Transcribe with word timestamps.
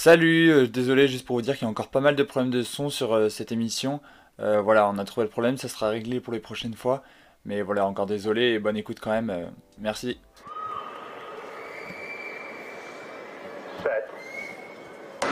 Salut, 0.00 0.52
euh, 0.52 0.68
désolé 0.68 1.08
juste 1.08 1.26
pour 1.26 1.34
vous 1.34 1.42
dire 1.42 1.56
qu'il 1.56 1.64
y 1.64 1.66
a 1.66 1.70
encore 1.70 1.88
pas 1.88 1.98
mal 1.98 2.14
de 2.14 2.22
problèmes 2.22 2.52
de 2.52 2.62
son 2.62 2.88
sur 2.88 3.14
euh, 3.14 3.28
cette 3.28 3.50
émission. 3.50 4.00
Euh, 4.38 4.60
voilà, 4.60 4.88
on 4.88 4.96
a 4.96 5.04
trouvé 5.04 5.24
le 5.24 5.28
problème, 5.28 5.56
ça 5.56 5.66
sera 5.66 5.88
réglé 5.88 6.20
pour 6.20 6.32
les 6.32 6.38
prochaines 6.38 6.76
fois. 6.76 7.02
Mais 7.44 7.62
voilà, 7.62 7.84
encore 7.84 8.06
désolé 8.06 8.42
et 8.52 8.60
bonne 8.60 8.76
écoute 8.76 8.98
quand 9.00 9.10
même. 9.10 9.28
euh, 9.28 9.46
merci. 9.76 10.20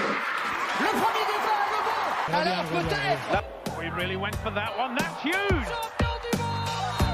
Le 0.01 0.89
premier 0.99 1.25
départ 1.31 1.69
bon 2.27 2.35
Alors 2.35 2.65
peut-être 2.65 3.45
We 3.79 3.89
really 3.97 4.17
went 4.17 4.35
for 4.43 4.53
that 4.53 4.73
one. 4.77 4.97
That's 4.97 5.23
huge. 5.23 5.69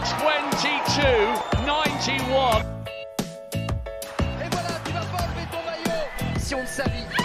Champion 0.06 0.40
du 0.48 1.68
monde 1.68 1.84
22 2.00 2.16
91. 2.16 2.64
Et 4.40 4.48
voilà, 4.50 4.72
tu 4.86 4.92
vas 4.92 5.00
pas 5.00 5.22
enlever 5.22 5.46
ton 5.52 5.62
maillot 5.66 6.00
Si 6.38 6.54
on 6.54 6.60
le 6.62 6.66
savait 6.66 7.21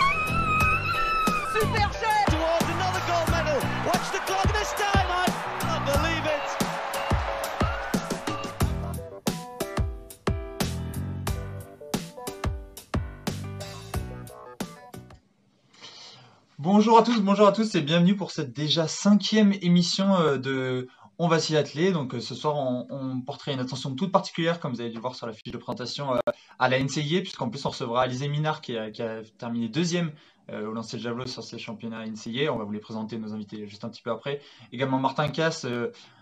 Bonjour 16.69 16.97
à 16.97 17.01
tous, 17.01 17.21
bonjour 17.21 17.47
à 17.47 17.53
tous 17.53 17.75
et 17.75 17.81
bienvenue 17.81 18.17
pour 18.17 18.31
cette 18.31 18.51
déjà 18.51 18.89
cinquième 18.89 19.53
émission 19.61 20.15
euh, 20.15 20.37
de 20.37 20.89
On 21.17 21.29
va 21.29 21.39
s'y 21.39 21.55
atteler. 21.55 21.93
Donc 21.93 22.13
euh, 22.13 22.19
ce 22.19 22.35
soir 22.35 22.57
on, 22.57 22.85
on 22.89 23.21
portera 23.21 23.53
une 23.53 23.61
attention 23.61 23.95
toute 23.95 24.11
particulière, 24.11 24.59
comme 24.59 24.73
vous 24.73 24.81
avez 24.81 24.89
dû 24.89 24.99
voir 24.99 25.15
sur 25.15 25.27
la 25.27 25.31
fiche 25.31 25.53
de 25.53 25.57
présentation, 25.57 26.15
euh, 26.15 26.19
à 26.59 26.67
la 26.67 26.83
NCIA, 26.83 27.21
puisqu'en 27.21 27.47
plus 27.47 27.65
on 27.65 27.69
recevra 27.69 28.01
Alizé 28.01 28.27
Minard 28.27 28.59
qui 28.59 28.75
a, 28.75 28.91
terminé 29.37 29.69
deuxième 29.69 30.11
au 30.51 30.73
lancer 30.73 30.97
de 30.97 31.01
javelot 31.03 31.25
sur 31.25 31.41
ces 31.41 31.57
championnats 31.57 32.05
NCIA. 32.05 32.53
On 32.53 32.57
va 32.57 32.65
vous 32.65 32.73
les 32.73 32.79
présenter, 32.79 33.17
nos 33.17 33.33
invités, 33.33 33.65
juste 33.65 33.85
un 33.85 33.89
petit 33.89 34.01
peu 34.01 34.11
après. 34.11 34.41
Également 34.73 34.99
Martin 34.99 35.29
Casse, 35.29 35.65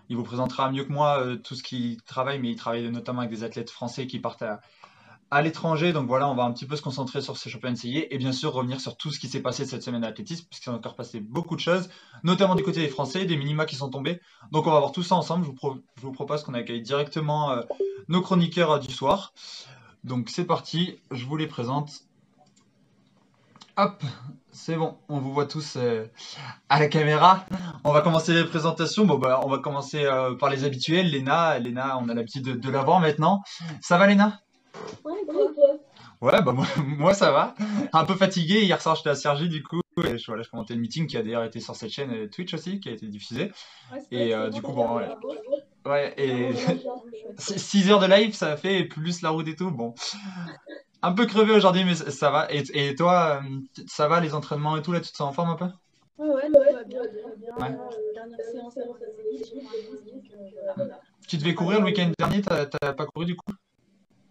il 0.10 0.16
vous 0.16 0.24
présentera 0.24 0.72
mieux 0.72 0.84
que 0.84 0.94
moi 0.94 1.24
tout 1.44 1.56
ce 1.56 1.64
qu'il 1.64 2.00
travaille, 2.04 2.38
mais 2.38 2.50
il 2.52 2.56
travaille 2.56 2.88
notamment 2.92 3.22
avec 3.22 3.32
des 3.32 3.44
athlètes 3.44 3.72
français 3.72 4.06
qui 4.06 4.20
partent 4.20 4.44
à, 4.44 4.62
à 5.36 5.42
l'étranger. 5.42 5.92
Donc 5.92 6.08
voilà, 6.08 6.30
on 6.30 6.34
va 6.34 6.44
un 6.44 6.54
petit 6.54 6.66
peu 6.66 6.78
se 6.78 6.82
concentrer 6.82 7.22
sur 7.22 7.36
ces 7.36 7.50
championnats 7.50 7.76
NCAA 7.76 8.06
et 8.10 8.18
bien 8.18 8.32
sûr 8.32 8.54
revenir 8.54 8.80
sur 8.80 8.96
tout 8.96 9.12
ce 9.12 9.20
qui 9.20 9.28
s'est 9.28 9.42
passé 9.42 9.66
cette 9.66 9.84
semaine 9.84 10.04
d'athlétisme, 10.04 10.46
puisqu'il 10.50 10.70
s'est 10.70 10.76
encore 10.76 10.96
passé 10.96 11.20
beaucoup 11.20 11.58
de 11.58 11.60
choses, 11.60 11.90
notamment 12.24 12.56
du 12.56 12.64
côté 12.64 12.80
des 12.80 12.88
Français, 12.88 13.26
des 13.26 13.36
minima 13.36 13.66
qui 13.66 13.76
sont 13.76 13.90
tombés. 13.90 14.22
Donc 14.54 14.66
on 14.66 14.72
va 14.72 14.80
voir 14.80 14.94
tout 14.94 15.04
ça 15.04 15.16
ensemble. 15.16 15.46
Je 15.46 16.02
vous, 16.02 16.12
propose 16.14 16.44
qu'on 16.44 16.54
accueille 16.54 16.82
directement 16.82 17.52
euh, 17.52 17.62
nos 18.08 18.22
chroniqueurs 18.22 18.72
euh, 18.72 18.80
du 18.80 18.94
soir. 18.94 19.34
Donc 20.06 20.30
c'est 20.30 20.46
parti, 20.46 21.02
je 21.12 21.26
vous 21.26 21.36
les 21.36 21.48
présente. 21.48 21.92
Hop, 23.76 24.02
c'est 24.54 24.78
bon, 24.78 24.96
on 25.10 25.20
vous 25.20 25.34
voit 25.34 25.48
tous 25.48 25.76
euh, 25.76 26.06
à 26.70 26.80
la 26.80 26.88
caméra. 26.88 27.46
On 27.84 27.92
va 27.92 28.00
commencer 28.00 28.34
les 28.34 28.46
présentations. 28.46 29.04
Bon 29.04 29.18
bah 29.18 29.42
on 29.44 29.50
va 29.50 29.58
commencer 29.58 30.10
par 30.40 30.50
les 30.50 30.64
habituels. 30.64 31.12
Léna, 31.12 31.60
Léna, 31.60 31.98
on 31.98 32.08
a 32.08 32.14
l'habitude 32.14 32.46
de, 32.46 32.54
de 32.54 32.70
la 32.70 32.84
voir 32.84 33.02
maintenant. 33.02 33.44
Ça 33.82 33.98
va 33.98 34.08
Léna? 34.08 34.40
Ouais, 36.22 36.42
bah 36.42 36.54
moi, 36.54 36.66
moi, 36.86 37.14
ça 37.14 37.32
va. 37.32 37.56
Un 37.94 38.06
peu 38.06 38.16
fatigué. 38.16 38.62
Hier 38.64 38.82
soir, 38.82 38.96
j'étais 38.96 39.10
à 39.10 39.16
Sergi, 39.16 39.50
du 39.50 39.64
coup. 39.64 39.82
Et 40.04 40.18
je, 40.18 40.26
voilà, 40.26 40.44
je 40.44 40.50
commentais 40.50 40.74
le 40.74 40.82
meeting 40.82 41.08
qui 41.08 41.18
a 41.18 41.24
d'ailleurs 41.24 41.44
été 41.44 41.60
sur 41.60 41.76
cette 41.76 41.90
chaîne 41.92 42.12
euh, 42.12 42.28
Twitch 42.28 42.54
aussi, 42.54 42.80
qui 42.80 42.90
a 42.90 42.92
été 42.92 43.08
diffusé. 43.08 43.52
Et 44.12 44.34
euh, 44.34 44.50
du 44.50 44.62
coup, 44.62 44.74
bon, 44.74 44.98
ouais. 44.98 45.08
Ouais, 45.86 46.14
et 46.18 46.50
6 47.38 47.90
heures 47.92 48.00
de 48.00 48.08
live, 48.08 48.34
ça 48.34 48.54
a 48.54 48.58
fait 48.58 48.86
plus 48.86 49.22
la 49.22 49.30
route 49.30 49.48
et 49.48 49.56
tout. 49.56 49.70
Bon, 49.70 49.94
un 51.04 51.12
peu 51.12 51.28
crevé 51.28 51.54
aujourd'hui, 51.54 51.84
mais 51.86 51.94
ça 51.96 52.32
va. 52.32 52.48
Et, 52.52 52.64
et 52.74 52.96
toi, 52.96 53.40
euh, 53.44 53.60
ça 53.88 54.08
va 54.08 54.20
les 54.20 54.34
entraînements 54.34 54.78
et 54.78 54.82
tout 54.82 54.92
là, 54.92 55.00
tu 55.00 55.12
te 55.12 55.18
sens 55.18 55.30
en 55.30 55.34
forme 55.34 55.52
un 55.52 55.56
peu? 55.56 55.66
Ouais, 56.18 56.28
ouais, 56.28 56.48
tout 56.48 56.74
va 56.74 56.84
bien, 56.84 57.02
tout 57.04 57.30
va 57.30 57.36
bien. 57.36 57.68
Ouais. 57.68 57.76
Euh, 57.76 58.14
dernière 58.16 58.40
séance 58.52 58.78
avant 58.78 58.96
euh, 58.96 60.74
voilà. 60.76 61.00
Tu 61.28 61.38
devais 61.38 61.54
courir 61.54 61.80
le 61.80 61.86
week-end 61.86 62.10
dernier, 62.18 62.42
t'as 62.42 62.94
pas 62.94 63.06
couru 63.06 63.26
du 63.26 63.36
coup? 63.36 63.54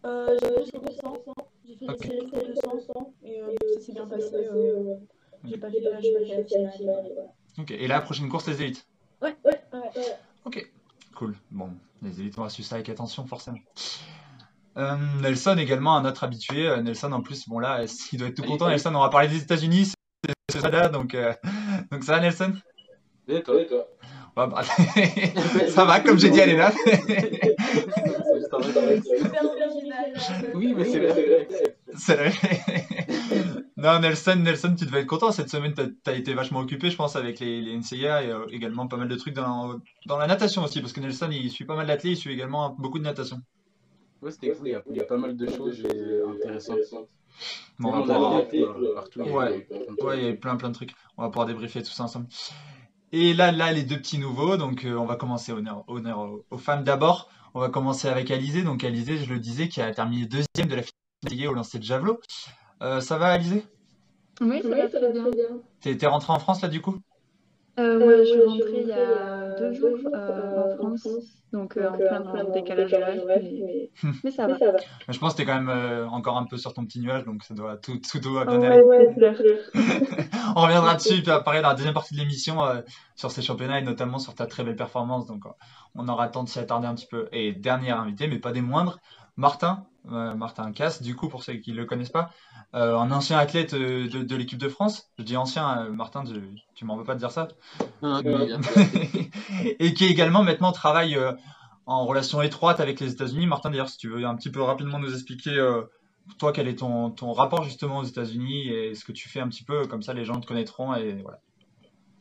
Euh, 0.04 0.36
j'ai 0.40 0.70
fait 0.70 0.78
200, 0.78 1.24
j'ai 1.66 1.76
fait 1.76 1.88
Ok. 1.88 2.00
des 2.00 2.08
séries 2.08 2.26
de 2.26 2.54
200 2.74 3.14
et 3.22 3.40
euh, 3.40 3.54
ça 3.74 3.80
s'est 3.80 3.92
bien 3.92 4.06
passé. 4.06 4.34
Euh, 4.34 4.96
j'ai 5.44 5.56
pas 5.56 5.70
fait, 5.70 5.80
la 5.80 6.02
finale. 6.70 7.12
Ok, 7.58 7.70
et 7.70 7.86
là, 7.86 8.00
prochaine 8.00 8.28
course, 8.28 8.46
les 8.48 8.62
élites. 8.62 8.86
Ouais, 9.22 9.34
ouais, 9.44 9.62
ouais. 9.72 9.90
Ok, 10.44 10.70
cool. 11.16 11.34
Bon, 11.50 11.70
les 12.02 12.20
élites, 12.20 12.38
on 12.38 12.42
va 12.42 12.50
suivre 12.50 12.68
ça 12.68 12.74
avec 12.74 12.88
attention, 12.90 13.26
forcément. 13.26 13.58
Euh, 14.76 14.96
Nelson 15.22 15.56
également, 15.56 15.96
un 15.96 16.04
autre 16.04 16.24
habitué. 16.24 16.66
Euh, 16.66 16.82
Nelson, 16.82 17.12
en 17.12 17.22
plus, 17.22 17.48
bon 17.48 17.58
là, 17.58 17.84
il 18.12 18.18
doit 18.18 18.28
être 18.28 18.34
tout 18.34 18.42
content? 18.42 18.68
Nelson, 18.68 18.94
on 18.94 19.00
va 19.00 19.08
parler 19.08 19.28
des 19.28 19.42
États-Unis, 19.42 19.92
c'est 20.50 20.60
ça 20.60 20.68
là, 20.68 20.88
donc, 20.88 21.14
euh, 21.14 21.32
donc 21.90 22.04
ça 22.04 22.12
va, 22.12 22.20
Nelson? 22.20 22.52
Et 23.28 23.42
toi, 23.42 23.60
et 23.60 23.66
toi? 23.66 23.86
Ouais, 24.36 24.48
bah, 24.48 24.62
ça 25.68 25.84
va, 25.84 26.00
comme 26.00 26.18
j'ai 26.18 26.28
dit 26.28 26.40
à 26.40 26.46
Léna. 26.46 26.72
Super 28.64 29.44
original. 29.44 30.12
Oui, 30.54 30.74
mais 30.76 30.84
c'est 30.84 31.00
vrai. 31.00 31.48
C'est 31.96 32.16
vrai. 32.16 32.32
Non, 33.76 33.98
Nelson, 33.98 34.36
Nelson, 34.36 34.74
tu 34.78 34.86
devais 34.86 35.00
être 35.00 35.06
content. 35.06 35.30
Cette 35.30 35.50
semaine, 35.50 35.74
t'as, 35.74 35.86
t'as 36.04 36.14
été 36.14 36.32
vachement 36.32 36.60
occupé, 36.60 36.90
je 36.90 36.96
pense, 36.96 37.16
avec 37.16 37.40
les, 37.40 37.60
les 37.60 37.76
NCAA 37.76 38.22
et 38.24 38.30
euh, 38.30 38.46
également 38.50 38.86
pas 38.86 38.96
mal 38.96 39.08
de 39.08 39.16
trucs 39.16 39.34
dans, 39.34 39.78
dans 40.06 40.16
la 40.16 40.26
natation 40.26 40.62
aussi, 40.64 40.80
parce 40.80 40.92
que 40.94 41.00
Nelson, 41.00 41.28
il 41.30 41.50
suit 41.50 41.64
pas 41.66 41.76
mal 41.76 41.86
d'athlètes, 41.86 42.12
il 42.12 42.16
suit 42.16 42.32
également 42.32 42.70
beaucoup 42.78 42.98
de 42.98 43.04
natation. 43.04 43.40
Ouais, 44.22 44.30
c'était 44.30 44.52
cool. 44.52 44.68
Il 44.68 44.70
y, 44.70 44.74
a, 44.74 44.82
il 44.90 44.96
y 44.96 45.00
a 45.00 45.04
pas 45.04 45.18
mal 45.18 45.36
de 45.36 45.46
choses 45.50 45.82
euh, 45.84 46.24
intéressantes. 46.34 46.78
Bon, 47.78 47.88
on 47.92 48.00
va 48.04 48.14
pouvoir- 48.14 48.36
euh, 48.36 48.94
partout. 48.94 49.20
il 49.20 49.26
y 49.26 49.28
a 49.28 49.32
Ouais. 49.32 49.68
il 50.16 50.24
y 50.24 50.28
a 50.28 50.32
plein 50.34 50.56
plein 50.56 50.68
de 50.70 50.74
trucs. 50.74 50.94
On 51.18 51.22
va 51.22 51.28
pouvoir 51.28 51.46
débriefer 51.46 51.82
tout 51.82 51.90
ça 51.90 52.04
ensemble. 52.04 52.28
Et 53.12 53.34
là, 53.34 53.52
là, 53.52 53.70
les 53.72 53.82
deux 53.82 53.96
petits 53.98 54.18
nouveaux. 54.18 54.56
Donc, 54.56 54.84
euh, 54.84 54.94
on 54.96 55.04
va 55.04 55.16
commencer 55.16 55.52
honneur, 55.52 55.84
honneur 55.88 56.20
aux, 56.20 56.44
aux 56.50 56.58
femmes 56.58 56.84
d'abord. 56.84 57.28
On 57.54 57.60
va 57.60 57.68
commencer 57.68 58.08
avec 58.08 58.32
Alizé. 58.32 58.62
Donc, 58.62 58.82
Alizé, 58.82 59.16
je 59.16 59.32
le 59.32 59.38
disais, 59.38 59.68
qui 59.68 59.80
a 59.80 59.94
terminé 59.94 60.26
deuxième 60.26 60.68
de 60.68 60.74
la 60.74 60.82
finale 60.82 61.48
au 61.48 61.54
lancer 61.54 61.78
de 61.78 61.84
javelot. 61.84 62.20
Euh, 62.82 63.00
ça 63.00 63.16
va, 63.16 63.28
Alizé? 63.28 63.64
Oui, 64.40 64.60
ça 64.60 64.68
va 64.68 64.88
très 64.88 65.12
bien. 65.12 65.24
T'es, 65.80 65.96
t'es 65.96 66.06
rentré 66.06 66.32
en 66.32 66.40
France 66.40 66.62
là, 66.62 66.68
du 66.68 66.80
coup? 66.80 66.98
Euh, 67.78 67.98
ouais, 67.98 68.18
je 68.24 68.30
suis 68.30 68.42
rentrée 68.42 68.80
il 68.82 68.86
y 68.86 68.92
a 68.92 69.50
deux 69.58 69.72
jours 69.72 69.98
euh, 70.14 70.76
en 70.78 70.96
France, 70.96 71.08
donc 71.52 71.76
euh, 71.76 71.88
en 71.90 71.96
plein 71.96 72.20
le 72.44 72.52
décalage 72.52 72.92
horaire, 72.92 73.22
mais, 73.26 73.90
mais 74.22 74.30
ça 74.30 74.46
va. 74.46 74.56
Mais 75.08 75.14
Je 75.14 75.18
pense 75.18 75.32
que 75.32 75.38
t'es 75.38 75.44
quand 75.44 75.54
même 75.60 75.68
euh, 75.68 76.06
encore 76.08 76.36
un 76.38 76.44
peu 76.44 76.56
sur 76.56 76.72
ton 76.72 76.84
petit 76.84 77.00
nuage, 77.00 77.24
donc 77.24 77.42
ça 77.42 77.54
doit 77.54 77.76
tout, 77.76 77.98
tout 77.98 78.20
doit 78.20 78.44
bien 78.44 78.60
Ouais, 78.60 78.66
aller. 78.66 78.82
ouais. 78.82 79.08
On 80.56 80.60
reviendra 80.62 80.94
dessus, 80.94 81.20
puis 81.22 81.30
après 81.32 81.62
dans 81.62 81.68
la 81.70 81.74
deuxième 81.74 81.94
partie 81.94 82.14
de 82.14 82.20
l'émission 82.20 82.64
euh, 82.64 82.80
sur 83.16 83.30
ces 83.32 83.42
championnats 83.42 83.80
et 83.80 83.82
notamment 83.82 84.18
sur 84.18 84.34
ta 84.36 84.46
très 84.46 84.62
belle 84.62 84.76
performance. 84.76 85.26
Donc 85.26 85.44
euh, 85.46 85.50
on 85.96 86.06
aura 86.08 86.26
le 86.26 86.30
temps 86.32 86.44
de 86.44 86.48
s'y 86.48 86.60
attarder 86.60 86.86
un 86.86 86.94
petit 86.94 87.06
peu. 87.08 87.28
Et 87.32 87.52
dernier 87.52 87.90
invité, 87.90 88.28
mais 88.28 88.38
pas 88.38 88.52
des 88.52 88.60
moindres, 88.60 88.98
Martin, 89.36 89.84
euh, 90.12 90.34
Martin 90.34 90.72
Casse, 90.72 91.02
du 91.02 91.16
coup 91.16 91.28
pour 91.28 91.42
ceux 91.42 91.54
qui 91.54 91.72
ne 91.72 91.76
le 91.76 91.84
connaissent 91.86 92.10
pas, 92.10 92.30
euh, 92.74 92.96
un 92.96 93.10
ancien 93.10 93.38
athlète 93.38 93.74
euh, 93.74 94.08
de, 94.08 94.22
de 94.22 94.36
l'équipe 94.36 94.58
de 94.58 94.68
France. 94.68 95.10
Je 95.18 95.24
dis 95.24 95.36
ancien, 95.36 95.86
euh, 95.86 95.90
Martin, 95.90 96.24
tu, 96.24 96.34
tu 96.74 96.84
m'en 96.84 96.96
veux 96.96 97.04
pas 97.04 97.14
de 97.14 97.18
dire 97.18 97.32
ça. 97.32 97.48
Non, 98.02 98.20
et 99.78 99.94
qui 99.94 100.04
également 100.06 100.42
maintenant 100.42 100.72
travaille 100.72 101.16
euh, 101.16 101.32
en 101.86 102.04
relation 102.06 102.42
étroite 102.42 102.80
avec 102.80 103.00
les 103.00 103.12
États-Unis. 103.12 103.46
Martin, 103.46 103.70
d'ailleurs, 103.70 103.88
si 103.88 103.98
tu 103.98 104.08
veux 104.08 104.24
un 104.24 104.34
petit 104.36 104.50
peu 104.50 104.62
rapidement 104.62 104.98
nous 104.98 105.12
expliquer, 105.12 105.56
euh, 105.58 105.82
toi, 106.38 106.52
quel 106.52 106.68
est 106.68 106.78
ton, 106.78 107.10
ton 107.10 107.32
rapport 107.32 107.64
justement 107.64 107.98
aux 107.98 108.04
États-Unis 108.04 108.68
et 108.68 108.94
ce 108.94 109.04
que 109.04 109.12
tu 109.12 109.28
fais 109.28 109.40
un 109.40 109.48
petit 109.48 109.64
peu, 109.64 109.86
comme 109.86 110.02
ça 110.02 110.14
les 110.14 110.24
gens 110.24 110.40
te 110.40 110.46
connaîtront 110.46 110.94
et 110.94 111.20
voilà. 111.22 111.40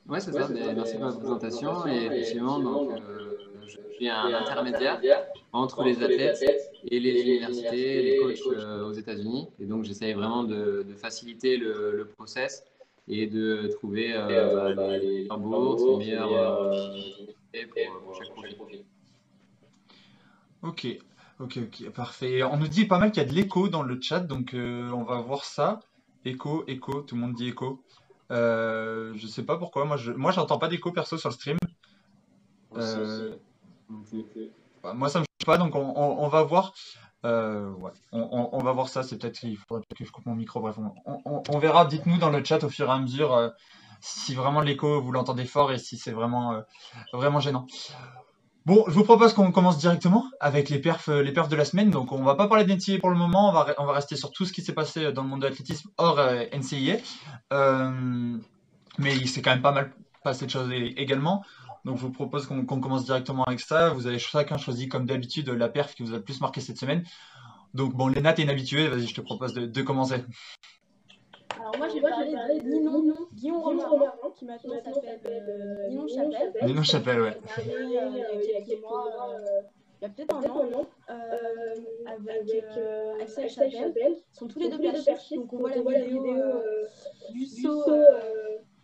Ouais, 0.07 0.19
c'est 0.19 0.33
ça. 0.33 0.47
mais 0.49 0.73
merci 0.73 0.97
pour 0.97 1.05
la 1.05 1.13
présentation. 1.13 1.87
Et 1.87 2.05
effectivement, 2.05 2.59
donc, 2.59 2.91
euh, 2.91 3.37
je 3.67 3.77
suis 3.95 4.09
un 4.09 4.33
intermédiaire 4.33 4.99
entre 5.51 5.83
les 5.83 6.01
athlètes 6.03 6.43
et 6.85 6.99
les 6.99 7.21
universités, 7.21 8.01
les 8.01 8.17
coachs 8.17 8.39
euh, 8.57 8.85
aux 8.85 8.91
États-Unis. 8.93 9.47
Et 9.59 9.65
donc, 9.65 9.83
j'essaye 9.83 10.13
vraiment 10.13 10.43
de, 10.43 10.83
de 10.87 10.93
faciliter 10.95 11.57
le, 11.57 11.95
le 11.95 12.07
process 12.07 12.63
et 13.07 13.27
de 13.27 13.67
trouver 13.67 14.13
euh, 14.13 14.73
bah, 14.73 14.97
les 14.97 15.23
meilleures 15.23 15.37
bourses, 15.39 15.83
les 15.83 15.97
meilleures 15.97 16.33
euh, 16.33 16.87
pour, 17.53 18.01
pour 18.03 18.15
chaque 18.15 18.33
profil. 18.33 18.83
Ok, 20.61 20.87
ok, 21.39 21.57
ok, 21.57 21.89
parfait. 21.91 22.43
On 22.43 22.57
nous 22.57 22.69
dit 22.69 22.85
pas 22.85 22.99
mal 22.99 23.11
qu'il 23.11 23.21
y 23.21 23.25
a 23.25 23.29
de 23.29 23.35
l'écho 23.35 23.67
dans 23.67 23.83
le 23.83 23.99
chat, 24.01 24.21
donc 24.21 24.53
euh, 24.53 24.89
on 24.91 25.03
va 25.03 25.19
voir 25.19 25.43
ça. 25.43 25.81
Écho, 26.23 26.63
écho, 26.67 27.01
tout 27.01 27.15
le 27.15 27.21
monde 27.21 27.33
dit 27.33 27.49
écho. 27.49 27.83
Euh, 28.31 29.11
je 29.15 29.27
sais 29.27 29.43
pas 29.43 29.57
pourquoi, 29.57 29.83
moi 29.83 29.97
je, 29.97 30.13
moi 30.13 30.31
j'entends 30.31 30.57
pas 30.57 30.69
d'écho 30.69 30.91
perso 30.91 31.17
sur 31.17 31.29
le 31.29 31.35
stream. 31.35 31.57
Bah, 34.83 34.93
moi 34.93 35.09
ça 35.09 35.19
me 35.19 35.23
choque 35.23 35.45
pas, 35.45 35.57
donc 35.57 35.75
on, 35.75 36.27
va 36.27 36.43
voir. 36.43 36.73
Euh, 37.25 37.71
on, 38.11 38.57
va 38.59 38.73
voir 38.73 38.89
ça. 38.89 39.03
C'est 39.03 39.17
peut-être 39.17 39.39
qu'il 39.39 39.57
que 39.57 40.05
je 40.05 40.11
coupe 40.11 40.25
mon 40.25 40.35
micro. 40.35 40.59
Bref, 40.59 40.77
on, 41.05 41.59
verra. 41.59 41.85
Dites-nous 41.85 42.17
dans 42.17 42.29
le 42.29 42.43
chat 42.43 42.63
au 42.63 42.69
fur 42.69 42.87
et 42.87 42.91
à 42.91 42.99
mesure 42.99 43.33
euh, 43.33 43.49
si 44.01 44.35
vraiment 44.35 44.61
l'écho 44.61 45.01
vous 45.01 45.11
l'entendez 45.11 45.45
fort 45.45 45.71
et 45.71 45.77
si 45.77 45.97
c'est 45.97 46.11
vraiment 46.11 46.53
euh, 46.53 46.61
vraiment 47.13 47.39
gênant. 47.39 47.65
Bon, 48.65 48.85
je 48.87 48.93
vous 48.93 49.03
propose 49.03 49.33
qu'on 49.33 49.51
commence 49.51 49.77
directement 49.77 50.25
avec 50.39 50.69
les 50.69 50.79
perfs, 50.79 51.09
de 51.09 51.55
la 51.55 51.65
semaine. 51.65 51.91
Donc, 51.91 52.13
on 52.13 52.23
va 52.23 52.35
pas 52.35 52.47
parler 52.47 52.63
d'NCA 52.63 52.97
pour 52.99 53.09
le 53.09 53.17
moment. 53.17 53.49
On 53.49 53.53
va, 53.53 53.73
on 53.77 53.85
va 53.85 53.93
rester 53.93 54.15
sur 54.15 54.31
tout 54.31 54.45
ce 54.45 54.53
qui 54.53 54.61
s'est 54.61 54.73
passé 54.73 55.11
dans 55.11 55.23
le 55.23 55.27
monde 55.27 55.41
de 55.41 55.47
l'athlétisme 55.47 55.89
hors 55.97 56.17
NCIA. 56.53 56.97
Mais 58.99 59.15
il 59.15 59.27
s'est 59.27 59.41
quand 59.41 59.51
même 59.51 59.61
pas 59.61 59.71
mal 59.71 59.91
passé 60.23 60.45
de 60.45 60.51
choses 60.51 60.71
également. 60.71 61.43
Donc, 61.85 61.97
je 61.97 62.03
vous 62.03 62.11
propose 62.11 62.47
qu'on 62.47 62.65
commence 62.65 63.05
directement 63.05 63.43
avec 63.43 63.59
ça. 63.59 63.89
Vous 63.89 64.07
avez 64.07 64.19
chacun 64.19 64.57
choisi, 64.57 64.87
comme 64.87 65.05
d'habitude, 65.05 65.49
la 65.49 65.69
perf 65.69 65.95
qui 65.95 66.03
vous 66.03 66.13
a 66.13 66.17
le 66.17 66.23
plus 66.23 66.39
marqué 66.41 66.61
cette 66.61 66.77
semaine. 66.77 67.03
Donc, 67.73 67.93
bon, 67.93 68.07
Léna, 68.07 68.33
t'es 68.33 68.43
inhabituée. 68.43 68.87
Vas-y, 68.87 69.07
je 69.07 69.15
te 69.15 69.21
propose 69.21 69.53
de, 69.53 69.65
de 69.65 69.81
commencer. 69.81 70.23
Alors 71.59 71.77
moi, 71.77 71.87
je 71.87 71.93
vais 71.93 72.01
parler 72.01 72.59
de 72.59 72.67
Ninon, 72.67 73.15
Guillaume 73.33 73.61
Romarin, 73.61 74.11
qui 74.35 74.45
maintenant 74.45 74.73
s'appelle 74.83 75.45
euh, 75.47 75.87
Ninon 75.89 76.07
Chapelle. 76.07 76.53
Ninon 76.63 76.83
Chapelle, 76.83 77.21
ouais. 77.21 77.37
Il 77.43 77.51
arrivé 77.51 77.99
euh, 77.99 78.09
il 78.33 78.49
y 78.49 78.55
a 78.55 78.61
quelques 78.61 78.81
mois, 78.81 79.29
euh, 79.29 79.61
il 80.01 80.03
y 80.03 80.05
a 80.05 80.09
peut-être 80.09 80.35
un 80.35 80.41
an, 80.41 80.87
euh, 81.09 81.13
avec 82.07 82.65
euh, 82.77 83.21
Axel 83.21 83.49
Chapelle. 83.49 83.93
Ils 83.95 84.37
sont 84.37 84.47
tous 84.47 84.59
les 84.59 84.69
deux 84.69 84.79
perchistes, 84.79 85.35
donc 85.35 85.53
on 85.53 85.57
voit 85.57 85.93
la 85.93 86.05
vidéo 86.05 86.35
euh, 86.35 86.85
du 87.31 87.45
saut 87.45 87.83
euh, 87.87 87.93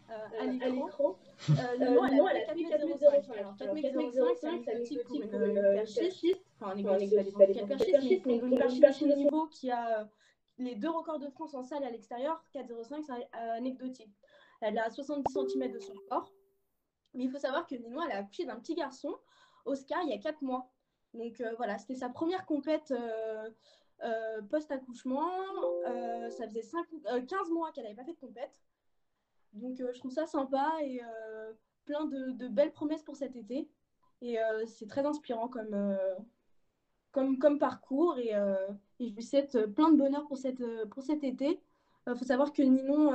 euh, 0.10 0.13
à 0.40 0.69
l'écran. 0.69 1.18
Euh, 1.50 1.53
elle 1.80 2.50
a 2.50 2.53
fait 2.53 2.63
4,05 2.63 3.31
Alors 3.38 3.56
4,05 3.56 4.36
c'est 4.39 4.47
anecdotique 4.47 5.03
pour 5.06 5.41
une 5.41 5.57
euh, 5.57 5.74
perchiste. 5.75 6.41
Enfin, 6.59 6.75
quelle 6.75 7.68
perchiste, 7.68 8.25
mais 8.25 8.38
une 8.38 8.57
perchiste 8.57 9.07
de 9.07 9.15
niveau 9.15 9.47
qui 9.47 9.71
a 9.71 10.01
euh, 10.01 10.06
les 10.57 10.75
deux 10.75 10.89
records 10.89 11.19
de 11.19 11.30
France 11.30 11.53
en 11.53 11.63
salle 11.63 11.83
à 11.83 11.89
l'extérieur, 11.89 12.44
4,05 12.53 13.03
c'est 13.03 13.13
euh, 13.13 13.53
anecdotique. 13.56 14.13
Elle 14.62 14.77
a 14.77 14.89
70 14.89 15.31
cm 15.33 15.71
de 15.71 15.80
son 15.80 15.94
corps. 16.09 16.31
Mais 17.13 17.24
il 17.24 17.31
faut 17.31 17.39
savoir 17.39 17.65
que 17.65 17.75
Ninon, 17.75 18.03
elle 18.03 18.12
a 18.12 18.18
accouché 18.19 18.45
d'un 18.45 18.59
petit 18.59 18.75
garçon, 18.75 19.15
Oscar, 19.65 20.00
il 20.03 20.09
y 20.09 20.13
a 20.13 20.18
4 20.18 20.42
mois. 20.42 20.69
Donc 21.13 21.42
euh, 21.42 21.53
voilà, 21.57 21.77
c'était 21.77 21.95
sa 21.95 22.09
première 22.09 22.45
compète 22.45 22.92
euh, 22.92 23.50
euh, 24.03 24.42
post-accouchement. 24.44 25.30
Euh, 25.88 26.30
ça 26.30 26.47
faisait 26.47 26.62
5, 26.62 26.85
euh, 27.12 27.21
15 27.25 27.50
mois 27.50 27.71
qu'elle 27.71 27.85
n'avait 27.85 27.95
pas 27.95 28.03
fait 28.03 28.13
de 28.13 28.19
compète. 28.19 28.62
Donc 29.54 29.80
euh, 29.80 29.92
je 29.94 30.00
trouve 30.00 30.12
ça 30.12 30.25
sympa 30.25 30.72
et 30.84 31.01
euh, 31.01 31.54
plein 31.86 32.06
de, 32.06 32.48
belles 32.48 32.72
promesses 32.72 33.04
pour 33.04 33.16
cet 33.16 33.36
été. 33.36 33.68
Et 34.22 34.40
euh, 34.40 34.66
c'est 34.66 34.88
très 34.88 35.06
inspirant 35.06 35.48
comme, 35.48 35.98
parcours. 37.60 38.18
Et, 38.18 38.34
je 39.00 39.13
lui 39.13 39.24
souhaite 39.24 39.66
plein 39.74 39.92
de 39.92 39.98
bonheur 39.98 40.28
pour, 40.28 40.38
cet 40.38 41.24
été. 41.24 41.62
Il 42.07 42.16
faut 42.16 42.25
savoir 42.25 42.54
que 42.54 42.62
Ninon, 42.62 43.12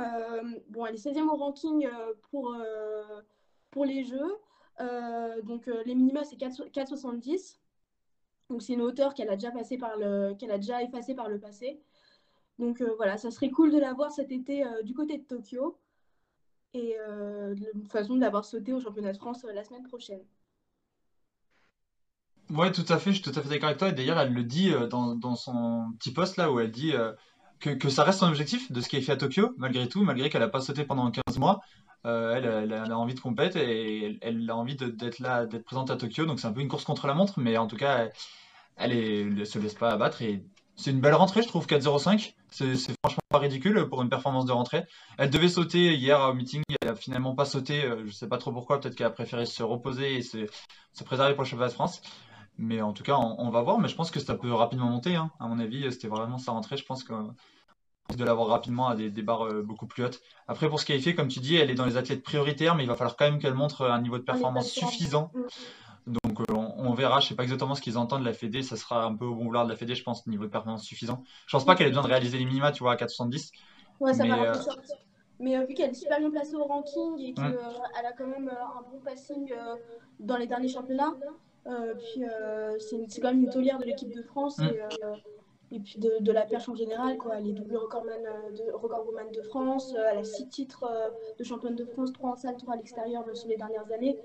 bon, 0.69 0.85
elle 0.85 0.95
est 0.95 1.05
16e 1.05 1.27
au 1.27 1.35
ranking 1.35 1.87
pour, 2.31 2.55
les 3.85 4.03
Jeux. 4.03 4.35
Donc 5.43 5.67
les 5.67 5.95
minima, 5.95 6.23
c'est 6.23 6.37
4 6.37 6.69
4,70. 6.69 7.59
Donc 8.49 8.61
c'est 8.61 8.73
une 8.73 8.81
hauteur 8.81 9.13
qu'elle 9.13 9.29
a 9.29 9.35
déjà 9.35 9.51
le, 9.51 10.73
a 10.73 10.83
effacée 10.83 11.15
par 11.15 11.29
le 11.29 11.39
passé. 11.39 11.81
Donc 12.57 12.81
voilà, 12.97 13.17
ça 13.17 13.31
serait 13.31 13.51
cool 13.51 13.71
de 13.71 13.77
la 13.77 13.93
voir 13.93 14.11
cet 14.11 14.31
été 14.31 14.65
du 14.83 14.93
côté 14.93 15.19
de 15.19 15.23
Tokyo. 15.23 15.77
Et 16.75 16.97
euh, 16.99 17.55
de 17.55 17.87
façon 17.87 18.15
de 18.15 18.19
l'avoir 18.19 18.43
sauté 18.43 18.73
au 18.73 18.81
championnat 18.81 19.13
de 19.13 19.17
France 19.17 19.45
euh, 19.45 19.53
la 19.53 19.63
semaine 19.63 19.87
prochaine. 19.87 20.19
Ouais, 22.49 22.69
tout 22.73 22.83
à 22.89 22.99
fait, 22.99 23.11
je 23.13 23.21
suis 23.21 23.31
tout 23.31 23.39
à 23.39 23.41
fait 23.41 23.47
d'accord 23.47 23.67
avec 23.67 23.79
toi. 23.79 23.87
Et 23.87 23.93
d'ailleurs, 23.93 24.19
elle 24.19 24.33
le 24.33 24.43
dit 24.43 24.73
euh, 24.73 24.85
dans, 24.85 25.15
dans 25.15 25.35
son 25.35 25.93
petit 25.97 26.11
post 26.11 26.35
là 26.35 26.51
où 26.51 26.59
elle 26.59 26.71
dit 26.71 26.91
euh, 26.91 27.13
que, 27.61 27.69
que 27.69 27.87
ça 27.87 28.03
reste 28.03 28.19
son 28.19 28.27
objectif 28.27 28.73
de 28.73 28.81
ce 28.81 28.89
qui 28.89 28.97
est 28.97 29.01
fait 29.01 29.13
à 29.13 29.15
Tokyo, 29.15 29.53
malgré 29.57 29.87
tout, 29.87 30.03
malgré 30.03 30.29
qu'elle 30.29 30.41
n'a 30.41 30.49
pas 30.49 30.59
sauté 30.59 30.83
pendant 30.83 31.09
15 31.09 31.37
mois. 31.37 31.61
Elle, 32.03 32.73
a 32.73 32.99
envie 32.99 33.15
de 33.15 33.19
compète 33.19 33.55
et 33.55 34.19
elle, 34.21 34.47
a 34.47 34.55
envie 34.55 34.75
d'être 34.75 35.19
là, 35.19 35.47
d'être 35.47 35.63
présente 35.63 35.89
à 35.89 35.95
Tokyo. 35.95 36.25
Donc 36.25 36.39
c'est 36.39 36.45
un 36.45 36.51
peu 36.51 36.61
une 36.61 36.67
course 36.67 36.83
contre 36.83 37.07
la 37.07 37.15
montre, 37.15 37.39
mais 37.39 37.57
en 37.57 37.65
tout 37.65 37.77
cas, 37.77 38.09
elle, 38.75 38.91
elle 38.91 39.47
se 39.47 39.57
laisse 39.57 39.73
pas 39.73 39.89
abattre. 39.89 40.21
Et 40.21 40.45
c'est 40.75 40.91
une 40.91 40.99
belle 40.99 41.15
rentrée, 41.15 41.41
je 41.41 41.47
trouve, 41.47 41.65
4,05. 41.65 42.35
C'est 42.57 42.95
franchement 43.03 43.21
pas 43.29 43.39
ridicule 43.39 43.87
pour 43.89 44.01
une 44.01 44.07
performance 44.09 44.45
de 44.45 44.53
rentrée. 44.53 44.85
Elle 45.17 45.29
devait 45.29 45.49
sauter 45.49 45.93
hier 45.93 46.21
au 46.21 46.33
meeting, 46.33 46.63
elle 46.81 46.87
a 46.89 46.95
finalement 46.95 47.35
pas 47.35 47.43
sauté. 47.43 47.83
euh, 47.83 48.03
Je 48.05 48.11
sais 48.11 48.29
pas 48.29 48.37
trop 48.37 48.53
pourquoi, 48.53 48.79
peut-être 48.79 48.95
qu'elle 48.95 49.07
a 49.07 49.11
préféré 49.11 49.45
se 49.45 49.61
reposer 49.61 50.15
et 50.15 50.21
se, 50.21 50.45
se 50.93 51.03
préserver 51.03 51.33
pour 51.33 51.43
le 51.43 51.49
championnat 51.49 51.67
de 51.69 51.73
France. 51.73 52.01
Mais 52.57 52.81
en 52.81 52.93
tout 52.93 53.03
cas, 53.03 53.17
on, 53.17 53.35
on 53.39 53.49
va 53.49 53.61
voir. 53.61 53.77
Mais 53.79 53.89
je 53.89 53.95
pense 53.95 54.09
que 54.09 54.21
ça 54.21 54.35
peut 54.35 54.53
rapidement 54.53 54.87
monter. 54.87 55.15
hein. 55.17 55.31
À 55.41 55.47
mon 55.47 55.59
avis, 55.59 55.91
c'était 55.91 56.07
vraiment 56.07 56.37
sa 56.37 56.53
rentrée. 56.53 56.77
Je 56.77 56.85
pense 56.85 57.03
que 57.03 57.13
de 58.15 58.23
l'avoir 58.23 58.47
rapidement 58.47 58.87
à 58.87 58.95
des, 58.95 59.09
des 59.09 59.21
barres 59.21 59.47
euh, 59.47 59.61
beaucoup 59.61 59.87
plus 59.87 60.05
hautes. 60.05 60.21
Après, 60.47 60.69
pour 60.69 60.79
se 60.79 60.85
qualifier, 60.85 61.13
comme 61.15 61.27
tu 61.27 61.39
dis, 61.41 61.55
elle 61.57 61.69
est 61.71 61.75
dans 61.75 61.85
les 61.85 61.97
athlètes 61.97 62.23
prioritaires, 62.23 62.75
mais 62.75 62.83
il 62.83 62.87
va 62.87 62.95
falloir 62.95 63.17
quand 63.17 63.25
même 63.29 63.39
qu'elle 63.39 63.55
montre 63.55 63.85
un 63.85 63.99
niveau 64.01 64.17
de 64.17 64.23
performance 64.23 64.69
suffisant. 64.69 65.31
Donc, 66.07 66.39
euh, 66.39 66.53
on, 66.53 66.64
on 66.87 66.93
verra. 66.93 67.19
Je 67.19 67.27
sais 67.27 67.35
pas 67.35 67.43
exactement 67.43 67.75
ce 67.75 67.81
qu'ils 67.81 67.97
entendent 67.97 68.21
de 68.21 68.25
la 68.25 68.33
Fédé. 68.33 68.61
Ça 68.63 68.75
sera 68.75 69.05
un 69.05 69.15
peu 69.15 69.25
au 69.25 69.35
bon 69.35 69.45
vouloir 69.45 69.65
de 69.65 69.69
la 69.69 69.75
Fédé, 69.75 69.95
je 69.95 70.03
pense, 70.03 70.25
niveau 70.27 70.43
de 70.45 70.49
performance 70.49 70.83
suffisant. 70.83 71.23
Je 71.47 71.51
pense 71.55 71.65
pas 71.65 71.75
qu'elle 71.75 71.87
ait 71.87 71.91
besoin 71.91 72.03
de 72.03 72.09
réaliser 72.09 72.37
les 72.37 72.45
minima, 72.45 72.71
tu 72.71 72.83
vois, 72.83 72.93
à 72.93 72.95
470. 72.95 73.51
Ouais, 73.99 74.13
ça 74.13 74.23
Mais, 74.23 74.31
euh. 74.31 74.53
Mais 75.39 75.57
euh, 75.57 75.65
vu 75.65 75.73
qu'elle 75.73 75.91
est 75.91 75.93
super 75.95 76.19
bien 76.19 76.31
placée 76.31 76.55
au 76.55 76.63
ranking 76.63 77.19
et 77.19 77.33
qu'elle 77.33 77.43
Mm. 77.45 78.05
a 78.07 78.13
quand 78.17 78.27
même 78.27 78.47
euh, 78.47 78.79
un 78.79 78.81
bon 78.89 78.99
passing 79.03 79.51
euh, 79.51 79.75
dans 80.19 80.37
les 80.37 80.47
derniers 80.47 80.69
championnats, 80.69 81.13
euh, 81.67 81.93
puis 81.95 82.23
euh, 82.23 82.77
c'est 82.79 83.19
quand 83.21 83.29
même 83.33 83.43
une 83.43 83.49
taulière 83.49 83.77
de 83.77 83.83
l'équipe 83.83 84.13
de 84.15 84.21
France 84.21 84.59
Mm. 84.59 84.63
et, 84.67 84.81
euh, 84.81 85.15
et 85.71 85.79
puis 85.79 85.99
de, 85.99 86.11
de 86.21 86.31
la 86.31 86.43
perche 86.45 86.69
en 86.69 86.75
général. 86.75 87.17
Quoi. 87.17 87.37
Elle 87.37 87.47
est 87.49 87.53
double 87.53 87.75
recordman 87.75 88.21
euh, 88.25 88.51
de, 88.51 88.71
recordwoman 88.71 89.29
de 89.31 89.41
France, 89.41 89.93
euh, 89.97 90.07
elle 90.11 90.19
a 90.19 90.23
six 90.23 90.47
titres 90.47 90.85
euh, 90.89 91.09
de 91.37 91.43
championne 91.43 91.75
de 91.75 91.83
France, 91.85 92.13
trois 92.13 92.31
en 92.31 92.35
salle, 92.37 92.55
trois 92.55 92.75
à 92.75 92.77
l'extérieur 92.77 93.25
euh, 93.27 93.33
sur 93.33 93.49
les 93.49 93.57
dernières 93.57 93.91
années. 93.91 94.17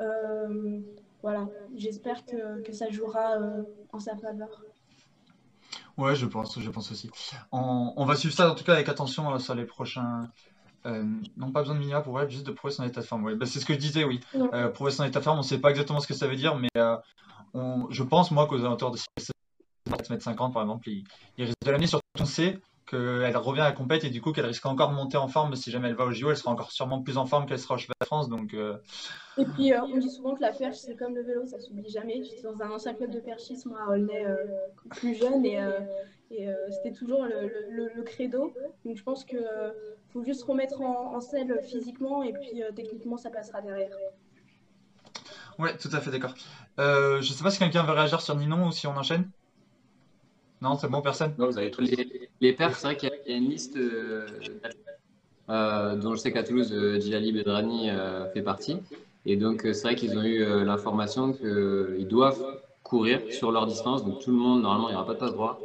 Euh, 0.00 0.80
voilà, 1.24 1.48
j'espère 1.74 2.26
que, 2.26 2.60
que 2.60 2.72
ça 2.74 2.90
jouera 2.90 3.38
euh, 3.40 3.62
en 3.94 3.98
sa 3.98 4.14
faveur. 4.14 4.62
Ouais, 5.96 6.14
je 6.14 6.26
pense, 6.26 6.60
je 6.60 6.68
pense 6.70 6.92
aussi. 6.92 7.08
On, 7.50 7.94
on 7.96 8.04
va 8.04 8.14
suivre 8.14 8.34
ça 8.34 8.50
en 8.52 8.54
tout 8.54 8.62
cas 8.62 8.74
avec 8.74 8.90
attention 8.90 9.32
euh, 9.32 9.38
sur 9.38 9.54
les 9.54 9.64
prochains. 9.64 10.28
euh, 10.84 11.02
non, 11.38 11.50
pas 11.50 11.60
besoin 11.60 11.76
de 11.76 11.80
minima 11.80 12.02
pour 12.02 12.20
elle, 12.20 12.28
juste 12.28 12.46
de 12.46 12.52
prouver 12.52 12.74
son 12.74 12.84
état 12.84 13.00
de 13.00 13.06
forme. 13.06 13.24
Ouais, 13.24 13.36
bah, 13.36 13.46
c'est 13.46 13.58
ce 13.58 13.64
que 13.64 13.72
je 13.72 13.78
disais, 13.78 14.04
oui. 14.04 14.20
Euh, 14.52 14.68
prouver 14.68 14.90
son 14.90 15.04
état 15.04 15.20
de 15.20 15.24
forme, 15.24 15.38
on 15.38 15.42
sait 15.42 15.58
pas 15.62 15.70
exactement 15.70 15.98
ce 16.00 16.06
que 16.06 16.12
ça 16.12 16.26
veut 16.26 16.36
dire, 16.36 16.56
mais 16.56 16.68
euh, 16.76 16.98
on, 17.54 17.86
je 17.90 18.02
pense, 18.02 18.30
moi, 18.30 18.46
qu'aux 18.46 18.60
alentours 18.60 18.90
de 18.90 18.98
4m50, 19.90 20.52
par 20.52 20.60
exemple, 20.62 20.86
il, 20.90 21.04
il 21.38 21.44
risque 21.46 21.56
de 21.64 21.70
l'amener. 21.70 21.86
Surtout, 21.86 22.04
on 22.20 22.26
sait 22.26 22.60
qu'elle 22.86 23.36
revient 23.36 23.60
à 23.60 23.64
la 23.64 23.72
compète 23.72 24.04
et 24.04 24.10
du 24.10 24.20
coup 24.20 24.32
qu'elle 24.32 24.46
risque 24.46 24.66
encore 24.66 24.90
de 24.90 24.94
monter 24.96 25.16
en 25.16 25.28
forme. 25.28 25.56
Si 25.56 25.70
jamais 25.70 25.88
elle 25.88 25.94
va 25.96 26.04
au 26.04 26.12
JO, 26.12 26.30
elle 26.30 26.36
sera 26.36 26.50
encore 26.52 26.72
sûrement 26.72 27.02
plus 27.02 27.18
en 27.18 27.26
forme 27.26 27.46
qu'elle 27.46 27.58
sera 27.58 27.74
au 27.74 27.78
championnat 27.78 27.94
de 28.00 28.06
France. 28.06 28.28
Donc, 28.28 28.54
euh, 28.54 28.78
Et 29.36 29.46
puis, 29.46 29.72
euh, 29.72 29.82
on 29.82 29.96
dit 29.96 30.10
souvent 30.10 30.34
que 30.34 30.40
la 30.40 30.52
perche, 30.52 30.76
c'est 30.78 30.94
comme 30.96 31.14
le 31.16 31.22
vélo, 31.22 31.44
ça 31.46 31.58
s'oublie 31.58 31.88
jamais. 31.90 32.22
J'étais 32.22 32.42
dans 32.42 32.62
un 32.62 32.70
ancien 32.70 32.94
club 32.94 33.10
de 33.10 33.20
perchisme 33.20 33.74
à 33.74 33.90
Aulnay, 33.90 34.24
euh, 34.26 34.36
plus 34.94 35.14
jeune, 35.14 35.44
et, 35.44 35.60
euh, 35.60 35.80
et 36.30 36.48
euh, 36.48 36.54
c'était 36.70 36.92
toujours 36.92 37.24
le, 37.24 37.48
le- 37.70 37.88
le- 37.94 38.02
credo. 38.04 38.54
Donc, 38.84 38.96
je 38.96 39.02
pense 39.02 39.24
qu'il 39.24 39.44
faut 40.12 40.22
juste 40.22 40.44
remettre 40.44 40.80
en, 40.82 41.16
en 41.16 41.20
selle 41.20 41.60
physiquement, 41.64 42.22
et 42.22 42.32
puis 42.32 42.62
techniquement, 42.76 43.16
ça 43.16 43.30
passera 43.30 43.60
derrière. 43.60 43.90
ouais, 45.58 45.76
tout 45.78 45.88
à 45.92 46.00
fait 46.00 46.10
d'accord. 46.10 46.34
Je 46.78 47.22
sais 47.32 47.42
pas 47.42 47.50
si 47.50 47.58
quelqu'un 47.58 47.82
veut 47.84 47.92
réagir 47.92 48.20
sur 48.20 48.36
Ninon 48.36 48.66
ou 48.68 48.72
si 48.72 48.86
on 48.86 48.96
enchaîne. 48.96 49.30
Non, 50.64 50.76
c'est 50.78 50.88
bon, 50.88 51.02
personne. 51.02 51.34
Les, 51.78 52.30
les 52.40 52.52
perfs, 52.54 52.78
c'est 52.78 52.86
vrai 52.88 52.96
qu'il 52.96 53.10
y 53.26 53.32
a- 53.32 53.36
une 53.36 53.50
liste 53.50 53.76
euh, 53.76 54.60
euh, 55.50 55.96
dont 55.96 56.14
je 56.14 56.20
sais 56.20 56.32
qu'à 56.32 56.44
Toulouse, 56.44 56.72
euh, 56.72 57.00
Djali 57.00 57.32
Bedrani 57.32 57.90
fait 58.34 58.42
partie. 58.42 58.78
Et 59.26 59.36
donc, 59.36 59.62
c'est 59.64 59.82
vrai 59.82 59.96
qu'ils 59.96 60.18
ont 60.18 60.22
eu 60.24 60.44
l'information 60.64 61.32
qu'ils 61.32 62.06
doivent 62.08 62.44
courir 62.82 63.22
sur 63.30 63.52
leur 63.52 63.66
distance. 63.66 64.04
Donc, 64.04 64.18
tout 64.20 64.30
le 64.30 64.36
monde, 64.36 64.62
normalement, 64.62 64.88
il 64.88 64.92
n'y 64.92 64.96
aura 64.96 65.06
pas 65.06 65.14
de 65.14 65.18
passe 65.18 65.32
droit. 65.34 65.60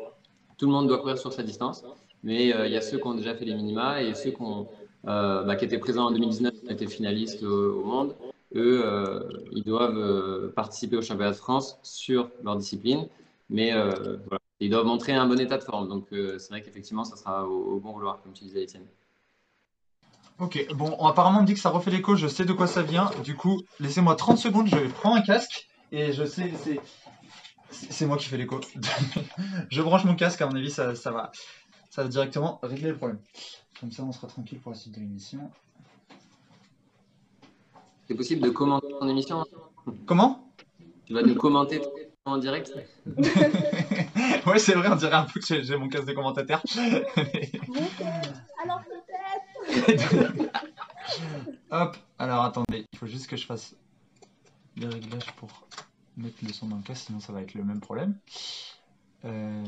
Tout 0.57 0.67
le 0.67 0.71
monde 0.73 0.87
doit 0.87 0.99
courir 0.99 1.17
sur 1.17 1.33
sa 1.33 1.43
distance. 1.43 1.85
Mais 2.23 2.47
il 2.49 2.71
y 2.71 2.77
a 2.77 2.81
ceux 2.81 2.99
qui 2.99 3.07
ont 3.07 3.15
déjà 3.15 3.35
fait 3.35 3.45
les 3.45 3.55
minima 3.55 4.01
et 4.03 4.13
ceux 4.15 4.31
qui, 4.31 4.41
ont, 4.41 4.67
bah, 5.03 5.55
qui 5.57 5.65
étaient 5.65 5.79
présents 5.79 6.07
en 6.07 6.11
2019, 6.11 6.53
qui 6.65 6.73
étaient 6.73 6.87
finalistes 6.87 7.43
au, 7.43 7.81
au 7.81 7.85
monde. 7.85 8.15
Eux, 8.55 8.83
ils 9.51 9.63
doivent 9.63 10.51
participer 10.55 10.97
au 10.97 11.01
championnat 11.01 11.31
de 11.31 11.37
France 11.37 11.79
sur 11.83 12.29
leur 12.43 12.57
discipline. 12.57 13.07
Mais 13.49 13.73
euh, 13.73 14.17
voilà, 14.59 14.67
ils 14.67 14.69
doivent 14.69 14.85
montrer 14.85 15.13
un 15.13 15.27
bon 15.27 15.39
état 15.39 15.57
de 15.57 15.63
forme. 15.63 15.87
Donc, 15.87 16.07
euh, 16.11 16.37
c'est 16.39 16.49
vrai 16.49 16.61
qu'effectivement, 16.61 17.03
ça 17.03 17.15
sera 17.15 17.47
au, 17.47 17.75
au 17.75 17.79
bon 17.79 17.91
vouloir, 17.93 18.21
comme 18.21 18.33
tu 18.33 18.43
disais, 18.43 18.63
Étienne. 18.63 18.85
Ok, 20.39 20.67
bon, 20.73 20.95
apparemment 21.05 21.39
on 21.39 21.41
me 21.41 21.47
dit 21.47 21.53
que 21.53 21.59
ça 21.59 21.69
refait 21.69 21.91
l'écho, 21.91 22.15
je 22.15 22.27
sais 22.27 22.45
de 22.45 22.53
quoi 22.53 22.65
ça 22.65 22.81
vient. 22.81 23.11
Du 23.25 23.35
coup, 23.35 23.61
laissez-moi 23.81 24.15
30 24.15 24.37
secondes, 24.37 24.67
je 24.67 24.87
prends 24.87 25.13
un 25.13 25.21
casque 25.21 25.67
et 25.91 26.13
je 26.13 26.23
sais, 26.23 26.53
c'est 26.63 26.79
c'est 27.71 28.05
moi 28.05 28.15
qui 28.15 28.25
fais 28.29 28.37
l'écho. 28.37 28.61
je 29.69 29.81
branche 29.81 30.05
mon 30.05 30.15
casque, 30.15 30.41
à 30.41 30.47
mon 30.47 30.55
avis, 30.55 30.71
ça, 30.71 30.95
ça 30.95 31.11
va, 31.11 31.31
ça 31.89 32.03
va 32.03 32.07
directement 32.09 32.59
régler 32.63 32.89
le 32.89 32.95
problème. 32.95 33.19
Comme 33.81 33.91
ça, 33.91 34.03
on 34.03 34.13
sera 34.13 34.27
tranquille 34.27 34.59
pour 34.59 34.71
la 34.71 34.77
suite 34.77 34.95
de 34.95 35.01
l'émission. 35.01 35.51
C'est 38.07 38.15
possible 38.15 38.41
de 38.41 38.49
commenter 38.49 38.87
ton 38.97 39.09
émission 39.09 39.45
Comment? 40.05 40.49
Tu 41.05 41.13
vas 41.13 41.21
nous 41.21 41.35
commenter 41.35 41.81
en 42.25 42.37
direct 42.37 42.71
Ouais, 44.45 44.59
c'est 44.59 44.73
vrai, 44.73 44.89
on 44.89 44.95
dirait 44.95 45.13
un 45.15 45.23
peu 45.25 45.39
que 45.39 45.61
j'ai- 45.61 45.77
mon 45.77 45.89
casque 45.89 46.05
de 46.07 46.13
commentateur. 46.13 46.61
Alors 48.63 48.83
peut-être 48.83 50.51
Hop, 51.71 51.97
alors 52.17 52.43
attendez, 52.43 52.85
il 52.93 52.97
faut 52.99 53.05
juste 53.07 53.27
que 53.27 53.35
je 53.37 53.45
fasse 53.45 53.75
les 54.75 54.87
réglages 54.87 55.31
pour 55.37 55.49
me 56.17 56.29
le 56.43 56.53
son 56.53 56.67
dans 56.67 56.77
le 56.77 56.83
casque, 56.83 57.05
sinon 57.07 57.19
ça 57.19 57.33
va 57.33 57.41
être 57.41 57.53
le 57.53 57.63
même 57.63 57.79
problème. 57.79 58.15
Euh, 59.25 59.63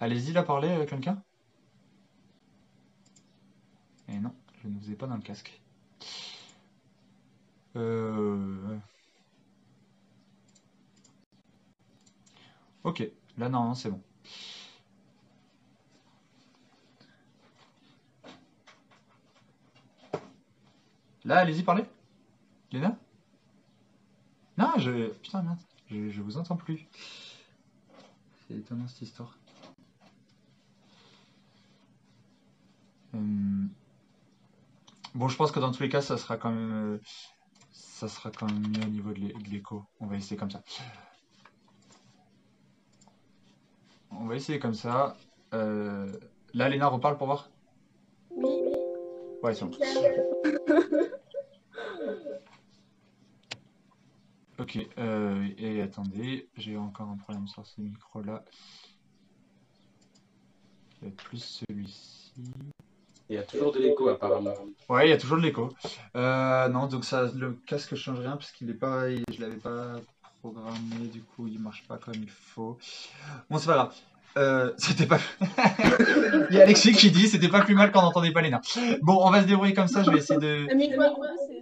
Allez-y, 0.00 0.32
là, 0.32 0.42
parler, 0.44 0.68
euh, 0.68 0.86
quelqu'un 0.86 1.20
Eh 4.08 4.18
non, 4.18 4.32
je 4.62 4.68
ne 4.68 4.78
vous 4.78 4.90
ai 4.90 4.94
pas 4.94 5.06
dans 5.06 5.16
le 5.16 5.22
casque. 5.22 5.60
Euh, 7.76 8.76
Ok, 12.88 13.02
là, 13.36 13.48
non, 13.50 13.74
c'est 13.74 13.90
bon. 13.90 14.02
Là, 21.24 21.38
allez-y, 21.38 21.62
parlez. 21.62 21.84
Léna? 22.72 22.98
Non, 24.58 24.74
je... 24.78 25.08
Putain, 25.22 25.42
merde. 25.42 25.58
Je, 25.90 26.10
je 26.10 26.20
vous 26.20 26.36
entends 26.36 26.56
plus. 26.56 26.86
C'est 28.46 28.54
étonnant, 28.56 28.88
cette 28.88 29.02
histoire. 29.02 29.38
Hum. 33.12 33.74
Bon, 35.14 35.28
je 35.28 35.36
pense 35.36 35.52
que 35.52 35.60
dans 35.60 35.72
tous 35.72 35.82
les 35.82 35.88
cas, 35.88 36.00
ça 36.02 36.16
sera 36.18 36.36
quand 36.36 36.50
même... 36.50 36.72
euh, 36.94 36.98
Ça 37.72 38.08
sera 38.08 38.30
quand 38.32 38.46
même 38.46 38.68
mieux 38.68 38.84
au 38.84 38.88
niveau 38.90 39.12
de 39.12 39.50
l'écho. 39.50 39.84
On 40.00 40.06
va 40.06 40.16
essayer 40.16 40.36
comme 40.36 40.50
ça. 40.50 40.62
On 44.10 44.17
va 44.28 44.36
essayer 44.36 44.58
comme 44.58 44.74
ça. 44.74 45.16
Euh, 45.54 46.12
Là, 46.54 46.68
Léna, 46.68 46.86
reparle 46.88 47.18
pour 47.18 47.26
voir. 47.26 47.50
Oui, 48.36 48.62
Ouais, 49.42 49.54
c'est 49.54 49.64
bon. 49.64 49.70
Ok, 54.58 54.78
euh, 54.98 55.48
et 55.56 55.80
attendez, 55.82 56.48
j'ai 56.56 56.76
encore 56.76 57.08
un 57.08 57.16
problème 57.16 57.46
sur 57.46 57.64
ce 57.64 57.80
micro-là. 57.80 58.44
Qui 60.90 61.00
va 61.02 61.08
être 61.08 61.16
plus 61.22 61.62
celui-ci. 61.68 62.32
Il 63.28 63.34
y 63.34 63.38
a 63.38 63.42
toujours 63.44 63.70
de 63.72 63.78
l'écho 63.78 64.08
apparemment. 64.08 64.54
Ouais, 64.88 65.06
il 65.06 65.10
y 65.10 65.12
a 65.12 65.18
toujours 65.18 65.36
de 65.36 65.42
l'écho. 65.42 65.68
Euh, 66.16 66.68
non, 66.68 66.86
donc 66.86 67.04
ça, 67.04 67.30
le 67.36 67.52
casque 67.66 67.94
change 67.94 68.18
rien 68.20 68.32
parce 68.32 68.50
qu'il 68.50 68.68
est 68.70 68.74
pas, 68.74 69.08
il- 69.10 69.22
je 69.32 69.40
l'avais 69.42 69.58
pas 69.58 70.00
programmé, 70.40 71.06
du 71.12 71.22
coup 71.22 71.46
il 71.46 71.60
marche 71.60 71.86
pas 71.86 71.98
comme 71.98 72.14
il 72.14 72.30
faut. 72.30 72.78
Bon, 73.50 73.58
c'est 73.58 73.66
pas 73.66 73.74
grave. 73.74 73.94
Euh, 74.38 74.72
c'était 74.76 75.06
pas. 75.06 75.18
il 76.50 76.56
y 76.56 76.60
a 76.60 76.62
Alexis 76.62 76.92
qui 76.92 77.10
dit 77.10 77.26
c'était 77.26 77.48
pas 77.48 77.62
plus 77.62 77.74
mal 77.74 77.90
quand 77.90 78.00
on 78.00 78.04
n'entendait 78.04 78.32
pas 78.32 78.40
Léna. 78.40 78.60
Bon, 79.02 79.18
on 79.20 79.30
va 79.30 79.42
se 79.42 79.46
débrouiller 79.46 79.74
comme 79.74 79.88
ça. 79.88 80.02
Je 80.04 80.10
vais 80.10 80.18
essayer 80.18 80.38
de. 80.38 80.74
Mais 80.74 80.96
moi, 80.96 81.12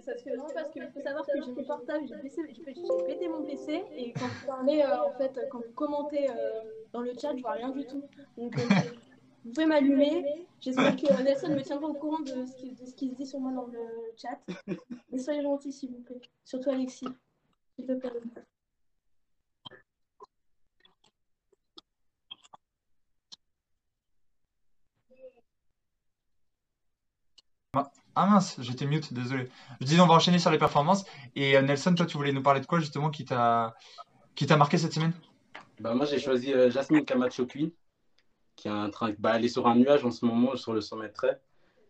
ça 0.07 0.17
se 0.17 0.23
fait 0.23 0.29
vraiment 0.29 0.47
parce 0.53 0.69
qu'il 0.69 0.87
faut 0.93 1.01
savoir 1.01 1.25
que 1.25 1.31
j'ai 1.35 1.51
mon 1.51 1.63
portable, 1.63 2.07
j'ai 2.07 2.15
pété 2.15 3.27
mon 3.27 3.43
PC 3.43 3.83
et 3.95 4.13
quand 4.13 4.27
vous 4.27 4.47
parlez, 4.47 4.81
euh, 4.81 5.03
en 5.03 5.17
fait, 5.17 5.37
quand 5.51 5.59
vous 5.59 5.73
commentez 5.73 6.29
euh, 6.29 6.61
dans 6.93 7.01
le 7.01 7.11
chat, 7.19 7.35
je 7.35 7.41
vois 7.41 7.53
rien 7.53 7.69
du 7.69 7.85
tout. 7.85 8.03
Donc, 8.37 8.57
euh, 8.57 8.61
vous 9.43 9.51
pouvez 9.51 9.65
m'allumer. 9.65 10.45
J'espère 10.61 10.95
que 10.95 11.23
Nelson 11.23 11.49
me 11.49 11.61
tiendra 11.61 11.89
au 11.89 11.93
courant 11.93 12.19
de 12.19 12.45
ce, 12.45 12.55
qui, 12.55 12.71
de 12.71 12.85
ce 12.85 12.95
qui 12.95 13.09
se 13.09 13.15
dit 13.15 13.25
sur 13.25 13.39
moi 13.39 13.51
dans 13.51 13.67
le 13.67 13.79
chat. 14.15 14.39
Mais 15.11 15.19
soyez 15.19 15.41
gentils, 15.41 15.73
s'il 15.73 15.91
vous 15.91 16.01
plaît. 16.01 16.21
Surtout 16.45 16.69
Alexis. 16.69 17.07
S'il 17.75 17.85
te 17.85 17.93
plaît. 17.93 18.11
Ah 28.19 28.25
mince, 28.25 28.55
j'étais 28.59 28.87
mute, 28.87 29.13
désolé. 29.13 29.47
Je 29.79 29.85
dis 29.85 30.01
on 30.01 30.07
va 30.07 30.15
enchaîner 30.15 30.39
sur 30.39 30.49
les 30.49 30.57
performances. 30.57 31.05
Et 31.35 31.55
euh, 31.55 31.61
Nelson, 31.61 31.93
toi, 31.93 32.07
tu 32.07 32.17
voulais 32.17 32.31
nous 32.31 32.41
parler 32.41 32.61
de 32.61 32.65
quoi 32.65 32.79
justement 32.79 33.11
qui 33.11 33.25
t'a 33.25 33.75
qui 34.33 34.47
t'a 34.47 34.57
marqué 34.57 34.79
cette 34.79 34.91
semaine? 34.93 35.13
Bah, 35.79 35.93
moi, 35.93 36.07
j'ai 36.07 36.17
choisi 36.17 36.51
euh, 36.51 36.71
Jasmine 36.71 37.05
Camacho 37.05 37.45
Queen, 37.45 37.69
qui 38.55 38.69
est 38.69 38.71
en 38.71 38.89
train, 38.89 39.13
bah, 39.19 39.33
elle 39.35 39.45
est 39.45 39.49
sur 39.49 39.67
un 39.67 39.75
nuage 39.75 40.03
en 40.03 40.09
ce 40.09 40.25
moment 40.25 40.55
sur 40.55 40.73
le 40.73 40.81
100 40.81 40.97
mètres 40.97 41.13
trait. 41.13 41.39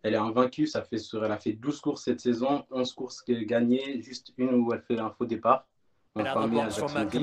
Elle 0.04 0.16
est 0.16 0.18
invaincue, 0.18 0.68
ça 0.68 0.82
fait 0.84 0.98
sur, 0.98 1.24
elle 1.24 1.32
a 1.32 1.38
fait 1.38 1.54
12 1.54 1.80
courses 1.80 2.04
cette 2.04 2.20
saison, 2.20 2.66
11 2.72 2.92
courses 2.92 3.24
gagnées, 3.26 4.02
juste 4.02 4.34
une 4.38 4.54
où 4.54 4.74
elle 4.74 4.82
fait 4.82 5.00
un 5.00 5.12
faux 5.12 5.26
départ. 5.26 5.66
Enfin, 6.14 6.48
mais 6.48 6.60
à 6.60 6.70
Jacksonville. 6.70 7.22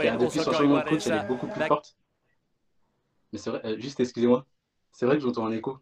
Qui 0.00 0.08
a- 0.08 0.16
depuis 0.16 0.38
son 0.40 0.52
changement 0.52 0.78
de 0.78 0.88
coach, 0.88 1.06
elle 1.06 1.12
est 1.16 1.26
beaucoup 1.26 1.46
plus 1.46 1.60
forte. 1.68 1.96
Mais 3.32 3.38
c'est 3.38 3.50
vrai, 3.50 3.60
euh, 3.66 3.78
juste 3.78 4.00
excusez-moi, 4.00 4.46
c'est 4.92 5.04
vrai 5.04 5.16
que 5.16 5.22
j'entends 5.22 5.44
un 5.44 5.52
écho. 5.52 5.78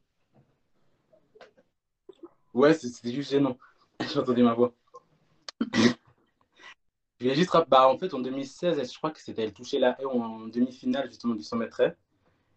Ouais, 2.54 2.72
c'était 2.74 3.12
juste 3.12 3.30
gênant. 3.32 3.58
J'entendais 4.14 4.42
ma 4.42 4.54
voix. 4.54 4.74
Je 7.20 7.32
juste 7.32 7.52
bah, 7.68 7.88
en 7.88 7.96
fait, 7.98 8.12
en 8.12 8.18
2016, 8.20 8.78
elle- 8.78 8.88
je 8.90 8.96
crois 8.98 9.10
que 9.10 9.20
c'était, 9.20 9.42
elle 9.44 9.52
touchait 9.54 9.78
la 9.78 9.98
haie 10.00 10.04
en 10.04 10.46
demi-finale 10.48 11.08
justement 11.08 11.34
du 11.34 11.42
100 11.42 11.56
mètres. 11.56 11.80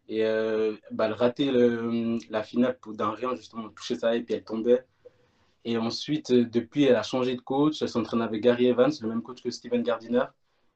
Et 0.10 0.26
euh, 0.26 0.76
bah, 0.92 1.06
elle 1.08 1.14
ratait 1.14 1.52
le- 1.52 2.18
la 2.30 2.44
finale 2.44 2.78
d'un 2.94 3.12
rien, 3.12 3.36
justement, 3.36 3.70
touchait 3.70 3.96
sa 3.96 4.16
haie 4.16 4.20
et 4.20 4.24
puis 4.24 4.34
elle 4.36 4.44
tombait. 4.44 4.86
Et 5.66 5.78
ensuite, 5.78 6.32
euh, 6.32 6.46
depuis, 6.46 6.86
elle 6.86 6.96
a 6.96 7.04
changé 7.04 7.36
de 7.36 7.42
coach. 7.42 7.82
Elle 7.82 7.90
s'entraîne 7.90 8.22
avec 8.22 8.42
Gary 8.44 8.68
Evans, 8.68 8.92
le 9.02 9.10
même 9.10 9.22
coach 9.24 9.42
que 9.44 9.52
Steven 9.52 9.84
Gardiner. 9.84 10.26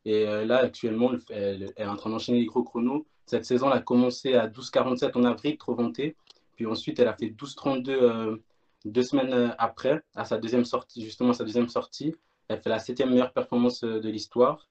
Et 0.06 0.28
euh, 0.28 0.46
là, 0.46 0.58
actuellement, 0.60 1.12
elle, 1.30 1.74
est 1.76 1.86
en 1.86 1.96
train 1.96 2.10
d'enchaîner 2.12 2.40
les 2.40 2.46
gros 2.48 2.64
chronos. 2.64 3.06
Cette 3.26 3.46
saison, 3.46 3.72
elle 3.72 3.78
a 3.78 3.82
commencé 3.82 4.36
à 4.36 4.48
12,47 4.48 5.18
en 5.18 5.24
avril, 5.26 5.58
trop 5.58 5.76
vanté. 5.76 6.16
Puis 6.56 6.66
ensuite, 6.66 7.00
elle 7.00 7.08
a 7.08 7.14
fait 7.16 7.28
12,32 7.30 7.90
euh, 7.92 8.38
deux 8.86 9.04
semaines 9.04 9.34
euh, 9.34 9.50
après, 9.58 10.02
à 10.16 10.26
sa 10.26 10.38
deuxième 10.38 10.66
sortie, 10.66 11.04
justement 11.04 11.34
sa 11.34 11.44
deuxième 11.44 11.70
sortie. 11.70 12.16
Elle 12.48 12.62
fait 12.62 12.70
la 12.70 12.80
septième 12.80 13.10
meilleure 13.10 13.34
performance 13.34 13.84
euh, 13.84 14.00
de 14.00 14.10
l'histoire. 14.10 14.68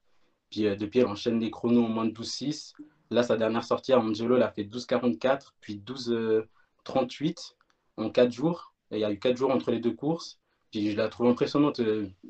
Puis 0.50 0.66
euh, 0.66 0.76
depuis, 0.76 1.00
elle 1.00 1.06
enchaîne 1.06 1.40
les 1.40 1.50
chronos 1.50 1.84
en 1.84 1.88
moins 1.88 2.04
de 2.06 2.10
12,6. 2.12 2.74
Là, 3.10 3.22
sa 3.22 3.36
dernière 3.36 3.64
sortie 3.64 3.92
à 3.92 3.98
Angelo, 4.00 4.36
elle 4.36 4.42
a 4.42 4.50
fait 4.50 4.64
12,44, 4.64 5.52
puis 5.60 5.76
12,38 5.84 7.54
en 7.96 8.10
4 8.10 8.32
jours. 8.32 8.74
Il 8.90 8.98
y 8.98 9.04
a 9.04 9.10
eu 9.10 9.18
4 9.18 9.36
jours 9.36 9.50
entre 9.50 9.70
les 9.70 9.80
deux 9.80 9.94
courses. 9.94 10.38
Puis 10.70 10.92
je 10.92 10.96
la 10.96 11.08
trouve 11.08 11.26
impressionnante. 11.26 11.80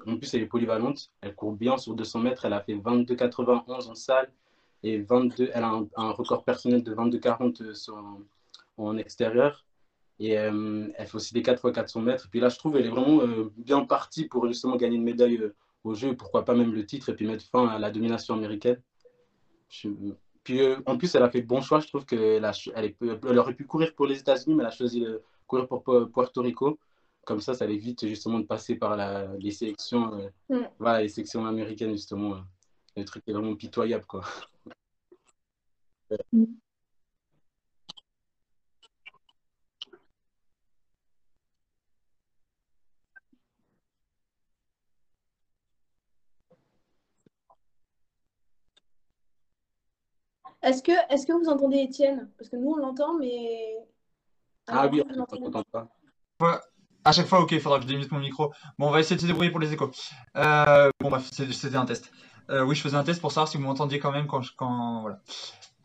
En 0.06 0.16
plus, 0.16 0.32
elle 0.34 0.42
est 0.42 0.46
polyvalente. 0.46 1.10
Elle 1.20 1.34
court 1.34 1.52
bien 1.52 1.76
sur 1.76 1.94
200 1.94 2.20
mètres. 2.20 2.44
Elle 2.46 2.54
a 2.54 2.60
fait 2.60 2.74
22,91 2.74 3.88
en 3.90 3.94
salle. 3.94 4.30
Et 4.82 4.98
22, 5.02 5.50
elle 5.52 5.64
a 5.64 5.80
un, 5.96 6.10
record 6.10 6.44
personnel 6.44 6.82
de 6.82 6.94
22,40 6.94 7.62
euh, 7.62 7.74
sur- 7.74 7.96
en, 7.96 8.20
en 8.78 8.96
extérieur. 8.96 9.64
Et 10.22 10.38
euh, 10.38 10.86
elle 10.96 11.06
fait 11.06 11.14
aussi 11.16 11.32
des 11.34 11.42
4 11.42 11.66
x 11.66 11.74
400 11.74 12.02
mètres. 12.02 12.28
Puis 12.30 12.40
là, 12.40 12.48
je 12.50 12.58
trouve 12.58 12.74
qu'elle 12.74 12.84
est 12.86 12.90
vraiment 12.90 13.22
euh, 13.22 13.50
bien 13.56 13.84
partie 13.84 14.26
pour 14.26 14.46
justement 14.46 14.76
gagner 14.76 14.96
une 14.96 15.02
médaille 15.02 15.38
euh, 15.38 15.54
au 15.82 15.94
jeu. 15.94 16.14
Pourquoi 16.14 16.44
pas 16.44 16.54
même 16.54 16.74
le 16.74 16.84
titre 16.84 17.08
et 17.08 17.14
puis 17.14 17.26
mettre 17.26 17.44
fin 17.46 17.66
à 17.68 17.78
la 17.78 17.90
domination 17.90 18.34
américaine. 18.34 18.80
Je- 19.70 19.88
Puis 20.44 20.60
euh, 20.60 20.76
en 20.86 20.98
plus, 20.98 21.14
elle 21.14 21.22
a 21.22 21.30
fait 21.30 21.40
le 21.40 21.46
bon 21.46 21.62
choix. 21.62 21.80
Je 21.80 21.86
trouve 21.88 22.04
qu'elle 22.04 22.44
a 22.44 22.52
elle, 22.74 22.84
est- 22.84 22.96
elle 23.02 23.38
aurait 23.38 23.54
pu 23.54 23.64
courir 23.66 23.94
pour 23.94 24.06
les 24.06 24.18
États-Unis, 24.20 24.54
mais 24.54 24.62
elle 24.62 24.68
a 24.68 24.70
choisi 24.72 25.00
de 25.00 25.22
courir 25.46 25.66
pour 25.66 25.82
Pu- 25.82 26.10
Puerto 26.12 26.42
Rico. 26.42 26.78
Comme 27.24 27.40
ça, 27.40 27.54
ça 27.54 27.64
évite 27.66 28.06
justement 28.06 28.40
de 28.40 28.46
passer 28.46 28.74
par 28.76 28.96
la- 28.96 29.34
les 29.38 29.50
sélections, 29.52 30.12
euh, 30.14 30.28
Mm. 30.50 30.66
voilà, 30.78 31.02
les 31.02 31.08
sélections 31.08 31.46
américaines, 31.46 31.92
justement. 31.92 32.34
euh. 32.34 32.40
Le 32.96 33.04
truc 33.04 33.22
est 33.26 33.32
vraiment 33.32 33.54
pitoyable, 33.56 34.04
quoi. 34.04 34.22
Est-ce 50.62 50.82
que, 50.82 50.92
est-ce 51.12 51.26
que 51.26 51.32
vous 51.32 51.48
entendez 51.48 51.78
Étienne? 51.78 52.28
Parce 52.38 52.50
que 52.50 52.56
nous, 52.56 52.70
on 52.72 52.76
l'entend, 52.76 53.14
mais. 53.18 53.76
Ah 54.66 54.86
oui, 54.86 55.02
on 55.08 55.16
n'entend 55.16 55.62
pas. 55.72 55.88
Ouais, 56.40 56.58
à 57.04 57.12
chaque 57.12 57.26
fois, 57.26 57.40
ok, 57.40 57.52
il 57.52 57.60
faudra 57.60 57.78
que 57.78 57.84
je 57.84 57.88
démute 57.88 58.10
mon 58.12 58.18
micro. 58.20 58.52
Bon, 58.78 58.88
on 58.88 58.90
va 58.90 59.00
essayer 59.00 59.16
de 59.16 59.20
se 59.20 59.26
débrouiller 59.26 59.50
pour 59.50 59.60
les 59.60 59.72
échos. 59.72 59.90
Euh, 60.36 60.90
bon, 61.00 61.10
bref, 61.10 61.28
c'était 61.32 61.76
un 61.76 61.84
test. 61.86 62.12
Euh, 62.50 62.62
oui, 62.64 62.74
je 62.74 62.82
faisais 62.82 62.96
un 62.96 63.04
test 63.04 63.20
pour 63.20 63.32
savoir 63.32 63.48
si 63.48 63.56
vous 63.56 63.62
m'entendiez 63.62 63.98
quand 63.98 64.12
même 64.12 64.26
quand 64.26 64.42
je, 64.42 64.52
quand, 64.56 65.00
voilà. 65.02 65.20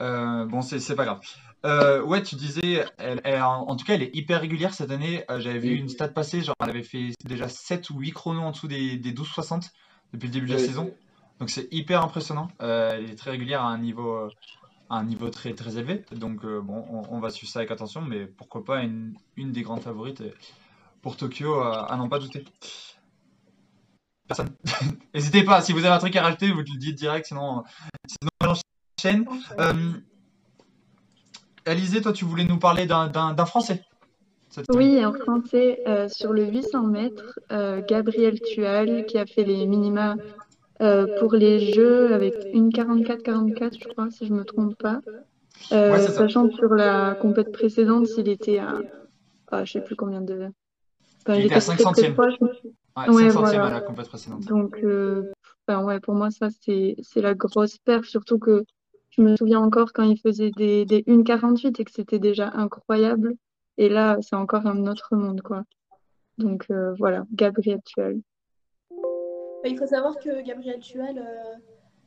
Euh, 0.01 0.45
bon, 0.45 0.61
c'est 0.61 0.79
c'est 0.79 0.95
pas 0.95 1.05
grave. 1.05 1.21
Euh, 1.65 2.01
ouais, 2.03 2.21
tu 2.21 2.35
disais, 2.35 2.85
elle, 2.97 3.21
elle- 3.23 3.41
en, 3.41 3.67
en 3.69 3.75
tout 3.75 3.85
cas, 3.85 3.93
elle 3.95 4.03
est 4.03 4.15
hyper 4.15 4.41
régulière 4.41 4.73
cette 4.73 4.91
année. 4.91 5.23
Euh, 5.31 5.39
J'avais 5.39 5.59
vu 5.59 5.75
une 5.75 5.89
stat 5.89 6.09
passer, 6.09 6.41
genre, 6.41 6.55
elle 6.61 6.69
avait 6.69 6.83
fait 6.83 7.11
déjà 7.23 7.47
7 7.47 7.89
ou 7.89 7.99
8 7.99 8.11
chronos 8.11 8.41
en 8.41 8.51
dessous 8.51 8.67
des, 8.67 8.97
des 8.97 9.13
12,60 9.13 9.69
depuis 10.13 10.27
le 10.27 10.33
début 10.33 10.47
de 10.47 10.53
la 10.53 10.59
saison. 10.59 10.93
Donc, 11.39 11.49
c'est 11.49 11.67
hyper 11.71 12.03
impressionnant. 12.03 12.47
Euh, 12.61 12.91
elle 12.93 13.09
est 13.09 13.15
très 13.15 13.31
régulière 13.31 13.61
à 13.61 13.67
un 13.67 13.77
niveau, 13.77 14.29
à 14.89 14.97
un 14.97 15.03
niveau 15.03 15.29
très, 15.29 15.53
très 15.53 15.77
élevé. 15.77 16.03
Donc, 16.11 16.43
euh, 16.45 16.61
bon, 16.61 16.85
on, 16.89 17.15
on 17.15 17.19
va 17.19 17.29
suivre 17.29 17.51
ça 17.51 17.59
avec 17.59 17.71
attention, 17.71 18.01
mais 18.01 18.25
pourquoi 18.27 18.63
pas 18.63 18.81
une, 18.83 19.13
une 19.35 19.51
des 19.51 19.61
grandes 19.61 19.81
favorites 19.81 20.21
euh, 20.21 20.31
pour 21.01 21.17
Tokyo, 21.17 21.59
euh, 21.61 21.71
à 21.71 21.95
n'en 21.97 22.07
pas 22.09 22.19
douter. 22.19 22.45
Personne. 24.27 24.49
N'hésitez 25.13 25.43
pas, 25.43 25.61
si 25.61 25.71
vous 25.73 25.79
avez 25.79 25.89
un 25.95 25.99
truc 25.99 26.15
à 26.15 26.23
rajouter, 26.23 26.51
vous 26.51 26.59
le 26.59 26.77
dites 26.79 26.95
direct, 26.95 27.27
sinon, 27.27 27.63
sinon 28.07 28.55
j'enchaîne. 28.99 29.25
Euh, 29.59 29.91
Alizé, 31.67 32.01
toi, 32.01 32.13
tu 32.13 32.25
voulais 32.25 32.45
nous 32.45 32.59
parler 32.59 32.85
d'un- 32.85 33.45
Français. 33.45 33.83
Oui, 34.69 35.03
en 35.03 35.11
français, 35.11 35.81
euh, 35.85 36.07
sur 36.07 36.31
le 36.31 36.45
800 36.45 36.83
mètres, 36.83 37.39
euh, 37.51 37.81
Gabriel 37.85 38.39
Tual 38.39 39.05
qui 39.05 39.17
a 39.17 39.25
fait 39.25 39.43
les 39.43 39.65
minima 39.65 40.15
euh, 40.81 41.19
pour 41.19 41.33
les 41.33 41.59
Jeux 41.73 42.13
avec 42.13 42.33
une 42.53 42.69
44-44, 42.69 43.79
je 43.81 43.87
crois, 43.89 44.09
si 44.11 44.25
je 44.25 44.33
me 44.33 44.43
trompe 44.43 44.75
pas. 44.77 45.01
Euh, 45.71 45.91
Ouais, 45.93 45.99
sachant 46.07 46.49
que 46.49 46.55
sur 46.55 46.73
la 46.73 47.15
compète 47.15 47.51
précédente, 47.51 48.07
il 48.17 48.27
était 48.27 48.57
à, 48.59 48.79
ah, 49.51 49.63
je 49.65 49.73
sais 49.73 49.81
plus 49.81 49.95
combien 49.95 50.21
de. 50.21 50.49
Enfin, 51.25 51.39
Il 51.39 51.45
était 51.45 51.55
à 51.55 51.59
5 51.61 51.75
très, 51.77 51.83
très 51.83 51.83
centièmes. 51.83 52.13
proche. 52.13 52.33
Ouais, 52.41 53.09
Ouais, 53.09 53.23
5 53.29 53.31
centièmes 53.31 53.61
voilà. 53.61 53.65
à 53.65 53.71
la 53.71 53.81
compète 53.81 54.09
précédente. 54.09 54.45
Donc, 54.45 54.79
euh, 54.83 55.31
enfin, 55.67 55.83
ouais, 55.83 55.99
pour 55.99 56.13
moi, 56.13 56.29
ça, 56.31 56.49
c'est, 56.61 56.95
la 57.15 57.33
grosse 57.33 57.77
perf. 57.77 58.05
Surtout 58.05 58.37
que 58.39 58.63
je 59.11 59.21
me 59.21 59.35
souviens 59.37 59.61
encore 59.61 59.93
quand 59.93 60.03
il 60.03 60.19
faisait 60.19 60.51
des, 60.51 60.85
des 60.85 61.01
1,48 61.03 61.81
et 61.81 61.85
que 61.85 61.91
c'était 61.91 62.19
déjà 62.19 62.51
incroyable. 62.53 63.35
Et 63.77 63.89
là, 63.89 64.17
c'est 64.21 64.35
encore 64.35 64.65
un 64.67 64.87
autre 64.87 65.15
monde, 65.15 65.41
quoi. 65.41 65.63
Donc, 66.37 66.65
euh, 66.69 66.93
voilà, 66.99 67.25
Gabriel 67.31 67.79
Tuel. 67.85 68.19
Bah, 69.65 69.71
il 69.71 69.79
faut 69.79 69.87
savoir 69.87 70.19
que 70.19 70.43
Gabriel 70.43 70.79
Tual, 70.79 71.17
euh, 71.17 71.55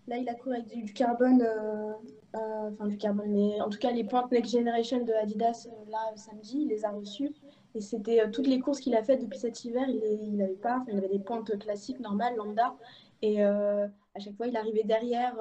là, 0.06 0.16
il 0.16 0.28
a 0.28 0.34
couru 0.34 0.54
avec 0.54 0.68
du, 0.68 0.92
carbone, 0.92 1.42
euh, 1.42 1.92
euh, 2.36 2.70
enfin 2.70 2.86
du 2.86 2.96
carbone, 2.96 3.32
mais 3.32 3.60
en 3.60 3.68
tout 3.68 3.80
cas, 3.80 3.90
les 3.90 4.04
pointes 4.04 4.30
Next 4.30 4.52
Generation 4.52 5.02
de 5.02 5.12
Adidas, 5.12 5.66
là, 5.88 5.98
samedi, 6.14 6.60
il 6.60 6.68
les 6.68 6.84
a 6.84 6.90
reçues. 6.92 7.34
Et 7.74 7.80
c'était 7.80 8.30
toutes 8.30 8.46
les 8.46 8.60
courses 8.60 8.78
qu'il 8.78 8.94
a 8.94 9.02
faites 9.02 9.22
depuis 9.22 9.40
cet 9.40 9.64
hiver, 9.64 9.88
il 9.88 9.98
les- 9.98 10.20
il 10.34 10.40
avait 10.40 10.54
pas, 10.54 10.84
il 10.86 10.96
avait 10.98 11.08
des 11.08 11.18
pointes 11.18 11.58
classiques, 11.58 11.98
normales, 11.98 12.36
lambda. 12.36 12.76
Et 13.22 13.42
à 13.42 13.90
chaque 14.20 14.36
fois, 14.36 14.46
il 14.46 14.56
arrivait 14.56 14.84
derrière, 14.84 15.34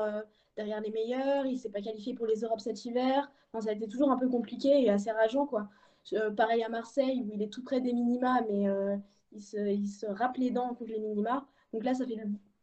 derrière 0.55 0.81
les 0.81 0.89
meilleurs, 0.89 1.45
il 1.45 1.59
s'est 1.59 1.69
pas 1.69 1.81
qualifié 1.81 2.15
pour 2.15 2.25
les 2.25 2.39
Europes 2.41 2.61
cet 2.61 2.83
hiver. 2.83 3.31
Ça 3.61 3.69
a 3.69 3.73
été 3.73 3.87
toujours 3.87 4.09
un 4.09 4.17
peu 4.17 4.27
compliqué 4.27 4.81
et 4.81 4.89
assez 4.89 5.11
rageant, 5.11 5.45
quoi. 5.45 5.69
Pareil 6.35 6.63
à 6.63 6.69
Marseille, 6.69 7.21
où 7.27 7.31
il 7.31 7.43
est 7.43 7.53
tout 7.53 7.63
près 7.63 7.79
des 7.79 7.93
minima, 7.93 8.41
mais 8.49 8.65
il, 9.33 9.41
se, 9.43 9.57
il 9.57 9.87
se 9.87 10.07
râpe 10.07 10.37
les 10.37 10.49
dents 10.49 10.69
contre 10.73 10.91
les 10.91 10.99
minima. 10.99 11.45
Donc 11.73 11.83
là, 11.83 11.93
ça 11.93 12.05
fait 12.05 12.17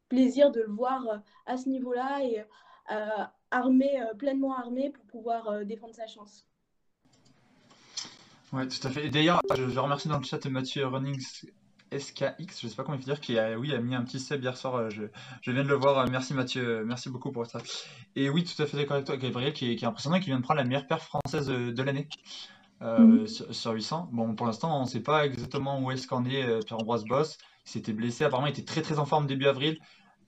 plaisir 0.08 0.50
de 0.50 0.60
le 0.60 0.72
voir 0.72 1.06
euh, 1.08 1.18
à 1.46 1.56
ce 1.56 1.68
niveau-là 1.68 2.22
et 2.24 2.44
euh, 2.92 3.24
armé, 3.50 4.00
euh, 4.00 4.14
pleinement 4.14 4.56
armé 4.56 4.90
pour 4.90 5.04
pouvoir 5.06 5.64
défendre 5.64 5.94
sa 5.94 6.06
chance. 6.06 6.46
Ouais, 8.52 8.68
tout 8.68 8.86
à 8.86 8.90
fait. 8.90 9.06
Et 9.06 9.10
d'ailleurs, 9.10 9.40
je, 9.56 9.68
je 9.68 9.78
remercie 9.78 10.08
dans 10.08 10.18
le 10.18 10.24
chat 10.24 10.44
Mathieu 10.46 10.86
Runnings 10.86 11.46
SKX, 11.96 12.60
je 12.60 12.68
sais 12.68 12.76
pas 12.76 12.82
comment 12.82 12.96
il 12.96 13.00
faut 13.00 13.10
dire, 13.10 13.20
qui 13.20 13.38
a, 13.38 13.58
oui, 13.58 13.72
a 13.74 13.80
mis 13.80 13.94
un 13.94 14.02
petit 14.02 14.20
sub 14.20 14.42
hier 14.42 14.56
soir. 14.56 14.90
Je, 14.90 15.04
je 15.42 15.50
viens 15.50 15.64
de 15.64 15.68
le 15.68 15.74
voir. 15.74 16.08
Merci 16.08 16.34
Mathieu, 16.34 16.84
merci 16.84 17.08
beaucoup 17.08 17.32
pour 17.32 17.46
ça. 17.46 17.60
Et 18.16 18.30
oui, 18.30 18.44
tout 18.44 18.60
à 18.62 18.66
fait 18.66 18.76
d'accord 18.76 18.94
avec 18.94 19.06
toi, 19.06 19.16
Gabriel, 19.16 19.52
qui 19.52 19.72
est, 19.72 19.76
qui 19.76 19.84
est 19.84 19.88
impressionnant 19.88 20.16
et 20.16 20.20
qui 20.20 20.26
vient 20.26 20.38
de 20.38 20.42
prendre 20.42 20.58
la 20.58 20.64
meilleure 20.64 20.86
perf 20.86 21.02
française 21.04 21.48
de 21.48 21.82
l'année 21.82 22.08
euh, 22.82 22.98
Mhm. 22.98 23.26
sur, 23.26 23.54
sur 23.54 23.72
800. 23.72 24.08
Bon, 24.12 24.34
pour 24.34 24.46
l'instant, 24.46 24.78
on 24.78 24.84
ne 24.84 24.88
sait 24.88 25.00
pas 25.00 25.24
exactement 25.26 25.80
où 25.80 25.90
est-ce 25.90 26.06
qu'en 26.06 26.24
est 26.24 26.44
euh, 26.44 26.60
Pierre-Ambroise 26.60 27.04
Boss. 27.04 27.38
Il 27.66 27.70
s'était 27.70 27.92
blessé, 27.92 28.24
apparemment, 28.24 28.46
il 28.46 28.50
était 28.50 28.64
très 28.64 28.82
très 28.82 28.98
en 28.98 29.06
forme 29.06 29.26
début 29.26 29.46
avril. 29.46 29.78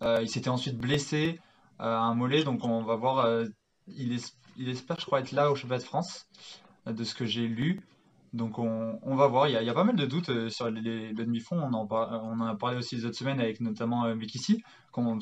Euh, 0.03 0.21
il 0.23 0.29
s'était 0.29 0.49
ensuite 0.49 0.77
blessé 0.77 1.39
euh, 1.81 1.85
à 1.85 2.01
un 2.01 2.15
mollet, 2.15 2.45
donc 2.45 2.65
on 2.65 2.83
va 2.83 2.97
voir. 2.97 3.19
euh, 3.19 3.45
il, 3.89 4.13
es- 4.13 4.33
il 4.57 4.69
espère, 4.69 4.99
je 4.99 5.07
crois, 5.07 5.21
être 5.21 5.33
là 5.33 5.51
au 5.51 5.55
championnat 5.55 5.79
de 5.79 5.85
France, 5.85 6.27
de 6.87 7.05
ce 7.05 7.15
que 7.15 7.27
j'ai 7.27 7.47
lu. 7.47 7.81
Donc 8.33 8.59
on, 8.59 9.17
va 9.17 9.29
voir, 9.29 9.49
il 9.49 9.53
y 9.53 9.57
a, 9.71 9.75
pas 9.75 9.85
mal 9.85 9.97
de 9.97 10.05
doutes 10.05 10.51
sur 10.51 10.69
les, 10.71 11.09
le 11.13 11.25
demi-fond, 11.25 11.59
on 11.59 11.73
en, 11.73 11.87
par- 11.87 12.23
on 12.23 12.39
en 12.41 12.47
a 12.47 12.55
parlé 12.55 12.77
aussi 12.77 12.97
les 12.97 13.07
autres 13.07 13.17
semaines 13.17 13.41
avec 13.41 13.61
notamment 13.61 14.15
Mekissi, 14.15 14.63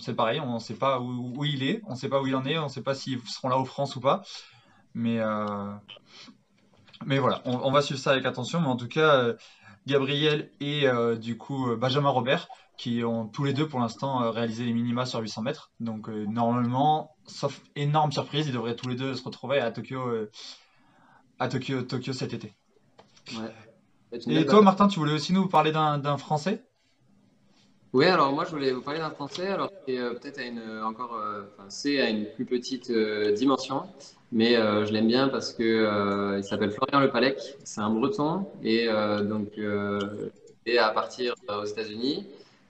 c'est 0.00 0.14
pareil, 0.16 0.40
on 0.40 0.54
ne 0.54 0.58
sait 0.58 0.74
pas 0.74 1.00
où, 1.00 1.44
il 1.44 1.62
est, 1.62 1.80
on 1.86 1.92
ne 1.92 1.96
sait 1.96 2.08
pas 2.08 2.20
où 2.20 2.26
il 2.26 2.34
en 2.34 2.44
est, 2.44 2.58
on 2.58 2.64
ne 2.64 2.68
sait 2.68 2.82
pas 2.82 2.94
s'ils 2.94 3.20
seront 3.20 3.48
là 3.50 3.58
au 3.58 3.64
France 3.64 3.94
ou 3.94 4.00
pas, 4.00 4.22
mais, 4.94 5.20
mais 7.06 7.18
voilà, 7.18 7.40
on, 7.44 7.70
va 7.70 7.82
suivre 7.82 8.00
ça 8.00 8.12
avec 8.12 8.24
attention, 8.24 8.60
mais 8.60 8.68
en 8.68 8.76
tout 8.76 8.88
cas, 8.88 9.34
Gabriel 9.86 10.50
et 10.60 10.86
euh, 10.86 11.16
du 11.16 11.36
coup 11.36 11.70
euh, 11.70 11.76
Benjamin 11.76 12.08
Robert, 12.08 12.48
qui 12.76 13.04
ont 13.04 13.26
tous 13.26 13.44
les 13.44 13.52
deux 13.52 13.68
pour 13.68 13.80
l'instant 13.80 14.22
euh, 14.22 14.30
réalisé 14.30 14.64
les 14.64 14.72
minima 14.72 15.06
sur 15.06 15.20
800 15.20 15.42
mètres, 15.42 15.70
donc 15.80 16.08
euh, 16.08 16.24
normalement, 16.26 17.14
sauf 17.26 17.60
énorme 17.76 18.12
surprise, 18.12 18.46
ils 18.46 18.52
devraient 18.52 18.76
tous 18.76 18.88
les 18.88 18.96
deux 18.96 19.14
se 19.14 19.22
retrouver 19.22 19.60
à 19.60 19.70
Tokyo, 19.70 20.08
euh, 20.08 20.30
à 21.38 21.48
Tokyo, 21.48 21.82
Tokyo 21.82 22.12
cet 22.12 22.34
été. 22.34 22.54
Ouais. 23.36 23.52
Et 24.26 24.46
toi. 24.46 24.62
Martin, 24.62 24.88
tu 24.88 24.98
voulais 24.98 25.12
aussi 25.12 25.32
nous 25.32 25.48
parler 25.48 25.72
d'un 25.72 25.98
d'un 25.98 26.16
Français? 26.16 26.64
Oui, 27.94 28.06
alors 28.06 28.32
moi 28.32 28.44
je 28.44 28.50
voulais 28.50 28.72
vous 28.72 28.80
parler 28.82 28.98
d'un 28.98 29.10
Français, 29.10 29.46
alors 29.46 29.70
qui 29.86 29.96
euh, 29.96 30.14
peut-être 30.14 30.38
à 30.40 30.42
une 30.42 30.58
euh, 30.58 30.84
encore, 30.84 31.14
euh, 31.14 31.44
enfin 31.52 31.66
c'est 31.68 32.00
à 32.00 32.10
une 32.10 32.26
plus 32.26 32.44
petite 32.44 32.90
euh, 32.90 33.30
dimension, 33.32 33.84
mais 34.32 34.56
euh, 34.56 34.84
je 34.84 34.92
l'aime 34.92 35.06
bien 35.06 35.28
parce 35.28 35.52
que 35.52 36.36
il 36.36 36.42
s'appelle 36.42 36.72
Florian 36.72 36.98
Le 36.98 37.10
Palec, 37.10 37.38
c'est 37.62 37.80
un 37.80 37.90
Breton. 37.90 38.46
Et 38.64 38.88
donc 39.22 39.52
est 40.66 40.78
à 40.78 40.90
partir 40.90 41.34
aux 41.48 41.64
États-Unis, 41.66 42.26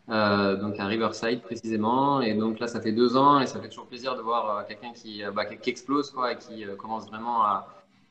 donc 0.08 0.78
à 0.78 0.87
Riverside 0.87 1.40
précisément, 1.40 2.20
et 2.20 2.34
donc 2.34 2.58
là 2.60 2.66
ça 2.68 2.82
fait 2.82 2.92
deux 2.92 3.16
ans 3.16 3.40
et 3.40 3.46
ça 3.46 3.60
fait 3.62 3.70
toujours 3.70 3.87
plaisir 3.87 4.16
de 4.16 4.20
voir 4.20 4.66
quelqu'un 4.66 4.92
qui, 4.92 5.22
bah, 5.34 5.46
qui, 5.46 5.56
qui 5.56 5.70
explose 5.70 6.10
quoi 6.10 6.32
et 6.32 6.37
qui 6.37 6.66
commence 6.76 7.06
vraiment 7.08 7.42
à, 7.42 7.66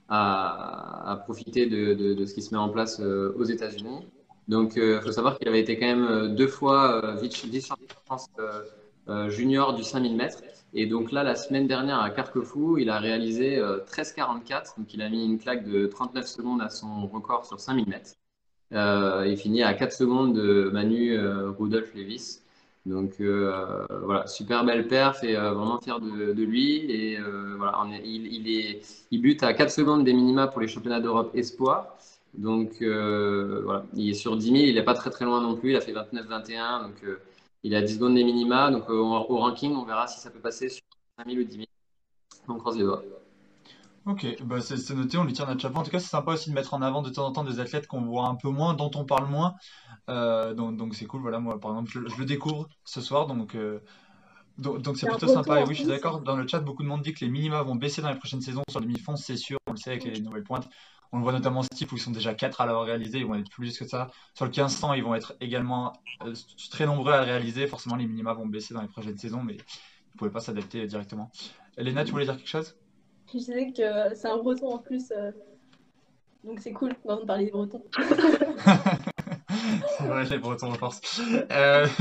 à, 0.10 1.22
profiter 1.26 1.68
de, 1.68 1.94
de, 2.16 2.26
ce 2.26 2.34
qui 2.34 2.42
se 2.42 2.56
met 2.56 2.60
en 2.60 2.70
place 2.70 3.00
aux 3.00 3.44
États-Unis. 3.44 4.08
Donc, 4.48 4.74
il 4.76 5.00
faut 5.04 5.12
savoir 5.12 5.38
qu'il 5.40 5.48
avait 5.48 5.62
été 5.62 5.78
quand 5.80 5.86
même 5.86 6.06
euh, 6.06 6.28
deux 6.28 6.48
fois 6.48 7.04
euh, 7.06 7.16
vice- 7.16 7.46
vice-champion 7.46 7.86
de 7.88 7.94
France 8.06 8.28
euh, 8.40 8.62
euh, 9.10 9.30
junior 9.30 9.74
du 9.74 9.84
5000 9.84 10.16
mètres. 10.16 10.40
Et 10.74 10.86
donc 10.88 11.12
là, 11.12 11.24
la 11.24 11.36
semaine 11.36 11.68
dernière 11.68 12.00
à 12.02 12.10
Carquefou, 12.10 12.78
il 12.78 12.90
a 12.90 13.00
réalisé 13.00 13.58
euh, 13.58 13.80
13,44. 13.86 14.76
Donc, 14.78 14.94
il 14.94 15.02
a 15.02 15.10
mis 15.10 15.24
une 15.26 15.38
claque 15.40 15.66
de 15.68 15.88
39 15.88 16.28
secondes 16.28 16.62
à 16.62 16.70
son 16.70 17.08
record 17.08 17.46
sur 17.46 17.60
5000 17.60 17.88
mètres. 17.88 18.12
Euh, 18.74 19.26
il 19.28 19.38
finit 19.38 19.64
à 19.64 19.74
4 19.74 19.94
secondes 19.94 20.36
de 20.36 20.70
Manu 20.74 21.14
euh, 21.18 21.52
Rudolph 21.52 21.94
Levis. 21.96 22.40
Donc 22.86 23.14
euh, 23.22 23.86
voilà, 24.04 24.28
super 24.28 24.66
belle 24.66 24.88
perf 24.88 25.24
et 25.24 25.38
euh, 25.38 25.54
vraiment 25.54 25.80
fier 25.80 26.00
de, 26.02 26.34
de 26.34 26.44
lui. 26.44 26.80
Et 26.92 27.18
euh, 27.20 27.56
voilà, 27.58 27.78
est- 27.94 28.02
il, 28.06 28.28
il 28.28 28.50
est, 28.50 28.82
il 29.12 29.22
bute 29.22 29.44
à 29.44 29.54
4 29.54 29.72
secondes 29.72 30.04
des 30.04 30.14
minima 30.14 30.48
pour 30.48 30.60
les 30.62 30.68
championnats 30.68 31.00
d'Europe 31.00 31.32
Espoir. 31.36 31.96
Donc 32.34 32.82
euh, 32.82 33.62
voilà, 33.64 33.86
il 33.94 34.10
est 34.10 34.14
sur 34.14 34.36
10 34.36 34.46
000, 34.46 34.58
il 34.58 34.76
n'est 34.76 34.84
pas 34.84 34.96
très 34.96 35.10
très 35.10 35.26
loin 35.26 35.42
non 35.42 35.56
plus, 35.56 35.72
il 35.72 35.76
a 35.76 35.82
fait 35.82 35.94
29-21, 35.94 36.84
donc 36.84 37.04
euh, 37.04 37.20
il 37.64 37.74
est 37.74 37.78
à 37.78 37.82
10 37.82 37.96
secondes 37.96 38.16
des 38.16 38.24
minima. 38.24 38.72
Donc 38.72 38.90
euh, 38.90 38.94
au, 38.94 39.14
au 39.14 39.38
ranking, 39.38 39.76
on 39.76 39.86
verra 39.86 40.08
si 40.08 40.20
ça 40.20 40.32
peut 40.32 40.40
passer 40.40 40.70
sur 40.70 40.84
5 41.20 41.28
000 41.28 41.42
ou 41.42 41.44
10 41.44 41.56
000. 41.56 41.66
On 42.48 42.56
croise 42.56 42.78
les 42.78 42.84
doigts. 42.84 43.04
Ok, 44.06 44.26
bah 44.44 44.60
c'est 44.60 44.90
noté, 44.94 45.18
on 45.18 45.24
lui 45.24 45.32
tire 45.32 45.48
notre 45.48 45.62
chapeau. 45.62 45.80
En 45.80 45.84
tout 45.84 45.92
cas, 45.92 46.00
c'est 46.00 46.10
sympa 46.10 46.34
aussi 46.34 46.50
de 46.50 46.56
mettre 46.56 46.74
en 46.74 46.82
avant 46.82 47.02
de 47.02 47.10
temps 47.10 47.26
en 47.26 47.32
temps 47.32 47.46
des 47.46 47.62
athlètes 47.62 47.88
qu'on 47.88 48.02
voit 48.02 48.28
un 48.28 48.36
peu 48.36 48.50
moins, 48.50 48.74
dont 48.74 48.92
on 48.96 49.06
parle 49.06 49.30
moins. 49.30 49.56
Euh, 50.10 50.54
donc 50.54 50.76
donc 50.76 50.96
c'est 50.96 51.06
cool, 51.06 51.22
voilà, 51.22 51.40
moi 51.40 51.58
par 51.60 51.72
exemple, 51.72 51.90
je, 51.90 52.00
je 52.14 52.20
le 52.20 52.26
découvre 52.26 52.68
ce 52.84 53.00
soir, 53.00 53.28
donc 53.28 53.56
euh, 53.56 53.80
donc 54.58 54.98
c'est 54.98 55.08
plutôt 55.08 55.28
sympa. 55.28 55.62
Et 55.62 55.64
oui, 55.64 55.74
je 55.74 55.80
suis 55.80 55.88
d'accord, 55.88 56.20
dans 56.20 56.36
le 56.36 56.46
chat, 56.46 56.60
beaucoup 56.60 56.84
de 56.84 56.88
monde 56.90 57.02
dit 57.02 57.14
que 57.14 57.24
les 57.24 57.32
minima 57.32 57.64
vont 57.64 57.76
baisser 57.76 58.02
dans 58.02 58.10
les 58.10 58.18
prochaines 58.18 58.42
saisons 58.42 58.64
sur 58.70 58.82
les 58.82 58.88
demi-fonds, 58.88 59.16
c'est 59.16 59.38
sûr, 59.38 59.58
on 59.68 59.72
le 59.72 59.78
sait 59.78 59.92
avec 59.92 60.04
les 60.04 60.20
nouvelles 60.20 60.44
pointes. 60.44 60.68
On 61.14 61.18
le 61.18 61.24
voit 61.24 61.32
notamment 61.32 61.60
en 61.60 61.64
Steve 61.64 61.88
où 61.94 61.96
ils 61.96 62.02
sont 62.02 62.12
déjà 62.12 62.34
4 62.34 62.60
à 62.60 62.66
l'avoir 62.66 62.86
réalisé, 62.86 63.20
ils 63.20 63.26
vont 63.26 63.36
être 63.36 63.50
plus 63.50 63.78
que 63.78 63.86
ça. 63.86 64.10
Sur 64.34 64.46
le 64.46 64.50
1500, 64.52 64.94
ils 64.94 65.04
vont 65.04 65.16
être 65.16 65.36
également 65.40 65.94
euh, 66.24 66.34
très 66.72 66.86
nombreux 66.86 67.14
à 67.14 67.20
le 67.20 67.26
réaliser. 67.26 67.68
Forcément, 67.68 67.96
les 67.96 68.08
minima 68.08 68.34
vont 68.34 68.48
baisser 68.48 68.74
dans 68.74 68.82
les 68.82 68.88
prochaines 68.88 69.18
saisons, 69.18 69.44
mais 69.44 69.54
ils 69.54 69.58
ne 69.58 70.18
pouvaient 70.18 70.32
pas 70.32 70.40
s'adapter 70.40 70.86
directement. 70.88 71.32
Elena, 71.78 72.04
tu 72.04 72.12
voulais 72.12 72.26
dire 72.26 72.36
quelque 72.36 72.50
chose? 72.50 72.76
Je 73.28 73.38
disais 73.38 73.72
que 73.72 74.16
c'est 74.16 74.28
un 74.28 74.38
breton 74.38 74.74
en 74.74 74.80
plus, 74.80 75.12
euh, 75.12 75.32
donc 76.44 76.60
c'est 76.60 76.74
cool 76.74 76.94
d'entendre 77.06 77.28
parler 77.28 77.46
des 77.46 77.52
bretons. 77.52 77.84
C'est 79.98 80.06
vrai, 80.06 80.26
les 80.26 80.38
Bretons 80.38 80.72
en 80.72 80.76
force. 80.76 81.22
Euh, 81.52 81.88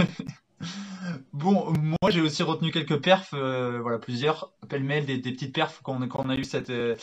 Bon, 1.33 1.73
moi 1.73 2.11
j'ai 2.11 2.21
aussi 2.21 2.45
retenu 2.45 2.71
quelques 2.71 3.01
perfs, 3.03 3.35
euh, 3.35 3.81
voilà, 3.81 3.99
plusieurs 3.99 4.53
pêle-mêle, 4.69 5.05
des, 5.05 5.19
des 5.19 5.33
petites 5.33 5.53
perfs 5.53 5.83
qu'on 5.83 6.07
qu'on 6.07 6.29
a 6.29 6.37
eu 6.37 6.45
cette, 6.45 6.71
euh, 6.71 6.95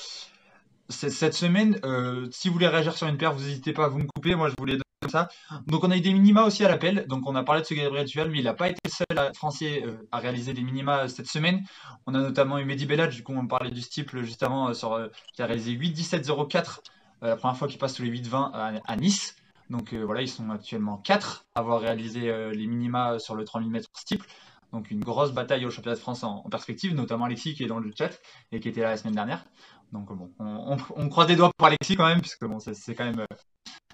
cette, 0.90 1.34
semaine. 1.34 1.80
Euh, 1.86 2.28
si 2.32 2.48
vous 2.48 2.54
voulez 2.56 2.68
réagir 2.68 2.98
sur 2.98 3.08
une 3.08 3.18
perf, 3.18 3.36
vous 3.36 3.44
n'hésitez 3.44 3.74
pas 3.74 3.86
à 3.86 3.88
vous 3.88 4.00
me 4.00 4.08
couper, 4.08 4.36
moi 4.36 4.50
je 4.50 4.56
voulais 4.58 4.74
donner 4.74 4.84
comme 5.02 5.10
ça. 5.10 5.30
Donc 5.68 5.84
on 5.84 5.92
a 5.92 5.98
eu 5.98 6.02
des 6.02 6.12
minima 6.12 6.44
aussi 6.44 6.66
à 6.66 6.70
l'appel, 6.70 7.06
donc 7.08 7.24
on 7.26 7.36
a 7.36 7.44
parlé 7.44 7.62
de 7.62 7.66
ce 7.66 7.74
Gabriel 7.74 8.06
Tual, 8.06 8.30
mais 8.30 8.40
il 8.40 8.44
n'a 8.44 8.54
pas 8.54 8.70
été 8.70 8.80
le 8.84 8.90
seul 8.90 9.18
à, 9.18 9.34
français 9.34 9.84
euh, 9.86 10.08
à 10.12 10.20
réaliser 10.20 10.54
des 10.54 10.62
minima 10.62 11.08
cette 11.08 11.28
semaine. 11.28 11.64
On 12.06 12.14
a 12.16 12.20
notamment 12.20 12.58
eu 12.58 12.66
Mehdi 12.66 12.86
Bellad, 12.86 13.10
du 13.10 13.24
coup 13.24 13.34
on 13.34 13.48
parlait 13.48 13.72
du 13.72 13.82
steeple 13.82 14.24
juste 14.24 14.44
avant, 14.44 14.70
euh, 14.70 15.08
qui 15.34 15.42
a 15.42 15.46
réalisé 15.46 15.72
8-17-04, 15.74 16.80
euh, 17.24 17.28
la 17.30 17.36
première 17.38 17.58
fois 17.58 17.68
qu'il 17.68 17.78
passe 17.78 17.96
sous 17.96 18.04
les 18.04 18.10
8-20 18.10 18.82
à, 18.86 18.96
Nice. 18.98 19.36
Donc 19.70 19.94
voilà, 19.94 20.24
ils 20.24 20.28
sont 20.28 20.50
actuellement 20.50 20.98
4 20.98 21.46
à 21.54 21.60
avoir 21.60 21.80
réalisé 21.80 22.22
les 22.54 22.66
minima 22.66 23.20
sur 23.20 23.36
le 23.36 23.46
3000 23.46 23.70
mètres 23.70 23.88
steeple. 23.96 24.26
Donc 24.74 24.90
une 24.90 25.04
grosse 25.04 25.32
bataille 25.32 25.64
au 25.66 25.70
championnat 25.70 25.96
de 25.96 26.02
France 26.02 26.24
en 26.24 26.42
perspective, 26.50 26.96
notamment 26.96 27.26
Alexis 27.26 27.54
qui 27.54 27.64
est 27.64 27.68
dans 27.68 27.80
le 27.80 27.92
chat 27.96 28.20
et 28.52 28.60
qui 28.60 28.68
était 28.68 28.82
là 28.82 28.90
la 28.90 28.98
semaine 28.98 29.14
dernière. 29.14 29.46
Donc 29.92 30.14
bon, 30.16 30.32
on, 30.40 31.10
croise 31.10 31.28
des 31.28 31.36
doigts 31.36 31.52
pour 31.58 31.68
Alexis 31.68 31.96
quand 31.96 32.08
même, 32.08 32.22
puisque 32.22 32.46
bon, 32.46 32.60
c'est 32.60 32.96
quand 32.96 33.06
même, 33.06 33.22
euh, 33.22 33.36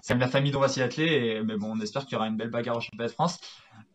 c'est 0.02 0.14
la 0.14 0.28
famille 0.28 0.52
dont 0.52 0.60
va 0.60 0.68
s'y 0.68 0.82
atteler. 0.82 1.06
Et, 1.06 1.42
mais 1.42 1.56
bon, 1.56 1.72
on 1.74 1.80
espère 1.80 2.04
qu'il 2.04 2.14
y 2.14 2.16
aura 2.16 2.26
une 2.26 2.36
belle 2.36 2.50
bagarre 2.50 2.76
au 2.76 2.80
championnat 2.80 3.08
de 3.08 3.12
France. 3.12 3.38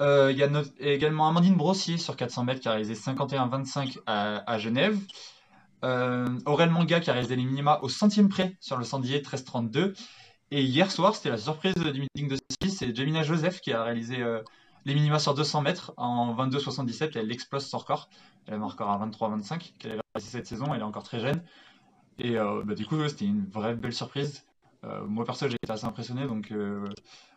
Euh, 0.01 0.31
Il 0.31 0.37
y 0.37 0.43
a 0.43 0.49
également 0.79 1.27
Amandine 1.27 1.55
Brossier 1.55 1.97
sur 1.97 2.15
400 2.15 2.45
mètres 2.45 2.61
qui 2.61 2.67
a 2.67 2.71
réalisé 2.71 2.95
51-25 2.95 3.99
à, 4.07 4.57
Genève. 4.57 4.99
Euh, 5.83 6.27
Aurel 6.45 6.69
Manga 6.69 6.99
qui 6.99 7.09
a 7.09 7.13
réalisé 7.13 7.35
les 7.35 7.43
minima 7.43 7.79
au 7.81 7.89
centième 7.89 8.29
près 8.29 8.55
sur 8.59 8.77
le 8.77 8.83
sandier 8.83 9.21
13-32. 9.21 9.93
Et 10.51 10.63
hier 10.63 10.91
soir, 10.91 11.15
c'était 11.15 11.29
la 11.29 11.37
surprise 11.37 11.75
du 11.75 12.01
meeting 12.01 12.27
de 12.27 12.37
6, 12.61 12.71
c'est 12.71 12.95
Jemina 12.95 13.23
Joseph 13.23 13.61
qui 13.61 13.71
a 13.71 13.83
réalisé 13.83 14.17
les 14.85 14.93
minima 14.93 15.17
sur 15.17 15.33
200 15.33 15.61
mètres 15.61 15.93
en 15.97 16.35
22,77 16.35 17.17
elle 17.17 17.31
explose 17.31 17.65
son 17.65 17.77
record. 17.77 18.09
Elle 18.47 18.55
a 18.55 18.57
un 18.57 18.65
record 18.65 18.89
à 18.89 19.07
23,25 19.07 19.77
qu'elle 19.79 19.91
avait 19.93 20.01
réalisé 20.13 20.31
cette 20.37 20.47
saison, 20.47 20.73
elle 20.73 20.81
est 20.81 20.83
encore 20.83 21.03
très 21.03 21.19
jeune. 21.19 21.41
Et 22.19 22.36
bah, 22.36 22.76
du 22.76 22.86
coup, 22.86 23.08
c'était 23.08 23.26
une 23.26 23.45
vraie 23.45 23.76
belle 23.76 23.93
surprise. 23.93 24.43
moi 25.08 25.26
perso, 25.26 25.47
j'ai 25.47 25.56
été 25.62 25.71
assez 25.71 25.86
impressionné, 25.86 26.28
donc 26.28 26.52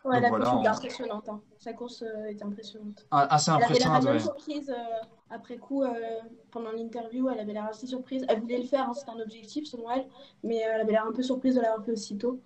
Ouais, 0.05 0.21
la 0.21 0.29
voilà, 0.29 0.45
course 0.45 0.55
on- 0.55 0.59
était 0.61 0.69
impressionnante. 0.69 1.29
hein. 1.31 1.41
Sa 1.59 1.73
course 1.73 2.03
euh, 2.03 2.27
était 2.29 2.45
impressionnante. 2.45 3.07
Ah, 3.11 3.27
assez 3.35 3.51
Elle 3.57 3.63
avait 3.65 3.79
l'air 3.79 3.89
impressionnante, 3.89 4.05
même 4.05 4.19
ouais. 4.19 4.21
surprise 4.21 4.71
euh, 4.71 4.75
après 5.31 5.57
coup, 5.57 5.83
euh, 5.83 5.89
pendant 6.51 6.73
l'interview, 6.73 7.31
elle 7.31 7.39
avait 7.41 7.55
l'air 7.55 7.65
assez 7.65 7.87
surprise. 7.87 8.27
Elle 8.29 8.41
voulait 8.41 8.59
le 8.59 8.65
faire, 8.67 8.89
hein, 8.89 8.93
c'était 8.95 9.11
un 9.13 9.21
objectif 9.21 9.67
selon 9.67 9.91
elle, 9.91 10.07
mais 10.43 10.63
euh, 10.65 10.73
elle 10.75 10.81
avait 10.83 10.93
l'air 10.93 11.07
un 11.07 11.13
peu 11.13 11.23
surprise 11.23 11.55
de 11.55 11.61
l'avoir 11.63 11.83
fait 11.85 11.93
aussitôt. 11.93 12.39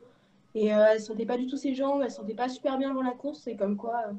Et 0.55 0.75
euh, 0.75 0.87
elle 0.93 1.01
sentait 1.01 1.27
pas 1.27 1.38
du 1.38 1.47
tout 1.47 1.57
ses 1.57 1.75
jambes, 1.75 2.03
elle 2.05 2.11
sentait 2.11 2.35
pas 2.35 2.49
super 2.49 2.79
bien 2.79 2.91
avant 2.91 3.03
la 3.03 3.12
course, 3.12 3.47
et 3.49 3.57
comme 3.57 3.77
quoi 3.77 4.05
euh, 4.09 4.12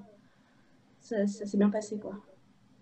ça, 1.02 1.28
ça 1.28 1.46
s'est 1.46 1.58
bien 1.58 1.70
passé 1.70 2.00
quoi. 2.00 2.14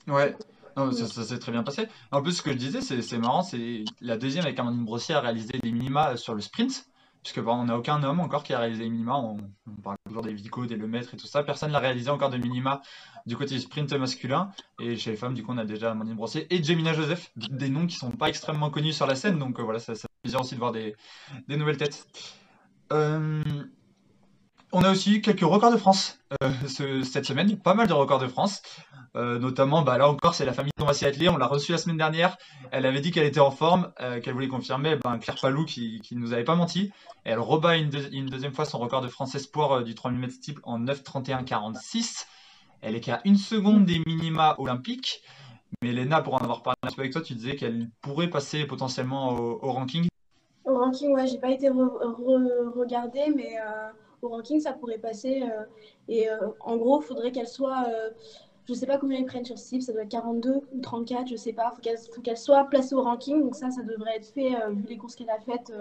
Ouais, 0.07 0.37
non, 0.77 0.91
ça, 0.91 1.07
ça 1.07 1.23
s'est 1.23 1.39
très 1.39 1.51
bien 1.51 1.63
passé. 1.63 1.87
En 2.11 2.21
plus, 2.21 2.33
ce 2.33 2.41
que 2.41 2.51
je 2.51 2.57
disais, 2.57 2.81
c'est 2.81 3.01
c'est 3.01 3.17
marrant, 3.17 3.41
c'est 3.41 3.83
la 3.99 4.17
deuxième 4.17 4.45
avec 4.45 4.57
Amandine 4.59 4.85
Brossier 4.85 5.15
a 5.15 5.19
réalisé 5.19 5.59
les 5.61 5.71
minima 5.71 6.15
sur 6.15 6.35
le 6.35 6.41
sprint, 6.41 6.85
puisque 7.23 7.45
on 7.45 7.65
n'a 7.65 7.77
aucun 7.77 8.01
homme 8.03 8.19
encore 8.19 8.43
qui 8.43 8.53
a 8.53 8.59
réalisé 8.59 8.83
les 8.83 8.89
minima. 8.89 9.17
On, 9.17 9.37
on 9.67 9.81
parle 9.81 9.97
toujours 10.05 10.21
des 10.21 10.33
Vico, 10.33 10.65
des 10.65 10.75
Lemaitre 10.77 11.13
et 11.13 11.17
tout 11.17 11.27
ça. 11.27 11.43
Personne 11.43 11.71
n'a 11.71 11.79
réalisé 11.79 12.09
encore 12.09 12.29
de 12.29 12.37
minima 12.37 12.81
du 13.25 13.35
côté 13.35 13.55
du 13.55 13.61
sprint 13.61 13.91
masculin. 13.93 14.51
Et 14.79 14.95
chez 14.95 15.11
les 15.11 15.17
femmes, 15.17 15.33
du 15.33 15.43
coup, 15.43 15.51
on 15.51 15.57
a 15.57 15.65
déjà 15.65 15.91
Amandine 15.91 16.15
Brossier 16.15 16.47
et 16.53 16.63
Jemina 16.63 16.93
Joseph, 16.93 17.31
des 17.35 17.69
noms 17.69 17.87
qui 17.87 17.95
sont 17.97 18.11
pas 18.11 18.29
extrêmement 18.29 18.69
connus 18.69 18.93
sur 18.93 19.07
la 19.07 19.15
scène. 19.15 19.39
Donc 19.39 19.59
euh, 19.59 19.63
voilà, 19.63 19.79
ça, 19.79 19.95
ça 19.95 20.01
fait 20.01 20.21
plaisir 20.21 20.39
aussi 20.39 20.53
de 20.55 20.59
voir 20.59 20.71
des, 20.71 20.95
des 21.47 21.57
nouvelles 21.57 21.77
têtes. 21.77 22.07
Euh, 22.93 23.43
on 24.71 24.81
a 24.83 24.91
aussi 24.91 25.15
eu 25.15 25.21
quelques 25.21 25.41
records 25.41 25.71
de 25.71 25.77
France 25.77 26.19
euh, 26.43 26.49
ce- 26.67 27.03
cette 27.03 27.25
semaine, 27.25 27.57
pas 27.57 27.73
mal 27.73 27.87
de 27.87 27.93
records 27.93 28.19
de 28.19 28.27
France. 28.27 28.61
Euh, 29.15 29.39
notamment, 29.39 29.81
bah, 29.81 29.97
là 29.97 30.09
encore, 30.09 30.35
c'est 30.35 30.45
la 30.45 30.53
famille 30.53 30.71
Thomas 30.77 30.91
Atelier. 31.01 31.29
On 31.29 31.37
l'a 31.37 31.47
reçue 31.47 31.71
la 31.71 31.77
semaine 31.79 31.97
dernière. 31.97 32.37
Elle 32.71 32.85
avait 32.85 32.99
dit 33.01 33.11
qu'elle 33.11 33.25
était 33.25 33.39
en 33.39 33.49
forme, 33.49 33.91
euh, 34.01 34.19
qu'elle 34.19 34.33
voulait 34.33 34.47
confirmer. 34.49 34.95
Ben, 34.97 35.17
Claire 35.17 35.37
Palou 35.41 35.65
qui, 35.65 35.99
qui 36.01 36.15
nous 36.15 36.33
avait 36.33 36.43
pas 36.43 36.55
menti. 36.55 36.91
Elle 37.23 37.39
rebat 37.39 37.77
une, 37.77 37.89
deux- 37.89 38.09
une 38.13 38.27
deuxième 38.27 38.53
fois 38.53 38.65
son 38.65 38.77
record 38.77 39.01
de 39.01 39.07
France 39.07 39.33
Espoir 39.33 39.83
du 39.83 39.95
3000 39.95 40.19
mètres 40.19 40.33
steeple 40.33 40.61
en 40.65 40.77
9,31,46. 40.79 42.25
Elle 42.81 42.95
est 42.95 42.99
qu'à 43.01 43.21
une 43.25 43.37
seconde 43.37 43.85
des 43.85 44.01
minima 44.05 44.55
olympiques. 44.59 45.21
Mais 45.81 45.91
Léna, 45.93 46.21
pour 46.21 46.35
en 46.35 46.39
avoir 46.39 46.61
parlé 46.61 46.77
un 46.83 46.91
peu 46.91 47.01
avec 47.01 47.11
toi, 47.13 47.21
tu 47.21 47.33
disais 47.33 47.55
qu'elle 47.55 47.89
pourrait 48.01 48.29
passer 48.29 48.65
potentiellement 48.65 49.31
au, 49.31 49.71
ranking. 49.71 50.07
Au 50.65 50.77
ranking, 50.77 51.11
ouais, 51.13 51.27
j'ai 51.27 51.39
pas 51.39 51.49
été 51.49 51.69
re- 51.69 52.01
re- 52.03 52.69
regardée, 52.77 53.31
mais 53.35 53.57
au 54.21 54.29
ranking, 54.29 54.59
ça 54.59 54.73
pourrait 54.73 54.97
passer. 54.99 55.43
euh, 55.43 55.65
et 56.07 56.29
euh, 56.29 56.49
en 56.59 56.77
gros, 56.77 57.01
il 57.01 57.05
faudrait 57.05 57.31
qu'elle 57.31 57.47
soit. 57.47 57.85
euh, 57.89 58.09
je 58.65 58.73
sais 58.73 58.85
pas 58.85 58.97
combien 58.97 59.17
ils 59.19 59.25
prennent 59.25 59.45
sur 59.45 59.57
Steve, 59.57 59.81
ça 59.81 59.93
doit 59.93 60.03
être 60.03 60.09
42 60.09 60.55
ou 60.73 60.81
34, 60.81 61.27
je 61.29 61.35
sais 61.37 61.53
pas. 61.53 61.71
Faut 61.75 61.81
qu'elle 61.81 61.97
faut 62.13 62.21
qu'elle 62.21 62.37
soit 62.37 62.65
placée 62.65 62.95
au 62.95 63.01
ranking, 63.01 63.41
donc 63.41 63.55
ça, 63.55 63.71
ça 63.71 63.81
devrait 63.83 64.17
être 64.17 64.27
fait 64.27 64.51
vu 64.71 64.83
les 64.89 64.97
courses 64.97 65.15
qu'elle 65.15 65.29
a 65.29 65.39
faites. 65.39 65.71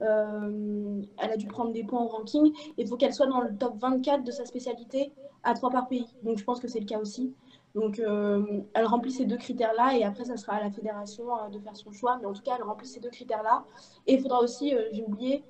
elle 0.00 1.30
a 1.30 1.36
dû 1.36 1.46
prendre 1.46 1.72
des 1.72 1.84
points 1.84 2.02
au 2.02 2.08
ranking. 2.08 2.52
Et 2.76 2.82
il 2.82 2.86
faut 2.88 2.96
qu'elle 2.96 3.14
soit 3.14 3.26
dans 3.26 3.40
le 3.40 3.56
top 3.56 3.76
24 3.78 4.24
de 4.24 4.30
sa 4.30 4.44
spécialité 4.44 5.12
à 5.42 5.54
3 5.54 5.70
par 5.70 5.88
pays. 5.88 6.06
Donc 6.22 6.38
je 6.38 6.44
pense 6.44 6.60
que 6.60 6.68
c'est 6.68 6.80
le 6.80 6.86
cas 6.86 6.98
aussi. 6.98 7.32
Donc 7.74 7.98
elle 7.98 8.84
remplit 8.86 9.12
ces 9.12 9.24
deux 9.26 9.36
critères-là 9.36 9.96
et 9.96 10.04
après, 10.04 10.24
ça 10.24 10.36
sera 10.36 10.54
à 10.54 10.62
la 10.62 10.70
fédération 10.70 11.26
de 11.50 11.58
faire 11.58 11.76
son 11.76 11.92
choix. 11.92 12.18
Mais 12.20 12.26
en 12.26 12.32
tout 12.32 12.42
cas, 12.42 12.52
elle 12.56 12.62
remplit 12.64 12.88
ces 12.88 13.00
deux 13.00 13.10
critères-là. 13.10 13.64
Et 14.06 14.14
il 14.14 14.20
faudra 14.22 14.40
aussi, 14.40 14.74
j'ai 14.92 15.02
oublié, 15.04 15.44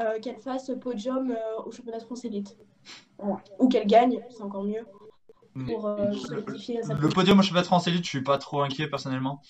euh, 0.00 0.18
qu'elle 0.20 0.38
fasse 0.38 0.70
podium 0.80 1.30
euh, 1.30 1.62
au 1.64 1.70
championnat 1.70 1.98
de 1.98 2.04
France 2.04 2.24
élite. 2.24 2.56
Voilà. 3.18 3.42
Ou 3.58 3.68
qu'elle 3.68 3.86
gagne, 3.86 4.20
c'est 4.30 4.42
encore 4.42 4.64
mieux. 4.64 4.84
Pour 5.66 5.86
euh, 5.86 6.08
Le- 6.08 6.14
solidifier 6.16 6.82
sa 6.82 6.94
Le 6.94 7.08
podium 7.08 7.38
au 7.38 7.42
championnat 7.42 7.62
de 7.62 7.66
France 7.66 7.86
élite, 7.86 8.04
je 8.04 8.08
suis 8.08 8.22
pas 8.22 8.38
trop 8.38 8.62
inquiet 8.62 8.88
personnellement. 8.88 9.42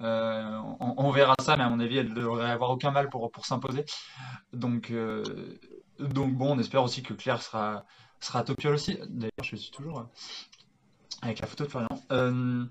On, 0.00 0.94
on 0.98 1.10
verra 1.10 1.34
ça, 1.40 1.56
mais 1.56 1.64
à 1.64 1.70
mon 1.70 1.80
avis, 1.80 1.96
elle 1.96 2.12
devrait 2.12 2.50
avoir 2.50 2.70
aucun 2.70 2.90
mal 2.90 3.08
pour, 3.08 3.30
pour 3.30 3.46
s'imposer. 3.46 3.86
Donc, 4.52 4.92
donc 5.98 6.34
bon, 6.34 6.54
on 6.54 6.58
espère 6.58 6.82
aussi 6.82 7.02
que 7.02 7.14
Claire 7.14 7.40
sera, 7.40 7.86
sera 8.20 8.40
à 8.40 8.42
Tokyo 8.44 8.74
aussi. 8.74 8.98
D'ailleurs, 9.08 9.32
je 9.42 9.56
suis 9.56 9.70
toujours 9.70 10.06
avec 11.22 11.40
la 11.40 11.46
photo 11.46 11.64
de 11.64 11.70
Florian. 11.70 12.68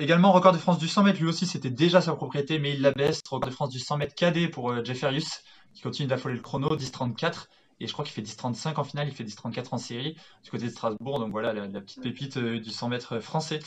Également, 0.00 0.30
record 0.32 0.52
de 0.52 0.58
France 0.58 0.78
du 0.78 0.86
100 0.86 1.02
mètres, 1.02 1.20
lui 1.20 1.28
aussi, 1.28 1.44
c'était 1.44 1.70
déjà 1.70 2.00
sa 2.00 2.14
propriété, 2.14 2.58
mais 2.60 2.72
il 2.72 2.80
la 2.80 2.92
baisse. 2.92 3.20
Record 3.28 3.50
de 3.50 3.54
France 3.54 3.70
du 3.70 3.80
100 3.80 3.96
mètres 3.98 4.14
cadet 4.14 4.48
pour 4.48 4.84
Jefferius, 4.84 5.42
qui 5.78 5.84
continue 5.84 6.08
d'affoler 6.08 6.34
le 6.34 6.40
chrono, 6.40 6.76
10.34. 6.76 7.46
Et 7.78 7.86
je 7.86 7.92
crois 7.92 8.04
qu'il 8.04 8.12
fait 8.12 8.22
10.35 8.22 8.80
en 8.80 8.84
finale, 8.84 9.06
il 9.06 9.14
fait 9.14 9.22
10.34 9.22 9.68
en 9.70 9.78
série 9.78 10.16
du 10.42 10.50
côté 10.50 10.64
de 10.64 10.70
Strasbourg. 10.70 11.20
Donc 11.20 11.30
voilà, 11.30 11.52
la, 11.52 11.80
petite 11.80 12.02
pépite 12.02 12.36
euh, 12.36 12.58
du 12.58 12.70
100 12.70 12.88
mètres 12.88 13.20
français 13.20 13.60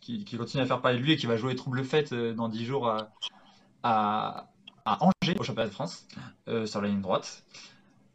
qui, 0.00 0.24
continue 0.24 0.62
à 0.62 0.66
faire 0.66 0.80
parler 0.80 0.98
de 0.98 1.02
lui 1.02 1.12
et 1.12 1.16
qui 1.16 1.26
va 1.26 1.36
jouer 1.36 1.56
Trouble 1.56 1.82
Fête 1.82 2.12
euh, 2.12 2.32
dans 2.32 2.48
10 2.48 2.64
jours 2.64 2.88
à, 3.82 4.48
Angers, 4.84 5.36
au 5.38 5.42
championnat 5.42 5.68
de 5.68 5.74
France, 5.74 6.06
euh, 6.46 6.64
sur 6.64 6.80
la 6.80 6.88
ligne 6.88 7.00
droite. 7.00 7.44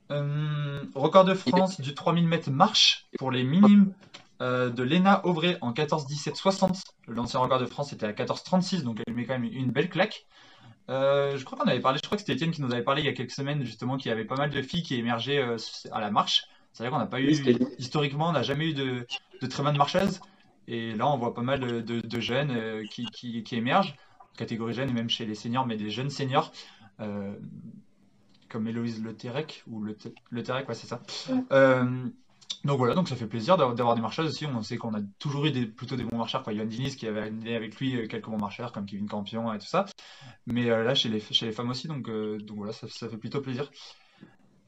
Record 0.10 1.26
de 1.26 1.34
France 1.34 1.82
du 1.82 1.94
3000 1.94 2.26
mètres 2.26 2.50
marche 2.50 3.08
pour 3.18 3.30
les 3.30 3.44
minimes 3.44 3.94
de 4.40 4.84
Léna 4.84 5.26
Auvray 5.26 5.58
en 5.62 5.74
14-17-60. 5.74 6.82
L'ancien 7.08 7.40
record 7.40 7.60
de 7.60 7.66
France 7.66 7.92
était 7.94 8.06
à 8.06 8.14
14-36, 8.14 8.84
donc 8.84 9.02
elle 9.06 9.16
met 9.16 9.26
quand 9.26 9.34
même 9.34 9.52
une 9.52 9.72
belle 9.72 9.90
claque. 9.90 10.28
Euh, 10.90 11.38
je 11.38 11.46
crois 11.46 11.58
qu'on 11.58 11.66
avait 11.70 11.80
parlé, 11.80 12.00
je 12.04 12.08
crois 12.08 12.18
que 12.18 12.22
c'était 12.22 12.34
Étienne 12.34 12.52
qui 12.52 12.62
nous 12.62 12.72
avait 12.74 12.84
parlé 12.84 13.02
il 13.02 13.06
y 13.06 13.10
a 13.10 13.14
quelques 13.14 13.32
semaines 13.32 13.64
justement 13.64 13.98
qu'il 13.98 14.10
y 14.10 14.12
avait 14.12 14.26
pas 14.26 14.36
mal 14.36 14.50
de 14.50 14.62
filles 14.62 14.84
qui 14.84 14.96
émergeaient 14.96 15.40
euh, 15.42 15.58
à 15.92 16.02
la 16.02 16.12
marche. 16.12 16.44
C'est 16.74 16.84
vrai 16.84 16.92
qu'on 16.92 16.98
n'a 17.00 17.06
pas 17.08 17.22
eu, 17.22 17.28
Oui, 17.28 17.36
c'était- 17.36 17.58
historiquement, 17.78 18.30
on 18.30 18.32
n'a 18.34 18.44
jamais 18.44 18.70
eu 18.70 18.74
de, 18.74 19.08
de 19.42 19.48
très 19.48 19.64
bonnes 19.64 19.78
marcheuses. 19.78 20.20
Et 20.68 20.94
là, 20.96 21.08
on 21.08 21.18
voit 21.18 21.34
pas 21.34 21.42
mal 21.42 21.60
de, 21.60 21.82
de- 21.82 22.02
de 22.02 22.20
jeunes 22.20 22.52
euh, 22.52 22.86
qui, 22.88 23.06
qui- 23.12 23.44
qui 23.44 23.56
émergent, 23.56 23.96
catégorie 24.38 24.74
jeune 24.74 24.90
et 24.90 24.94
même 24.94 25.10
chez 25.10 25.26
les 25.26 25.36
seniors, 25.36 25.66
mais 25.66 25.78
des 25.78 25.90
jeunes 25.90 26.10
seniors, 26.10 26.52
euh, 27.00 27.36
comme 28.50 28.68
Héloïse 28.68 29.02
Le 29.04 29.16
Terrec, 29.16 29.64
ou 29.68 29.82
Le, 29.82 29.96
Te- 29.96 30.10
Le 30.30 30.44
Terrec, 30.44 30.68
ouais, 30.70 30.76
c'est 30.76 30.88
ça. 30.88 31.02
Donc 32.64 32.78
voilà, 32.78 32.94
donc 32.94 33.10
ça 33.10 33.18
fait 33.18 33.28
plaisir 33.28 33.58
d'avoir 33.58 33.96
des 33.96 34.02
marcheuses 34.02 34.30
aussi. 34.30 34.46
On 34.46 34.62
sait 34.62 34.78
qu'on 34.78 34.94
a 34.94 35.02
toujours 35.20 35.46
eu 35.46 35.68
plutôt 35.68 35.98
des 35.98 36.04
bons 36.04 36.18
marcheurs, 36.18 36.44
quoi. 36.44 36.54
Yoann 36.54 36.70
Diniz 36.70 36.96
qui 36.96 37.06
avait 37.08 37.24
amené 37.24 37.56
avec 37.56 37.76
lui 37.76 37.96
euh, 37.98 38.08
quelques 38.08 38.30
bons 38.30 38.38
marcheurs 38.38 38.72
comme 38.72 38.86
Kevin 38.86 39.08
Campion 39.08 39.54
et 39.54 39.60
tout 39.60 39.66
ça. 39.66 39.86
Mais 40.48 40.70
euh, 40.70 40.84
là, 40.84 40.96
chez 40.96 41.10
les, 41.10 41.20
femmes 41.20 41.70
aussi, 41.70 41.90
donc, 41.90 42.08
euh, 42.08 42.40
voilà, 42.56 42.72
ça, 42.72 42.88
fait 42.88 43.18
plutôt 43.18 43.42
plaisir. 43.42 43.70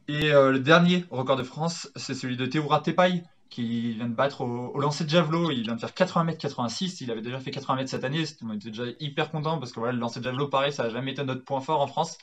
Et 0.08 0.30
le 0.30 0.60
dernier 0.60 1.04
record 1.10 1.36
de 1.36 1.42
France, 1.42 1.90
c'est 1.96 2.14
celui 2.14 2.38
de 2.38 2.46
Théoura 2.46 2.80
Tepaille, 2.80 3.24
qui 3.50 3.94
vient 3.94 4.08
de 4.08 4.14
battre 4.14 4.42
au, 4.42 4.78
lancer 4.80 5.04
de 5.04 5.10
javelot. 5.10 5.50
Il 5.50 5.64
vient 5.64 5.74
de 5.74 5.80
faire 5.80 5.96
80 5.96 6.26
mètres 6.26 6.38
86. 6.38 7.02
Il 7.02 7.10
avait 7.10 7.24
déjà 7.24 7.40
fait 7.40 7.50
80 7.50 7.76
mètres 7.78 7.90
cette 7.90 8.04
année. 8.04 8.24
On 8.44 8.54
était 8.54 8.70
déjà 8.70 8.84
hyper 9.00 9.32
content 9.32 9.58
parce 9.58 9.72
que 9.72 9.80
le 9.80 9.94
lancer 9.94 10.20
de 10.20 10.26
javelot, 10.26 10.48
pareil, 10.48 10.72
ça 10.72 10.84
n'a 10.84 10.90
jamais 10.90 11.14
été 11.14 11.24
notre 11.24 11.44
point 11.44 11.60
fort 11.60 11.82
en 11.82 11.88
France. 11.88 12.20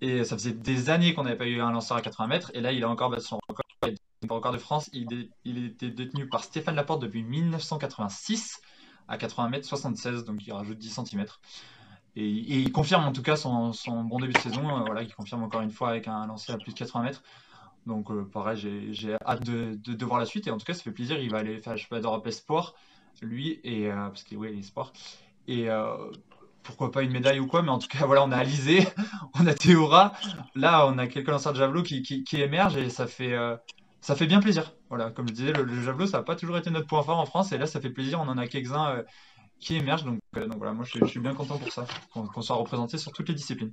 Et 0.00 0.24
ça 0.24 0.36
faisait 0.36 0.52
des 0.52 0.90
années 0.90 1.14
qu'on 1.14 1.24
n'avait 1.24 1.36
pas 1.36 1.46
eu 1.46 1.60
un 1.60 1.70
lanceur 1.72 1.96
à 1.96 2.02
80 2.02 2.26
mètres. 2.26 2.50
Et 2.54 2.60
là, 2.60 2.72
il 2.72 2.82
a 2.84 2.88
encore 2.88 3.10
battu 3.10 3.26
son 3.26 3.38
record. 3.48 3.64
Le 3.82 4.34
record 4.34 4.52
de 4.52 4.58
France, 4.58 4.90
il, 4.92 5.30
était 5.46 5.90
détenu 5.90 6.28
par 6.28 6.44
Stéphane 6.44 6.74
Laporte 6.74 7.00
depuis 7.00 7.22
1986 7.22 8.60
à 9.08 9.16
80 9.16 9.48
mètres 9.48 9.66
76. 9.66 10.24
Donc 10.24 10.46
il 10.46 10.52
rajoute 10.52 10.78
10 10.78 11.00
cm. 11.06 11.24
Et, 12.16 12.28
il 12.28 12.72
confirme 12.72 13.04
en 13.04 13.12
tout 13.12 13.22
cas 13.22 13.36
son, 13.36 13.72
bon 14.04 14.18
début 14.18 14.32
de 14.32 14.38
saison. 14.38 14.68
euh, 14.68 14.82
voilà, 14.84 15.02
il 15.02 15.14
confirme 15.14 15.42
encore 15.42 15.62
une 15.62 15.70
fois 15.70 15.90
avec 15.90 16.08
un 16.08 16.26
lancer 16.26 16.52
à 16.52 16.58
plus 16.58 16.72
de 16.72 16.78
80 16.78 17.04
mètres. 17.04 17.22
Donc 17.86 18.10
euh, 18.10 18.28
pareil, 18.30 18.92
j'ai 18.92 19.16
hâte 19.24 19.42
de, 19.42 20.04
voir 20.04 20.18
la 20.18 20.26
suite. 20.26 20.46
Et 20.46 20.50
en 20.50 20.58
tout 20.58 20.66
cas, 20.66 20.74
ça 20.74 20.82
fait 20.82 20.92
plaisir. 20.92 21.18
Il 21.18 21.30
va 21.30 21.38
aller 21.38 21.58
faire 21.60 21.72
le 21.72 21.78
championnat 21.78 22.02
d'Europe 22.02 22.26
Espoir, 22.26 22.74
lui, 23.22 23.60
et, 23.64 23.90
euh, 23.90 24.08
parce 24.08 24.22
qu'il 24.22 24.38
il 24.38 24.58
est 24.58 24.62
sport. 24.62 24.92
Et 25.48 25.68
pourquoi 26.62 26.90
pas 26.90 27.02
une 27.02 27.12
médaille 27.12 27.40
ou 27.40 27.46
quoi, 27.46 27.62
mais 27.62 27.70
en 27.70 27.78
tout 27.78 27.88
cas, 27.88 28.04
voilà, 28.06 28.24
on 28.24 28.32
a 28.32 28.36
Alizé, 28.36 28.86
on 29.34 29.46
a 29.46 29.54
Théora. 29.54 30.12
Là, 30.54 30.86
on 30.86 30.98
a 30.98 31.06
quelques 31.06 31.28
lanceurs 31.28 31.52
de 31.52 31.58
javelot 31.58 31.82
qui, 31.82 32.02
qui, 32.02 32.40
émergent 32.40 32.76
et 32.76 32.90
ça 32.90 33.06
fait, 33.06 33.32
euh, 33.32 33.56
ça 34.00 34.16
fait 34.16 34.26
bien 34.26 34.40
plaisir. 34.40 34.74
Voilà, 34.88 35.10
comme 35.10 35.28
je 35.28 35.34
disais, 35.34 35.52
le, 35.52 35.82
javelot, 35.82 36.06
ça 36.06 36.18
n'a 36.18 36.24
pas 36.24 36.36
toujours 36.36 36.56
été 36.56 36.70
notre 36.70 36.86
point 36.86 37.02
fort 37.02 37.18
en 37.18 37.26
France. 37.26 37.52
Et 37.52 37.58
là, 37.58 37.66
ça 37.66 37.80
fait 37.80 37.90
plaisir. 37.90 38.20
On 38.20 38.28
en 38.28 38.38
a 38.38 38.46
quelques-uns 38.46 38.90
euh, 38.90 39.02
qui 39.60 39.76
émergent. 39.76 40.04
Donc, 40.04 40.18
euh, 40.36 40.46
donc 40.46 40.58
voilà, 40.58 40.72
moi, 40.72 40.84
je, 40.84 41.04
suis- 41.04 41.20
bien 41.20 41.34
content 41.34 41.58
pour 41.58 41.72
ça, 41.72 41.86
qu'on 42.12 42.42
soit 42.42 42.56
représenté 42.56 42.98
sur 42.98 43.12
toutes 43.12 43.28
les 43.28 43.34
disciplines. 43.34 43.72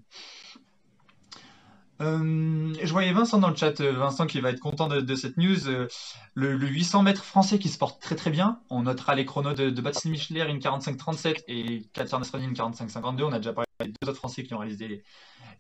Euh, 1.99 2.73
je 2.81 2.91
voyais 2.91 3.11
Vincent 3.11 3.39
dans 3.39 3.49
le 3.49 3.55
chat, 3.55 3.81
euh, 3.81 3.93
Vincent 3.93 4.27
qui 4.27 4.39
va 4.39 4.51
être 4.51 4.59
content 4.59 4.87
de, 4.87 5.15
cette 5.15 5.37
news. 5.37 5.67
euh, 5.67 5.87
le, 6.35 6.55
le 6.55 6.67
800 6.67 7.01
mètres 7.03 7.23
français 7.23 7.57
qui 7.57 7.69
se 7.69 7.77
porte 7.77 8.01
très 8.01 8.15
très 8.15 8.29
bien. 8.29 8.59
On 8.69 8.83
notera 8.83 9.15
les 9.15 9.25
chronos 9.25 9.53
de, 9.53 9.69
de 9.69 9.81
Baptiste 9.81 10.05
Michler, 10.05 10.45
une 10.47 10.59
45-37 10.59 11.43
et 11.47 11.83
Katia 11.93 12.19
Nasrani, 12.19 12.45
une 12.45 12.53
45-52. 12.53 13.23
On 13.23 13.31
a 13.31 13.37
déjà 13.37 13.53
parlé 13.53 13.67
des 13.81 13.93
deux 14.01 14.09
autres 14.09 14.17
Français 14.17 14.43
qui 14.43 14.53
ont 14.53 14.59
réalisé 14.59 15.03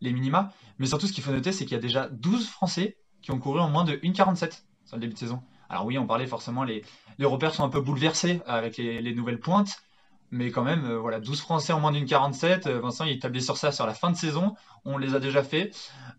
les, 0.01 0.13
minima. 0.13 0.53
Mais 0.77 0.85
surtout, 0.85 1.07
ce 1.07 1.13
qu'il 1.13 1.23
faut 1.23 1.31
noter, 1.31 1.51
c'est 1.51 1.65
qu'il 1.65 1.73
y 1.73 1.79
a 1.79 1.81
déjà 1.81 2.07
12 2.09 2.47
Français 2.47 2.97
qui 3.21 3.31
ont 3.31 3.39
couru 3.39 3.59
en 3.59 3.69
moins 3.69 3.83
de 3.83 3.93
1,47 3.93 4.61
sur 4.85 4.95
le 4.95 5.01
début 5.01 5.13
de 5.13 5.19
saison. 5.19 5.41
Alors 5.69 5.85
oui, 5.85 5.97
on 5.97 6.05
parlait 6.05 6.27
forcément, 6.27 6.63
les, 6.63 6.83
repères 7.21 7.53
sont 7.53 7.63
un 7.63 7.69
peu 7.69 7.81
bouleversés 7.81 8.41
avec 8.45 8.77
les 8.77 9.13
nouvelles 9.13 9.39
pointes. 9.39 9.81
Mais 10.31 10.51
quand 10.51 10.63
même, 10.63 10.85
euh, 10.85 10.97
voilà, 10.97 11.19
12 11.19 11.39
Français 11.39 11.73
en 11.73 11.79
moins 11.79 11.91
d'une 11.91 12.05
47. 12.05 12.67
Euh, 12.67 12.79
Vincent, 12.79 13.05
il 13.05 13.13
établit 13.13 13.41
sur 13.41 13.57
ça 13.57 13.71
sur 13.71 13.85
la 13.85 13.93
fin 13.93 14.11
de 14.11 14.17
saison. 14.17 14.55
On 14.83 14.97
les 14.97 15.15
a 15.15 15.19
déjà 15.19 15.43
fait. 15.43 15.71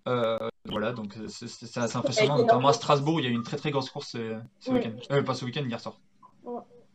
Euh, 0.07 0.39
voilà, 0.67 0.93
donc 0.93 1.15
c'est 1.29 1.79
assez 1.79 1.97
impressionnant, 1.97 2.39
notamment 2.39 2.69
à 2.69 2.73
Strasbourg 2.73 3.21
il 3.21 3.25
y 3.25 3.27
a 3.27 3.31
eu 3.31 3.35
une 3.35 3.43
très 3.43 3.57
très 3.57 3.71
grosse 3.71 3.91
course 3.91 4.17
ce, 4.61 4.71
week-end. 4.71 4.93
Euh, 5.11 5.23
pas 5.23 5.35
ce 5.35 5.45
week-end, 5.45 5.65
hier 5.67 5.81
soir. 5.81 5.99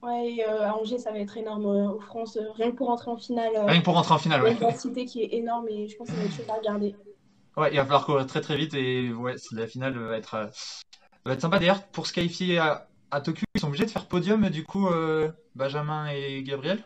Ouais, 0.01 0.43
à 0.43 0.75
Angers, 0.75 0.97
ça 0.97 1.11
va 1.11 1.19
être 1.19 1.37
énorme 1.37 1.65
aux 1.65 1.99
France, 1.99 2.37
rien 2.55 2.71
que 2.71 2.75
pour 2.75 2.87
rentrer 2.87 3.09
en 3.09 3.17
finale. 3.17 3.51
rien 3.55 3.79
que 3.79 3.85
pour 3.85 3.93
rentrer 3.93 4.13
en 4.13 4.17
finale, 4.17 4.43
ouais. 4.43 4.57
Une 4.59 4.75
cité 4.75 5.05
qui 5.05 5.21
est 5.21 5.33
énorme 5.33 5.67
et 5.69 5.87
je 5.87 5.95
pense 5.95 6.07
que 6.07 6.13
ça 6.13 6.19
va 6.19 6.25
être 6.25 6.35
chose 6.35 6.49
à 6.49 6.55
regarder. 6.55 6.95
Ouais, 7.55 7.69
il 7.71 7.77
va 7.77 7.83
falloir 7.83 8.05
courir 8.05 8.25
très 8.25 8.41
très 8.41 8.57
vite 8.57 8.73
et 8.73 9.13
ouais, 9.13 9.35
la 9.51 9.67
finale 9.67 9.97
va 9.97 10.17
être, 10.17 10.49
va 11.25 11.33
être 11.33 11.41
sympa. 11.41 11.59
D'ailleurs, 11.59 11.83
pour 11.87 12.05
se 12.07 12.13
qualifier 12.13 12.57
à, 12.57 12.87
à 13.13 13.21
Tokyo, 13.21 13.45
ils 13.55 13.61
sont 13.61 13.67
obligés 13.67 13.85
de 13.85 13.91
faire 13.91 14.07
podium, 14.07 14.49
du 14.49 14.63
coup, 14.63 14.87
euh, 14.87 15.31
Benjamin 15.55 16.07
et 16.07 16.41
Gabriel? 16.43 16.83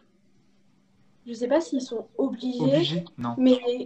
Je 1.28 1.34
sais 1.34 1.50
pas 1.50 1.60
s'ils 1.60 1.82
sont 1.82 2.08
obligés, 2.18 3.04
non. 3.18 3.36
mais 3.38 3.60
euh, 3.60 3.86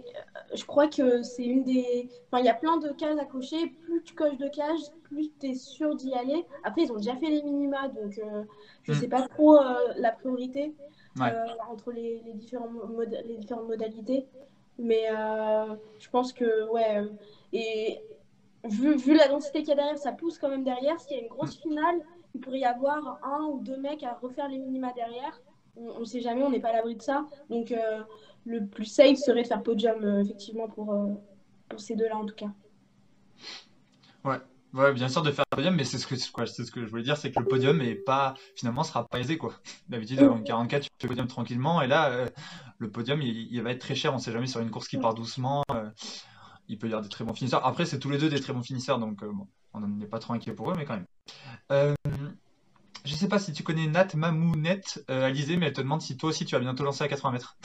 je 0.54 0.64
crois 0.64 0.86
que 0.86 1.24
c'est 1.24 1.44
une 1.44 1.64
des. 1.64 2.08
Enfin, 2.26 2.40
il 2.40 2.46
y 2.46 2.48
a 2.48 2.54
plein 2.54 2.76
de 2.76 2.90
cases 2.90 3.18
à 3.18 3.24
cocher. 3.24 3.66
Plus 3.84 4.00
tu 4.04 4.14
coches 4.14 4.38
de 4.38 4.46
cases, 4.46 4.92
plus 5.02 5.32
tu 5.40 5.48
es 5.48 5.54
sûr 5.54 5.96
d'y 5.96 6.14
aller. 6.14 6.46
Après, 6.62 6.82
ils 6.82 6.92
ont 6.92 6.98
déjà 6.98 7.16
fait 7.16 7.26
les 7.26 7.42
minima, 7.42 7.88
donc 7.88 8.16
euh, 8.18 8.44
je 8.84 8.92
hmm. 8.92 8.94
sais 8.94 9.08
pas 9.08 9.26
trop 9.26 9.58
la 9.96 10.12
priorité 10.12 10.72
entre 11.68 11.90
les, 11.90 12.22
différents 12.34 12.70
les 13.26 13.36
différentes 13.36 13.66
modalités. 13.66 14.24
Mais 14.78 15.08
je 15.98 16.10
pense 16.10 16.32
que, 16.32 16.68
ouais. 16.70 17.02
Et 17.52 17.98
vu, 18.62 18.94
vu 18.94 19.14
la 19.16 19.26
densité 19.26 19.60
qu'il 19.60 19.70
y 19.70 19.72
a 19.72 19.76
derrière, 19.76 19.98
ça 19.98 20.12
pousse 20.12 20.38
quand 20.38 20.48
même 20.48 20.62
derrière. 20.62 21.00
S'il 21.00 21.16
y 21.16 21.20
a 21.20 21.22
une 21.24 21.28
grosse 21.28 21.58
hmm. 21.58 21.62
finale, 21.62 22.00
il 22.36 22.40
pourrait 22.40 22.60
y 22.60 22.64
avoir 22.64 23.18
un 23.24 23.46
ou 23.46 23.58
deux 23.58 23.78
mecs 23.78 24.04
à 24.04 24.14
refaire 24.22 24.48
les 24.48 24.58
minima 24.58 24.92
derrière. 24.92 25.40
On 25.76 26.00
ne 26.00 26.04
sait 26.04 26.20
jamais, 26.20 26.42
on 26.42 26.50
n'est 26.50 26.60
pas 26.60 26.68
à 26.68 26.72
l'abri 26.72 26.96
de 26.96 27.02
ça. 27.02 27.26
Donc 27.48 27.72
euh, 27.72 28.02
le 28.44 28.66
plus 28.66 28.84
safe 28.84 29.16
serait 29.16 29.42
de 29.42 29.46
faire 29.46 29.62
podium, 29.62 30.04
euh, 30.04 30.22
effectivement, 30.22 30.68
pour, 30.68 30.92
euh, 30.92 31.14
pour 31.68 31.80
ces 31.80 31.96
deux-là 31.96 32.16
en 32.16 32.26
tout 32.26 32.34
cas. 32.34 32.50
Ouais. 34.24 34.38
Ouais, 34.74 34.92
bien 34.94 35.08
sûr 35.08 35.20
de 35.20 35.30
faire 35.30 35.44
podium, 35.50 35.74
mais 35.74 35.84
c'est 35.84 35.98
ce 35.98 36.06
que 36.06 36.14
quoi, 36.32 36.46
c'est 36.46 36.64
ce 36.64 36.70
que 36.70 36.82
je 36.82 36.90
voulais 36.90 37.02
dire, 37.02 37.18
c'est 37.18 37.30
que 37.30 37.38
le 37.38 37.46
podium 37.46 37.82
est 37.82 37.94
pas 37.94 38.34
finalement 38.54 38.84
sera 38.84 39.06
pas 39.06 39.20
aisé 39.20 39.36
quoi. 39.36 39.52
D'habitude 39.88 40.22
en 40.22 40.42
44 40.42 40.84
tu 40.84 40.88
fais 40.98 41.08
podium 41.08 41.26
tranquillement 41.26 41.82
et 41.82 41.86
là 41.86 42.30
le 42.78 42.90
podium 42.90 43.20
il, 43.20 43.62
va 43.62 43.70
être 43.70 43.80
très 43.80 43.94
cher, 43.94 44.14
on 44.14 44.18
sait 44.18 44.32
jamais 44.32 44.46
sur 44.46 44.60
une 44.60 44.70
course 44.70 44.88
qui 44.88 44.96
part 44.96 45.12
doucement, 45.12 45.62
il 46.68 46.78
peut 46.78 46.86
y 46.86 46.90
avoir 46.90 47.02
des 47.02 47.10
très 47.10 47.22
bons 47.22 47.34
finisseurs. 47.34 47.66
Après 47.66 47.84
c'est 47.84 47.98
tous 47.98 48.08
les 48.08 48.16
deux 48.16 48.30
des 48.30 48.40
très 48.40 48.54
bons 48.54 48.62
finisseurs 48.62 48.98
donc 48.98 49.22
bon, 49.22 49.46
on 49.74 49.80
n'est 49.80 50.06
pas 50.06 50.20
trop 50.20 50.32
inquiet 50.32 50.54
pour 50.54 50.70
eux 50.70 50.74
mais 50.74 50.86
quand 50.86 50.96
même. 50.96 51.94
Je 53.04 53.14
sais 53.14 53.28
pas 53.28 53.38
si 53.38 53.52
tu 53.52 53.62
connais 53.62 53.86
Nat 53.86 54.08
Mamounette, 54.14 55.04
euh, 55.10 55.26
Alizé, 55.26 55.56
mais 55.56 55.66
elle 55.66 55.72
te 55.72 55.80
demande 55.80 56.02
si 56.02 56.16
toi 56.16 56.30
aussi 56.30 56.44
tu 56.44 56.54
vas 56.54 56.60
bientôt 56.60 56.84
lancer 56.84 57.02
à 57.02 57.08
80 57.08 57.32
mètres. 57.32 57.56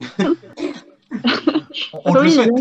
on, 1.92 2.14
le 2.14 2.30
souhaite. 2.30 2.50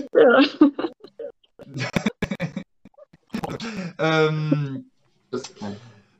Euh, 3.99 4.79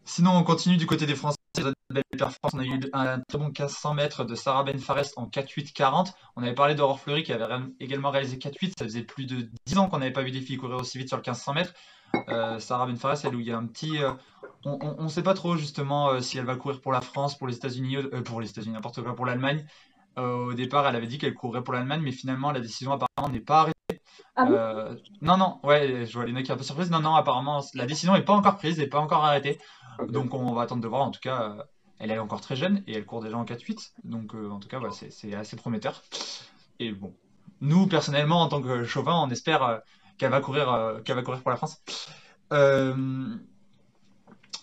sinon, 0.03 0.31
on 0.31 0.43
continue 0.43 0.77
du 0.77 0.85
côté 0.85 1.05
des 1.05 1.15
Français. 1.15 1.37
Belle 1.91 2.03
performance. 2.11 2.53
On 2.53 2.59
a 2.59 2.65
eu 2.65 2.79
un 2.93 3.19
très 3.21 3.37
bon 3.37 3.45
1500 3.45 3.93
mètres 3.95 4.23
de 4.23 4.35
Sarah 4.35 4.63
Ben 4.63 4.77
Fares 4.77 5.05
en 5.15 5.27
4-8-40. 5.27 6.11
On 6.35 6.43
avait 6.43 6.53
parlé 6.53 6.75
d'Aurore 6.75 6.99
Fleury 6.99 7.23
qui 7.23 7.33
avait 7.33 7.45
également 7.79 8.11
réalisé 8.11 8.37
4-8. 8.37 8.73
Ça 8.77 8.85
faisait 8.85 9.01
plus 9.01 9.25
de 9.25 9.49
10 9.65 9.77
ans 9.79 9.87
qu'on 9.87 9.97
n'avait 9.97 10.11
pas 10.11 10.21
vu 10.21 10.31
des 10.31 10.41
filles 10.41 10.57
courir 10.57 10.77
aussi 10.77 10.97
vite 10.97 11.07
sur 11.07 11.17
le 11.17 11.21
1500 11.21 11.53
mètres. 11.53 11.73
Euh, 12.29 12.59
Sarah 12.59 12.85
Ben 12.85 12.97
Fares, 12.97 13.17
elle, 13.23 13.35
où 13.35 13.39
il 13.39 13.47
y 13.47 13.51
a 13.51 13.57
un 13.57 13.65
petit. 13.65 14.03
Euh, 14.03 14.11
on 14.65 15.03
ne 15.03 15.09
sait 15.09 15.23
pas 15.23 15.33
trop 15.33 15.55
justement 15.55 16.09
euh, 16.09 16.21
si 16.21 16.37
elle 16.37 16.45
va 16.45 16.55
courir 16.55 16.81
pour 16.81 16.91
la 16.91 17.01
France, 17.01 17.37
pour 17.37 17.47
les 17.47 17.55
États-Unis, 17.55 17.97
pour 18.25 18.41
les 18.41 18.49
États-Unis, 18.49 18.73
n'importe 18.73 19.01
quoi, 19.01 19.15
pour 19.15 19.25
l'Allemagne. 19.25 19.65
au 20.17 20.53
départ, 20.53 20.87
elle 20.87 20.95
avait 20.95 21.07
dit 21.07 21.17
qu'elle 21.17 21.33
courrait 21.33 21.63
pour 21.63 21.73
l'Allemagne, 21.73 22.01
mais 22.03 22.11
finalement, 22.11 22.51
la 22.51 22.59
décision 22.59 22.91
apparemment 22.91 23.33
n'est 23.33 23.39
pas 23.39 23.61
arrêtée. 23.61 23.75
Ah 24.35 24.45
non, 25.21 25.37
non, 25.37 25.59
ouais, 25.63 26.05
je 26.05 26.13
vois 26.13 26.25
Léna 26.25 26.43
qui 26.43 26.51
est 26.51 26.53
un 26.53 26.57
peu 26.57 26.63
surprise. 26.63 26.89
Non, 26.91 26.99
non, 26.99 27.15
apparemment, 27.15 27.61
la 27.73 27.85
décision 27.85 28.13
n'est 28.13 28.23
pas 28.23 28.33
encore 28.33 28.57
prise, 28.57 28.77
n'est 28.77 28.87
pas 28.87 28.99
encore 28.99 29.23
arrêtée. 29.25 29.59
Donc, 30.07 30.33
on 30.33 30.53
va 30.53 30.61
attendre 30.61 30.81
de 30.81 30.87
voir. 30.87 31.01
En 31.01 31.11
tout 31.11 31.19
cas, 31.19 31.57
elle 31.99 32.11
est 32.11 32.19
encore 32.19 32.39
très 32.39 32.55
jeune 32.55 32.83
et 32.87 32.95
elle 32.95 33.05
court 33.05 33.21
déjà 33.21 33.37
en 33.37 33.45
4-8. 33.45 33.93
Donc, 34.03 34.33
en 34.33 34.59
tout 34.59 34.67
cas, 34.67 34.79
c'est 35.09 35.33
assez 35.33 35.55
prometteur. 35.57 36.01
Et 36.79 36.91
bon, 36.91 37.13
nous, 37.61 37.87
personnellement, 37.87 38.41
en 38.41 38.47
tant 38.47 38.61
que 38.61 38.83
chauvin, 38.83 39.21
on 39.21 39.29
espère 39.29 39.81
qu'elle 40.19 40.31
va 40.31 40.41
courir, 40.41 40.71
euh, 40.71 41.01
qu'elle 41.01 41.15
va 41.15 41.23
courir 41.23 41.41
pour 41.41 41.49
la 41.49 41.57
France. 41.57 41.81
Euh, 42.53 43.35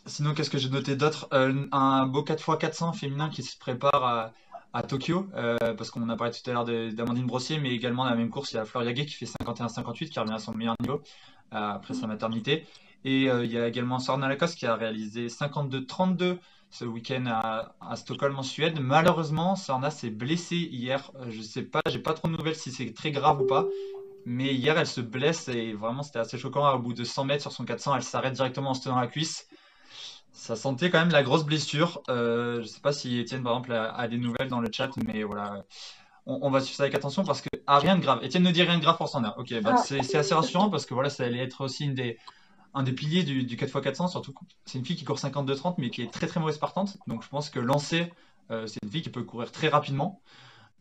sinon, 0.06 0.34
qu'est-ce 0.34 0.50
que 0.50 0.58
j'ai 0.58 0.68
noté 0.68 0.96
d'autre? 0.96 1.28
Euh, 1.32 1.66
Un 1.72 2.06
beau 2.06 2.22
4x400 2.22 2.94
féminin 2.94 3.28
qui 3.28 3.42
se 3.42 3.58
prépare 3.58 4.32
à, 4.72 4.82
Tokyo, 4.82 5.26
parce 5.78 5.90
qu'on 5.90 6.06
a 6.10 6.16
parlé 6.16 6.34
tout 6.34 6.50
à 6.50 6.52
l'heure 6.52 6.66
d'Amandine 6.66 7.24
Brossier, 7.24 7.58
mais 7.58 7.70
également 7.70 8.04
dans 8.04 8.10
la 8.10 8.16
même 8.16 8.28
course, 8.28 8.52
il 8.52 8.56
y 8.56 8.58
a 8.58 8.66
Fleur 8.66 8.84
qui 8.92 9.08
fait 9.08 9.24
51-58, 9.24 10.10
qui 10.10 10.20
revient 10.20 10.34
à 10.34 10.38
son 10.38 10.52
meilleur 10.52 10.74
niveau 10.82 11.00
après 11.50 11.94
sa 11.94 12.06
maternité. 12.06 12.66
Et 13.06 13.22
il 13.22 13.50
y 13.50 13.58
a 13.58 13.66
également 13.66 13.98
Sorna 13.98 14.28
Lacoste 14.28 14.58
qui 14.58 14.66
a 14.66 14.74
réalisé 14.74 15.28
52-32 15.28 16.36
ce 16.70 16.84
week-end 16.84 17.24
à, 17.26 17.96
Stockholm 17.96 18.38
en 18.38 18.42
Suède. 18.42 18.78
Malheureusement, 18.80 19.56
Sorna 19.56 19.90
s'est 19.90 20.10
blessée 20.10 20.56
hier. 20.56 21.10
Je 21.28 21.40
sais 21.40 21.62
pas, 21.62 21.80
j'ai 21.88 21.98
pas 21.98 22.12
trop 22.12 22.28
de 22.28 22.36
nouvelles 22.36 22.56
si 22.56 22.70
c'est 22.70 22.92
très 22.92 23.12
grave 23.12 23.40
ou 23.40 23.46
pas. 23.46 23.66
Mais 24.24 24.54
hier, 24.54 24.76
elle 24.76 24.86
se 24.86 25.00
blesse 25.00 25.48
et 25.48 25.72
vraiment, 25.72 26.02
c'était 26.02 26.18
assez 26.18 26.36
choquant. 26.36 26.68
Au 26.74 26.78
bout 26.78 26.94
de 26.94 27.04
100 27.04 27.24
mètres 27.24 27.42
sur 27.42 27.52
son 27.52 27.64
400, 27.64 27.96
elle 27.96 28.02
s'arrête 28.02 28.34
directement 28.34 28.70
en 28.70 28.74
se 28.74 28.82
tenant 28.82 29.00
la 29.00 29.06
cuisse. 29.06 29.46
Ça 30.36 30.54
sentait 30.54 30.90
quand 30.90 30.98
même 30.98 31.10
la 31.10 31.22
grosse 31.22 31.44
blessure. 31.44 32.02
Euh, 32.10 32.56
je 32.56 32.60
ne 32.60 32.66
sais 32.66 32.80
pas 32.80 32.92
si 32.92 33.18
Étienne, 33.18 33.42
par 33.42 33.52
exemple, 33.52 33.72
a, 33.72 34.06
des 34.06 34.18
nouvelles 34.18 34.48
dans 34.48 34.60
le 34.60 34.68
chat, 34.70 34.90
mais 35.06 35.22
voilà. 35.22 35.64
On, 36.26 36.50
va 36.50 36.60
suivre 36.60 36.76
ça 36.76 36.82
avec 36.82 36.94
attention 36.94 37.24
parce 37.24 37.40
que 37.40 37.48
ah, 37.66 37.78
rien 37.78 37.96
de 37.96 38.02
grave. 38.02 38.22
Étienne 38.22 38.42
ne 38.42 38.50
dit 38.50 38.62
rien 38.62 38.76
de 38.76 38.82
grave 38.82 38.98
pour 38.98 39.08
son 39.08 39.24
heure. 39.24 39.34
Ok, 39.38 39.54
bah, 39.62 39.76
ah. 39.78 39.82
c'est 39.82 40.14
assez 40.14 40.34
rassurant 40.34 40.68
parce 40.68 40.84
que 40.84 40.92
voilà, 40.92 41.08
ça 41.08 41.24
allait 41.24 41.38
être 41.38 41.64
aussi 41.64 41.84
une 41.84 41.94
des, 41.94 42.18
un 42.74 42.82
des 42.82 42.92
piliers 42.92 43.22
du, 43.22 43.46
4x400. 43.46 44.10
Surtout, 44.10 44.34
c'est 44.66 44.78
une 44.78 44.84
fille 44.84 44.96
qui 44.96 45.06
court 45.06 45.16
52-30, 45.16 45.76
mais 45.78 45.88
qui 45.88 46.02
est 46.02 46.12
très 46.12 46.26
très 46.26 46.38
mauvaise 46.38 46.58
partante. 46.58 46.98
Donc 47.06 47.22
je 47.22 47.28
pense 47.30 47.48
que 47.48 47.58
lancer, 47.58 48.12
euh, 48.50 48.66
c'est 48.66 48.80
une 48.82 48.90
fille 48.90 49.02
qui 49.02 49.10
peut 49.10 49.22
courir 49.22 49.50
très 49.50 49.68
rapidement. 49.68 50.20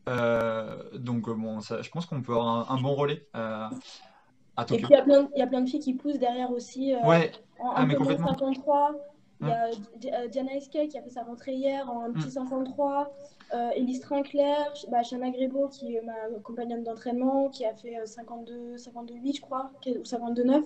Euh, 0.09 0.83
donc 0.95 1.29
bon, 1.29 1.61
je 1.61 1.89
pense 1.91 2.05
qu'on 2.05 2.21
peut 2.21 2.33
avoir 2.33 2.69
un, 2.69 2.81
bon 2.81 2.93
relais. 2.93 3.25
Et 3.33 4.77
puis 4.77 4.85
il 4.89 4.89
y, 4.89 4.95
a 4.95 5.47
plein, 5.47 5.61
de 5.61 5.69
filles 5.69 5.79
qui 5.79 5.93
poussent 5.93 6.19
derrière 6.19 6.51
aussi. 6.51 6.93
Ouais, 7.05 7.31
en, 7.59 7.71
ah, 7.73 7.85
mais 7.85 7.95
complètement. 7.95 8.27
53. 8.27 9.14
Il 9.41 9.47
y 9.47 10.09
a 10.09 10.27
Diana 10.27 10.55
Esquet 10.55 10.87
qui 10.87 10.97
a 10.97 11.01
fait 11.01 11.09
sa 11.09 11.23
rentrée 11.23 11.53
hier 11.53 11.89
en 11.89 12.11
petit 12.11 12.31
53. 12.31 13.13
Euh, 13.53 13.69
Elise 13.75 13.99
Trinclair, 13.99 14.73
bah, 14.89 15.03
Shana 15.03 15.29
qui 15.29 15.95
est 15.95 16.01
ma 16.01 16.39
compagnonne 16.43 16.83
d'entraînement 16.83 17.49
qui 17.49 17.63
a 17.65 17.75
fait 17.75 17.95
52, 18.05 18.75
52,8 18.77 19.35
je 19.35 19.41
crois, 19.41 19.71
ou 19.85 20.03
52,9. 20.03 20.63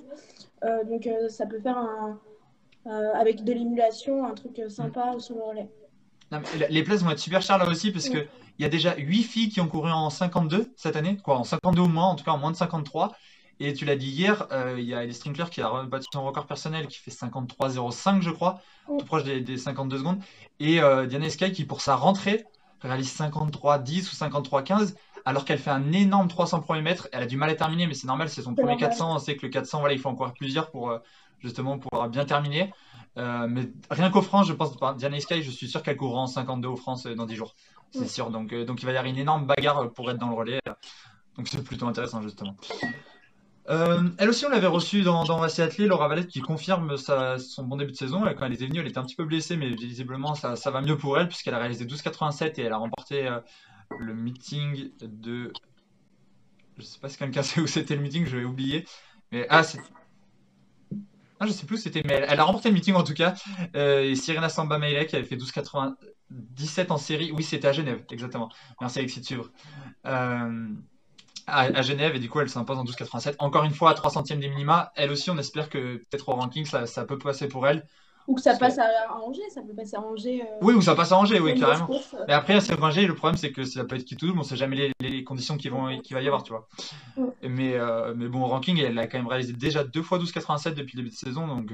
Euh, 0.64 0.84
donc 0.86 1.10
ça 1.30 1.46
peut 1.46 1.60
faire 1.60 1.78
un, 1.78 2.20
avec 2.86 3.44
de 3.44 3.54
l'émulation 3.54 4.26
un 4.26 4.34
truc 4.34 4.62
sympa 4.70 5.16
sur 5.20 5.36
le 5.36 5.42
relais. 5.42 5.70
les 6.70 6.84
places 6.84 7.04
vont 7.04 7.12
être 7.12 7.20
super 7.20 7.42
chères 7.42 7.58
là 7.58 7.68
aussi 7.68 7.92
parce 7.92 8.08
que 8.08 8.28
il 8.60 8.64
y 8.64 8.66
a 8.66 8.70
déjà 8.70 8.96
8 8.98 9.24
filles 9.24 9.50
qui 9.50 9.62
ont 9.62 9.68
couru 9.68 9.90
en 9.90 10.10
52 10.10 10.74
cette 10.76 10.98
année, 10.98 11.18
quoi, 11.18 11.38
en 11.38 11.46
52 11.46 11.82
ou 11.82 11.88
moins, 11.88 12.08
en 12.08 12.16
tout 12.16 12.26
cas 12.26 12.32
en 12.32 12.38
moins 12.38 12.52
de 12.52 12.58
53. 12.58 13.14
Et 13.60 13.74
tu 13.74 13.86
l'as 13.86 13.96
dit 13.96 14.10
hier, 14.10 14.48
euh, 14.52 14.76
il 14.80 14.86
y 14.86 14.94
a 14.94 15.04
Ellie 15.04 15.14
Strinkler 15.14 15.46
qui 15.52 15.62
a 15.62 15.84
battu 15.84 16.08
son 16.14 16.24
record 16.24 16.46
personnel 16.46 16.88
qui 16.88 16.98
fait 16.98 17.12
53,05 17.12 18.22
je 18.22 18.30
crois, 18.30 18.62
tout 18.88 19.06
proche 19.06 19.24
des, 19.24 19.58
52 19.58 19.98
secondes. 19.98 20.20
Et 20.60 20.82
euh, 20.82 21.06
Diana 21.06 21.30
Sky 21.30 21.52
qui 21.52 21.66
pour 21.66 21.82
sa 21.82 21.96
rentrée 21.96 22.46
réalise 22.82 23.14
53,10 23.14 24.10
ou 24.10 24.16
53,15 24.16 24.96
alors 25.26 25.44
qu'elle 25.44 25.60
fait 25.60 25.70
un 25.70 25.92
énorme 25.92 26.30
300 26.30 26.62
premiers 26.62 26.82
mètres. 26.82 27.10
Elle 27.12 27.24
a 27.24 27.28
du 27.28 27.36
mal 27.36 27.50
à 27.50 27.56
terminer, 27.56 27.88
mais 27.88 27.94
c'est 27.94 28.08
normal, 28.08 28.30
c'est 28.30 28.42
son 28.42 28.56
premier 28.56 28.78
400. 28.78 29.16
On 29.16 29.20
sait 29.20 29.36
que 29.36 29.46
le 29.46 29.52
400, 29.52 29.80
voilà, 29.80 29.94
il 29.94 30.00
faut 30.00 30.10
encore 30.10 30.34
plusieurs 30.34 30.72
pour 30.72 30.90
euh, 30.90 31.00
justement 31.40 31.78
pouvoir 31.78 32.10
bien 32.10 32.26
terminer. 32.26 32.74
mais 33.18 33.70
rien 33.92 34.10
qu'au 34.10 34.22
France, 34.22 34.48
je 34.48 34.54
pense, 34.54 34.78
Diana 34.98 35.20
Sky, 35.20 35.44
je 35.44 35.52
suis 35.52 35.68
sûr 35.68 35.84
qu'elle 35.84 35.98
courra 35.98 36.22
en 36.22 36.28
52 36.28 36.70
au 36.70 36.78
France 36.78 37.06
dans 37.06 37.26
10 37.26 37.36
jours 37.36 37.56
c'est 37.92 38.08
sûr. 38.08 38.30
Donc, 38.30 38.54
euh, 38.54 38.66
donc 38.66 38.82
il 38.82 38.86
va 38.86 38.92
y 38.92 38.98
avoir 38.98 39.12
une 39.12 39.20
énorme 39.20 39.46
bagarre 39.46 39.92
pour 39.92 40.10
être 40.12 40.18
dans 40.18 40.30
le 40.30 40.36
relais. 40.36 40.60
Donc 41.36 41.48
c'est 41.48 41.64
plutôt 41.64 41.88
intéressant 41.88 42.22
justement. 42.22 42.56
Euh, 43.70 44.10
elle 44.18 44.30
aussi, 44.30 44.46
on 44.46 44.50
l'avait 44.50 44.68
reçue 44.68 45.04
dans, 45.04 45.24
dans 45.26 45.44
Athlée, 45.44 45.86
Laura 45.86 46.08
Valette, 46.08 46.28
qui 46.28 46.42
confirme 46.42 46.98
son 46.98 47.64
bon 47.64 47.78
début 47.78 47.92
de 47.92 47.98
saison. 47.98 48.22
quand 48.36 48.46
elle 48.46 48.54
était 48.54 48.66
venue, 48.66 48.80
elle 48.80 48.88
était 48.88 48.98
un 48.98 49.06
petit 49.06 49.16
peu 49.16 49.26
blessée, 49.26 49.58
mais 49.58 49.70
visiblement, 49.70 50.34
ça, 50.34 50.56
va 50.72 50.82
mieux 50.82 50.98
pour 50.98 51.20
elle, 51.20 51.28
puisqu'elle 51.28 51.54
a 51.54 51.60
réalisé 51.60 51.86
12,87 51.86 52.60
et 52.60 52.64
elle 52.64 52.74
a 52.74 52.78
remporté 52.78 53.28
euh, 53.28 53.40
le 54.00 54.14
meeting 54.16 54.90
de. 55.02 55.54
Je 56.78 56.84
sais 56.84 57.00
pas 57.00 57.10
si 57.10 57.18
quelqu'un 57.18 57.44
sait 57.44 57.62
où 57.62 57.68
c'était 57.68 57.96
le 57.96 58.02
meeting, 58.02 58.26
je 58.26 58.38
vais 58.38 58.46
oublier. 58.46 58.86
Mais, 59.32 59.46
ah, 59.50 59.64
c'est 59.64 59.80
ah, 61.42 61.48
je 61.48 61.54
sais 61.54 61.66
plus 61.66 61.76
où 61.76 61.80
c'était, 61.80 62.02
mais 62.04 62.26
elle, 62.28 62.40
a 62.40 62.44
remporté 62.44 62.68
le 62.68 62.74
meeting 62.74 62.96
en 62.96 63.04
tout 63.04 63.14
cas. 63.14 63.34
Euh, 63.76 64.04
et 64.04 64.16
Sirena 64.16 64.50
Samba 64.50 64.78
Meile 64.78 65.08
qui 65.08 65.16
avait 65.16 65.24
fait 65.24 65.38
12,97 65.38 66.92
en 66.92 66.98
série. 66.98 67.32
Oui, 67.32 67.44
c'était 67.44 67.70
à 67.70 67.72
Genève, 67.72 68.04
exactement. 68.12 68.50
Merci 68.82 69.00
Alexis 69.00 69.22
de 69.22 69.26
suivre. 69.26 69.50
À, 71.50 71.82
Genève, 71.82 72.16
et 72.16 72.20
du 72.20 72.30
coup, 72.30 72.40
elle 72.40 72.50
s'impose 72.50 72.78
en 72.78 72.84
12,87. 72.84 73.36
Encore 73.40 73.64
une 73.64 73.74
fois, 73.74 73.92
à 73.92 73.94
3 73.94 74.12
centièmes 74.12 74.40
des 74.40 74.50
minima. 74.50 74.92
Elle 74.96 75.12
aussi, 75.12 75.30
on 75.30 75.38
espère 75.38 75.70
que 75.70 75.98
peut-être 75.98 76.30
au 76.30 76.34
ranking, 76.34 76.66
ça, 76.66 77.06
peut 77.06 77.18
passer 77.18 77.48
pour 77.48 77.68
elle. 77.68 77.86
Ou 78.28 78.36
que 78.36 78.42
ça 78.42 78.56
passe 78.56 78.78
à, 78.78 78.86
à 79.10 79.16
Angers, 79.16 79.50
ça 79.50 79.62
peut 79.62 79.74
passer 79.74 79.96
à 79.96 80.02
Angers. 80.02 80.44
euh, 80.44 80.58
Oui, 80.62 80.76
ou 80.76 80.82
ça 80.82 80.94
passe 80.94 81.12
à 81.12 81.18
Angers, 81.18 81.40
oui, 81.40 81.60
carrément. 81.60 81.88
course, 81.88 82.14
euh. 82.14 82.26
Mais 82.28 82.34
après, 82.34 82.62
c'est 82.62 82.80
Angers, 82.80 83.08
le 83.08 83.16
problème, 83.16 83.38
c'est 83.38 83.52
que 83.52 83.64
ça 83.64 83.84
peut 83.86 83.96
être 83.96 84.06
qui 84.06 84.16
tout 84.16 84.32
on 84.38 84.44
sait 84.44 84.56
jamais 84.56 84.76
les, 84.76 85.10
les 85.10 85.24
conditions 85.24 85.58
qu'il 85.58 85.72
vont, 85.72 86.00
qu'il 86.02 86.16
va 86.16 86.22
y 86.22 86.28
avoir, 86.28 86.44
tu 86.44 86.52
vois. 86.52 86.68
Ouais. 87.18 87.30
Mais, 87.50 87.74
euh, 87.74 88.14
mais 88.16 88.28
bon, 88.28 88.44
au 88.44 88.48
ranking, 88.48 88.80
elle 88.80 89.00
a 89.00 89.08
quand 89.08 89.18
même 89.18 89.28
réalisé 89.28 89.54
déjà 89.54 89.84
deux 89.84 90.04
fois 90.04 90.20
12,87 90.20 90.76
depuis 90.76 90.96
le 90.96 91.04
début 91.04 91.16
de 91.16 91.20
saison, 91.20 91.48
donc, 91.48 91.74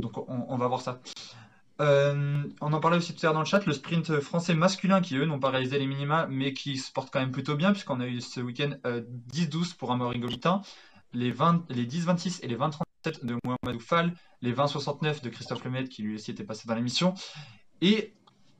donc 0.00 0.18
on, 0.18 0.44
on 0.48 0.56
va 0.56 0.66
voir 0.66 0.80
ça. 0.80 0.98
Euh, 1.80 2.44
on 2.60 2.72
en 2.72 2.80
parlait 2.80 2.98
aussi 2.98 3.14
tout 3.14 3.20
à 3.22 3.26
l'heure 3.26 3.34
dans 3.34 3.40
le 3.40 3.46
chat, 3.46 3.66
le 3.66 3.72
sprint 3.72 4.20
français 4.20 4.54
masculin 4.54 5.00
qui, 5.00 5.16
eux, 5.16 5.24
n'ont 5.24 5.40
pas 5.40 5.50
réalisé 5.50 5.78
les 5.78 5.86
minima, 5.86 6.26
mais 6.28 6.52
qui 6.52 6.78
se 6.78 6.92
portent 6.92 7.12
quand 7.12 7.20
même 7.20 7.32
plutôt 7.32 7.56
bien, 7.56 7.72
puisqu'on 7.72 8.00
a 8.00 8.06
eu 8.06 8.20
ce 8.20 8.40
week-end 8.40 8.70
euh, 8.86 9.02
10-12 9.32 9.76
pour 9.76 9.90
Amaury 9.90 10.20
Golitin, 10.20 10.62
les, 11.12 11.32
20 11.32 11.64
les 11.70 11.86
10-26 11.86 12.40
et 12.42 12.48
les 12.48 12.56
20-37 12.56 13.24
de 13.24 13.36
Mohamedou 13.44 13.80
Fall, 13.80 14.14
les 14.40 14.52
20-69 14.52 15.22
de 15.22 15.28
Christophe 15.30 15.64
Lemaitre, 15.64 15.88
qui 15.88 16.02
lui 16.02 16.14
aussi 16.14 16.30
était 16.30 16.44
passé 16.44 16.68
dans 16.68 16.74
l'émission, 16.74 17.14
et 17.80 18.14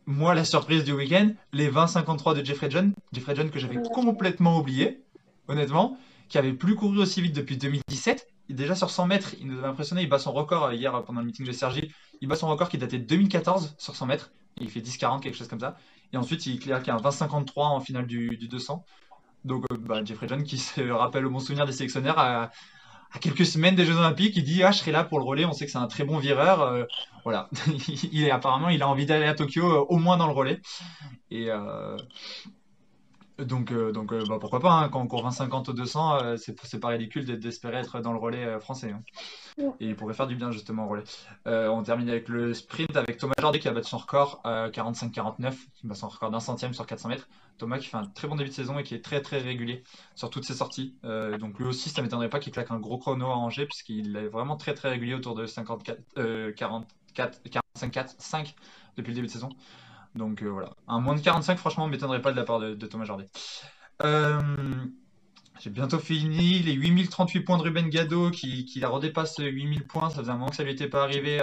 moi, 0.06 0.34
la 0.34 0.44
surprise 0.44 0.84
du 0.84 0.92
week-end, 0.92 1.30
les 1.52 1.70
20-53 1.70 2.38
de 2.38 2.44
Jeffrey 2.44 2.70
John, 2.70 2.92
Jeffrey 3.12 3.34
John 3.34 3.50
que 3.50 3.58
j'avais 3.58 3.80
complètement 3.82 4.58
oublié, 4.58 5.02
honnêtement, 5.48 5.96
qui 6.28 6.36
avait 6.36 6.52
plus 6.52 6.74
couru 6.74 6.98
aussi 6.98 7.22
vite 7.22 7.34
depuis 7.34 7.56
2017. 7.56 8.26
Et 8.50 8.52
déjà 8.52 8.74
sur 8.74 8.90
100 8.90 9.06
mètres, 9.06 9.34
il 9.40 9.46
nous 9.46 9.58
avait 9.58 9.68
impressionné, 9.68 10.02
il 10.02 10.08
bat 10.08 10.18
son 10.18 10.32
record 10.32 10.64
euh, 10.64 10.74
hier 10.74 10.94
euh, 10.94 11.00
pendant 11.00 11.20
le 11.20 11.26
meeting 11.26 11.46
de 11.46 11.52
Sergi, 11.52 11.90
il 12.20 12.28
bat 12.28 12.36
son 12.36 12.48
record 12.48 12.68
qui 12.68 12.78
datait 12.78 12.98
de 12.98 13.04
2014 13.04 13.74
sur 13.78 13.96
100 13.96 14.06
mètres, 14.06 14.32
il 14.58 14.70
fait 14.70 14.80
10-40, 14.80 15.20
quelque 15.20 15.36
chose 15.36 15.48
comme 15.48 15.60
ça. 15.60 15.76
Et 16.12 16.16
ensuite, 16.16 16.46
il 16.46 16.58
claque 16.58 16.88
un 16.88 16.96
20-53 16.96 17.52
en 17.56 17.80
finale 17.80 18.06
du, 18.06 18.36
du 18.36 18.48
200. 18.48 18.84
Donc, 19.44 19.64
euh, 19.70 19.76
bah, 19.76 20.04
Jeffrey 20.04 20.28
John 20.28 20.42
qui 20.42 20.58
se 20.58 20.80
rappelle 20.90 21.26
au 21.26 21.30
bon 21.30 21.40
souvenir 21.40 21.66
des 21.66 21.72
sélectionnaires 21.72 22.18
à, 22.18 22.50
quelques 23.20 23.46
semaines 23.46 23.76
des 23.76 23.84
Jeux 23.84 23.96
Olympiques, 23.96 24.36
il 24.36 24.44
dit 24.44 24.62
Ah, 24.62 24.72
je 24.72 24.78
serai 24.78 24.90
là 24.90 25.04
pour 25.04 25.18
le 25.18 25.24
relais, 25.24 25.44
on 25.44 25.52
sait 25.52 25.66
que 25.66 25.70
c'est 25.70 25.78
un 25.78 25.86
très 25.86 26.04
bon 26.04 26.18
vireur. 26.18 26.62
euh, 26.62 26.84
voilà, 27.24 27.48
il 28.12 28.24
est, 28.24 28.30
apparemment, 28.30 28.68
il 28.68 28.82
a 28.82 28.88
envie 28.88 29.06
d'aller 29.06 29.26
à 29.26 29.34
Tokyo, 29.34 29.64
euh, 29.64 29.86
au 29.88 29.98
moins 29.98 30.16
dans 30.16 30.26
le 30.26 30.32
relais. 30.32 30.60
Et 31.30 31.48
donc, 33.38 33.72
euh, 33.72 33.92
donc 33.92 34.12
euh, 34.12 34.22
bah, 34.28 34.38
pourquoi 34.40 34.60
pas, 34.60 34.72
hein, 34.72 34.88
quand 34.88 35.00
on 35.00 35.06
court 35.06 35.28
20-50 35.28 35.70
au 35.70 35.72
200, 35.72 36.22
euh, 36.22 36.36
c'est 36.36 36.80
pas 36.80 36.88
ridicule 36.88 37.24
d'espérer 37.38 37.78
être 37.78 38.00
dans 38.00 38.12
le 38.12 38.18
relais 38.18 38.44
euh, 38.44 38.60
français. 38.60 38.92
hein. 38.92 39.02
Ouais. 39.58 39.72
Et 39.80 39.86
il 39.86 39.96
pourrait 39.96 40.14
faire 40.14 40.26
du 40.26 40.36
bien 40.36 40.50
justement 40.50 40.86
au 40.86 40.88
relais. 40.88 41.04
On 41.46 41.82
termine 41.82 42.08
avec 42.08 42.28
le 42.28 42.54
sprint 42.54 42.96
avec 42.96 43.18
Thomas 43.18 43.34
Jordi 43.40 43.58
qui 43.60 43.68
a 43.68 43.72
battu 43.72 43.88
son 43.88 43.98
record 43.98 44.42
euh, 44.46 44.70
45-49, 44.70 45.54
qui 45.74 45.86
bat 45.86 45.94
son 45.94 46.08
record 46.08 46.30
d'un 46.30 46.40
centième 46.40 46.74
sur 46.74 46.86
400 46.86 47.08
mètres. 47.08 47.28
Thomas 47.58 47.78
qui 47.78 47.86
fait 47.86 47.96
un 47.96 48.06
très 48.06 48.26
bon 48.26 48.34
début 48.34 48.50
de 48.50 48.54
saison 48.54 48.78
et 48.78 48.82
qui 48.82 48.94
est 48.94 49.04
très 49.04 49.20
très 49.22 49.38
régulier 49.38 49.84
sur 50.16 50.28
toutes 50.30 50.44
ses 50.44 50.54
sorties. 50.54 50.96
Donc 51.38 51.58
lui 51.58 51.66
aussi, 51.66 51.88
ça 51.88 52.02
m'étonnerait 52.02 52.28
pas 52.30 52.40
qu'il 52.40 52.52
claque 52.52 52.72
un 52.72 52.80
gros 52.80 52.98
chrono 52.98 53.26
à 53.26 53.36
Angers 53.36 53.66
puisqu'il 53.66 54.16
est 54.16 54.26
vraiment 54.28 54.56
très 54.56 54.74
très 54.74 54.88
régulier 54.90 55.14
autour 55.14 55.36
de 55.36 55.46
54, 55.46 56.00
euh, 56.18 56.52
44, 56.52 57.40
45, 57.48 57.90
4, 57.92 58.14
5 58.18 58.54
depuis 58.96 59.10
le 59.10 59.14
début 59.14 59.26
de 59.28 59.32
saison. 59.32 59.50
Donc 60.14 60.42
euh, 60.42 60.48
voilà, 60.48 60.70
un 60.86 61.00
moins 61.00 61.14
de 61.14 61.20
45, 61.20 61.58
franchement, 61.58 61.88
m'étonnerait 61.88 62.22
pas 62.22 62.30
de 62.30 62.36
la 62.36 62.44
part 62.44 62.60
de, 62.60 62.86
Thomas 62.86 63.04
Jordi. 63.04 63.24
Euh, 64.02 64.40
j'ai 65.60 65.70
bientôt 65.70 65.98
fini 65.98 66.60
les 66.60 66.72
8038 66.72 67.40
points 67.40 67.58
de 67.58 67.62
Ruben 67.62 67.88
Gado 67.88 68.30
qui, 68.30 68.66
la 68.76 68.88
redépasse 68.88 69.38
8000 69.38 69.86
points. 69.86 70.10
Ça 70.10 70.20
faisait 70.20 70.30
un 70.30 70.34
moment 70.34 70.50
que 70.50 70.56
ça 70.56 70.62
lui 70.62 70.72
était 70.72 70.88
pas 70.88 71.02
arrivé, 71.02 71.40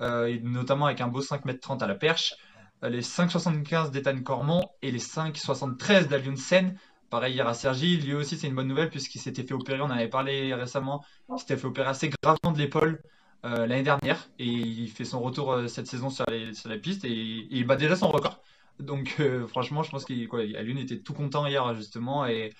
euh, 0.00 0.38
notamment 0.42 0.86
avec 0.86 1.00
un 1.00 1.08
beau 1.08 1.20
5m30 1.20 1.82
à 1.82 1.86
la 1.86 1.94
perche. 1.94 2.34
Les 2.82 3.02
5,75 3.02 3.90
d'Ethan 3.90 4.20
Cormont 4.22 4.68
et 4.80 4.90
les 4.90 4.98
5,73 4.98 6.08
d'Alion 6.08 6.36
Sen. 6.36 6.76
Pareil 7.10 7.34
hier 7.34 7.46
à 7.46 7.54
Sergi, 7.54 7.98
lui 7.98 8.14
aussi 8.14 8.38
c'est 8.38 8.46
une 8.46 8.54
bonne 8.54 8.68
nouvelle 8.68 8.88
puisqu'il 8.88 9.18
s'était 9.18 9.42
fait 9.42 9.52
opérer, 9.52 9.82
on 9.82 9.84
en 9.84 9.90
avait 9.90 10.08
parlé 10.08 10.54
récemment, 10.54 11.04
il 11.30 11.38
s'était 11.38 11.58
fait 11.58 11.66
opérer 11.66 11.90
assez 11.90 12.10
gravement 12.22 12.52
de 12.52 12.58
l'épaule 12.58 13.02
euh, 13.44 13.66
l'année 13.66 13.82
dernière 13.82 14.28
et 14.38 14.46
il 14.46 14.88
fait 14.88 15.04
son 15.04 15.20
retour 15.20 15.52
euh, 15.52 15.68
cette 15.68 15.86
saison 15.86 16.10
sur 16.10 16.24
les, 16.28 16.54
sur 16.54 16.68
la 16.68 16.78
piste 16.78 17.04
et, 17.04 17.10
et 17.10 17.46
il 17.50 17.66
bat 17.66 17.76
déjà 17.76 17.96
son 17.96 18.08
record. 18.08 18.40
Donc 18.78 19.16
euh, 19.20 19.46
franchement 19.46 19.82
je 19.82 19.90
pense 19.90 20.04
qu'Alion 20.04 20.76
était 20.76 20.98
tout 20.98 21.14
content 21.14 21.46
hier 21.46 21.74
justement 21.74 22.26
et, 22.26 22.52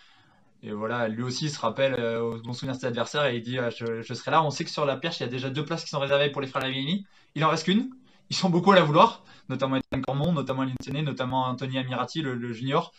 et 0.62 0.72
voilà, 0.72 1.08
lui 1.08 1.22
aussi 1.22 1.46
il 1.46 1.50
se 1.50 1.58
rappelle 1.60 1.94
au 2.20 2.40
bon 2.40 2.52
souvenir 2.52 2.74
de 2.76 2.80
ses 2.80 2.86
adversaires 2.86 3.26
et 3.26 3.36
il 3.36 3.42
dit 3.42 3.58
euh, 3.58 3.70
je, 3.70 4.02
je 4.02 4.14
serai 4.14 4.30
là. 4.30 4.42
On 4.44 4.50
sait 4.50 4.64
que 4.64 4.70
sur 4.70 4.84
la 4.84 4.96
perche 4.96 5.20
il 5.20 5.24
y 5.24 5.26
a 5.26 5.28
déjà 5.28 5.50
deux 5.50 5.64
places 5.64 5.84
qui 5.84 5.90
sont 5.90 6.00
réservées 6.00 6.30
pour 6.30 6.40
les 6.40 6.48
frères 6.48 6.62
Lavini. 6.62 7.06
Il 7.34 7.44
en 7.44 7.48
reste 7.48 7.64
qu'une. 7.64 7.90
Ils 8.30 8.36
sont 8.36 8.48
beaucoup 8.48 8.72
à 8.72 8.76
la 8.76 8.82
vouloir, 8.82 9.24
notamment 9.50 9.76
Ethan 9.76 10.00
Cormont, 10.00 10.32
notamment 10.32 10.62
Lindsay, 10.62 11.02
notamment 11.02 11.44
Anthony 11.44 11.76
Amirati, 11.78 12.22
le, 12.22 12.34
le 12.34 12.52
junior. 12.52 12.92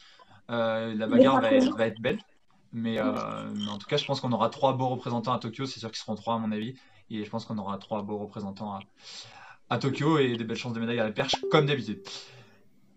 La 0.47 1.07
bagarre 1.07 1.41
va 1.41 1.51
être, 1.51 1.75
va 1.75 1.87
être 1.87 1.99
belle. 1.99 2.19
Mais, 2.71 2.99
euh, 2.99 3.51
mais 3.55 3.69
en 3.69 3.79
tout 3.79 3.87
cas, 3.87 3.97
je 3.97 4.05
pense 4.05 4.19
qu'on 4.19 4.31
aura 4.31 4.49
trois 4.49 4.73
beaux 4.73 4.89
représentants 4.89 5.33
à 5.33 5.39
Tokyo. 5.39 5.65
C'est 5.65 5.79
sûr 5.79 5.89
qu'ils 5.89 5.99
seront 5.99 6.13
trois 6.13 6.35
à 6.35 6.37
mon 6.37 6.51
avis. 6.51 6.75
Et 7.09 7.23
je 7.23 7.29
pense 7.29 7.45
qu'on 7.45 7.57
aura 7.57 7.77
trois 7.77 8.01
beaux 8.01 8.17
représentants 8.17 8.79
à, 9.69 9.77
Tokyo 9.77 10.19
et 10.19 10.35
des 10.35 10.43
belles 10.43 10.57
chances 10.57 10.73
de 10.73 10.79
médaille 10.79 10.99
à 10.99 11.03
la 11.03 11.11
perche, 11.11 11.35
comme 11.51 11.65
d'habitude. 11.65 12.03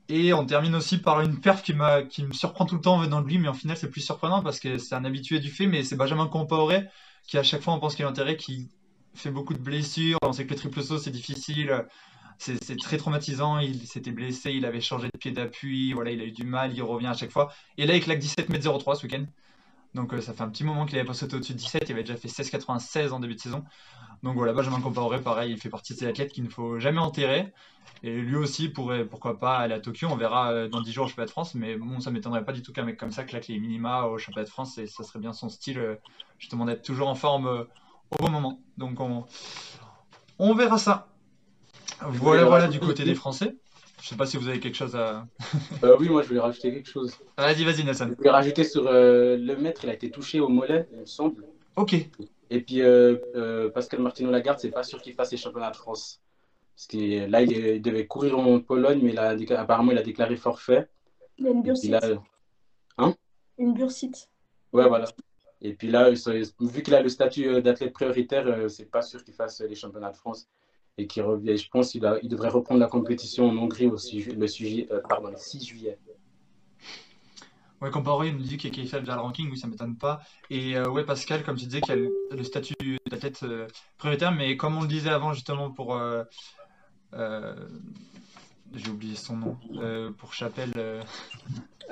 Et 0.09 0.33
on 0.33 0.45
termine 0.45 0.75
aussi 0.75 0.99
par 0.99 1.21
une 1.21 1.41
perf 1.41 1.63
qui, 1.63 1.73
me 1.75 2.33
surprend 2.33 2.67
tout 2.67 2.77
le 2.77 2.81
temps 2.81 2.99
venant 2.99 3.21
de 3.21 3.27
lui, 3.27 3.39
mais 3.39 3.49
en 3.49 3.55
final 3.55 3.77
c'est 3.77 3.91
plus 3.91 4.03
surprenant 4.03 4.43
parce 4.43 4.61
que 4.61 4.79
c'est 4.79 4.95
un 4.95 5.05
habitué 5.05 5.41
du 5.41 5.51
fait, 5.51 5.67
mais 5.67 5.83
c'est 5.83 5.97
Benjamin 5.97 6.29
Compaoré 6.29 6.85
qui 7.27 7.39
à 7.39 7.43
chaque 7.43 7.63
fois 7.63 7.75
on 7.75 7.81
pense 7.81 7.97
qu'il 7.97 8.05
est 8.05 8.09
enterré, 8.09 8.37
qui 8.37 8.69
fait 9.15 9.31
beaucoup 9.31 9.55
de 9.55 9.59
blessures. 9.59 10.19
On 10.23 10.33
sait 10.33 10.47
que 10.47 10.51
le 10.51 10.57
triple 10.57 10.83
saut 10.83 10.99
c'est 10.99 11.11
difficile, 11.11 11.85
c'est, 12.39 12.79
très 12.79 12.99
traumatisant. 12.99 13.59
Il 13.59 13.85
s'était 13.87 14.13
blessé, 14.13 14.53
il 14.53 14.65
avait 14.65 14.81
changé 14.81 15.09
de 15.13 15.19
pied 15.19 15.33
d'appui, 15.33 15.93
voilà, 15.93 16.13
il 16.13 16.21
a 16.21 16.25
eu 16.25 16.33
du 16.33 16.45
mal, 16.45 16.73
il 16.75 16.83
revient 16.83 17.09
à 17.09 17.15
chaque 17.15 17.33
fois. 17.33 17.53
Et 17.79 17.87
là 17.87 17.97
il 17.97 18.03
claque 18.03 18.21
17m03 18.21 18.97
ce 18.97 19.03
week-end. 19.07 19.25
Donc 19.97 20.13
euh, 20.13 20.21
ça 20.21 20.35
fait 20.35 20.43
un 20.43 20.51
petit 20.51 20.63
moment 20.63 20.85
qu'il 20.85 20.99
avait 20.99 21.07
pas 21.07 21.15
sauté 21.15 21.37
au-dessus 21.37 21.55
de 21.55 21.59
17, 21.59 21.85
il 21.89 21.93
avait 21.93 22.03
déjà 22.03 22.17
fait 22.17 22.29
16,96 22.29 23.11
en 23.11 23.19
début 23.19 23.35
de 23.35 23.41
saison. 23.41 23.65
Donc 24.23 24.37
voilà, 24.37 24.53
Benjamin 24.53 24.81
Compaoré, 24.81 25.21
pareil, 25.23 25.53
il 25.53 25.59
fait 25.59 25.71
partie 25.71 25.95
de 25.95 25.99
ces 25.99 26.07
athlètes 26.07 26.33
qu'il 26.33 26.45
ne 26.45 26.51
faut 26.51 26.79
jamais 26.79 27.01
enterrer. 27.01 27.53
Et 28.03 28.15
lui 28.15 28.37
aussi 28.37 28.69
pourrait, 28.69 29.07
pourquoi 29.07 29.39
pas, 29.39 29.57
aller 29.57 29.73
à 29.73 29.81
Tokyo. 29.81 30.09
On 30.11 30.17
verra 30.17 30.53
euh, 30.53 30.69
dans 30.69 30.83
10 30.83 30.93
jours 30.93 31.07
au 31.07 31.09
championnat 31.09 31.27
de 31.27 31.31
France. 31.31 31.55
Mais 31.55 31.77
bon, 31.77 31.99
ça 32.01 32.11
m'étonnerait 32.11 32.45
pas 32.45 32.53
du 32.53 32.63
tout 32.63 32.73
qu'un 32.73 32.85
mec 32.85 32.99
comme 32.99 33.11
ça 33.11 33.25
claque 33.25 33.49
les 33.49 33.59
minima 33.59 34.05
au 34.05 34.19
championnat 34.19 34.45
de 34.45 34.51
France. 34.51 34.77
Et 34.77 34.87
ça 34.87 35.03
serait 35.03 35.19
bien 35.19 35.33
son 35.33 35.49
style, 35.49 35.79
euh, 35.79 35.97
justement, 36.39 36.67
d'être 36.67 36.83
toujours 36.83 37.09
en 37.09 37.15
forme 37.15 37.67
au 38.11 38.17
bon 38.23 38.31
moment. 38.31 38.61
Donc 38.77 39.01
on, 39.01 39.25
on 40.39 40.55
verra 40.55 40.77
ça. 40.77 41.09
Voilà, 42.03 42.45
voilà 42.45 42.69
du 42.69 42.81
côté 42.81 43.05
des 43.05 43.15
Français. 43.15 43.57
Je 44.07 44.11
sais 44.11 44.17
pas 44.17 44.25
si 44.27 44.37
vous 44.37 44.47
avez 44.47 44.61
quelque 44.61 44.77
chose 44.77 44.95
à. 44.95 45.27
Euh, 45.83 45.97
oui, 45.99 46.09
moi 46.09 46.23
je 46.23 46.29
voulais 46.29 46.39
rajouter 46.39 46.73
quelque 46.73 46.89
chose. 46.89 47.13
Vas-y, 47.37 47.65
vas-y, 47.65 47.83
Nelson. 47.83 48.07
Je 48.11 48.15
voulais 48.15 48.31
rajouter 48.31 48.63
sur 48.63 48.87
euh, 48.87 49.37
le 49.37 49.57
maître, 49.57 49.81
il 49.83 49.91
a 49.91 49.95
été 49.95 50.13
touché 50.13 50.39
au 50.39 50.47
mollet, 50.49 50.87
il 50.93 51.01
me 51.01 51.07
semble. 51.07 51.43
Ok. 51.75 51.95
Et 52.49 52.61
puis 52.61 52.83
euh, 52.83 53.17
euh, 53.35 53.69
Pascal 53.71 53.99
Martino 54.01 54.31
Lagarde, 54.31 54.61
c'est 54.61 54.71
pas 54.71 54.85
sûr 54.85 55.03
qu'il 55.03 55.13
fasse 55.15 55.33
les 55.33 55.37
championnats 55.37 55.73
de 55.73 55.77
France. 55.77 56.21
Parce 56.77 56.87
que 56.87 57.27
là, 57.29 57.43
il, 57.43 57.53
est- 57.53 57.77
il 57.79 57.83
devait 57.83 58.07
courir 58.07 58.39
en 58.39 58.61
Pologne, 58.61 59.01
mais 59.03 59.11
il 59.11 59.19
a 59.19 59.35
décla- 59.35 59.57
apparemment, 59.59 59.91
il 59.91 59.99
a 59.99 60.03
déclaré 60.05 60.37
forfait. 60.37 60.87
Il 61.39 61.47
y 61.47 61.49
a 61.49 61.51
une 61.51 61.63
bursite. 61.65 61.97
Hein? 62.99 63.13
Une 63.59 63.75
bursite. 63.75 64.29
ouais, 64.73 64.87
voilà. 64.87 65.07
Et 65.63 65.75
puis 65.75 65.89
là, 65.91 66.11
vu 66.13 66.83
qu'il 66.85 66.95
a 66.95 67.03
le 67.03 67.09
statut 67.09 67.61
d'athlète 67.61 67.93
prioritaire, 67.93 68.71
c'est 68.71 68.89
pas 68.89 69.03
sûr 69.03 69.25
qu'il 69.25 69.35
fasse 69.35 69.61
les 69.63 69.75
championnats 69.75 70.13
de 70.13 70.17
France. 70.17 70.47
Et 70.99 71.07
qu'il 71.07 71.23
revient, 71.23 71.57
je 71.59 71.69
pense 71.69 71.91
qu'il 71.91 72.19
il 72.23 72.29
devrait 72.29 72.49
reprendre 72.49 72.81
la 72.81 72.87
compétition 72.87 73.49
en 73.49 73.57
Hongrie 73.59 73.87
au 73.87 73.99
6 73.99 74.21
ju- 74.21 74.33
le, 74.33 74.47
6 74.47 74.67
ju- 74.69 74.87
euh, 74.91 75.01
pardon, 75.07 75.29
le 75.29 75.37
6 75.37 75.65
juillet. 75.65 75.99
Ouais, 77.83 77.91
Compaoré 77.91 78.33
nous 78.33 78.39
dit 78.43 78.57
qu'il 78.57 78.69
est 78.69 78.75
qualifiable 78.75 79.05
vers 79.05 79.17
le 79.17 79.21
ranking, 79.21 79.51
oui, 79.51 79.59
ça 79.59 79.67
m'étonne 79.67 79.99
pas. 79.99 80.21
Et 80.49 80.75
euh, 80.77 80.89
ouais, 80.89 81.05
Pascal, 81.05 81.43
comme 81.45 81.57
tu 81.57 81.67
disais, 81.67 81.83
qu'il 81.83 81.91
y 81.91 81.93
a 81.93 81.97
le, 81.97 82.11
le 82.35 82.43
statut 82.45 82.75
d'athlète 83.11 83.43
euh, 83.43 83.67
prioritaire, 83.99 84.33
mais 84.33 84.57
comme 84.57 84.79
on 84.79 84.83
le 84.83 84.89
disait 84.89 85.11
avant, 85.11 85.35
justement, 85.35 85.71
pour. 85.71 85.95
euh, 85.97 86.25
euh, 87.13 87.55
J'ai 88.75 88.89
oublié 88.89 89.17
son 89.17 89.37
nom. 89.37 89.59
euh, 89.77 90.11
pour 90.13 90.33
Chapelle. 90.33 90.73
euh, 90.79 91.03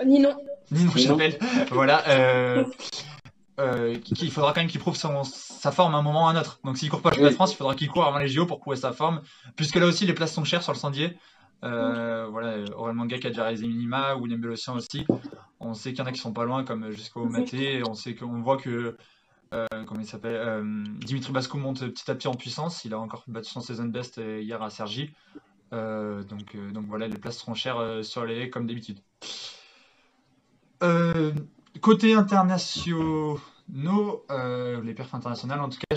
Ninon. 0.06 0.34
Ninon 0.70 0.92
Ninon. 0.94 1.18
Chapelle. 1.18 1.38
voilà. 1.70 2.02
Euh, 3.60 3.96
qu'il 4.00 4.32
faudra 4.32 4.52
quand 4.52 4.60
même 4.62 4.68
qu'il 4.68 4.80
prouve 4.80 4.96
son- 4.96 5.22
sa 5.22 5.70
forme 5.70 5.94
à 5.94 5.98
un 5.98 6.02
moment 6.02 6.24
ou 6.24 6.26
à 6.26 6.30
un 6.30 6.36
autre. 6.40 6.58
Donc 6.64 6.76
s'il 6.76 6.90
court 6.90 7.00
pas 7.02 7.10
championnat 7.10 7.30
de 7.30 7.34
France, 7.36 7.52
il 7.52 7.56
faudra 7.56 7.76
qu'il 7.76 7.88
court 7.88 8.04
avant 8.04 8.18
les 8.18 8.26
JO 8.26 8.46
pour 8.46 8.58
prouver 8.58 8.76
sa 8.76 8.92
forme. 8.92 9.20
Puisque 9.54 9.76
là 9.76 9.86
aussi, 9.86 10.06
les 10.06 10.12
places 10.12 10.32
sont 10.34 10.44
chères 10.44 10.62
sur 10.64 10.72
le 10.72 10.78
Sandier. 10.78 11.16
Euh, 11.62 12.26
voilà, 12.30 12.56
Aurel 12.76 12.94
Manga 12.96 13.16
qui 13.16 13.28
a 13.28 13.30
déjà 13.30 13.44
réalisé 13.44 13.66
minima, 13.68 14.16
William 14.16 14.40
Bellocian 14.40 14.74
aussi. 14.74 15.06
On 15.60 15.72
sait 15.72 15.90
qu'il 15.92 16.00
y 16.00 16.02
en 16.02 16.06
a 16.06 16.12
qui 16.12 16.18
sont 16.20 16.32
pas 16.32 16.44
loin, 16.44 16.64
comme 16.64 16.90
jusqu'au 16.90 17.26
Maté. 17.26 17.82
On 17.88 17.94
sait 17.94 18.16
qu'on 18.16 18.42
voit 18.42 18.56
que 18.56 18.96
euh, 19.54 19.66
comment 19.86 20.00
il 20.00 20.06
s'appelle 20.06 20.34
euh, 20.34 20.84
Dimitri 20.98 21.32
Basco 21.32 21.56
monte 21.56 21.86
petit 21.86 22.10
à 22.10 22.14
petit 22.16 22.26
en 22.26 22.34
puissance. 22.34 22.84
Il 22.84 22.92
a 22.92 22.98
encore 22.98 23.22
battu 23.28 23.50
son 23.52 23.60
season 23.60 23.84
best 23.84 24.16
hier 24.18 24.60
à 24.62 24.68
Sergi. 24.70 25.10
Donc, 25.70 26.56
donc 26.72 26.86
voilà, 26.86 27.06
les 27.08 27.18
places 27.18 27.38
seront 27.38 27.54
chères 27.54 28.00
sur 28.02 28.24
les 28.24 28.50
comme 28.50 28.66
d'habitude. 28.66 28.98
Côté 31.80 32.14
internationaux, 33.68 34.24
euh, 34.30 34.82
les 34.82 34.94
perfs 34.94 35.14
internationales, 35.14 35.60
en 35.60 35.68
tout 35.68 35.78
cas, 35.88 35.96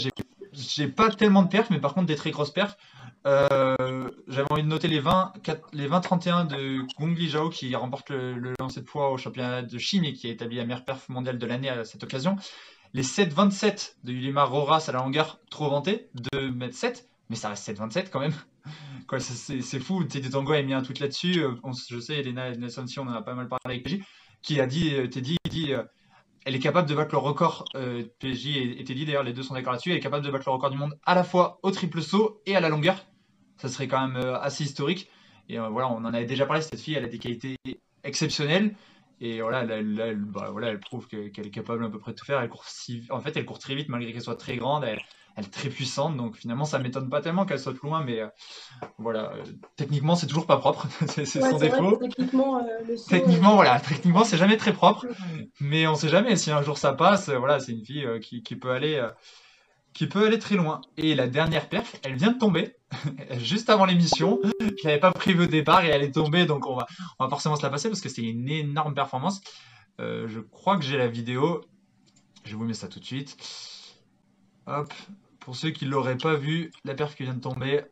j'ai 0.54 0.88
pas 0.88 1.10
tellement 1.12 1.44
de 1.44 1.50
perfs, 1.50 1.70
mais 1.70 1.80
par 1.80 1.94
contre 1.94 2.08
des 2.08 2.16
très 2.16 2.32
grosses 2.32 2.52
perfs. 2.52 2.78
Euh, 3.26 4.10
J'avais 4.28 4.52
envie 4.52 4.64
de 4.64 4.68
noter 4.68 4.88
les 4.88 5.00
20, 5.00 5.34
quatre- 5.44 5.68
les 5.74 5.88
20-31 5.88 6.46
de 6.46 6.82
Gong 6.98 7.14
Li 7.16 7.30
Zhao 7.30 7.50
qui 7.50 7.76
remporte 7.76 8.10
le, 8.10 8.54
lancer 8.60 8.80
de 8.82 8.86
poids 8.86 9.12
au 9.12 9.18
championnat 9.18 9.62
de 9.64 9.78
Chine 9.78 10.06
et 10.06 10.14
qui 10.14 10.28
a 10.28 10.32
établi 10.32 10.58
la 10.58 10.66
meilleure 10.66 10.86
perf 10.86 11.10
mondiale 11.10 11.38
de 11.38 11.46
l'année 11.46 11.70
à 11.70 11.84
cette 11.84 12.04
occasion. 12.04 12.38
Les 12.94 13.04
7-27 13.04 13.98
de 14.06 14.14
Yulimar 14.14 14.50
Roras 14.50 14.86
à 14.88 14.92
la 14.94 15.00
longueur 15.00 15.40
trop 15.52 15.70
vantée, 15.70 16.10
2m7, 16.34 17.06
mais 17.30 17.36
ça 17.36 17.50
reste 17.50 17.68
7-27 17.68 18.10
quand 18.10 18.20
même. 18.22 18.34
C'est 19.20 19.80
fou. 19.80 20.04
Teddy 20.04 20.30
Tango 20.30 20.54
a 20.54 20.62
mis 20.62 20.74
un 20.74 20.82
tweet 20.82 21.00
là-dessus. 21.00 21.42
Euh, 21.44 21.56
je 21.90 22.00
sais, 22.00 22.20
Elena 22.20 22.52
Nelson, 22.56 22.88
si 22.88 23.00
on 23.00 23.04
en 23.04 23.14
a 23.14 23.22
pas 23.22 23.36
mal 23.36 23.48
parlé 23.48 23.62
avec 23.66 23.84
PJ, 23.84 24.00
qui 24.42 24.60
a 24.62 24.68
dit, 24.68 24.92
Teddy, 25.10 25.38
dit, 25.50 25.74
elle 26.48 26.56
est 26.56 26.60
capable 26.60 26.88
de 26.88 26.96
battre 26.96 27.12
le 27.12 27.18
record, 27.18 27.66
euh, 27.76 28.06
PJ 28.20 28.56
et, 28.56 28.84
Teddy 28.86 29.06
d'ailleurs, 29.06 29.24
les 29.24 29.34
deux 29.34 29.44
sont 29.44 29.54
d'accord 29.54 29.74
là-dessus, 29.74 29.92
elle 29.92 29.98
est 29.98 30.00
capable 30.00 30.26
de 30.26 30.32
battre 30.32 30.46
le 30.48 30.54
record 30.54 30.70
du 30.70 30.78
monde 30.78 30.98
à 31.06 31.14
la 31.14 31.26
fois 31.26 31.60
au 31.62 31.72
triple 31.72 32.02
saut 32.02 32.42
et 32.46 32.56
à 32.56 32.62
la 32.62 32.70
longueur. 32.70 33.06
Ça 33.58 33.68
serait 33.68 33.90
quand 33.90 34.08
même 34.08 34.16
euh, 34.16 34.40
assez 34.40 34.64
historique. 34.64 35.10
Et 35.50 35.60
euh, 35.60 35.68
voilà, 35.68 35.90
on 35.90 35.98
en 35.98 36.14
avait 36.14 36.26
déjà 36.26 36.46
parlé, 36.46 36.62
cette 36.62 36.80
fille, 36.80 36.94
elle 36.94 37.04
a 37.04 37.10
des 37.10 37.20
qualités 37.20 37.58
exceptionnelles. 38.06 38.78
Et 39.20 39.42
voilà, 39.42 39.66
bah, 39.66 40.50
voilà, 40.52 40.70
elle 40.70 40.80
prouve 40.80 41.08
que- 41.08 41.28
qu'elle 41.28 41.48
est 41.48 41.52
capable 41.52 41.84
à 41.84 41.90
peu 41.90 42.00
près 42.00 42.14
de 42.14 42.18
tout 42.18 42.26
faire. 42.26 42.40
Elle 42.40 42.48
court 42.50 42.66
en 43.10 43.20
fait, 43.20 43.36
elle 43.36 43.46
court 43.46 43.60
très 43.60 43.76
vite 43.76 43.90
malgré 43.90 44.14
qu'elle 44.14 44.22
soit 44.22 44.38
très 44.38 44.56
grande. 44.56 44.86
Elle 45.38 45.46
est 45.46 45.50
très 45.50 45.70
puissante, 45.70 46.18
donc 46.18 46.36
finalement, 46.36 46.66
ça 46.66 46.80
m'étonne 46.80 47.10
pas 47.10 47.22
tellement 47.22 47.46
qu'elle 47.46 47.60
soit 47.60 47.74
plus 47.74 47.88
loin. 47.88 48.04
Mais 48.04 48.22
euh, 48.22 48.28
voilà, 48.98 49.34
euh, 49.34 49.44
techniquement, 49.76 50.16
c'est 50.16 50.26
toujours 50.26 50.48
pas 50.48 50.58
propre. 50.58 50.88
c'est 51.08 51.22
Ouais, 51.22 51.52
son 51.52 51.58
vrai 51.58 51.70
défaut. 51.70 51.98
que 51.98 52.06
techniquement, 52.06 52.58
euh, 52.58 52.62
le 52.88 52.98
saut, 52.98 53.08
Techniquement, 53.08 53.54
voilà, 53.54 53.80
techniquement, 53.80 54.24
c'est 54.24 54.38
jamais 54.38 54.58
très 54.58 54.74
propre, 54.74 55.06
mais 55.62 55.86
on 55.86 55.94
sait 55.94 56.10
jamais 56.10 56.36
si 56.38 56.50
un 56.50 56.64
jour 56.64 56.80
ça 56.80 56.94
passe. 56.94 57.30
Voilà, 57.30 57.60
c'est 57.60 57.72
une 57.72 57.86
fille 57.86 58.08
qui, 58.20 58.42
qui 58.42 58.56
peut 58.56 58.72
aller, 58.72 59.08
qui 59.94 60.08
peut 60.08 60.26
aller 60.26 60.40
très 60.40 60.56
loin. 60.56 60.82
Et 60.98 61.14
la 61.14 61.28
dernière 61.28 61.70
perf, 61.70 61.96
elle 62.04 62.16
vient 62.16 62.32
de 62.32 62.40
tomber 62.40 62.76
juste 63.38 63.70
avant 63.70 63.86
l'émission. 63.86 64.40
Je 64.60 64.88
l'avais 64.88 65.00
pas 65.00 65.12
prévu 65.12 65.44
au 65.44 65.48
départ 65.48 65.86
et 65.86 65.90
elle 65.90 66.02
est 66.02 66.16
tombée, 66.16 66.48
donc 66.48 66.66
on 66.66 66.76
va, 66.76 66.88
on 67.20 67.26
va 67.26 67.30
forcément 67.30 67.56
se 67.56 67.62
la 67.62 67.70
passer 67.70 67.90
parce 67.90 68.02
que 68.02 68.10
c'est 68.10 68.24
une 68.24 68.50
énorme 68.50 68.96
performance. 68.96 69.42
Je 70.00 70.40
crois 70.40 70.78
que 70.78 70.84
j'ai 70.84 70.98
la 70.98 71.08
vidéo. 71.08 71.62
Je 72.44 72.56
vous 72.56 72.64
mets 72.64 72.74
ça 72.74 72.88
tout 72.88 73.00
de 73.00 73.06
suite. 73.06 73.38
Hop. 74.66 74.92
Pour 75.48 75.56
ceux 75.56 75.70
qui 75.70 75.86
l'auraient 75.86 76.18
pas 76.18 76.36
vu, 76.36 76.74
la 76.84 76.94
perf 76.94 77.16
qui 77.16 77.24
vient 77.24 77.34
de 77.34 77.40
tomber, 77.40 77.86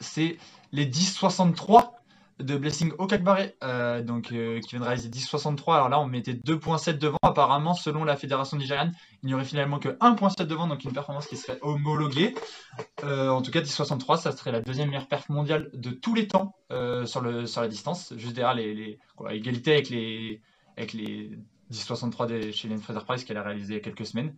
c'est 0.00 0.36
les 0.72 0.84
10,63 0.84 1.92
de 2.40 2.56
Blessing 2.56 2.90
au 2.98 3.06
Kakbaré, 3.06 3.54
euh, 3.62 4.02
donc 4.02 4.32
euh, 4.32 4.58
qui 4.58 4.70
vient 4.70 4.80
de 4.80 4.84
réaliser 4.84 5.10
10,63. 5.10 5.74
Alors 5.74 5.88
là, 5.88 6.00
on 6.00 6.08
mettait 6.08 6.32
2,7 6.32 6.98
devant. 6.98 7.18
Apparemment, 7.22 7.74
selon 7.74 8.02
la 8.02 8.16
fédération 8.16 8.56
nigériane, 8.56 8.92
il 9.22 9.28
n'y 9.28 9.34
aurait 9.34 9.44
finalement 9.44 9.78
que 9.78 9.90
1,7 9.90 10.44
devant, 10.44 10.66
donc 10.66 10.82
une 10.82 10.92
performance 10.92 11.28
qui 11.28 11.36
serait 11.36 11.60
homologuée. 11.62 12.34
Euh, 13.04 13.28
en 13.28 13.42
tout 13.42 13.52
cas, 13.52 13.60
10,63, 13.60 14.20
ça 14.20 14.32
serait 14.32 14.50
la 14.50 14.60
deuxième 14.60 14.88
meilleure 14.88 15.06
perf 15.06 15.28
mondiale 15.28 15.70
de 15.72 15.90
tous 15.90 16.16
les 16.16 16.26
temps 16.26 16.56
euh, 16.72 17.06
sur, 17.06 17.22
la 17.22 17.68
distance, 17.68 18.12
juste 18.16 18.34
derrière 18.34 18.54
les, 18.54 18.98
égalité 19.30 19.74
avec 19.74 19.88
les, 19.88 20.42
avec 20.76 20.94
les 20.94 21.30
10,63 21.70 22.26
de 22.26 22.50
chez 22.50 22.66
Lynn 22.66 22.80
Fraser 22.80 23.04
Price 23.06 23.22
qu'elle 23.22 23.36
a 23.36 23.44
réalisé 23.44 23.74
il 23.74 23.76
y 23.76 23.78
a 23.78 23.82
quelques 23.84 24.06
semaines. 24.06 24.34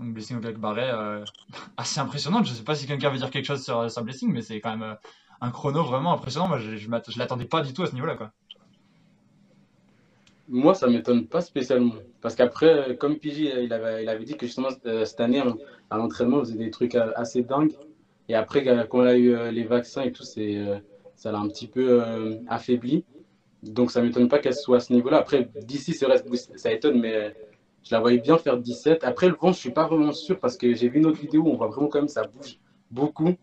Donc 0.00 0.14
Blessing 0.14 0.38
au 0.38 0.40
Kakbaré, 0.40 0.90
euh, 0.90 1.24
assez 1.76 2.00
impressionnante. 2.00 2.46
Je 2.46 2.52
sais 2.52 2.62
pas 2.62 2.74
si 2.74 2.86
quelqu'un 2.86 3.10
veut 3.10 3.18
dire 3.18 3.30
quelque 3.30 3.46
chose 3.46 3.64
sur, 3.64 3.90
sur 3.90 4.02
Blessing, 4.02 4.32
mais 4.32 4.42
c'est 4.42 4.60
quand 4.60 4.70
même 4.76 4.90
euh, 4.90 4.94
un 5.40 5.50
chrono 5.50 5.82
vraiment 5.82 6.12
impressionnant. 6.12 6.48
Moi, 6.48 6.58
je, 6.58 6.76
je 6.76 7.18
l'attendais 7.18 7.46
pas 7.46 7.62
du 7.62 7.72
tout 7.72 7.82
à 7.82 7.86
ce 7.86 7.94
niveau-là, 7.94 8.14
quoi. 8.14 8.32
Moi, 10.50 10.74
ça 10.74 10.86
m'étonne 10.86 11.26
pas 11.26 11.40
spécialement. 11.40 11.94
Parce 12.22 12.34
qu'après, 12.34 12.90
euh, 12.90 12.94
comme 12.94 13.16
PJ, 13.16 13.40
il 13.40 13.72
avait, 13.72 14.04
il 14.04 14.08
avait 14.08 14.24
dit 14.24 14.36
que 14.36 14.46
justement, 14.46 14.70
cette 15.04 15.20
année, 15.20 15.42
à 15.90 15.96
l'entraînement, 15.96 16.38
on 16.38 16.40
faisait 16.40 16.54
des 16.56 16.70
trucs 16.70 16.94
assez 16.94 17.42
dingues. 17.42 17.72
Et 18.28 18.34
après, 18.34 18.64
quand 18.64 18.86
on 18.92 19.06
a 19.06 19.16
eu 19.16 19.50
les 19.50 19.64
vaccins 19.64 20.02
et 20.02 20.12
tout, 20.12 20.22
c'est, 20.22 20.62
ça 21.16 21.32
l'a 21.32 21.38
un 21.38 21.48
petit 21.48 21.66
peu 21.66 22.02
affaibli. 22.46 23.04
Donc, 23.62 23.90
ça 23.90 24.00
m'étonne 24.00 24.28
pas 24.28 24.38
qu'elle 24.38 24.54
soit 24.54 24.76
à 24.76 24.80
ce 24.80 24.92
niveau-là. 24.92 25.18
Après, 25.18 25.50
d'ici, 25.62 25.92
ça 25.92 26.72
étonne, 26.72 27.00
mais 27.00 27.34
je 27.88 27.94
la 27.94 28.00
voyais 28.00 28.18
bien 28.18 28.36
faire 28.36 28.58
17. 28.58 29.02
Après, 29.04 29.28
le 29.28 29.36
vent, 29.40 29.52
je 29.52 29.58
suis 29.58 29.70
pas 29.70 29.86
vraiment 29.86 30.12
sûr 30.12 30.38
parce 30.38 30.56
que 30.58 30.74
j'ai 30.74 30.88
vu 30.88 30.98
une 30.98 31.06
autre 31.06 31.18
vidéo 31.20 31.42
où 31.42 31.48
on 31.50 31.56
voit 31.56 31.68
vraiment 31.68 31.88
quand 31.88 32.00
même 32.00 32.08
ça 32.08 32.22
bouge 32.22 32.58
beaucoup. 32.90 33.34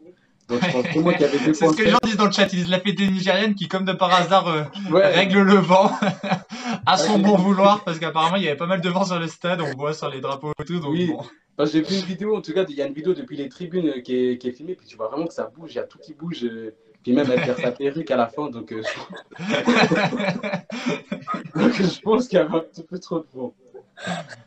Donc, 0.47 0.63
je 0.63 0.71
pense 0.71 0.85
vraiment 0.85 1.11
qu'il 1.11 1.21
y 1.21 1.23
avait 1.23 1.39
deux 1.39 1.53
C'est 1.55 1.67
ce 1.67 1.75
que 1.75 1.81
les 1.83 1.89
gens 1.89 1.97
disent 2.03 2.17
dans 2.17 2.25
le 2.27 2.31
chat. 2.31 2.43
Ils 2.53 2.57
disent 2.57 2.69
la 2.69 2.79
fédé 2.79 3.09
nigérienne 3.09 3.55
qui, 3.55 3.67
comme 3.67 3.85
de 3.85 3.93
par 3.93 4.13
hasard, 4.13 4.47
euh, 4.47 4.63
Ouais. 4.91 5.07
règle 5.07 5.41
le 5.41 5.55
vent 5.55 5.89
à 6.85 6.97
son 6.97 7.15
Ouais, 7.15 7.21
bon 7.23 7.35
vouloir 7.37 7.83
parce 7.83 7.97
qu'apparemment 7.97 8.35
il 8.35 8.43
y 8.43 8.47
avait 8.47 8.57
pas 8.57 8.67
mal 8.67 8.81
de 8.81 8.89
vent 8.89 9.03
sur 9.05 9.17
le 9.17 9.27
stade. 9.27 9.61
On 9.61 9.75
voit 9.75 9.93
sur 9.95 10.09
les 10.11 10.21
drapeaux 10.21 10.51
et 10.61 10.63
tout. 10.65 10.79
Donc 10.79 10.91
Oui, 10.91 11.07
bon. 11.07 11.65
j'ai 11.65 11.81
vu 11.81 11.95
une 11.95 12.05
vidéo, 12.05 12.35
en 12.37 12.41
tout 12.41 12.53
cas, 12.53 12.63
il 12.69 12.75
y 12.75 12.81
a 12.83 12.85
une 12.85 12.93
vidéo 12.93 13.15
depuis 13.15 13.37
les 13.37 13.49
tribunes 13.49 14.03
qui 14.03 14.15
est, 14.15 14.37
qui 14.37 14.49
est 14.49 14.51
filmée, 14.51 14.75
puis 14.75 14.85
tu 14.85 14.95
vois 14.95 15.07
vraiment 15.07 15.25
que 15.25 15.33
ça 15.33 15.51
bouge, 15.55 15.71
il 15.73 15.77
y 15.77 15.79
a 15.79 15.83
tout 15.83 15.97
qui 15.97 16.13
bouge, 16.13 16.43
euh, 16.43 16.75
puis 17.01 17.13
même 17.13 17.25
elle 17.31 17.41
perd 17.41 17.59
sa 17.59 17.71
perruque 17.71 18.11
à 18.11 18.15
la 18.15 18.27
fin, 18.27 18.51
donc, 18.51 18.71
euh, 18.71 18.83
je... 18.83 19.49
donc 21.59 21.73
je 21.73 22.01
pense 22.01 22.27
qu'il 22.27 22.37
y 22.37 22.41
avait 22.41 22.55
un 22.55 22.59
petit 22.59 22.83
peu 22.83 22.99
trop 22.99 23.19
de 23.19 23.25
vent. 23.33 23.53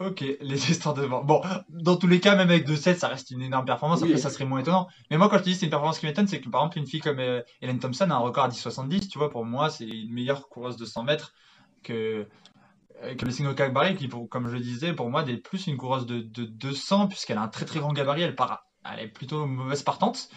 Ok, 0.00 0.24
les 0.40 0.70
histoires 0.70 0.94
de 0.94 1.02
vent. 1.02 1.24
Bon, 1.24 1.42
dans 1.70 1.96
tous 1.96 2.06
les 2.06 2.20
cas, 2.20 2.36
même 2.36 2.50
avec 2.50 2.68
2-7, 2.68 2.98
ça 2.98 3.08
reste 3.08 3.32
une 3.32 3.42
énorme 3.42 3.64
performance. 3.64 4.00
Après, 4.00 4.14
Oui. 4.14 4.20
ça 4.20 4.30
serait 4.30 4.44
moins 4.44 4.60
étonnant. 4.60 4.86
Mais 5.10 5.18
moi, 5.18 5.28
quand 5.28 5.38
je 5.38 5.42
te 5.42 5.48
dis 5.48 5.56
c'est 5.56 5.66
une 5.66 5.70
performance 5.70 5.98
qui 5.98 6.06
m'étonne, 6.06 6.28
c'est 6.28 6.40
que 6.40 6.48
par 6.48 6.60
exemple, 6.60 6.78
une 6.78 6.86
fille 6.86 7.00
comme 7.00 7.18
euh, 7.18 7.42
Hélène 7.62 7.80
Thompson 7.80 8.08
a 8.08 8.14
un 8.14 8.18
record 8.18 8.44
à 8.44 8.48
10,70. 8.48 9.08
Tu 9.08 9.18
vois, 9.18 9.28
pour 9.28 9.44
moi, 9.44 9.70
c'est 9.70 9.88
une 9.88 10.12
meilleure 10.12 10.48
coureuse 10.48 10.76
de 10.76 10.84
100 10.84 11.02
mètres 11.02 11.34
que, 11.82 12.28
euh, 13.02 13.14
que 13.16 13.24
le 13.24 13.32
Singo 13.32 13.54
Kakbari, 13.54 13.96
qui, 13.96 14.06
pour, 14.06 14.28
comme 14.28 14.46
je 14.46 14.52
le 14.54 14.60
disais, 14.60 14.92
pour 14.92 15.10
moi, 15.10 15.28
est 15.28 15.36
plus 15.36 15.66
une 15.66 15.76
coureuse 15.76 16.06
de, 16.06 16.20
de 16.20 16.44
200, 16.44 17.08
puisqu'elle 17.08 17.38
a 17.38 17.42
un 17.42 17.48
très 17.48 17.64
très 17.64 17.80
grand 17.80 17.92
gabarit. 17.92 18.22
Elle, 18.22 18.36
part, 18.36 18.66
elle 18.84 19.00
est 19.00 19.08
plutôt 19.08 19.46
mauvaise 19.46 19.82
partante. 19.82 20.28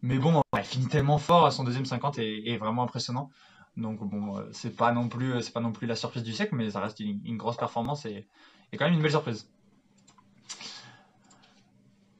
Mais 0.00 0.16
bon, 0.16 0.40
elle 0.56 0.64
finit 0.64 0.88
tellement 0.88 1.18
fort. 1.18 1.52
Son 1.52 1.64
deuxième 1.64 1.84
50 1.84 2.18
est, 2.18 2.48
est 2.48 2.56
vraiment 2.56 2.82
impressionnant. 2.82 3.28
Donc 3.76 4.00
bon, 4.00 4.38
euh, 4.38 4.42
c'est 4.52 4.76
pas 4.76 4.92
non 4.92 5.08
plus, 5.08 5.40
c'est 5.42 5.52
pas 5.52 5.60
non 5.60 5.72
plus 5.72 5.86
la 5.86 5.96
surprise 5.96 6.22
du 6.22 6.32
siècle, 6.32 6.54
mais 6.54 6.70
ça 6.70 6.80
reste 6.80 7.00
une, 7.00 7.36
grosse 7.36 7.56
performance 7.56 8.04
et, 8.04 8.28
quand 8.78 8.84
même 8.84 8.94
une 8.94 9.02
belle 9.02 9.10
surprise. 9.10 9.48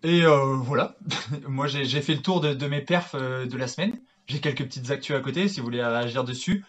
Et 0.03 0.23
euh, 0.25 0.57
voilà, 0.57 0.97
moi 1.47 1.67
j'ai 1.67 2.01
fait 2.01 2.15
le 2.15 2.23
tour 2.23 2.41
de, 2.41 2.67
mes 2.67 2.81
perfs 2.81 3.15
euh, 3.15 3.47
de 3.47 3.57
la 3.57 3.69
semaine. 3.69 4.01
J'ai 4.27 4.41
quelques 4.41 4.65
petites 4.65 4.91
actus 4.91 5.15
à 5.15 5.21
côté 5.21 5.49
si 5.49 5.61
vous 5.61 5.67
voulez 5.67 5.85
réagir 5.85 6.25
dessus. 6.25 6.65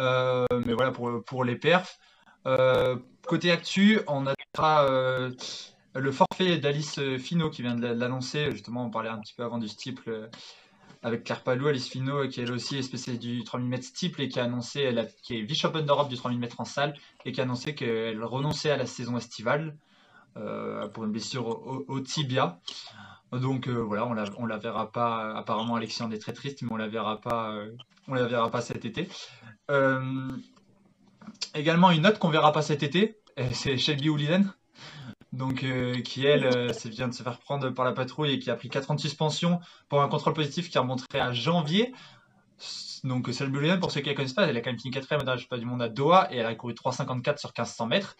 Euh, 0.00 0.44
mais 0.66 0.74
voilà 0.74 0.92
pour, 0.92 1.44
les 1.44 1.56
perfs. 1.56 1.98
Euh, 2.46 2.96
côté 3.26 3.50
actu, 3.50 4.00
on 4.06 4.26
a 4.26 4.34
euh, 4.58 5.30
le 5.94 6.12
forfait 6.12 6.58
d'Alice 6.58 7.00
Fino 7.18 7.50
qui 7.50 7.62
vient 7.62 7.74
de 7.74 7.86
l'annoncer. 7.86 8.50
Justement, 8.50 8.86
on 8.86 8.90
parlait 8.90 9.08
un 9.08 9.18
petit 9.18 9.34
peu 9.34 9.44
avant 9.44 9.58
du 9.58 9.68
steeple 9.68 10.10
euh, 10.10 10.28
avec 11.02 11.24
Claire 11.24 11.42
Palou, 11.42 11.68
Alice 11.68 11.88
Fino, 11.88 12.28
qui 12.28 12.40
elle 12.40 12.52
aussi 12.52 12.78
est 12.78 12.82
spécialiste 12.82 13.22
du 13.22 13.44
3000 13.44 13.72
m 13.72 13.82
steeple 13.82 14.22
et 14.22 14.28
qui 14.28 14.40
a 14.40 14.44
annoncé, 14.44 14.80
elle 14.80 14.98
est 14.98 15.42
vice-championne 15.42 15.86
d'Europe 15.86 16.08
du 16.08 16.16
3000 16.16 16.42
m 16.42 16.50
en 16.58 16.64
salle 16.64 16.94
et 17.24 17.32
qui 17.32 17.40
a 17.40 17.44
annoncé 17.44 17.74
qu'elle 17.74 18.22
renonçait 18.24 18.70
à 18.70 18.76
la 18.76 18.86
saison 18.86 19.16
estivale 19.16 19.76
euh, 20.36 20.88
pour 20.88 21.04
une 21.04 21.12
blessure 21.12 21.46
au, 21.46 22.00
tibia. 22.00 22.60
Donc 23.32 23.68
euh, 23.68 23.72
voilà, 23.72 24.06
on 24.06 24.14
la, 24.14 24.24
la 24.46 24.58
verra 24.58 24.92
pas. 24.92 25.36
Apparemment, 25.36 25.74
en 25.74 25.80
est 25.80 26.18
très 26.20 26.32
triste, 26.32 26.62
mais 26.62 26.72
on 26.72 26.76
la 26.76 26.88
verra 26.88 27.20
pas. 27.20 27.50
euh, 27.50 27.70
on 28.08 28.14
la 28.14 28.26
verra 28.26 28.50
pas 28.50 28.60
cet 28.60 28.84
été. 28.84 29.08
Euh, 29.70 30.30
également 31.54 31.90
une 31.90 32.02
note 32.02 32.18
qu'on 32.18 32.28
verra 32.28 32.52
pas 32.52 32.62
cet 32.62 32.82
été, 32.82 33.18
euh, 33.38 33.48
c'est 33.52 33.76
Shelby 33.78 34.08
Houliden. 34.08 34.52
Donc, 35.36 35.64
euh, 35.64 36.00
qui 36.00 36.24
elle 36.24 36.44
euh, 36.46 36.72
vient 36.86 37.08
de 37.08 37.14
se 37.14 37.22
faire 37.22 37.38
prendre 37.38 37.68
par 37.70 37.84
la 37.84 37.92
patrouille 37.92 38.32
et 38.32 38.38
qui 38.38 38.50
a 38.50 38.56
pris 38.56 38.70
4 38.70 38.90
ans 38.90 38.94
de 38.94 39.00
suspension 39.00 39.60
pour 39.88 40.00
un 40.02 40.08
contrôle 40.08 40.32
positif 40.32 40.70
qui 40.70 40.78
a 40.78 40.80
remonté 40.80 41.04
à 41.20 41.32
janvier. 41.32 41.92
Donc, 43.04 43.28
Houliden, 43.28 43.78
pour 43.78 43.90
ceux 43.90 44.00
qui 44.00 44.06
ne 44.06 44.12
la 44.12 44.16
connaissent 44.16 44.32
pas, 44.32 44.46
elle 44.46 44.56
a 44.56 44.60
quand 44.62 44.70
même 44.70 44.80
fini 44.80 44.92
4 44.94 45.18
médaille 45.18 45.44
pas 45.44 45.58
du 45.58 45.66
monde 45.66 45.82
à 45.82 45.88
Doha 45.90 46.28
et 46.32 46.38
elle 46.38 46.46
a 46.46 46.54
couru 46.54 46.72
3,54 46.72 47.38
sur 47.38 47.50
1500 47.50 47.86
mètres. 47.86 48.16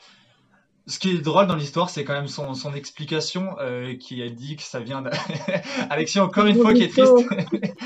Ce 0.88 0.98
qui 1.00 1.10
est 1.10 1.18
drôle 1.18 1.46
dans 1.48 1.56
l'histoire, 1.56 1.90
c'est 1.90 2.04
quand 2.04 2.12
même 2.12 2.28
son, 2.28 2.54
son 2.54 2.72
explication 2.74 3.56
euh, 3.60 3.96
qui 3.96 4.22
a 4.22 4.28
dit 4.28 4.54
que 4.56 4.62
ça 4.62 4.78
vient 4.78 5.02
de... 5.02 5.10
Alexis, 5.90 6.20
encore 6.20 6.46
une 6.46 6.60
fois, 6.60 6.74
qui 6.74 6.82
est 6.82 6.88
triste. 6.88 7.12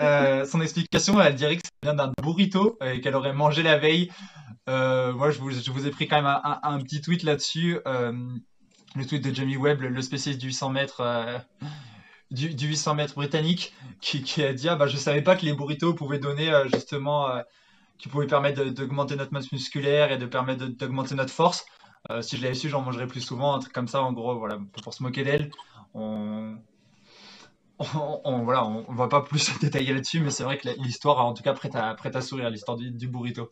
Euh, 0.00 0.44
son 0.44 0.60
explication, 0.60 1.20
elle 1.20 1.36
dirait 1.36 1.56
que 1.56 1.62
ça 1.62 1.70
vient 1.84 1.94
d'un 1.94 2.12
burrito 2.20 2.76
euh, 2.82 2.98
qu'elle 2.98 3.14
aurait 3.14 3.32
mangé 3.32 3.62
la 3.62 3.78
veille. 3.78 4.10
Euh, 4.68 5.12
moi, 5.12 5.30
je 5.30 5.38
vous, 5.38 5.50
je 5.52 5.70
vous 5.70 5.86
ai 5.86 5.90
pris 5.90 6.08
quand 6.08 6.16
même 6.16 6.26
un, 6.26 6.40
un- 6.44 6.60
un 6.64 6.78
petit 6.80 7.00
tweet 7.00 7.22
là-dessus. 7.22 7.78
Le 8.94 9.06
tweet 9.06 9.24
de 9.24 9.34
Jamie 9.34 9.56
Webb, 9.56 9.80
le, 9.80 10.02
spécialiste 10.02 10.40
du 10.40 10.48
800 10.48 10.70
mètres, 10.70 11.00
euh, 11.00 11.38
du, 12.30 12.54
du 12.54 12.68
800 12.68 12.94
mètres 12.94 13.14
britannique, 13.14 13.74
qui, 14.00 14.22
qui 14.22 14.42
a 14.42 14.52
dit 14.52 14.68
ah, 14.68 14.76
bah, 14.76 14.86
Je 14.86 14.96
savais 14.96 15.22
pas 15.22 15.36
que 15.36 15.44
les 15.44 15.54
burritos 15.54 15.94
pouvaient 15.94 16.18
donner 16.18 16.52
euh, 16.52 16.66
justement, 16.72 17.28
euh, 17.30 17.42
qui 17.98 18.08
pouvaient 18.08 18.26
permettre 18.26 18.64
d'augmenter 18.64 19.16
notre 19.16 19.32
masse 19.32 19.52
musculaire 19.52 20.12
et 20.12 20.18
de 20.18 20.26
permettre 20.26 20.66
d'augmenter 20.66 21.14
notre 21.14 21.32
force. 21.32 21.64
Si 22.22 22.36
je 22.36 22.42
l'avais 22.42 22.54
su, 22.54 22.68
j'en 22.68 22.82
mangerais 22.82 23.06
plus 23.06 23.22
souvent, 23.22 23.54
un 23.54 23.60
truc 23.60 23.72
comme 23.72 23.88
ça, 23.88 24.02
en 24.02 24.12
gros, 24.12 24.38
voilà, 24.38 24.58
pour 24.82 24.92
se 24.92 25.02
moquer 25.02 25.24
d'elle. 25.24 25.50
On, 25.94 26.56
on, 27.78 28.20
on- 28.24 28.42
voilà, 28.44 28.64
on, 28.66 28.84
on 28.88 28.94
va 28.94 29.08
pas 29.08 29.22
plus 29.22 29.38
se 29.40 29.58
détailler 29.58 29.92
là-dessus, 29.92 30.20
mais 30.20 30.30
c'est 30.30 30.44
vrai 30.44 30.58
que 30.58 30.68
l'histoire 30.82 31.24
en 31.24 31.34
tout 31.34 31.42
cas 31.42 31.54
prête 31.54 31.74
à, 31.74 31.94
prête 31.94 32.16
à 32.16 32.20
sourire, 32.20 32.50
l'histoire 32.50 32.76
du, 32.76 32.90
du 32.90 33.08
burrito. 33.08 33.50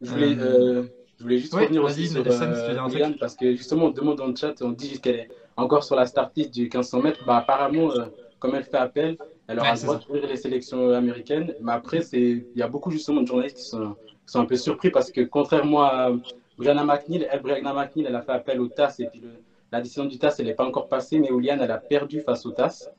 Je 0.00 0.10
voulais, 0.10 0.36
Euh, 0.38 0.82
euh, 0.82 0.88
je 1.18 1.22
voulais 1.22 1.38
juste 1.38 1.52
revenir 1.64 1.82
aussi 1.84 2.08
sur 2.08 2.22
euh, 2.26 3.12
parce 3.20 3.34
que 3.36 3.54
justement, 3.54 3.86
on 3.86 3.90
demande 3.90 4.18
dans 4.18 4.26
le 4.26 4.36
chat, 4.36 4.54
on 4.62 4.70
dit 4.70 5.00
qu'elle 5.00 5.14
est 5.16 5.28
encore 5.56 5.84
sur 5.84 5.96
la 5.96 6.06
start 6.06 6.36
list 6.36 6.52
du 6.52 6.62
1500 6.62 7.02
mètres. 7.02 7.24
Bah, 7.24 7.36
apparemment, 7.38 7.90
euh, 7.92 8.06
comme 8.38 8.54
elle 8.54 8.64
fait 8.64 8.76
appel, 8.76 9.16
elle 9.46 9.58
aura 9.58 9.70
Ouais, 9.70 9.74
le 9.76 9.80
droit 9.82 9.98
ça. 10.00 10.06
d'ouvrir 10.06 10.26
les 10.26 10.36
sélections 10.36 10.90
américaines. 10.90 11.54
Mais 11.60 11.72
après, 11.72 12.02
c'est, 12.02 12.20
il 12.20 12.58
y 12.58 12.62
a 12.62 12.68
beaucoup 12.68 12.90
justement 12.90 13.22
de 13.22 13.26
journalistes 13.26 13.56
qui 13.58 13.64
sont, 13.64 13.94
qui 14.26 14.32
sont 14.32 14.40
un 14.40 14.46
peu 14.46 14.56
surpris 14.56 14.90
parce 14.90 15.10
que 15.10 15.20
contrairement 15.22 15.82
à 15.84 16.10
Brianna 16.58 16.84
McNeil, 16.84 17.26
elle, 17.30 17.40
Brianna 17.42 17.72
McNeil, 17.72 18.06
elle 18.08 18.16
a 18.16 18.22
fait 18.22 18.32
appel 18.32 18.60
au 18.60 18.68
TAS 18.68 18.96
et 18.98 19.06
puis 19.06 19.20
le- 19.20 19.28
la 19.72 19.80
décision 19.80 20.04
du 20.04 20.18
TAS, 20.18 20.36
elle 20.38 20.46
n'est 20.46 20.54
pas 20.54 20.66
encore 20.66 20.88
passée, 20.88 21.18
mais 21.18 21.30
Ouliane, 21.32 21.60
elle 21.60 21.70
a 21.72 21.78
perdu 21.78 22.20
face 22.20 22.46
au 22.46 22.52
TAS. 22.52 22.90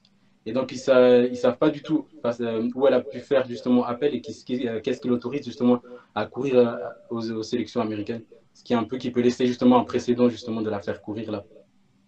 Et 0.47 0.53
donc, 0.53 0.71
ils 0.71 0.75
ne 0.75 1.35
savent 1.35 1.57
pas 1.57 1.69
du 1.69 1.81
tout 1.81 2.07
où 2.75 2.87
elle 2.87 2.93
a 2.93 3.01
pu 3.01 3.19
faire 3.19 3.47
justement 3.47 3.85
appel 3.85 4.13
et 4.13 4.21
qu'est-ce 4.21 4.43
qui 4.45 5.07
l'autorise 5.07 5.43
justement 5.43 5.81
à 6.13 6.25
courir 6.25 6.77
aux, 7.09 7.31
aux, 7.31 7.43
sélections 7.43 7.81
américaines. 7.81 8.23
Ce 8.53 8.63
qui 8.63 8.73
est 8.73 8.75
un 8.75 8.83
peu 8.83 8.97
qui 8.97 9.11
peut 9.11 9.21
laisser 9.21 9.47
justement 9.47 9.79
un 9.79 9.83
précédent 9.83 10.29
justement 10.29 10.61
de 10.61 10.69
la 10.69 10.81
faire 10.81 11.01
courir 11.01 11.31
là. 11.31 11.43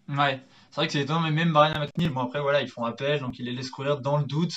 Ouais, 0.10 0.40
c'est 0.70 0.76
vrai 0.76 0.88
que 0.88 0.94
c'est 0.94 1.02
étonnant, 1.02 1.20
mais 1.20 1.32
même 1.32 1.52
Brian 1.52 1.80
McNeil, 1.80 2.10
bon 2.10 2.22
après 2.22 2.40
voilà, 2.40 2.62
ils 2.62 2.70
font 2.70 2.86
appel, 2.86 3.20
donc 3.20 3.40
ils 3.40 3.46
les 3.46 3.52
laissent 3.52 3.70
courir 3.70 4.00
dans 4.00 4.18
le 4.18 4.24
doute. 4.24 4.54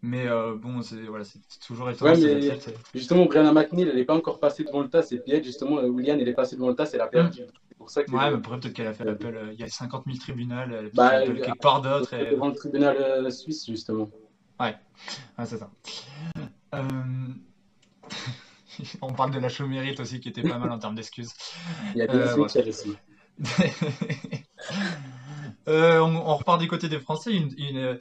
Mais 0.00 0.28
euh, 0.28 0.54
bon, 0.54 0.80
c'est 0.82 1.02
voilà, 1.02 1.24
toujours 1.66 1.90
étonnant. 1.90 2.14
Ouais, 2.14 2.20
mais 2.20 2.58
justement, 2.94 3.24
Brianna 3.24 3.52
McNeil, 3.52 3.88
elle 3.88 3.96
n'est 3.96 4.04
pas 4.04 4.14
encore 4.14 4.38
passée 4.38 4.62
devant 4.62 4.80
le 4.80 4.88
tas. 4.88 5.02
C'est 5.02 5.18
Piet, 5.18 5.42
justement, 5.42 5.78
euh, 5.78 5.88
William, 5.88 6.20
elle 6.20 6.28
est 6.28 6.34
passée 6.34 6.54
devant 6.54 6.68
le 6.68 6.76
tas, 6.76 6.86
c'est 6.86 6.98
la 6.98 7.08
perdu. 7.08 7.42
Pour 7.78 7.90
ça 7.90 8.04
que 8.04 8.10
ouais, 8.10 8.30
mais 8.30 8.42
peut-être 8.42 8.74
qu'elle 8.74 8.88
a 8.88 8.92
fait 8.92 9.04
l'appel. 9.04 9.34
Euh, 9.34 9.52
il 9.52 9.60
y 9.60 9.62
a 9.62 9.68
50 9.68 10.04
000 10.06 10.18
tribunaux, 10.18 10.56
elle 10.64 10.74
a 10.74 10.82
bah, 10.92 11.06
appel 11.06 11.40
quelque 11.40 11.58
part 11.58 11.80
d'autre. 11.80 12.12
Et... 12.14 12.32
Devant 12.32 12.48
le 12.48 12.54
tribunal 12.54 13.32
suisse, 13.32 13.66
justement. 13.66 14.10
Ouais, 14.60 14.76
ouais 15.38 15.46
c'est 15.46 15.58
ça. 15.58 15.70
On 19.02 19.12
parle 19.12 19.32
de 19.32 19.38
la 19.38 19.48
chômérite 19.48 20.00
aussi, 20.00 20.20
qui 20.20 20.28
était 20.28 20.42
pas 20.42 20.58
mal 20.58 20.70
en 20.70 20.78
termes 20.78 20.94
d'excuses. 20.94 21.32
Il 21.94 21.98
y 21.98 22.02
a 22.02 22.06
des 22.06 22.18
euh, 22.18 22.36
aussi. 22.36 22.96
euh, 25.68 26.00
on, 26.00 26.16
on, 26.16 26.36
repart 26.36 26.60
du 26.60 26.68
côté 26.68 26.88
des 26.88 26.98
Français. 26.98 27.32
Une, 27.32 27.52
une, 27.56 27.98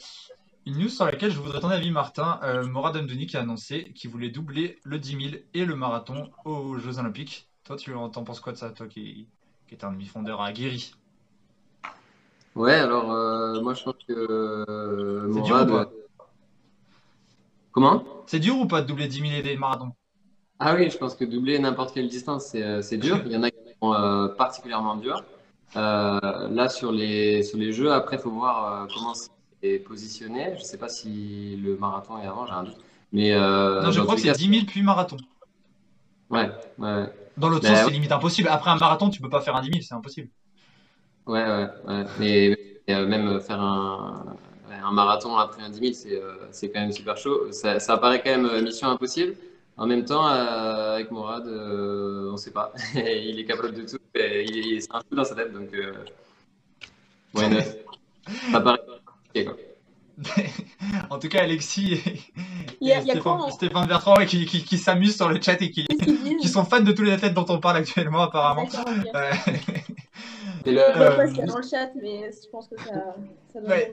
une 0.65 0.77
news 0.77 0.89
sur 0.89 1.05
laquelle 1.05 1.31
je 1.31 1.39
voudrais 1.39 1.59
ton 1.59 1.69
avis, 1.69 1.91
Martin. 1.91 2.39
Euh, 2.43 2.65
Morad 2.65 2.97
Amdouni 2.97 3.27
qui 3.27 3.37
a 3.37 3.41
annoncé 3.41 3.91
qu'il 3.95 4.09
voulait 4.09 4.29
doubler 4.29 4.79
le 4.83 4.99
10 4.99 5.31
000 5.31 5.43
et 5.53 5.65
le 5.65 5.75
marathon 5.75 6.31
aux 6.45 6.77
Jeux 6.77 6.99
Olympiques. 6.99 7.49
Toi, 7.63 7.75
tu 7.75 7.93
en 7.93 8.09
penses 8.09 8.39
quoi 8.39 8.53
de 8.53 8.57
ça, 8.57 8.71
toi 8.71 8.87
qui, 8.87 9.27
qui 9.67 9.75
es 9.75 9.85
un 9.85 9.91
demi-fondeur 9.91 10.41
aguerri 10.41 10.93
Ouais, 12.55 12.73
alors 12.73 13.11
euh, 13.11 13.61
moi 13.61 13.73
je 13.73 13.83
pense 13.83 13.95
que 14.07 14.13
euh, 14.13 15.33
C'est 15.33 15.41
dur 15.41 15.61
ou 15.61 15.65
pas 15.65 15.91
Comment? 17.71 18.03
C'est 18.25 18.39
dur 18.39 18.57
ou 18.57 18.65
pas 18.65 18.81
de 18.81 18.87
doubler 18.87 19.07
10 19.07 19.19
000 19.19 19.31
et 19.33 19.41
des 19.43 19.55
marathons 19.55 19.91
Ah 20.59 20.73
oui, 20.75 20.89
je 20.89 20.97
pense 20.97 21.15
que 21.15 21.25
doubler 21.25 21.59
n'importe 21.59 21.93
quelle 21.93 22.07
distance, 22.07 22.55
c'est 22.81 22.97
dur. 22.97 23.21
Il 23.25 23.31
y 23.31 23.37
en 23.37 23.43
a 23.43 23.51
qui 23.51 23.57
sont 23.79 24.33
particulièrement 24.35 24.95
durs. 24.95 25.23
là, 25.75 26.69
sur 26.69 26.91
les, 26.91 27.43
sur 27.43 27.59
les 27.59 27.71
jeux, 27.71 27.93
après, 27.93 28.15
il 28.15 28.21
faut 28.21 28.31
voir 28.31 28.87
comment 28.91 29.13
positionné. 29.85 30.53
Je 30.55 30.59
ne 30.59 30.65
sais 30.65 30.77
pas 30.77 30.89
si 30.89 31.57
le 31.57 31.77
marathon 31.77 32.17
est 32.19 32.27
avant, 32.27 32.45
j'ai 32.45 32.53
un 32.53 32.63
doute. 32.63 32.77
Mais 33.11 33.33
euh, 33.33 33.81
non, 33.81 33.91
je 33.91 34.01
crois 34.01 34.15
que 34.15 34.21
c'est 34.21 34.31
10 34.31 34.49
000 34.49 34.65
puis 34.65 34.81
marathon. 34.83 35.17
Ouais, 36.29 36.49
ouais. 36.77 37.05
Dans 37.37 37.49
l'autre 37.49 37.67
sens, 37.67 37.85
c'est 37.85 37.91
limite 37.91 38.11
impossible. 38.11 38.49
Après 38.49 38.71
un 38.71 38.77
marathon, 38.77 39.09
tu 39.09 39.21
peux 39.21 39.29
pas 39.29 39.41
faire 39.41 39.55
un 39.55 39.61
10 39.61 39.69
000, 39.69 39.81
c'est 39.81 39.93
impossible. 39.93 40.29
Ouais, 41.25 41.43
ouais, 41.43 41.67
ouais. 41.87 42.05
Mais, 42.19 42.57
euh, 42.89 43.05
même 43.05 43.39
faire 43.41 43.61
un, 43.61 44.37
un, 44.71 44.91
marathon 44.91 45.37
après 45.37 45.61
un 45.61 45.69
10 45.69 45.93
000, 46.07 46.15
euh, 46.15 46.35
c'est 46.51 46.71
quand 46.71 46.79
même 46.79 46.91
super 46.91 47.17
chaud. 47.17 47.51
Ça, 47.51 47.79
ça 47.79 47.97
paraît 47.97 48.21
quand 48.23 48.31
même 48.37 48.63
mission 48.63 48.89
impossible. 48.89 49.35
En 49.77 49.85
même 49.85 50.05
temps, 50.05 50.25
avec 50.25 51.11
Morad, 51.11 51.47
on 51.47 52.31
ne 52.31 52.37
sait 52.37 52.51
pas. 52.51 52.73
il 52.95 53.39
est 53.39 53.45
capable 53.45 53.73
de 53.73 53.83
tout. 53.83 53.99
il, 54.15 54.81
c'est 54.81 54.91
un 54.91 55.01
peu 55.07 55.15
dans 55.15 55.23
sa 55.23 55.35
tête, 55.35 55.53
donc. 55.53 55.69
ouais, 57.35 57.77
ça 58.51 58.61
paraît 58.61 58.79
en 61.09 61.19
tout 61.19 61.29
cas, 61.29 61.43
Alexis 61.43 62.01
et, 62.81 62.93
Stéphane, 63.51 63.87
Bertrand 63.87 64.15
qui, 64.25 64.45
qui, 64.45 64.77
s'amusent 64.77 65.15
sur 65.15 65.29
le 65.29 65.41
chat 65.41 65.61
et 65.61 65.71
qui, 65.71 65.85
qui 65.85 66.47
sont 66.47 66.65
fans 66.65 66.81
de 66.81 66.91
tous 66.91 67.03
les 67.03 67.11
athlètes 67.11 67.33
dont 67.33 67.45
on 67.49 67.59
parle 67.59 67.77
actuellement, 67.77 68.21
apparemment. 68.21 68.67
Euh... 69.15 69.31
C'est 70.63 70.71
le, 70.73 71.47
dans 71.47 71.57
le 71.57 71.63
chat, 71.63 71.91
mais 72.01 72.29
je 72.31 72.49
pense 72.49 72.67
que 72.67 72.77
ça, 72.77 73.15
ça 73.53 73.61
doit 73.61 73.69
ouais. 73.69 73.91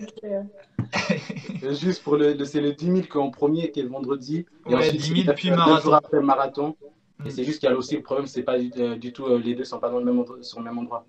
Juste 1.74 2.02
pour 2.02 2.16
le, 2.16 2.42
c'est 2.44 2.60
le 2.60 2.72
10 2.72 2.86
000 2.86 3.00
qui 3.02 3.06
est 3.06 3.16
en 3.16 3.30
premier, 3.30 3.70
qui 3.70 3.80
est 3.80 3.84
le 3.84 3.90
vendredi. 3.90 4.44
Et 4.68 4.74
ouais, 4.74 4.90
10 4.90 5.22
000 5.24 5.34
puis 5.36 5.50
marathon. 5.50 5.82
jours 5.82 5.94
après 5.94 6.16
le 6.16 6.22
marathon. 6.24 6.76
Et 7.24 7.28
mm. 7.28 7.30
c'est 7.30 7.44
juste 7.44 7.60
qu'il 7.60 7.68
y 7.68 7.72
a 7.72 7.76
aussi 7.76 7.96
le 7.96 8.02
problème, 8.02 8.26
c'est 8.26 8.42
pas 8.42 8.58
du, 8.58 8.70
euh, 8.78 8.96
du 8.96 9.12
tout, 9.12 9.26
euh, 9.26 9.38
les 9.38 9.54
deux 9.54 9.64
sont 9.64 9.78
pas 9.78 9.88
dans 9.88 10.00
le 10.00 10.04
même, 10.04 10.24
sur 10.42 10.58
le 10.58 10.64
même 10.64 10.78
endroit. 10.78 11.06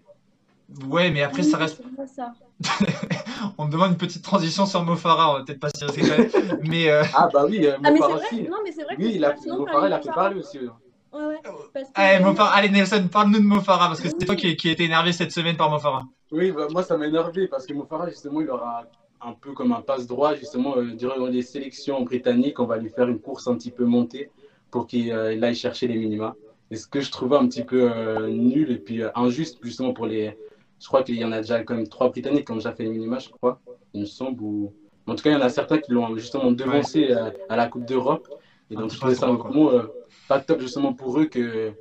Ouais, 0.88 1.10
mais 1.12 1.24
après, 1.24 1.44
ça 1.44 1.58
reste. 1.58 1.82
Ça. 2.08 2.34
on 3.58 3.66
me 3.66 3.72
demande 3.72 3.92
une 3.92 3.98
petite 3.98 4.24
transition 4.24 4.66
sur 4.66 4.84
Mofara, 4.84 5.32
on 5.32 5.34
va 5.40 5.44
peut-être 5.44 5.60
pas 5.60 5.70
quand 5.72 5.96
même. 5.96 6.30
Mais 6.64 6.90
euh... 6.90 7.04
Ah, 7.14 7.30
bah 7.32 7.46
oui, 7.48 7.66
euh, 7.66 7.78
Mofara 7.80 8.14
ah, 8.14 8.18
aussi. 8.18 8.44
Non, 8.44 8.58
mais 8.64 8.72
c'est 8.72 8.84
vrai 8.84 8.96
oui, 8.98 9.14
il 9.16 9.26
a... 9.26 9.36
Mofara, 9.48 9.88
il 9.88 9.94
a 9.94 10.02
fait 10.02 10.12
parler 10.12 10.40
aussi. 10.40 10.60
Ouais, 10.60 11.26
ouais. 11.26 11.40
Parce 11.74 11.90
que... 11.90 11.92
Allez, 11.96 12.24
Mofara... 12.24 12.50
Allez, 12.52 12.70
Nelson, 12.70 13.08
parle-nous 13.12 13.40
de 13.40 13.46
Mofara, 13.46 13.88
parce 13.88 14.02
que 14.02 14.10
c'est 14.10 14.26
toi 14.26 14.36
qui, 14.36 14.56
qui 14.56 14.70
été 14.70 14.84
énervé 14.86 15.12
cette 15.12 15.32
semaine 15.32 15.58
par 15.58 15.70
Mofara. 15.70 16.04
Oui, 16.32 16.52
bah, 16.52 16.68
moi, 16.72 16.84
ça 16.84 16.98
m'a 16.98 17.08
énervé, 17.08 17.48
parce 17.48 17.66
que 17.66 17.74
Mofara, 17.74 18.10
justement, 18.10 18.42
il 18.42 18.50
aura 18.50 18.84
un 19.22 19.34
peu 19.34 19.54
comme 19.54 19.74
un 19.74 19.82
passe-droit, 19.82 20.36
justement, 20.36 20.78
euh, 20.78 20.94
durant 20.94 21.26
les 21.26 21.42
sélections 21.42 22.04
britanniques, 22.04 22.60
on 22.60 22.66
va 22.66 22.78
lui 22.78 22.90
faire 22.90 23.08
une 23.08 23.20
course 23.20 23.48
un 23.48 23.56
petit 23.56 23.72
peu 23.72 23.86
montée 23.86 24.30
pour 24.72 24.88
qu'il 24.88 25.12
euh, 25.12 25.42
aille 25.42 25.56
chercher 25.56 25.88
les 25.88 25.96
minima. 25.96 26.36
Et 26.72 26.76
ce 26.76 26.88
que 26.88 27.00
je 27.00 27.12
trouvais 27.12 27.38
un 27.38 27.48
petit 27.48 27.64
peu 27.64 27.90
euh, 27.92 28.28
nul 28.28 28.72
et 28.72 28.78
puis 28.78 29.02
euh, 29.02 29.10
injuste, 29.16 29.60
justement, 29.62 29.94
pour 29.94 30.06
les 30.06 30.38
je 30.80 30.88
crois 30.88 31.04
qu'il 31.04 31.16
y 31.16 31.26
en 31.26 31.32
a 31.32 31.42
déjà 31.42 31.64
quand 31.64 31.76
même 31.76 31.88
trois 31.88 32.10
Britanniques 32.10 32.46
qui 32.46 32.52
ont 32.52 32.56
déjà 32.56 32.74
fait 32.74 32.84
le 32.84 32.92
minima, 32.92 33.20
je 33.20 33.30
crois, 33.30 33.60
il 33.94 34.02
me 34.02 34.06
semble. 34.06 34.42
Ou... 34.42 34.74
En 35.08 35.16
tout 35.16 35.24
cas, 35.24 35.32
il 35.32 35.34
y 35.34 35.38
en 35.38 35.42
a 35.42 35.50
certains 35.50 35.78
qui 35.78 35.92
l'ont 35.92 36.16
justement 36.16 36.52
devancé 36.52 37.12
à, 37.50 37.56
la 37.56 37.68
Coupe 37.68 37.86
d'Europe. 37.86 38.28
Et 38.72 38.76
donc, 38.76 38.92
je 38.92 38.98
trouvais 38.98 39.16
ça 39.16 39.28
vraiment 39.28 39.70
euh, 39.70 39.84
pas 40.28 40.40
top 40.40 40.60
justement 40.60 40.94
pour 40.94 41.20
eux 41.20 41.26
que 41.26 41.74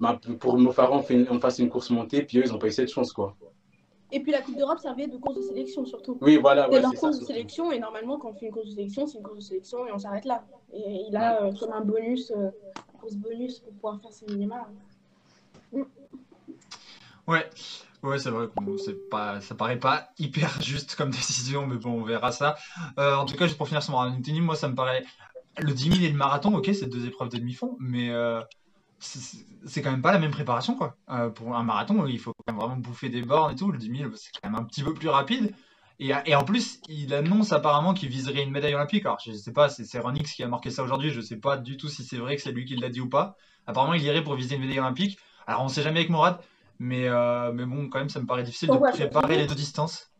bah, 0.00 0.18
pour 0.40 0.58
Mofaran, 0.58 1.04
on, 1.30 1.40
fasse 1.40 1.58
une 1.58 1.68
course 1.68 1.90
montée, 1.90 2.22
puis 2.22 2.38
eux, 2.38 2.42
ils 2.44 2.52
n'ont 2.52 2.58
pas 2.58 2.66
eu 2.66 2.72
cette 2.72 2.90
chance. 2.90 3.12
quoi. 3.12 3.36
Et 4.12 4.20
puis 4.20 4.32
la 4.32 4.40
Coupe 4.40 4.56
d'Europe 4.56 4.78
servait 4.80 5.06
de 5.06 5.16
course 5.16 5.36
de 5.36 5.42
sélection 5.42 5.84
surtout. 5.84 6.18
Oui, 6.20 6.36
voilà. 6.36 6.68
C'est 6.70 6.80
leur 6.80 6.94
course 6.94 7.20
de 7.20 7.24
sélection 7.24 7.70
et 7.70 7.78
normalement 7.78 8.18
quand 8.18 8.30
on 8.30 8.34
fait 8.34 8.46
une 8.46 8.52
course 8.52 8.70
de 8.70 8.74
sélection, 8.74 9.06
c'est 9.06 9.18
une 9.18 9.24
course 9.24 9.38
de 9.38 9.42
sélection 9.42 9.86
et 9.86 9.92
on 9.92 9.98
s'arrête 9.98 10.24
là. 10.24 10.44
Et 10.72 11.04
il 11.08 11.16
a 11.16 11.44
euh, 11.44 11.52
comme 11.52 11.72
un 11.72 11.82
bonus, 11.82 12.32
euh, 12.36 12.50
course 13.00 13.14
bonus 13.14 13.60
pour 13.60 13.72
pouvoir 13.74 14.00
faire 14.00 14.12
ses 14.12 14.26
minima. 14.26 14.68
Mm. 15.72 15.82
Ouais, 17.30 17.48
ouais, 18.02 18.18
c'est 18.18 18.30
vrai. 18.30 18.48
c'est 18.84 19.08
pas, 19.08 19.40
ça 19.40 19.54
paraît 19.54 19.78
pas 19.78 20.10
hyper 20.18 20.50
juste 20.60 20.96
comme 20.96 21.10
décision, 21.10 21.64
mais 21.64 21.76
bon, 21.76 22.00
on 22.00 22.02
verra 22.02 22.32
ça. 22.32 22.56
Euh, 22.98 23.14
en 23.14 23.24
tout 23.24 23.36
cas, 23.36 23.46
juste 23.46 23.56
pour 23.56 23.68
finir 23.68 23.84
sur 23.84 23.92
mon 23.92 24.20
tennis, 24.20 24.42
moi, 24.42 24.56
ça 24.56 24.68
me 24.68 24.74
paraît 24.74 25.04
le 25.56 25.72
10 25.72 25.92
000 25.92 26.04
et 26.04 26.08
le 26.08 26.16
marathon, 26.16 26.52
ok, 26.56 26.68
c'est 26.74 26.88
deux 26.88 27.06
épreuves 27.06 27.28
de 27.28 27.38
demi-fond, 27.38 27.76
mais 27.78 28.10
euh, 28.10 28.40
c'est 28.98 29.80
quand 29.80 29.92
même 29.92 30.02
pas 30.02 30.10
la 30.10 30.18
même 30.18 30.32
préparation, 30.32 30.74
quoi. 30.74 30.96
Euh, 31.08 31.28
pour 31.28 31.54
un 31.54 31.62
marathon, 31.62 32.04
il 32.08 32.18
faut 32.18 32.32
quand 32.32 32.52
même 32.52 32.60
vraiment 32.60 32.76
bouffer 32.76 33.10
des 33.10 33.22
bornes 33.22 33.52
et 33.52 33.56
tout. 33.56 33.70
Le 33.70 33.78
10 33.78 33.98
000, 33.98 34.10
c'est 34.16 34.32
quand 34.32 34.50
même 34.50 34.60
un 34.60 34.64
petit 34.64 34.82
peu 34.82 34.92
plus 34.92 35.08
rapide. 35.08 35.54
Et, 36.00 36.10
et 36.26 36.34
en 36.34 36.42
plus, 36.42 36.80
il 36.88 37.14
annonce 37.14 37.52
apparemment 37.52 37.94
qu'il 37.94 38.08
viserait 38.08 38.42
une 38.42 38.50
médaille 38.50 38.74
olympique. 38.74 39.06
Alors, 39.06 39.20
je 39.24 39.30
sais 39.30 39.52
pas, 39.52 39.68
c'est 39.68 39.98
Ronix 40.00 40.32
qui 40.32 40.42
a 40.42 40.48
marqué 40.48 40.70
ça 40.70 40.82
aujourd'hui. 40.82 41.10
Je 41.10 41.20
sais 41.20 41.36
pas 41.36 41.56
du 41.56 41.76
tout 41.76 41.88
si 41.88 42.02
c'est 42.02 42.16
vrai 42.16 42.34
que 42.34 42.42
c'est 42.42 42.50
lui 42.50 42.64
qui 42.64 42.74
l'a 42.74 42.88
dit 42.88 43.00
ou 43.00 43.08
pas. 43.08 43.36
Apparemment, 43.68 43.94
il 43.94 44.02
irait 44.02 44.24
pour 44.24 44.34
viser 44.34 44.56
une 44.56 44.62
médaille 44.62 44.80
olympique. 44.80 45.16
Alors, 45.46 45.62
on 45.62 45.68
sait 45.68 45.82
jamais 45.82 46.00
avec 46.00 46.10
Morad. 46.10 46.40
Mais, 46.82 47.06
euh, 47.08 47.52
mais 47.52 47.66
bon, 47.66 47.90
quand 47.90 47.98
même, 47.98 48.08
ça 48.08 48.20
me 48.20 48.26
paraît 48.26 48.42
difficile 48.42 48.70
de 48.70 48.76
préparer 48.76 49.36
les 49.36 49.46
deux 49.46 49.54
distances 49.54 50.10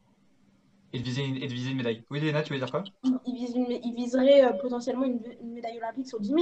et 0.93 0.99
de 0.99 1.05
viser 1.05 1.25
une, 1.25 1.37
et 1.37 1.47
de 1.47 1.53
viser 1.55 1.71
une 1.71 1.79
médaille. 1.79 2.05
Oui, 2.11 2.21
Léna, 2.21 2.43
tu 2.43 2.53
veux 2.53 2.59
dire 2.59 2.71
quoi? 2.71 2.85
Il, 3.03 3.35
vise 3.35 3.55
il, 3.57 3.95
viserait 3.95 4.45
euh, 4.45 4.53
potentiellement 4.61 5.07
une, 5.07 5.23
une, 5.41 5.55
médaille 5.55 5.79
olympique 5.79 6.07
sur 6.07 6.21
10 6.21 6.29
000. 6.29 6.41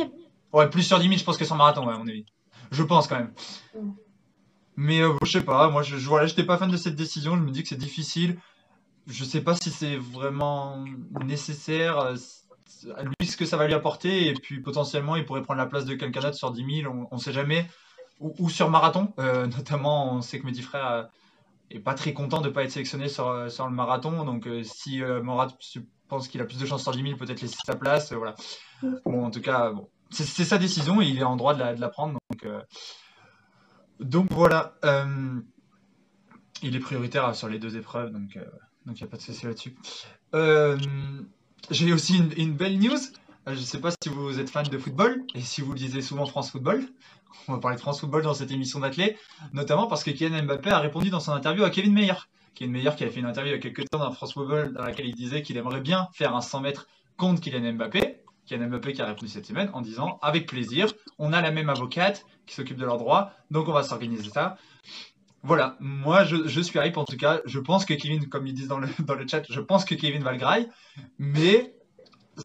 Ouais, 0.53 0.69
plus 0.69 0.83
sur 0.83 0.99
10 0.99 1.05
000, 1.05 1.19
je 1.19 1.25
pense 1.25 1.37
que 1.37 1.45
sur 1.45 1.55
marathon, 1.55 1.87
ouais, 1.87 1.95
à 1.95 1.99
mon 1.99 2.09
avis. 2.09 2.27
Je 2.73 2.83
pense 2.83 3.07
quand 3.07 3.15
même. 3.15 3.33
Mm. 3.77 3.91
Mais 4.77 5.03
euh, 5.03 5.13
je 5.25 5.31
sais 5.31 5.45
pas, 5.45 5.71
moi, 5.71 5.83
je, 5.83 5.97
je 5.97 6.09
voilà, 6.09 6.29
pas 6.45 6.59
fan 6.59 6.69
de 6.69 6.77
cette 6.77 6.97
décision. 6.97 7.37
Je 7.37 7.43
me 7.43 7.53
dis 7.53 7.63
que 7.63 7.69
c'est 7.69 7.77
difficile. 7.77 8.41
Je 9.07 9.25
sais 9.25 9.43
pas 9.43 9.55
si 9.55 9.71
c'est 9.71 9.97
vraiment 9.97 10.85
nécessaire. 11.25 12.01
Euh, 12.01 12.17
lui, 13.05 13.29
ce 13.29 13.37
que 13.37 13.45
ça 13.47 13.57
va 13.57 13.69
lui 13.69 13.75
apporter. 13.75 14.27
Et 14.27 14.35
puis 14.35 14.61
potentiellement, 14.61 15.15
il 15.15 15.25
pourrait 15.25 15.43
prendre 15.43 15.59
la 15.59 15.67
place 15.67 15.85
de 15.85 15.95
quelqu'un 15.95 16.21
d'autre 16.21 16.37
sur 16.37 16.51
10 16.51 16.83
000. 16.83 16.93
On, 16.93 17.07
on 17.13 17.19
sait 17.19 17.33
jamais 17.33 17.69
ou, 18.21 18.49
sur 18.49 18.71
marathon. 18.71 19.13
Euh, 19.19 19.47
notamment, 19.57 20.15
on 20.15 20.23
sait 20.23 20.39
que 20.39 20.47
Mehdi 20.47 20.63
Frère 20.63 20.91
euh, 20.91 21.05
est 21.71 21.81
pas 21.81 21.95
très 21.95 22.13
content 22.13 22.41
de 22.41 22.49
ne 22.49 22.53
pas 22.53 22.65
être 22.65 22.71
sélectionné 22.71 23.09
sur, 23.09 23.29
euh, 23.29 23.49
sur 23.49 23.67
le 23.67 23.75
marathon. 23.75 24.25
Donc, 24.25 24.49
si 24.63 25.03
Morad 25.03 25.53
pense 26.09 26.29
qu'il 26.29 26.41
a 26.41 26.45
plus 26.45 26.59
de 26.59 26.67
chances 26.67 26.83
sur 26.83 26.93
10 26.93 27.03
000, 27.03 27.17
peut-être 27.17 27.41
laisser 27.41 27.59
sa 27.65 27.77
place. 27.77 28.13
voilà. 28.13 28.35
Bon, 29.05 29.25
en 29.25 29.31
tout 29.31 29.43
cas, 29.43 29.73
c'est 30.11 30.45
sa 30.45 30.59
décision 30.59 31.03
et 31.03 31.07
il 31.07 31.19
est 31.19 31.25
en 31.25 31.37
droit 31.37 31.55
de 31.55 31.81
la, 31.81 31.89
prendre. 31.89 32.19
Donc, 32.31 32.47
donc 34.01 34.33
voilà. 34.33 34.75
il 36.63 36.75
est 36.75 36.81
prioritaire 36.81 37.35
sur 37.35 37.49
les 37.49 37.59
deux 37.59 37.77
épreuves, 37.77 38.11
donc 38.13 38.37
il 38.87 38.93
n'y 38.93 39.03
a 39.03 39.07
pas 39.07 39.19
de 39.19 39.23
souci 39.23 39.45
là-dessus. 39.45 39.77
J'ai 41.71 41.93
aussi 41.93 42.17
une, 42.17 42.33
une, 42.39 42.55
belle 42.55 42.79
news. 42.79 42.99
Je 43.49 43.61
ne 43.61 43.65
sais 43.65 43.81
pas 43.81 43.91
si 43.91 44.09
vous 44.09 44.39
êtes 44.39 44.51
fan 44.51 44.67
de 44.67 44.79
football 44.79 45.25
et 45.35 45.41
si 45.41 45.63
vous 45.63 45.73
lisez 45.73 46.03
souvent 46.03 46.27
France 46.27 46.51
Football 46.51 46.85
on 47.47 47.55
va 47.55 47.59
parler 47.59 47.77
de 47.77 47.81
France 47.81 48.01
Football 48.01 48.23
dans 48.23 48.35
cette 48.35 48.51
émission 48.51 48.81
d'athlée, 48.81 49.17
notamment 49.53 49.87
parce 49.87 50.05
que 50.05 50.11
Kylian 50.11 50.45
Mbappé 50.45 50.71
a 50.71 50.79
répondu 50.79 51.11
dans 51.11 51.21
son 51.21 51.33
interview 51.33 51.65
à 51.65 51.71
Kevin 51.71 51.93
Meyer. 51.93 52.15
Kevin 52.55 52.73
Meyer 52.73 52.91
qui 52.97 53.05
a 53.05 53.11
fait 53.11 53.21
une 53.21 53.27
interview 53.27 53.53
il 53.53 53.57
y 53.57 53.59
a 53.59 53.61
quelques 53.61 53.89
temps 53.89 53.99
dans 53.99 54.11
France 54.13 54.35
Football 54.35 54.73
dans 54.73 54.83
laquelle 54.83 55.07
il 55.07 55.15
disait 55.15 55.43
qu'il 55.43 55.57
aimerait 55.57 55.81
bien 55.81 56.09
faire 56.13 56.35
un 56.35 56.41
100 56.41 56.61
mètres 56.61 56.87
contre 57.17 57.41
Kylian 57.41 57.75
Mbappé. 57.75 58.21
Kylian 58.47 58.69
Mbappé 58.69 58.93
qui 58.93 59.03
a 59.03 59.07
répondu 59.07 59.31
cette 59.31 59.47
semaine 59.47 59.71
en 59.73 59.81
disant 59.81 60.19
avec 60.23 60.47
plaisir, 60.47 60.93
on 61.19 61.33
a 61.33 61.41
la 61.41 61.51
même 61.51 61.69
avocate 61.69 62.25
qui 62.47 62.55
s'occupe 62.55 62.79
de 62.79 62.85
leurs 62.85 62.99
droits, 62.99 63.33
donc 63.51 63.69
on 63.69 63.73
va 63.73 63.83
s'organiser 63.83 64.31
ça. 64.31 64.57
Voilà, 65.43 65.77
moi 65.79 66.25
je, 66.25 66.61
suis 66.61 66.79
hype 66.81 66.97
en 66.97 67.05
tout 67.05 67.17
cas. 67.17 67.41
Je 67.45 67.61
pense 67.61 67.85
que 67.85 67.95
Kevin, 67.95 68.29
comme 68.29 68.47
ils 68.47 68.55
disent 68.55 68.69
dans 68.69 68.79
le, 68.79 68.89
dans 69.01 69.15
le 69.15 69.27
chat, 69.29 69.43
je 69.49 69.61
pense 69.61 69.85
que 69.85 69.95
Kevin 69.95 70.23
va 70.23 70.33
le 70.33 70.39
graille. 70.39 70.69
Mais 71.19 71.75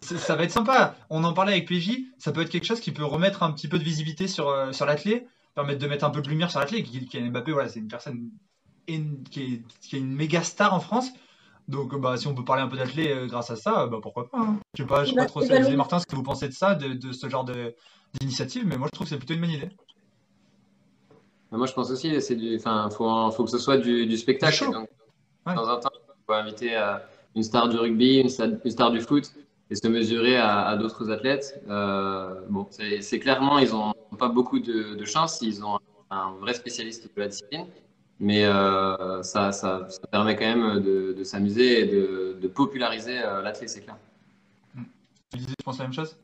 ça 0.02 0.36
va 0.36 0.44
être 0.44 0.52
sympa. 0.52 0.96
On 1.10 1.24
en 1.24 1.34
parlait 1.34 1.54
avec 1.54 1.68
PJ. 1.68 1.92
Ça 2.18 2.32
peut 2.32 2.42
être 2.42 2.50
quelque 2.50 2.66
chose 2.66 2.80
qui 2.80 2.92
peut 2.92 3.06
remettre 3.06 3.44
un 3.44 3.52
petit 3.52 3.68
peu 3.68 3.78
de 3.80 3.84
visibilité 3.84 4.28
sur, 4.28 4.50
euh, 4.50 4.72
sur 4.72 4.86
l'athlète, 4.86 5.28
permettre 5.56 5.80
de 5.80 5.88
mettre 5.88 6.06
un 6.06 6.10
peu 6.10 6.22
de 6.22 6.30
lumière 6.30 6.50
sur 6.52 6.60
l'athlète. 6.60 6.86
Est 7.14 7.20
Mbappé, 7.30 7.52
voilà, 7.52 7.70
c'est 7.70 7.80
une 7.80 7.88
personne 7.88 8.30
qui, 8.88 8.94
est, 9.42 9.62
qui 9.82 9.96
est 9.96 10.00
une 10.00 10.14
méga 10.14 10.42
star 10.44 10.74
en 10.74 10.80
France. 10.80 11.10
Donc 11.70 11.96
bah, 12.00 12.18
si 12.18 12.28
on 12.28 12.36
peut 12.36 12.44
parler 12.44 12.62
un 12.62 12.68
peu 12.68 12.76
d'athlète 12.78 13.12
euh, 13.12 13.28
grâce 13.28 13.50
à 13.50 13.56
ça, 13.56 13.88
bah, 13.88 14.00
pourquoi 14.02 14.30
pas. 14.30 14.40
hein. 14.40 14.60
Je 14.76 14.84
sais 14.84 14.88
pas, 14.88 15.06
je 15.06 15.12
sais 15.12 15.16
pas 15.16 15.26
trop, 15.26 15.40
Xavier 15.42 15.72
nous- 15.72 15.78
Martin, 15.78 16.00
ce 16.00 16.06
que 16.06 16.16
vous 16.16 16.24
pensez 16.24 16.48
de 16.50 16.54
ça, 16.54 16.76
de, 16.76 16.94
de 16.94 17.12
ce 17.14 17.30
genre 17.30 17.46
de- 17.46 17.74
d'initiative, 18.20 18.66
mais 18.68 18.78
moi 18.78 18.88
je 18.88 18.92
trouve 18.98 19.06
que 19.06 19.10
c'est 19.12 19.18
plutôt 19.18 19.34
une 19.34 19.40
bonne 19.42 19.50
idée. 19.52 19.70
Mais 21.52 21.58
Moi, 21.58 21.68
je 21.68 21.74
pense 21.74 21.90
aussi, 21.92 22.20
c'est 22.22 22.36
du, 22.36 22.58
enfin, 22.58 22.90
faut, 22.90 23.32
faut 23.32 23.44
que 23.46 23.50
ce 23.52 23.60
soit 23.60 23.78
du, 23.78 24.06
du 24.08 24.18
spectacle. 24.18 24.66
Donc, 24.72 24.90
Ouais. 25.46 25.54
de 25.54 25.58
temps 25.60 25.74
en 25.74 25.80
temps, 25.80 25.90
il 25.94 26.24
faut 26.26 26.34
inviter 26.34 26.76
euh, 26.78 26.96
une 27.36 27.44
star 27.44 27.68
du 27.70 27.78
rugby, 27.78 28.20
une 28.20 28.30
star, 28.30 28.48
une 28.64 28.72
star 28.72 28.92
du 28.92 29.02
foot, 29.02 29.32
et 29.74 29.76
se 29.76 29.88
mesurer 29.88 30.38
à, 30.38 30.68
à 30.68 30.78
d'autres 30.78 31.10
athlètes. 31.12 31.62
Euh, 31.70 32.42
bon, 32.50 32.68
c'est 32.70 33.20
clairement, 33.20 33.60
ils 33.60 33.72
n'ont 33.72 33.94
pas 34.20 34.30
beaucoup 34.30 34.60
de, 34.60 34.96
de 34.96 35.06
chance. 35.06 35.42
Ils 35.42 35.64
ont 35.66 35.80
un 36.12 36.32
vrai 36.42 36.54
spécialiste 36.54 37.06
de 37.06 37.22
la 37.22 37.28
discipline, 37.28 37.66
mais 38.20 38.46
euh, 38.46 39.24
ça, 39.24 39.52
ça, 39.52 39.88
ça 39.90 40.08
permet 40.12 40.36
quand 40.36 40.46
même 40.56 40.80
de, 40.82 41.14
de 41.14 41.24
s'amuser 41.24 41.82
et 41.82 41.86
de, 41.88 42.38
de 42.42 42.48
populariser 42.48 43.20
euh, 43.24 43.42
l'athlète, 43.42 43.70
c'est 43.70 43.82
clair. 43.82 43.98
Tu 45.32 45.38
disais, 45.40 45.54
je 45.60 45.64
pense 45.64 45.80
la 45.80 45.86
même 45.86 45.94
chose? 45.94 46.16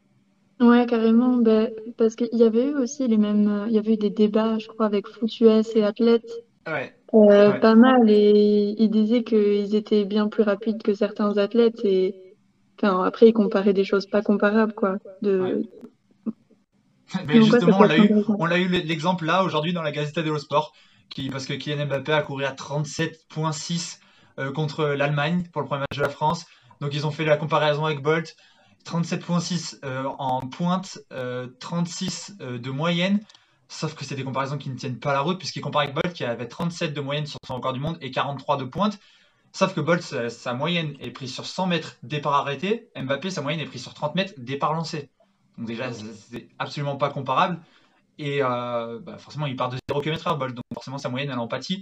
Ouais, 0.61 0.85
carrément. 0.85 1.37
Ben, 1.37 1.71
parce 1.97 2.15
qu'il 2.15 2.29
y 2.33 2.43
avait 2.43 2.67
eu 2.67 2.75
aussi 2.75 3.07
les 3.07 3.17
mêmes. 3.17 3.65
Il 3.67 3.73
y 3.73 3.77
avait 3.77 3.93
eu 3.93 3.97
des 3.97 4.09
débats, 4.09 4.57
je 4.59 4.67
crois, 4.67 4.85
avec 4.87 5.07
Foot 5.07 5.39
US 5.41 5.75
et 5.75 5.83
Athlètes. 5.83 6.29
Ouais. 6.67 6.93
Euh, 7.15 7.53
Ouais. 7.53 7.59
pas 7.59 7.75
mal 7.75 8.09
et 8.09 8.75
ils 8.77 8.89
disaient 8.91 9.23
qu'ils 9.23 9.75
étaient 9.75 10.05
bien 10.05 10.27
plus 10.29 10.43
rapides 10.43 10.83
que 10.83 10.93
certains 10.93 11.37
athlètes 11.37 11.83
et 11.83 12.28
enfin 12.81 13.03
après 13.03 13.27
ils 13.29 13.33
comparaient 13.33 13.73
des 13.73 13.83
choses 13.83 14.05
pas 14.05 14.21
comparables 14.21 14.73
quoi 14.73 14.97
de 15.21 15.61
Mais 17.25 17.39
ouais, 17.39 17.41
justement, 17.41 17.79
on 17.79 17.83
l'a 17.83 17.97
eu, 17.97 18.01
intéressant. 18.01 18.35
on 18.39 18.45
l'a 18.45 18.57
eu 18.57 18.67
l'exemple 18.67 19.25
là 19.25 19.43
aujourd'hui 19.43 19.73
dans 19.73 19.81
la 19.81 19.91
Gazzetta 19.91 20.21
dello 20.21 20.37
Sport, 20.37 20.73
qui, 21.09 21.29
parce 21.29 21.45
que 21.45 21.53
Kylian 21.53 21.87
Mbappé 21.87 22.13
a 22.13 22.21
couru 22.21 22.45
à 22.45 22.51
37,6 22.51 23.99
euh, 24.39 24.51
contre 24.51 24.85
l'Allemagne 24.85 25.43
pour 25.51 25.61
le 25.61 25.67
premier 25.67 25.81
match 25.81 25.97
de 25.97 26.03
la 26.03 26.09
France. 26.09 26.45
Donc 26.81 26.93
ils 26.93 27.05
ont 27.05 27.11
fait 27.11 27.25
la 27.25 27.37
comparaison 27.37 27.85
avec 27.85 28.01
Bolt. 28.01 28.35
37,6 28.85 29.79
euh, 29.83 30.05
en 30.17 30.41
pointe, 30.47 30.99
euh, 31.13 31.47
36 31.59 32.37
euh, 32.41 32.57
de 32.57 32.71
moyenne. 32.71 33.19
Sauf 33.67 33.93
que 33.93 34.03
c'est 34.03 34.15
des 34.15 34.23
comparaisons 34.23 34.57
qui 34.57 34.69
ne 34.69 34.75
tiennent 34.75 34.99
pas 34.99 35.13
la 35.13 35.21
route, 35.21 35.37
puisqu'il 35.37 35.61
compare 35.61 35.83
avec 35.83 35.93
Bolt 35.93 36.13
qui 36.13 36.23
avait 36.23 36.47
37 36.47 36.93
de 36.93 37.01
moyenne 37.01 37.27
sur 37.27 37.39
son 37.45 37.55
record 37.55 37.73
du 37.73 37.79
monde 37.79 37.97
et 38.01 38.09
43 38.09 38.57
de 38.57 38.63
pointe. 38.63 38.97
Sauf 39.51 39.73
que 39.73 39.81
Bolt, 39.81 40.01
sa, 40.01 40.29
sa 40.29 40.53
moyenne 40.53 40.95
est 40.99 41.11
prise 41.11 41.33
sur 41.33 41.45
100 41.45 41.67
mètres 41.67 41.97
départ 42.03 42.33
arrêté. 42.33 42.89
Mbappé, 42.95 43.29
sa 43.29 43.41
moyenne 43.41 43.61
est 43.61 43.65
prise 43.65 43.81
sur 43.81 43.93
30 43.93 44.15
mètres 44.15 44.33
départ 44.37 44.73
lancé. 44.73 45.09
Donc 45.57 45.67
déjà, 45.67 45.91
c'est 45.91 46.47
absolument 46.59 46.95
pas 46.95 47.09
comparable. 47.09 47.59
Et 48.17 48.43
euh, 48.43 48.99
bah, 48.99 49.17
forcément, 49.17 49.45
il 49.45 49.55
part 49.55 49.69
de 49.69 49.77
0 49.89 50.01
km/h, 50.01 50.37
Bolt. 50.37 50.53
Donc 50.53 50.63
forcément, 50.73 50.97
sa 50.97 51.09
moyenne, 51.09 51.29
elle 51.31 51.39
en 51.39 51.47
pâtit. 51.47 51.81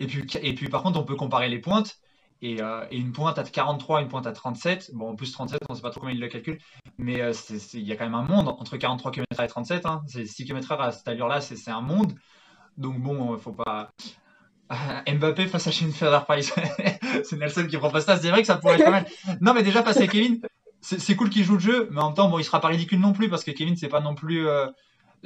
Et 0.00 0.06
puis, 0.06 0.24
et 0.40 0.54
puis 0.54 0.68
par 0.68 0.82
contre, 0.82 0.98
on 0.98 1.04
peut 1.04 1.16
comparer 1.16 1.48
les 1.48 1.58
pointes. 1.58 1.98
Et, 2.40 2.60
euh, 2.60 2.84
et 2.90 2.96
une 2.96 3.12
pointe 3.12 3.38
à 3.38 3.44
43, 3.44 4.02
une 4.02 4.08
pointe 4.08 4.26
à 4.26 4.32
37. 4.32 4.90
Bon, 4.94 5.10
en 5.10 5.14
plus 5.14 5.30
37, 5.30 5.60
on 5.68 5.72
ne 5.72 5.76
sait 5.76 5.82
pas 5.82 5.90
trop 5.90 6.00
comment 6.00 6.12
il 6.12 6.20
le 6.20 6.28
calcule. 6.28 6.58
Mais 6.98 7.20
euh, 7.20 7.32
il 7.74 7.82
y 7.82 7.92
a 7.92 7.96
quand 7.96 8.04
même 8.04 8.14
un 8.14 8.22
monde 8.22 8.48
entre 8.48 8.76
43 8.76 9.12
km/h 9.12 9.44
et 9.44 9.48
37. 9.48 9.86
Hein. 9.86 10.02
C'est 10.06 10.26
6 10.26 10.44
km/h 10.44 10.80
à 10.80 10.90
cette 10.92 11.06
allure-là, 11.06 11.40
c'est 11.40 11.56
c'est 11.56 11.70
un 11.70 11.80
monde. 11.82 12.14
Donc 12.76 12.98
bon, 13.00 13.36
faut 13.38 13.52
pas. 13.52 13.90
Mbappé 15.06 15.46
face 15.46 15.66
à 15.66 15.70
Shinfer 15.70 16.24
Price. 16.24 16.52
c'est 17.24 17.36
Nelson 17.36 17.66
qui 17.68 17.76
propose 17.76 18.04
ça. 18.04 18.18
C'est 18.18 18.30
vrai 18.30 18.40
que 18.40 18.46
ça 18.46 18.56
pourrait 18.56 18.74
être 18.74 18.84
pas 18.84 18.90
mal. 18.90 19.06
Non, 19.40 19.54
mais 19.54 19.62
déjà, 19.62 19.82
passer 19.82 20.02
à 20.02 20.06
Kevin, 20.06 20.40
c'est 20.80 21.16
cool 21.16 21.30
qu'il 21.30 21.44
joue 21.44 21.54
le 21.54 21.60
jeu, 21.60 21.88
mais 21.90 22.00
en 22.00 22.06
même 22.06 22.14
temps, 22.14 22.28
bon, 22.28 22.38
il 22.38 22.44
sera 22.44 22.60
pas 22.60 22.68
ridicule 22.68 23.00
non 23.00 23.12
plus 23.12 23.28
parce 23.28 23.44
que 23.44 23.50
Kevin, 23.50 23.76
c'est 23.76 23.88
pas 23.88 24.00
non 24.00 24.14
plus. 24.14 24.46
euh, 24.46 24.66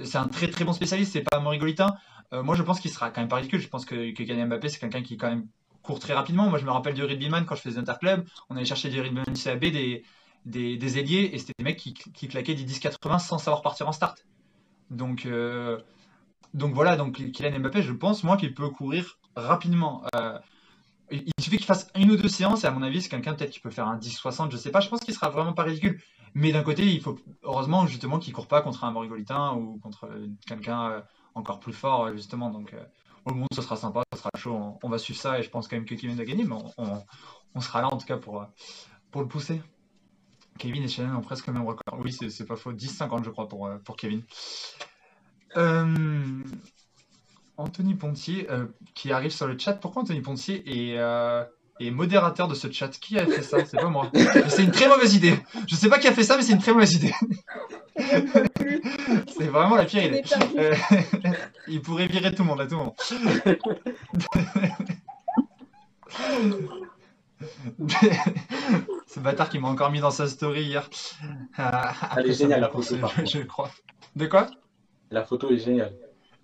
c'est 0.03 0.19
un 0.19 0.29
très 0.29 0.49
très 0.49 0.65
bon 0.65 0.73
spécialiste, 0.73 1.13
c'est 1.13 1.23
pas 1.23 1.39
un 1.39 1.41
Morigolitain. 1.41 1.95
Euh, 2.33 2.43
moi, 2.43 2.55
je 2.55 2.63
pense 2.63 2.81
qu'il 2.81 2.91
sera 2.91 3.11
quand 3.11 3.21
même 3.21 3.29
pas 3.29 3.37
ridicule. 3.37 3.61
Je 3.61 3.69
pense 3.69 3.85
que, 3.85 4.13
que 4.13 4.23
Kylian 4.23 4.47
Mbappé, 4.47 4.69
c'est 4.69 4.79
quelqu'un 4.79 5.03
qui 5.03 5.17
quand 5.17 5.29
même 5.29 5.47
court 5.83 6.01
très 6.01 6.15
rapidement. 6.15 6.49
Moi, 6.49 6.59
je 6.59 6.65
me 6.65 6.71
rappelle 6.71 6.95
du 6.95 7.05
rugbyman 7.05 7.47
quand 7.47 7.55
je 7.55 7.63
faisais 7.63 7.79
interclub. 7.79 8.27
On 8.51 8.57
allait 8.57 8.65
chercher 8.65 8.91
des 8.91 9.01
rugbyman 9.01 9.25
du 9.33 9.41
CAB, 9.41 9.61
des, 9.61 10.03
des, 10.45 10.77
des 10.77 10.99
ailiers, 10.99 11.31
et 11.33 11.39
c'était 11.39 11.55
des 11.59 11.65
mecs 11.65 11.79
qui, 11.79 11.95
claquaient 12.29 12.55
des 12.55 12.65
10-80 12.65 13.21
sans 13.21 13.39
savoir 13.39 13.63
partir 13.63 13.89
en 13.89 13.93
start. 13.93 14.27
Donc, 14.91 15.27
euh, 15.27 15.81
donc 16.55 16.75
voilà, 16.75 16.97
donc 16.97 17.15
Kylian 17.33 17.61
Mbappé, 17.61 17.83
je 17.83 17.93
pense, 17.93 18.25
moi, 18.25 18.37
qu'il 18.37 18.55
peut 18.55 18.69
courir 18.69 19.19
rapidement. 19.37 20.03
Euh, 20.15 20.39
il 21.11 21.33
suffit 21.39 21.59
qu'il 21.59 21.67
fasse 21.67 21.89
une 21.95 22.11
ou 22.11 22.17
deux 22.17 22.29
séances, 22.29 22.65
et 22.65 22.67
à 22.67 22.73
mon 22.73 22.83
avis, 22.83 23.01
c'est 23.01 23.09
quelqu'un 23.09 23.35
peut-être 23.35 23.51
qui 23.51 23.61
peut 23.61 23.71
faire 23.71 23.87
un 23.87 23.99
10-60, 23.99 24.51
je 24.51 24.57
sais 24.57 24.71
pas. 24.71 24.81
Je 24.81 24.89
pense 24.89 25.01
qu'il 25.01 25.15
sera 25.15 25.31
vraiment 25.31 25.53
pas 25.53 25.63
ridicule. 25.63 26.01
Mais 26.35 26.53
d'un 26.53 26.63
côté, 26.63 26.85
il 26.85 27.01
faut 27.01 27.19
heureusement 27.45 27.87
justement 27.87 28.19
qu'il 28.19 28.33
court 28.33 28.49
pas 28.49 28.61
contre 28.61 28.85
un 28.85 28.91
Morigolitain 28.91 29.55
ou 29.55 29.79
contre 29.79 30.07
euh, 30.07 30.27
quelqu'un 30.47 30.91
euh, 30.91 31.01
encore 31.35 31.61
plus 31.61 31.73
fort, 31.73 32.13
justement. 32.13 32.51
Donc, 32.51 32.75
au 33.25 33.35
monde, 33.35 33.49
ce 33.55 33.63
sera 33.63 33.77
sympa, 33.77 34.03
ce 34.13 34.19
sera 34.19 34.31
chaud. 34.37 34.79
On, 34.83 34.89
va 34.89 34.99
suivre 34.99 35.21
ça, 35.21 35.39
et 35.39 35.43
je 35.43 35.51
pense 35.51 35.69
quand 35.69 35.77
même 35.77 35.85
que 35.85 35.95
Kevin 35.95 36.17
va 36.17 36.25
gagner, 36.25 36.45
mais 36.45 36.57
on, 36.79 37.61
sera 37.61 37.81
là 37.81 37.89
en 37.89 37.97
tout 37.97 38.07
cas 38.07 38.17
pour, 38.17 38.45
le 39.15 39.29
pousser. 39.29 39.63
Kevin 40.59 40.83
et 40.83 40.89
Shannon 40.89 41.17
ont 41.17 41.23
presque 41.23 41.47
le 41.47 41.53
même 41.53 41.67
record. 41.67 41.99
Oui, 42.01 42.13
c'est 42.13 42.47
pas 42.47 42.57
faux. 42.57 42.73
10-50, 42.73 43.25
je 43.25 43.31
crois, 43.31 43.49
pour, 43.49 43.97
Kevin. 43.97 44.23
Anthony 47.57 47.95
Pontier, 47.95 48.47
euh, 48.51 48.67
qui 48.95 49.13
arrive 49.13 49.31
sur 49.31 49.47
le 49.47 49.59
chat. 49.59 49.75
Pourquoi 49.75 50.03
Anthony 50.03 50.21
Pontier 50.21 50.63
est, 50.67 50.99
euh, 50.99 51.43
est 51.81 51.91
modérateur 51.91 52.49
de 52.49 52.55
ce 52.55 52.71
chat? 52.71 52.89
Qui 52.89 53.19
a 53.19 53.27
fait 53.27 53.43
ça? 53.43 53.65
C'est 53.65 53.79
pas 53.79 53.89
moi. 53.89 54.11
C'est 54.49 54.65
une 54.65 54.71
très 54.71 54.89
mauvaise 54.89 55.15
idée. 55.15 55.39
Je 55.67 55.75
sais 55.75 55.89
pas 55.89 55.99
qui 55.99 56.09
a 56.09 56.13
fait 56.13 56.25
ça, 56.25 56.37
mais 56.37 56.43
c'est 56.43 56.53
une 56.53 56.61
très 56.61 56.73
mauvaise 56.73 56.95
idée. 56.95 57.15
c'est 59.39 59.47
vraiment 59.47 59.77
la 59.77 59.85
pire 59.85 60.05
idée. 60.05 60.23
Euh, 60.59 60.75
il 61.69 61.81
pourrait 61.81 62.09
virer 62.09 62.35
tout 62.35 62.43
le 62.43 62.49
monde 62.49 62.61
à 62.61 62.67
tout 62.67 62.77
moment. 62.77 62.95
Ce 69.07 69.21
bâtard 69.21 69.49
qui 69.49 69.59
m'a 69.59 69.69
encore 69.69 69.91
mis 69.91 70.01
dans 70.01 70.11
sa 70.11 70.27
story 70.27 70.65
hier. 70.65 70.89
Ah, 71.57 71.95
Elle 72.17 72.31
est 72.31 72.35
géniale, 72.35 72.61
la 72.61 72.69
photo, 72.69 72.97
par 72.99 73.13
je 73.25 73.39
crois. 73.41 73.71
De 74.15 74.27
quoi? 74.27 74.51
La 75.11 75.23
photo 75.25 75.51
est 75.51 75.59
géniale. 75.59 75.95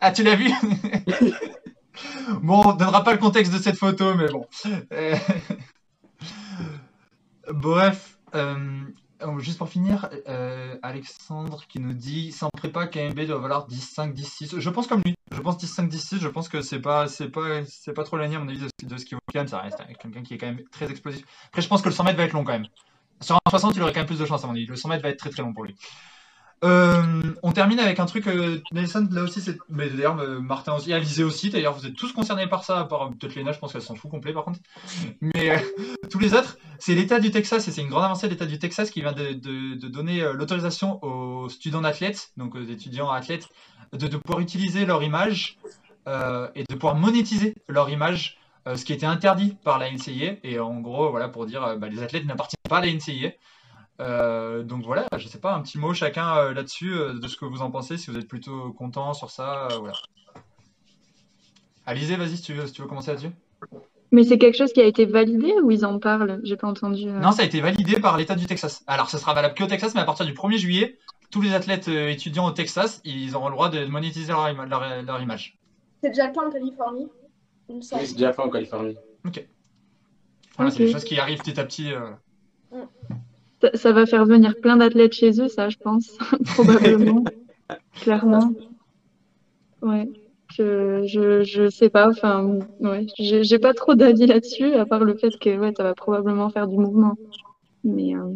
Ah, 0.05 0.11
tu 0.11 0.24
l'as 0.24 0.34
vu 0.34 0.50
Bon, 2.42 2.62
on 2.66 2.72
donnera 2.72 3.05
pas 3.05 3.12
le 3.12 3.18
contexte 3.18 3.53
de 3.53 3.59
cette 3.59 3.76
photo, 3.78 4.14
mais 4.14 4.26
bon. 4.28 4.46
Euh, 4.92 5.14
Bref, 7.50 8.18
euh, 8.34 8.80
oh, 9.24 9.38
juste 9.38 9.59
pour 9.59 9.68
finir, 9.68 10.09
euh, 10.28 10.76
Alexandre 10.82 11.64
qui 11.68 11.80
nous 11.80 11.92
dit 11.92 12.32
sans 12.32 12.48
prépa, 12.50 12.86
KMB 12.86 13.20
doit 13.26 13.38
valoir 13.38 13.68
10-5, 13.68 14.12
10-6. 14.14 14.59
Je 14.59 14.70
pense 14.70 14.86
comme 14.86 15.03
lui. 15.05 15.14
Je 15.32 15.40
pense 15.40 15.57
10-5, 15.62 15.88
10-6. 15.88 16.18
Je 16.20 16.28
pense 16.28 16.48
que 16.48 16.62
c'est 16.62 16.80
pas, 16.80 17.09
c'est 17.09 17.28
pas, 17.28 17.64
c'est 17.66 17.92
pas 17.92 18.05
trop 18.05 18.16
loin 18.16 18.26
à 18.32 18.38
mon 18.38 18.48
avis 18.48 18.59
de, 18.59 18.98
ce- 18.98 19.05
qu'il 19.05 19.16
vaut. 19.16 19.46
Ça 19.46 19.59
reste 19.59 19.78
quelqu'un 20.00 20.22
qui 20.22 20.34
est 20.34 20.38
quand 20.38 20.46
même 20.46 20.62
très 20.70 20.90
explosif. 20.90 21.24
Après, 21.48 21.62
je 21.62 21.68
pense 21.68 21.82
que 21.82 21.88
le 21.88 21.94
100 21.94 22.05
mètres 22.05 22.16
va 22.18 22.24
être 22.24 22.32
long 22.32 22.44
quand 22.44 22.53
même. 22.53 22.66
Sur 23.20 23.36
un 23.36 23.50
60, 23.50 23.76
il 23.76 23.82
aurait 23.82 23.92
quand 23.92 24.00
même 24.00 24.07
plus 24.07 24.18
de 24.18 24.26
chance 24.26 24.42
à 24.42 24.46
mon 24.46 24.53
avis. 24.55 24.66
Le 24.66 24.76
100 24.76 24.88
mètres 24.88 25.03
va 25.03 25.09
être 25.11 25.18
très 25.18 25.30
très 25.30 25.42
long 25.42 25.53
pour 25.53 25.64
lui. 25.64 25.74
Euh, 26.64 27.34
on 27.42 27.50
termine 27.50 27.80
avec 27.80 27.98
un 27.98 28.06
truc, 28.06 28.28
euh, 28.28 28.60
Nelson, 28.72 29.08
là 29.10 29.22
aussi, 29.22 29.40
c'est. 29.40 29.58
Mais 29.68 29.88
d'ailleurs, 29.88 30.18
euh, 30.20 30.40
Martin 30.40 30.74
aussi, 30.74 30.92
Alizé 30.92 31.24
aussi, 31.24 31.50
d'ailleurs, 31.50 31.74
vous 31.74 31.86
êtes 31.86 31.96
tous 31.96 32.12
concernés 32.12 32.46
par 32.46 32.62
ça, 32.62 32.78
à 32.78 32.84
part 32.84 33.10
peut-être 33.10 33.34
Léna, 33.34 33.50
je 33.50 33.58
pense 33.58 33.72
qu'elle 33.72 33.82
s'en 33.82 33.96
fout 33.96 34.10
complet 34.10 34.32
par 34.32 34.44
contre. 34.44 34.60
Mais 35.20 35.60
tous 36.10 36.20
les 36.20 36.34
autres, 36.34 36.58
c'est 36.78 36.94
l'État 36.94 37.18
du 37.18 37.32
Texas, 37.32 37.66
et 37.66 37.72
c'est 37.72 37.82
une 37.82 37.88
grande 37.88 38.04
avancée 38.04 38.28
de 38.28 38.32
l'État 38.32 38.46
du 38.46 38.60
Texas 38.60 38.90
qui 38.90 39.00
vient 39.00 39.12
de, 39.12 39.88
donner 39.88 40.20
l'autorisation 40.34 41.02
aux 41.04 41.48
students 41.48 41.84
athlètes, 41.84 42.30
donc 42.36 42.54
aux 42.54 42.62
étudiants 42.62 43.10
athlètes, 43.10 43.48
de, 43.92 44.16
pouvoir 44.16 44.40
utiliser 44.40 44.86
leur 44.86 45.02
image 45.02 45.58
et 46.06 46.64
de 46.68 46.74
pouvoir 46.74 46.94
monétiser 46.94 47.54
leur 47.68 47.90
image, 47.90 48.38
ce 48.72 48.84
qui 48.84 48.92
était 48.92 49.06
interdit 49.06 49.56
par 49.64 49.78
la 49.78 49.90
NCIA. 49.90 50.36
Et 50.44 50.60
en 50.60 50.78
gros, 50.80 51.10
voilà, 51.10 51.28
pour 51.28 51.46
dire, 51.46 51.76
bah, 51.78 51.88
les 51.88 52.02
athlètes 52.02 52.24
n'appartiennent 52.24 52.58
pas 52.68 52.78
à 52.78 52.80
la 52.82 52.92
NCIA. 52.92 53.32
Euh, 54.01 54.62
donc 54.62 54.84
voilà, 54.84 55.07
je 55.16 55.28
sais 55.28 55.38
pas, 55.38 55.55
un 55.55 55.61
petit 55.62 55.78
mot 55.78 55.93
chacun 55.95 56.36
euh, 56.36 56.55
là-dessus, 56.55 56.93
euh, 56.95 57.12
de 57.14 57.28
ce 57.28 57.36
que 57.36 57.45
vous 57.45 57.62
en 57.62 57.70
pensez, 57.70 57.97
si 57.99 58.11
vous 58.11 58.16
êtes 58.18 58.26
plutôt 58.28 58.72
content 58.72 59.12
sur 59.14 59.30
ça, 59.30 59.68
euh, 59.70 59.78
voilà. 59.78 59.95
Alizé, 61.86 62.16
vas-y, 62.16 62.36
si 62.36 62.43
tu 62.43 62.55
veux, 62.55 62.66
si 62.66 62.72
tu 62.72 62.82
veux 62.82 62.88
commencer 62.88 63.11
là-dessus. 63.11 63.32
mais 64.11 64.24
c'est 64.24 64.38
quelque 64.38 64.57
chose 64.57 64.72
qui 64.72 64.80
a 64.80 64.84
été 64.86 65.05
validé 65.05 65.53
ou 65.62 65.70
ils 65.70 65.84
en 65.84 65.99
parlent? 65.99 66.40
J'ai 66.45 66.57
pas 66.57 66.68
entendu 66.68 67.09
euh. 67.09 67.20
Non, 67.20 67.32
ça 67.32 67.43
a 67.43 67.45
été 67.45 67.61
validé 67.61 68.01
par 68.01 68.16
l'État 68.16 68.34
du 68.34 68.47
Texas. 68.47 68.82
Alors, 68.86 69.11
ça 69.11 69.18
sera 69.18 69.34
valable 69.34 69.55
qu'au 69.57 69.66
Texas, 69.66 69.95
mais 69.95 70.01
à 70.01 70.05
partir 70.05 70.24
du 70.26 70.32
1er 70.32 70.59
juillet, 70.59 70.99
tous 71.30 71.43
les 71.43 71.55
athlètes 71.55 71.88
euh, 71.88 72.09
étudiants 72.09 72.47
au 72.47 72.53
Texas, 72.53 73.01
ils 73.05 73.34
auront 73.36 73.49
le 73.49 73.55
droit 73.55 73.68
de 73.68 73.84
monétiser 73.86 74.28
leur, 74.32 74.49
ima- 74.49 74.66
leur- 74.66 75.03
leur 75.03 75.20
image. 75.20 75.59
C'est 76.03 76.11
déjà 76.11 76.28
le 76.28 76.32
cas 76.34 76.40
en 76.47 76.51
Californie. 76.51 77.09
Oui, 77.68 77.82
c'est 77.82 78.12
déjà 78.14 78.32
fait 78.32 78.43
en 78.43 78.49
Californie. 78.51 78.97
Voilà, 80.57 80.70
c'est 80.70 80.78
des 80.78 80.86
Ok. 80.86 80.93
choses 80.93 81.05
qui 81.05 81.18
arrivent 81.18 81.40
petit 81.40 81.59
à 81.61 81.64
petit. 81.64 81.93
euh. 81.93 82.11
Ça, 83.62 83.70
ça 83.74 83.92
va 83.92 84.06
faire 84.06 84.26
venir 84.26 84.54
plein 84.60 84.76
d'athlètes 84.76 85.14
chez 85.14 85.40
eux 85.40 85.48
ça 85.48 85.70
je 85.70 85.78
pense 85.78 86.18
probablement. 86.54 87.24
Clairement. 87.94 88.52
Ouais. 89.82 90.08
Je, 90.50 91.02
je, 91.06 91.42
je 91.44 91.70
sais 91.70 91.88
pas, 91.88 92.08
enfin, 92.08 92.58
ouais, 92.80 93.06
j'ai 93.18 93.42
j'ai 93.42 93.58
pas 93.58 93.72
trop 93.72 93.94
d'avis 93.94 94.26
là-dessus, 94.26 94.74
à 94.74 94.84
part 94.84 95.02
le 95.02 95.14
fait 95.16 95.38
que 95.38 95.58
ouais, 95.58 95.72
ça 95.74 95.82
va 95.82 95.94
probablement 95.94 96.50
faire 96.50 96.68
du 96.68 96.76
mouvement. 96.76 97.14
Mais 97.84 98.14
euh, 98.14 98.34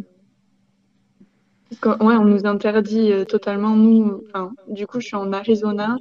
parce 1.69 1.81
que, 1.81 2.05
ouais, 2.05 2.17
on 2.17 2.25
nous 2.25 2.47
interdit 2.47 3.13
euh, 3.13 3.25
totalement, 3.25 3.77
nous, 3.77 4.23
enfin, 4.29 4.53
du 4.69 4.87
coup, 4.87 5.01
je 5.01 5.09
suis 5.09 5.17
en 5.17 5.33
Arizona 5.33 5.97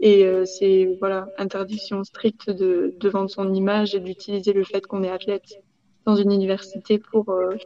et 0.00 0.24
euh, 0.26 0.44
c'est 0.44 0.96
voilà, 1.00 1.28
interdiction 1.38 2.04
stricte 2.04 2.50
de, 2.50 2.94
de 3.00 3.08
vendre 3.08 3.30
son 3.30 3.52
image 3.52 3.94
et 3.96 4.00
d'utiliser 4.00 4.52
le 4.52 4.64
fait 4.64 4.86
qu'on 4.86 5.02
est 5.02 5.10
athlète 5.10 5.60
dans 6.04 6.14
une 6.16 6.32
université 6.32 6.98
pour, 6.98 7.30
euh, 7.30 7.56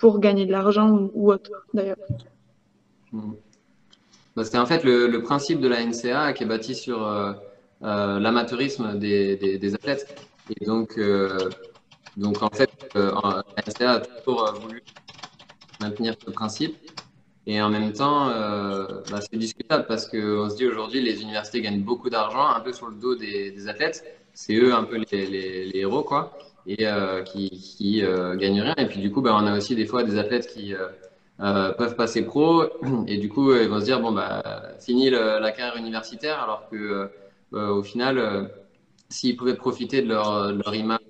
pour 0.00 0.18
gagner 0.18 0.46
de 0.46 0.50
l'argent 0.50 1.10
ou, 1.14 1.30
autre, 1.30 1.50
d'ailleurs. 1.74 1.98
Bah, 3.12 4.44
c'est 4.44 4.58
en 4.58 4.66
fait 4.66 4.82
le, 4.82 5.22
principe 5.22 5.60
de 5.60 5.68
la 5.68 5.84
NCA 5.84 6.32
qui 6.32 6.44
est 6.44 6.46
bâti 6.46 6.74
sur 6.74 7.06
euh, 7.06 7.32
euh, 7.82 8.18
l'amateurisme 8.18 8.98
des, 8.98 9.74
athlètes. 9.74 10.26
Et 10.48 10.64
donc, 10.64 10.98
euh, 10.98 11.50
donc 12.16 12.42
en 12.42 12.48
fait, 12.48 12.70
la 12.94 13.44
NCA 13.66 13.90
a 13.92 14.00
toujours 14.00 14.52
voulu 14.60 14.82
maintenir 15.80 16.16
ce 16.24 16.30
principe. 16.30 16.76
Et 17.46 17.60
en 17.60 17.68
même 17.68 17.92
temps, 17.92 18.26
bah, 19.10 19.20
c'est 19.20 19.36
discutable 19.36 19.86
parce 19.86 20.06
qu'on 20.06 20.48
se 20.48 20.56
dit 20.56 20.66
aujourd'hui, 20.66 21.02
les 21.02 21.20
universités 21.20 21.60
gagnent 21.60 21.82
beaucoup 21.82 22.08
d'argent, 22.08 22.46
un 22.46 22.60
peu 22.60 22.72
sur 22.72 22.88
le 22.88 22.96
dos 22.96 23.16
des, 23.16 23.68
athlètes. 23.68 24.04
C'est 24.32 24.54
eux 24.54 24.72
un 24.72 24.84
peu 24.84 24.96
les 25.10 25.70
héros, 25.74 26.04
quoi, 26.04 26.38
et 26.70 26.86
euh, 26.86 27.22
qui, 27.22 28.02
euh, 28.02 28.36
gagnent 28.36 28.62
rien. 28.62 28.74
Et 28.78 28.86
puis 28.86 29.00
du 29.00 29.10
coup, 29.10 29.22
bah, 29.22 29.32
on 29.34 29.46
a 29.46 29.56
aussi 29.56 29.74
des 29.74 29.86
fois 29.86 30.04
des 30.04 30.18
athlètes 30.18 30.46
qui 30.46 30.72
euh, 30.74 31.72
peuvent 31.72 31.96
passer 31.96 32.24
pro, 32.24 32.64
et 33.06 33.18
du 33.18 33.28
coup, 33.28 33.52
ils 33.54 33.68
vont 33.68 33.80
se 33.80 33.84
dire, 33.86 34.00
bon, 34.00 34.12
bah, 34.12 34.42
fini 34.78 35.10
la 35.10 35.50
carrière 35.50 35.76
universitaire, 35.76 36.40
alors 36.40 36.68
que 36.70 37.10
au 37.52 37.82
final, 37.82 38.50
s'ils 39.08 39.36
pouvaient 39.36 39.56
profiter 39.56 40.02
de 40.02 40.08
leur, 40.08 40.74
image 40.74 41.00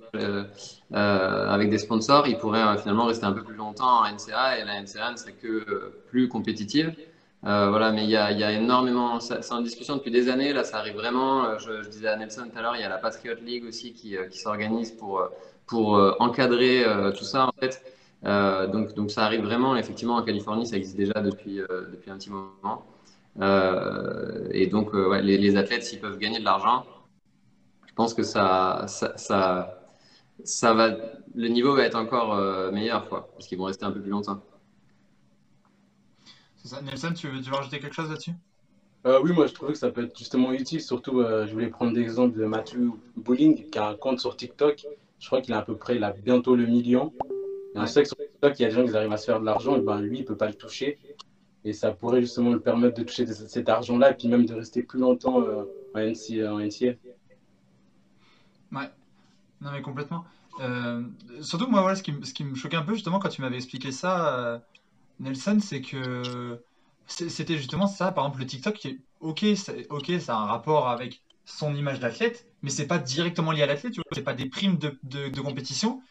avec 0.92 1.68
des 1.68 1.78
sponsors, 1.78 2.26
ils 2.26 2.38
pourraient 2.38 2.78
finalement 2.78 3.06
rester 3.06 3.26
un 3.26 3.32
peu 3.32 3.42
plus 3.42 3.56
longtemps 3.56 4.00
en 4.00 4.04
NCA 4.04 4.58
et 4.58 4.64
la 4.64 4.80
NCA 4.80 5.12
ne 5.12 5.16
serait 5.16 5.32
que 5.32 5.92
plus 6.08 6.28
compétitive. 6.28 6.94
Voilà, 7.42 7.90
mais 7.90 8.04
il 8.04 8.10
y 8.10 8.12
y 8.12 8.16
a 8.16 8.52
énormément, 8.52 9.20
c'est 9.20 9.52
en 9.52 9.60
discussion 9.60 9.96
depuis 9.96 10.12
des 10.12 10.28
années, 10.30 10.52
là 10.54 10.64
ça 10.64 10.78
arrive 10.78 10.94
vraiment. 10.94 11.58
Je, 11.58 11.86
disais 11.88 12.08
à 12.08 12.16
Nelson 12.16 12.46
tout 12.50 12.58
à 12.58 12.62
l'heure, 12.62 12.76
il 12.76 12.80
y 12.80 12.84
a 12.84 12.88
la 12.88 12.98
Patriot 12.98 13.34
League 13.44 13.64
aussi 13.66 13.92
qui, 13.92 14.16
s'organise 14.30 14.92
pour, 14.92 15.28
pour 15.70 15.96
euh, 15.96 16.12
encadrer 16.18 16.84
euh, 16.84 17.12
tout 17.12 17.24
ça 17.24 17.46
en 17.46 17.52
fait. 17.60 17.82
Euh, 18.26 18.66
donc, 18.66 18.92
donc 18.94 19.10
ça 19.10 19.24
arrive 19.24 19.42
vraiment, 19.42 19.76
effectivement 19.76 20.16
en 20.16 20.22
Californie, 20.22 20.66
ça 20.66 20.76
existe 20.76 20.96
déjà 20.96 21.20
depuis, 21.20 21.60
euh, 21.60 21.86
depuis 21.92 22.10
un 22.10 22.18
petit 22.18 22.30
moment. 22.30 22.84
Euh, 23.40 24.48
et 24.50 24.66
donc 24.66 24.92
euh, 24.94 25.08
ouais, 25.08 25.22
les, 25.22 25.38
les 25.38 25.56
athlètes, 25.56 25.84
s'ils 25.84 26.00
peuvent 26.00 26.18
gagner 26.18 26.40
de 26.40 26.44
l'argent, 26.44 26.84
je 27.86 27.94
pense 27.94 28.12
que 28.12 28.24
ça, 28.24 28.84
ça, 28.88 29.16
ça, 29.16 29.80
ça 30.42 30.74
va, 30.74 30.96
le 31.34 31.48
niveau 31.48 31.74
va 31.76 31.84
être 31.84 31.94
encore 31.94 32.34
euh, 32.34 32.72
meilleur, 32.72 33.08
quoi, 33.08 33.30
parce 33.32 33.46
qu'ils 33.46 33.58
vont 33.58 33.64
rester 33.64 33.84
un 33.84 33.92
peu 33.92 34.00
plus 34.00 34.10
longtemps. 34.10 34.42
C'est 36.56 36.68
ça. 36.68 36.82
Nelson, 36.82 37.12
tu 37.14 37.28
veux, 37.28 37.40
tu 37.40 37.48
veux 37.48 37.56
rajouter 37.56 37.78
quelque 37.78 37.94
chose 37.94 38.10
là-dessus? 38.10 38.34
Euh, 39.06 39.20
oui, 39.22 39.32
moi 39.32 39.46
je 39.46 39.54
trouvais 39.54 39.72
que 39.72 39.78
ça 39.78 39.90
peut 39.90 40.04
être 40.04 40.18
justement 40.18 40.52
utile, 40.52 40.82
surtout 40.82 41.20
euh, 41.20 41.46
je 41.46 41.52
voulais 41.52 41.68
prendre 41.68 41.92
l'exemple 41.92 42.36
de 42.36 42.44
Matthew 42.44 42.92
Bowling 43.16 43.70
qui 43.70 43.78
a 43.78 43.88
un 43.88 43.94
compte 43.94 44.20
sur 44.20 44.36
TikTok. 44.36 44.84
Je 45.20 45.26
crois 45.26 45.40
qu'il 45.42 45.54
a 45.54 45.58
à 45.58 45.62
peu 45.62 45.76
près, 45.76 46.00
bientôt 46.22 46.56
le 46.56 46.66
million. 46.66 47.12
Et 47.74 47.78
on 47.78 47.86
sait 47.86 48.02
que 48.02 48.08
sur 48.08 48.16
TikTok, 48.16 48.58
il 48.58 48.62
y 48.62 48.64
a 48.64 48.68
des 48.68 48.74
gens 48.74 48.84
qui 48.84 48.96
arrivent 48.96 49.12
à 49.12 49.16
se 49.16 49.26
faire 49.26 49.38
de 49.38 49.44
l'argent, 49.44 49.76
et 49.76 49.80
ben 49.80 50.00
lui, 50.00 50.20
il 50.20 50.24
peut 50.24 50.36
pas 50.36 50.48
le 50.48 50.54
toucher. 50.54 50.98
Et 51.64 51.74
ça 51.74 51.92
pourrait 51.92 52.22
justement 52.22 52.50
le 52.50 52.60
permettre 52.60 52.98
de 52.98 53.04
toucher 53.04 53.26
cet 53.26 53.68
argent-là, 53.68 54.10
et 54.10 54.14
puis 54.14 54.28
même 54.28 54.46
de 54.46 54.54
rester 54.54 54.82
plus 54.82 54.98
longtemps 54.98 55.42
euh, 55.42 55.64
en 55.94 55.98
NCA. 55.98 56.54
En 56.54 56.58
NCA. 56.58 56.94
Ouais. 58.72 58.90
Non, 59.60 59.70
mais 59.72 59.82
complètement. 59.82 60.24
Euh, 60.60 61.02
surtout, 61.42 61.66
moi, 61.68 61.82
voilà, 61.82 61.96
ce 61.96 62.02
qui, 62.02 62.12
me- 62.12 62.54
choquait 62.54 62.76
un 62.76 62.82
peu, 62.82 62.94
justement, 62.94 63.18
quand 63.18 63.28
tu 63.28 63.42
m'avais 63.42 63.56
expliqué 63.56 63.92
ça, 63.92 64.38
euh, 64.38 64.58
Nelson, 65.20 65.58
c'est 65.60 65.82
que 65.82 66.58
c'était 67.06 67.56
justement 67.58 67.86
ça, 67.86 68.10
par 68.10 68.24
exemple, 68.24 68.40
le 68.40 68.46
TikTok, 68.46 68.74
qui 68.74 68.88
est 68.88 68.98
ok, 69.20 69.44
c'est 69.54 69.86
ok, 69.90 70.12
ça 70.18 70.36
a 70.36 70.40
un 70.40 70.46
rapport 70.46 70.88
avec 70.88 71.22
son 71.50 71.74
image 71.74 72.00
d'athlète, 72.00 72.48
mais 72.62 72.70
c'est 72.70 72.86
pas 72.86 72.98
directement 72.98 73.52
lié 73.52 73.62
à 73.62 73.66
l'athlète, 73.66 73.92
tu 73.92 73.98
vois, 74.00 74.04
c'est 74.12 74.22
pas 74.22 74.34
des 74.34 74.46
primes 74.46 74.78
de, 74.78 74.98
de, 75.02 75.40
compétition, 75.40 76.02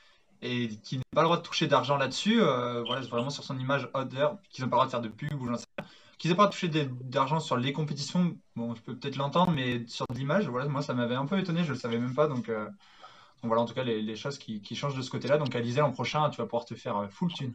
et 0.41 0.69
qui 0.83 0.97
n'a 0.97 1.03
pas 1.13 1.21
le 1.21 1.27
droit 1.27 1.37
de 1.37 1.43
toucher 1.43 1.67
d'argent 1.67 1.97
là-dessus, 1.97 2.41
euh, 2.41 2.83
voilà, 2.85 3.01
vraiment 3.07 3.29
sur 3.29 3.43
son 3.43 3.57
image 3.59 3.89
other, 3.93 4.37
qu'ils 4.49 4.63
n'ont 4.63 4.69
pas 4.69 4.77
le 4.77 4.79
droit 4.79 4.85
de 4.85 4.91
faire 4.91 5.01
de 5.01 5.09
pub 5.09 5.41
ou 5.41 5.47
j'en 5.47 5.57
sais 5.57 5.65
rien. 5.77 5.87
Qu'ils 6.17 6.31
n'aient 6.31 6.37
pas 6.37 6.43
le 6.43 6.49
droit 6.49 6.49
de 6.49 6.53
toucher 6.53 6.67
des- 6.67 6.89
d'argent 7.03 7.39
sur 7.39 7.57
les 7.57 7.73
compétitions, 7.73 8.37
bon, 8.55 8.75
je 8.75 8.81
peux 8.81 8.95
peut-être 8.97 9.15
l'entendre, 9.15 9.51
mais 9.51 9.85
sur 9.87 10.05
l'image, 10.13 10.47
voilà, 10.49 10.67
moi, 10.67 10.81
ça 10.81 10.93
m'avait 10.93 11.15
un 11.15 11.25
peu 11.25 11.39
étonné, 11.39 11.63
je 11.63 11.73
le 11.73 11.79
savais 11.79 11.97
même 11.97 12.13
pas, 12.15 12.27
donc. 12.27 12.49
euh, 12.49 12.67
voilà, 13.43 13.61
en 13.61 13.65
tout 13.65 13.73
cas, 13.73 13.83
les, 13.83 14.15
choses 14.15 14.37
qui, 14.37 14.61
changent 14.75 14.97
de 14.97 15.01
ce 15.01 15.09
côté-là. 15.09 15.37
Donc, 15.37 15.55
Alizé, 15.55 15.79
l'an 15.79 15.91
prochain, 15.91 16.29
tu 16.29 16.37
vas 16.37 16.45
pouvoir 16.45 16.65
te 16.65 16.75
faire 16.75 16.97
euh, 16.97 17.07
full 17.07 17.31
thune. 17.33 17.53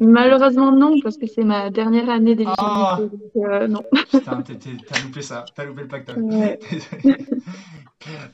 Malheureusement, 0.00 0.72
non, 0.72 0.98
parce 1.02 1.16
que 1.16 1.26
c'est 1.26 1.44
ma 1.44 1.70
dernière 1.70 2.08
année 2.08 2.36
Ah 2.46 2.98
d'éligibilité. 2.98 3.16
donc, 3.34 3.44
euh, 3.46 3.68
non. 3.68 3.82
Putain, 4.10 4.42
t'as 4.42 5.02
loupé 5.02 5.22
ça, 5.22 5.44
t'as 5.54 5.64
loupé 5.64 5.82
le 5.82 5.88
pactole. 5.88 6.18
Ouais. 6.22 6.58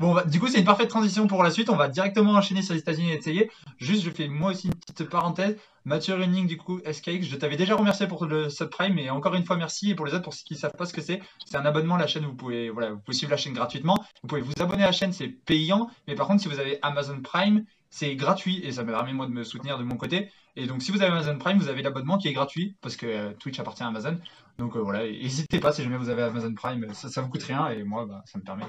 Bon, 0.00 0.14
bah, 0.14 0.24
du 0.24 0.40
coup, 0.40 0.48
c'est 0.48 0.58
une 0.58 0.64
parfaite 0.64 0.88
transition 0.88 1.26
pour 1.26 1.42
la 1.42 1.50
suite. 1.50 1.68
On 1.68 1.76
va 1.76 1.88
directement 1.88 2.32
enchaîner 2.32 2.62
sur 2.62 2.74
les 2.74 2.80
États-Unis 2.80 3.10
et 3.12 3.16
essayer. 3.18 3.50
Juste, 3.76 4.02
je 4.02 4.10
fais 4.10 4.28
moi 4.28 4.52
aussi 4.52 4.68
une 4.68 4.74
petite 4.74 5.08
parenthèse. 5.10 5.56
Mathieu 5.84 6.14
Running, 6.14 6.46
du 6.46 6.56
coup, 6.56 6.80
SKX, 6.90 7.22
je 7.22 7.36
t'avais 7.36 7.56
déjà 7.56 7.74
remercié 7.76 8.06
pour 8.06 8.24
le 8.26 8.50
subprime, 8.50 8.98
et 8.98 9.10
encore 9.10 9.34
une 9.34 9.44
fois, 9.44 9.56
merci. 9.56 9.90
Et 9.90 9.94
pour 9.94 10.06
les 10.06 10.14
autres, 10.14 10.22
pour 10.24 10.34
ceux 10.34 10.44
qui 10.44 10.54
ne 10.54 10.58
savent 10.58 10.76
pas 10.76 10.86
ce 10.86 10.92
que 10.92 11.00
c'est, 11.00 11.20
c'est 11.46 11.56
un 11.56 11.64
abonnement 11.64 11.96
à 11.96 11.98
la 11.98 12.06
chaîne. 12.06 12.24
Vous 12.24 12.34
pouvez, 12.34 12.70
voilà, 12.70 12.92
vous 12.92 13.00
pouvez 13.00 13.16
suivre 13.16 13.30
la 13.30 13.36
chaîne 13.36 13.52
gratuitement. 13.52 13.96
Vous 14.22 14.28
pouvez 14.28 14.40
vous 14.40 14.52
abonner 14.60 14.84
à 14.84 14.86
la 14.86 14.92
chaîne, 14.92 15.12
c'est 15.12 15.28
payant. 15.28 15.90
Mais 16.06 16.14
par 16.14 16.26
contre, 16.26 16.42
si 16.42 16.48
vous 16.48 16.60
avez 16.60 16.78
Amazon 16.82 17.20
Prime, 17.20 17.64
c'est 17.90 18.14
gratuit 18.16 18.60
et 18.64 18.72
ça 18.72 18.84
me 18.84 18.92
permet 18.92 19.12
moi 19.12 19.26
de 19.26 19.32
me 19.32 19.44
soutenir 19.44 19.78
de 19.78 19.84
mon 19.84 19.96
côté. 19.96 20.30
Et 20.56 20.66
donc, 20.66 20.82
si 20.82 20.90
vous 20.90 21.02
avez 21.02 21.12
Amazon 21.12 21.38
Prime, 21.38 21.58
vous 21.58 21.68
avez 21.68 21.82
l'abonnement 21.82 22.18
qui 22.18 22.28
est 22.28 22.32
gratuit 22.32 22.76
parce 22.80 22.96
que 22.96 23.06
euh, 23.06 23.32
Twitch 23.38 23.58
appartient 23.60 23.82
à 23.82 23.88
Amazon. 23.88 24.18
Donc 24.58 24.76
euh, 24.76 24.80
voilà, 24.80 25.04
n'hésitez 25.04 25.60
pas 25.60 25.72
si 25.72 25.82
jamais 25.82 25.96
vous 25.96 26.08
avez 26.08 26.22
Amazon 26.22 26.52
Prime, 26.54 26.92
ça, 26.92 27.08
ça 27.08 27.22
vous 27.22 27.28
coûte 27.28 27.42
rien 27.44 27.68
et 27.68 27.84
moi, 27.84 28.06
bah, 28.06 28.22
ça 28.26 28.38
me 28.38 28.44
permet 28.44 28.64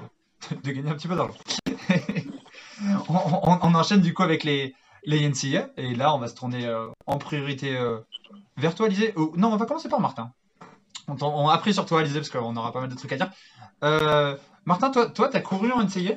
de 0.62 0.70
gagner 0.70 0.90
un 0.90 0.94
petit 0.94 1.08
peu 1.08 1.16
d'argent. 1.16 1.38
on, 3.08 3.74
enchaîne 3.74 4.00
du 4.00 4.14
coup 4.14 4.22
avec 4.22 4.44
les, 4.44 4.74
les 5.04 5.28
NCA 5.28 5.70
et 5.76 5.94
là, 5.94 6.14
on 6.14 6.18
va 6.18 6.28
se 6.28 6.34
tourner 6.34 6.66
euh, 6.66 6.86
en 7.06 7.18
priorité 7.18 7.76
vers 8.56 8.74
toi, 8.74 8.86
Alizé. 8.86 9.12
Oh, 9.16 9.32
non, 9.36 9.52
on 9.52 9.56
va 9.56 9.66
commencer 9.66 9.88
par 9.88 10.00
Martin. 10.00 10.32
On, 11.08 11.16
on 11.20 11.48
après 11.48 11.72
sur 11.72 11.86
toi, 11.86 12.00
Alizé, 12.00 12.20
parce 12.20 12.30
qu'on 12.30 12.56
aura 12.56 12.72
pas 12.72 12.80
mal 12.80 12.88
de 12.88 12.94
trucs 12.94 13.12
à 13.12 13.16
dire. 13.16 13.30
Martin, 14.64 14.90
toi, 14.90 15.06
toi, 15.10 15.28
t'as 15.28 15.40
couru 15.40 15.72
en 15.72 15.82
NCA 15.82 16.14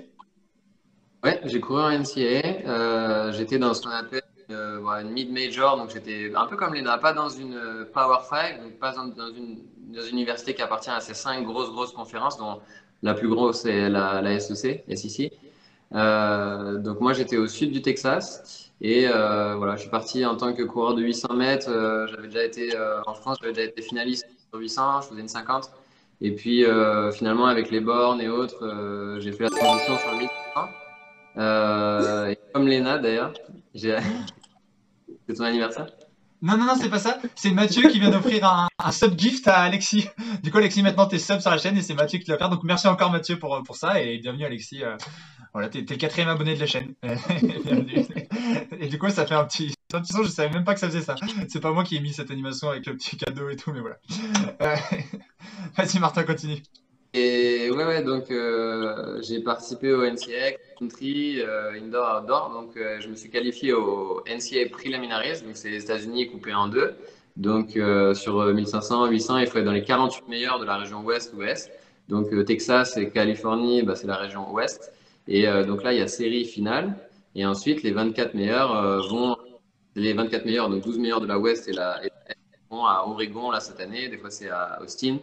Ouais, 1.23 1.39
j'ai 1.45 1.61
couru 1.61 1.81
en. 1.81 2.03
Euh, 2.17 3.31
j'étais 3.31 3.57
dans 3.57 3.73
ce 3.73 3.81
qu'on 3.81 3.91
appelle 3.91 4.22
une 4.53 5.11
mid-major, 5.11 5.77
donc 5.77 5.91
j'étais 5.91 6.31
un 6.35 6.45
peu 6.45 6.55
comme 6.55 6.73
Lena, 6.73 6.97
pas 6.97 7.13
dans 7.13 7.29
une 7.29 7.55
euh, 7.55 7.85
Power 7.93 8.19
5, 8.29 8.61
donc 8.61 8.73
pas 8.79 8.91
dans, 8.93 9.05
une, 9.05 9.59
dans 9.93 10.01
une 10.03 10.13
université 10.13 10.53
qui 10.53 10.61
appartient 10.61 10.89
à 10.89 10.99
ces 10.99 11.13
cinq 11.13 11.43
grosses, 11.45 11.71
grosses 11.71 11.93
conférences, 11.93 12.37
dont 12.37 12.59
la 13.01 13.13
plus 13.13 13.27
grosse 13.27 13.65
est 13.65 13.89
la, 13.89 14.39
SEC, 14.39 14.83
SEC. 14.95 15.33
Euh, 15.93 16.77
donc 16.77 16.99
moi, 17.01 17.13
j'étais 17.13 17.37
au 17.37 17.47
sud 17.47 17.71
du 17.71 17.81
Texas. 17.81 18.71
Et 18.81 19.07
euh, 19.07 19.55
voilà, 19.55 19.75
je 19.75 19.81
suis 19.81 19.89
parti 19.89 20.25
en 20.25 20.35
tant 20.35 20.53
que 20.53 20.63
coureur 20.63 20.95
de 20.95 21.01
800 21.01 21.33
mètres. 21.35 22.07
J'avais 22.09 22.27
déjà 22.27 22.43
été 22.43 22.71
en 23.05 23.13
France, 23.13 23.37
j'avais 23.41 23.53
déjà 23.53 23.67
été 23.67 23.81
finaliste 23.81 24.25
sur 24.49 24.59
800, 24.59 25.01
je 25.01 25.07
faisais 25.09 25.21
une 25.21 25.27
50. 25.27 25.71
Et 26.21 26.31
puis 26.31 26.65
finalement, 27.13 27.45
avec 27.45 27.71
les 27.71 27.79
bornes 27.79 28.19
et 28.21 28.29
autres, 28.29 29.19
j'ai 29.19 29.31
fait 29.31 29.43
la 29.43 29.49
transition 29.49 29.97
sur 29.97 30.11
le 30.11 30.17
1500. 30.17 30.67
Euh, 31.37 32.29
et 32.29 32.37
comme 32.53 32.67
Léna 32.67 32.97
d'ailleurs. 32.97 33.33
C'est 35.27 35.35
ton 35.35 35.43
anniversaire? 35.43 35.87
Non, 36.41 36.57
non, 36.57 36.65
non, 36.65 36.75
c'est 36.75 36.89
pas 36.89 36.99
ça. 36.99 37.19
C'est 37.35 37.51
Mathieu 37.51 37.87
qui 37.87 38.01
vient 38.01 38.09
d'offrir 38.09 38.43
un, 38.45 38.67
un 38.77 38.91
sub 38.91 39.17
gift 39.17 39.47
à 39.47 39.59
Alexis. 39.59 40.09
Du 40.43 40.51
coup, 40.51 40.57
Alexis, 40.57 40.83
maintenant, 40.83 41.05
t'es 41.05 41.17
sub 41.17 41.39
sur 41.39 41.49
la 41.49 41.57
chaîne 41.57 41.77
et 41.77 41.81
c'est 41.81 41.93
Mathieu 41.93 42.19
qui 42.19 42.29
l'a 42.29 42.35
offert. 42.35 42.49
Donc, 42.49 42.63
merci 42.63 42.87
encore, 42.87 43.11
Mathieu, 43.11 43.39
pour, 43.39 43.63
pour 43.63 43.77
ça. 43.77 44.01
Et 44.01 44.17
bienvenue, 44.17 44.43
Alexis. 44.43 44.83
Euh, 44.83 44.97
voilà, 45.53 45.69
t'es 45.69 45.85
le 45.87 45.95
quatrième 45.95 46.27
abonné 46.27 46.55
de 46.55 46.59
la 46.59 46.65
chaîne. 46.65 46.95
Et 48.79 48.87
du 48.87 48.99
coup, 48.99 49.09
ça 49.09 49.25
fait 49.25 49.35
un 49.35 49.45
petit, 49.45 49.73
un 49.93 50.01
petit 50.01 50.11
son. 50.11 50.23
Je 50.23 50.29
savais 50.29 50.49
même 50.49 50.65
pas 50.65 50.73
que 50.73 50.81
ça 50.81 50.87
faisait 50.87 51.01
ça. 51.01 51.15
C'est 51.47 51.61
pas 51.61 51.71
moi 51.71 51.85
qui 51.85 51.95
ai 51.95 52.01
mis 52.01 52.11
cette 52.11 52.29
animation 52.29 52.69
avec 52.69 52.87
le 52.87 52.97
petit 52.97 53.15
cadeau 53.15 53.49
et 53.49 53.55
tout, 53.55 53.71
mais 53.71 53.79
voilà. 53.79 53.95
Euh, 54.61 54.75
Vas-y, 55.77 55.99
Martin, 55.99 56.23
continue. 56.23 56.61
Et 57.15 57.69
ouais, 57.69 57.85
ouais, 57.85 58.01
donc 58.01 58.31
euh, 58.31 59.21
j'ai 59.21 59.39
participé 59.39 59.93
au 59.93 60.03
NCAA 60.03 60.57
Country, 60.79 61.41
euh, 61.41 61.73
Indoor, 61.73 62.23
Outdoor. 62.23 62.49
Donc 62.51 62.75
euh, 62.75 62.99
je 62.99 63.07
me 63.07 63.15
suis 63.15 63.29
qualifié 63.29 63.71
au 63.71 64.23
NCAA 64.25 64.69
Preliminaries, 64.71 65.41
donc 65.45 65.55
c'est 65.55 65.69
les 65.69 65.83
États-Unis 65.83 66.31
coupés 66.31 66.55
en 66.55 66.67
deux. 66.67 66.95
Donc 67.37 67.79
sur 68.15 68.45
1500, 68.45 69.07
800, 69.07 69.37
il 69.39 69.47
faut 69.47 69.57
être 69.59 69.65
dans 69.65 69.71
les 69.71 69.83
48 69.83 70.27
meilleurs 70.27 70.59
de 70.59 70.65
la 70.65 70.77
région 70.77 71.01
ouest-ouest. 71.03 71.71
Donc 72.09 72.29
Texas 72.45 72.97
et 72.97 73.09
Californie, 73.09 73.81
bah, 73.83 73.95
c'est 73.95 74.07
la 74.07 74.17
région 74.17 74.51
ouest. 74.51 74.91
Et 75.27 75.47
donc 75.65 75.83
là, 75.83 75.93
il 75.93 75.99
y 75.99 76.01
a 76.01 76.07
série 76.07 76.45
finale. 76.45 76.95
Et 77.33 77.43
ensuite, 77.45 77.81
les 77.81 77.91
24 77.91 78.35
meilleurs 78.35 79.01
vont, 79.09 79.35
les 79.95 80.13
24 80.13 80.45
meilleurs, 80.45 80.69
donc 80.69 80.83
12 80.83 80.99
meilleurs 80.99 81.21
de 81.21 81.27
la 81.27 81.39
ouest 81.39 81.67
et 81.67 81.73
la, 81.73 82.05
et 82.05 82.11
vont 82.69 82.85
à 82.85 83.03
Oregon 83.07 83.49
là 83.49 83.59
cette 83.59 83.79
année. 83.79 84.09
Des 84.09 84.17
fois, 84.17 84.29
c'est 84.29 84.49
à 84.49 84.79
Austin. 84.83 85.17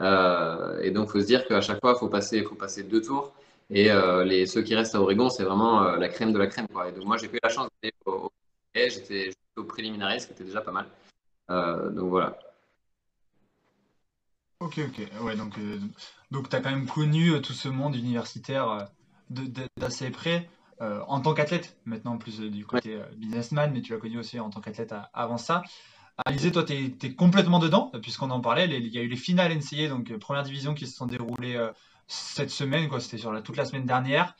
Euh, 0.00 0.80
et 0.80 0.90
donc, 0.90 1.08
il 1.08 1.12
faut 1.12 1.20
se 1.20 1.26
dire 1.26 1.46
qu'à 1.46 1.60
chaque 1.60 1.80
fois, 1.80 1.94
il 1.96 1.98
faut 1.98 2.08
passer, 2.08 2.42
faut 2.42 2.54
passer 2.54 2.82
deux 2.82 3.02
tours. 3.02 3.32
Et 3.70 3.90
euh, 3.90 4.24
les, 4.24 4.46
ceux 4.46 4.62
qui 4.62 4.74
restent 4.74 4.94
à 4.94 5.00
Oregon, 5.00 5.28
c'est 5.28 5.44
vraiment 5.44 5.82
euh, 5.82 5.96
la 5.96 6.08
crème 6.08 6.32
de 6.32 6.38
la 6.38 6.46
crème. 6.46 6.68
Quoi. 6.68 6.88
Et 6.88 6.92
donc, 6.92 7.04
moi, 7.04 7.16
j'ai 7.16 7.26
eu 7.26 7.38
la 7.42 7.48
chance 7.48 7.68
d'aller 7.82 7.94
au, 8.06 8.12
au 8.12 8.32
j'étais 8.74 9.30
au 9.56 9.64
préliminaire, 9.64 10.20
ce 10.20 10.26
qui 10.26 10.32
était 10.32 10.44
déjà 10.44 10.60
pas 10.60 10.72
mal. 10.72 10.86
Donc 11.94 12.10
voilà. 12.10 12.38
Ok, 14.60 14.78
ok. 14.78 15.22
Ouais, 15.22 15.36
donc, 15.36 15.54
donc 16.30 16.48
tu 16.48 16.56
as 16.56 16.60
quand 16.60 16.70
même 16.70 16.86
connu 16.86 17.40
tout 17.40 17.52
ce 17.52 17.68
monde 17.68 17.96
universitaire 17.96 18.88
d'assez 19.76 20.10
près 20.10 20.48
en 20.80 21.20
tant 21.20 21.34
qu'athlète, 21.34 21.76
maintenant 21.84 22.18
plus 22.18 22.40
euh, 22.40 22.50
du 22.50 22.64
côté 22.64 23.00
businessman, 23.16 23.72
mais 23.72 23.82
tu 23.82 23.92
l'as 23.92 23.98
connu 23.98 24.18
aussi 24.18 24.38
en 24.38 24.50
tant 24.50 24.60
qu'athlète 24.60 24.94
avant 25.12 25.38
ça. 25.38 25.62
Alizé, 26.24 26.50
toi, 26.50 26.64
tu 26.64 26.72
es, 26.74 27.12
complètement 27.12 27.60
dedans, 27.60 27.92
puisqu'on 28.02 28.30
en 28.30 28.40
parlait. 28.40 28.66
Il 28.68 28.88
y 28.88 28.98
a 28.98 29.02
eu 29.02 29.08
les 29.08 29.16
finales 29.16 29.52
NCAA, 29.52 29.88
donc 29.88 30.10
euh, 30.10 30.18
première 30.18 30.42
division, 30.42 30.74
qui 30.74 30.86
se 30.86 30.96
sont 30.96 31.06
déroulées 31.06 31.56
euh, 31.56 31.70
cette 32.08 32.50
semaine. 32.50 32.88
C'était 32.98 33.18
sur 33.18 33.42
toute 33.42 33.56
la 33.56 33.64
semaine 33.64 33.86
dernière, 33.86 34.34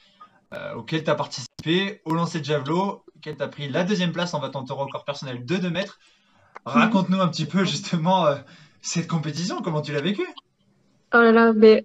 euh, 0.55 0.75
auquel 0.75 1.05
tu 1.05 1.11
as 1.11 1.15
participé 1.15 2.01
au 2.05 2.15
lancer 2.15 2.41
de 2.41 2.45
javelot, 2.45 3.05
auquel 3.17 3.37
tu 3.37 3.43
as 3.43 3.49
pris 3.49 3.69
la 3.69 3.85
deuxième 3.85 4.13
place 4.13 4.35
en 4.35 4.41
battant 4.41 4.65
ton 4.65 4.75
record 4.75 5.05
personnel 5.05 5.45
de 5.45 5.57
2 5.57 5.71
mètres. 5.71 5.99
Raconte-nous 6.65 7.21
un 7.21 7.29
petit 7.29 7.47
peu 7.47 7.65
justement 7.65 8.27
euh, 8.27 8.37
cette 8.83 9.07
compétition, 9.07 9.63
comment 9.63 9.81
tu 9.81 9.93
l'as 9.93 10.01
vécue? 10.01 10.29
Oh 11.15 11.19
là 11.19 11.33
là, 11.33 11.53
mais, 11.53 11.85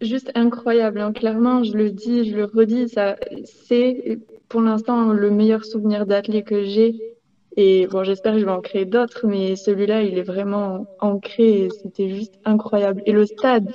juste 0.00 0.30
incroyable, 0.34 1.00
hein. 1.00 1.12
Clairement, 1.12 1.64
je 1.64 1.72
le 1.72 1.90
dis, 1.90 2.30
je 2.30 2.36
le 2.36 2.44
redis, 2.44 2.94
c'est 3.44 4.18
pour 4.48 4.60
l'instant 4.60 5.12
le 5.12 5.30
meilleur 5.30 5.64
souvenir 5.64 6.06
d'athlète 6.06 6.46
que 6.46 6.64
j'ai. 6.64 7.00
Et 7.62 7.86
bon, 7.88 8.04
j'espère 8.04 8.32
que 8.32 8.38
je 8.38 8.46
vais 8.46 8.50
en 8.50 8.62
créer 8.62 8.86
d'autres, 8.86 9.26
mais 9.26 9.54
celui-là, 9.54 10.02
il 10.02 10.16
est 10.16 10.22
vraiment 10.22 10.86
ancré 10.98 11.64
et 11.64 11.68
c'était 11.68 12.08
juste 12.08 12.32
incroyable. 12.46 13.02
Et 13.04 13.12
le 13.12 13.26
stade, 13.26 13.70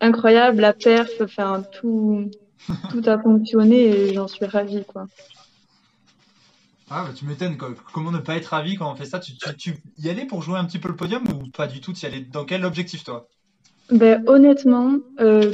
incroyable, 0.00 0.62
la 0.62 0.72
perf, 0.72 1.20
enfin, 1.20 1.62
tout, 1.70 2.30
tout 2.90 3.02
a 3.04 3.18
fonctionné 3.18 3.88
et 3.88 4.14
j'en 4.14 4.26
suis 4.26 4.46
ravie, 4.46 4.86
quoi. 4.86 5.04
Ah, 6.88 7.04
bah, 7.06 7.12
tu 7.14 7.26
m'étonnes. 7.26 7.58
Comment 7.92 8.10
ne 8.10 8.20
pas 8.20 8.36
être 8.36 8.46
ravi 8.46 8.76
quand 8.76 8.90
on 8.90 8.96
fait 8.96 9.04
ça? 9.04 9.18
Tu, 9.18 9.36
tu, 9.36 9.56
tu 9.56 9.76
y 9.98 10.08
allais 10.08 10.24
pour 10.24 10.40
jouer 10.40 10.58
un 10.58 10.64
petit 10.64 10.78
peu 10.78 10.88
le 10.88 10.96
podium 10.96 11.22
ou 11.28 11.50
pas 11.50 11.66
du 11.66 11.82
tout? 11.82 11.92
Tu 11.92 12.04
y 12.04 12.06
allais 12.06 12.20
dans 12.22 12.46
quel 12.46 12.64
objectif, 12.64 13.04
toi? 13.04 13.28
Ben, 13.90 14.24
honnêtement, 14.26 14.96
euh, 15.20 15.52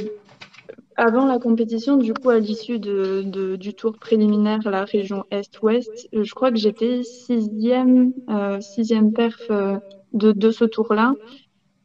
avant 0.97 1.25
la 1.25 1.37
compétition, 1.39 1.97
du 1.97 2.13
coup, 2.13 2.29
à 2.29 2.39
l'issue 2.39 2.79
de, 2.79 3.21
de- 3.23 3.55
du 3.55 3.73
tour 3.75 3.97
préliminaire, 3.99 4.59
la 4.65 4.83
région 4.83 5.23
Est-Ouest, 5.31 6.09
euh, 6.15 6.23
je 6.23 6.33
crois 6.33 6.51
que 6.51 6.57
j'étais 6.57 7.03
sixième, 7.03 8.13
euh, 8.29 8.59
sixième 8.61 9.13
perf 9.13 9.39
euh, 9.51 9.77
de, 10.13 10.31
de 10.31 10.51
ce 10.51 10.65
tour-là. 10.65 11.13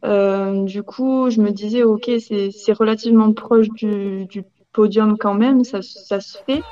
Euh, 0.04 0.64
du 0.64 0.82
coup, 0.82 1.28
je 1.30 1.40
me 1.40 1.50
disais, 1.50 1.82
ok, 1.82 2.10
c'est, 2.18 2.72
relativement 2.72 3.32
proche 3.34 3.68
du, 3.70 4.26
du 4.26 4.44
podium 4.72 5.16
quand 5.18 5.34
même, 5.34 5.62
ça, 5.62 5.80
ça 5.82 6.20
se 6.20 6.38
fait. 6.46 6.62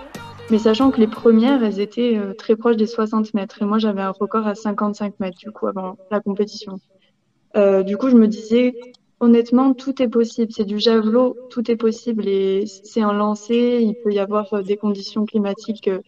Mais 0.51 0.59
sachant 0.59 0.91
que 0.91 0.99
les 1.01 1.07
premières, 1.07 1.63
elles 1.63 1.79
étaient 1.79 2.17
euh, 2.17 2.33
très 2.35 2.57
proches 2.57 2.77
des 2.77 2.87
60 2.87 3.35
mètres. 3.35 3.63
Et 3.63 3.67
moi, 3.67 3.79
j'avais 3.79 4.03
un 4.03 4.11
record 4.11 4.47
à 4.47 4.55
55 4.55 5.21
mètres, 5.21 5.39
du 5.39 5.51
coup, 5.53 5.67
avant 5.67 5.97
la 6.11 6.21
compétition. 6.21 6.81
Euh, 7.57 7.83
du 7.83 7.97
coup, 7.97 8.09
je 8.09 8.17
me 8.17 8.27
disais, 8.27 8.75
honnêtement, 9.21 9.75
tout 9.75 10.03
est 10.03 10.09
possible. 10.09 10.53
C'est 10.53 10.65
du 10.65 10.79
javelot, 10.81 11.39
tout 11.49 11.71
est 11.71 11.77
possible 11.77 12.29
et 12.29 12.65
c'est 12.67 13.03
un 13.03 13.13
lancer. 13.13 13.81
Il 13.83 13.97
peut 13.97 14.13
y 14.13 14.19
avoir 14.19 14.53
euh, 14.55 14.63
des 14.63 14.77
conditions 14.77 15.25
climatiques 15.27 15.89
euh, 15.89 16.01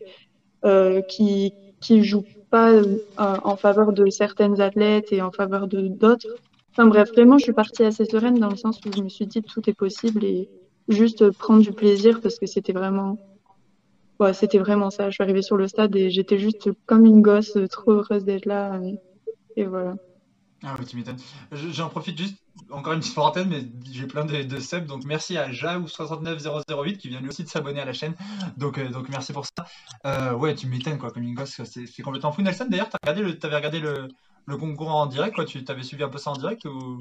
euh, 0.65 1.03
qui 1.03 1.55
qui 1.81 2.05
jouent 2.05 2.27
pas 2.51 2.83
en 3.17 3.57
faveur 3.57 3.93
de 3.93 4.09
certaines 4.11 4.61
athlètes 4.61 5.13
et 5.13 5.23
en 5.23 5.33
faveur 5.33 5.69
de 5.69 5.89
d'autres. 5.89 6.27
Enfin 6.77 6.87
bref, 6.89 7.11
vraiment, 7.15 7.39
je 7.39 7.45
suis 7.45 7.53
partie 7.55 7.85
assez 7.85 8.05
sereine 8.07 8.39
dans 8.39 8.51
le 8.51 8.57
sens 8.57 8.79
où 8.87 8.93
je 8.93 9.03
me 9.03 9.09
suis 9.09 9.27
dit 9.27 9.43
tout 9.43 9.69
est 9.69 9.75
possible 9.75 10.25
et 10.25 10.49
juste 10.89 11.31
prendre 11.33 11.63
du 11.63 11.73
plaisir 11.73 12.21
parce 12.21 12.39
que 12.39 12.47
c'était 12.47 12.73
vraiment, 12.73 13.19
c'était 14.33 14.59
vraiment 14.59 14.91
ça. 14.91 15.09
Je 15.11 15.15
suis 15.15 15.23
arrivée 15.23 15.43
sur 15.43 15.57
le 15.57 15.67
stade 15.69 15.95
et 15.97 16.11
j'étais 16.11 16.39
juste 16.39 16.71
comme 16.87 17.05
une 17.05 17.23
gosse, 17.23 17.57
trop 17.71 17.93
heureuse 17.93 18.25
d'être 18.25 18.47
là 18.47 18.81
et, 19.57 19.65
voilà. 19.65 19.95
Ah 20.65 20.77
oui, 20.79 20.87
tu 20.87 20.97
m'étonnes. 20.97 21.19
Je- 21.53 21.71
J'en 21.71 21.89
profite 21.89 22.19
juste, 22.19 22.42
encore 22.73 22.93
une 22.95 23.01
petite 23.01 23.15
parenthèse, 23.15 23.47
mais 23.47 23.63
j'ai 23.91 24.07
plein 24.07 24.25
de, 24.25 24.43
de 24.43 24.61
subs, 24.61 24.87
donc 24.87 25.05
merci 25.05 25.37
à 25.37 25.51
Jaou69008 25.51 26.97
qui 26.97 27.09
vient 27.09 27.21
lui 27.21 27.29
aussi 27.29 27.45
de 27.45 27.49
s'abonner 27.49 27.81
à 27.81 27.85
la 27.85 27.93
chaîne, 27.93 28.15
donc, 28.57 28.79
euh, 28.79 28.89
donc 28.89 29.09
merci 29.09 29.33
pour 29.33 29.45
ça. 29.47 29.67
Euh, 30.07 30.33
ouais, 30.33 30.55
tu 30.55 30.67
m'étonnes 30.67 30.99
quoi, 30.99 31.11
comme 31.11 31.23
une 31.23 31.35
gosse, 31.35 31.61
c'est 31.65 32.03
complètement 32.03 32.33
fou. 32.33 32.43
Nelson, 32.43 32.67
d'ailleurs, 32.69 32.89
t'as 32.89 32.99
regardé 33.03 33.23
le, 33.23 33.39
t'avais 33.39 33.57
regardé 33.57 33.81
le, 33.81 34.09
le 34.47 34.57
concours 34.57 34.91
en 34.95 35.07
direct, 35.07 35.35
quoi, 35.35 35.45
tu 35.45 35.63
t'avais 35.65 35.83
suivi 35.83 36.03
un 36.03 36.09
peu 36.09 36.19
ça 36.19 36.31
en 36.31 36.37
direct 36.37 36.65
ou... 36.65 36.99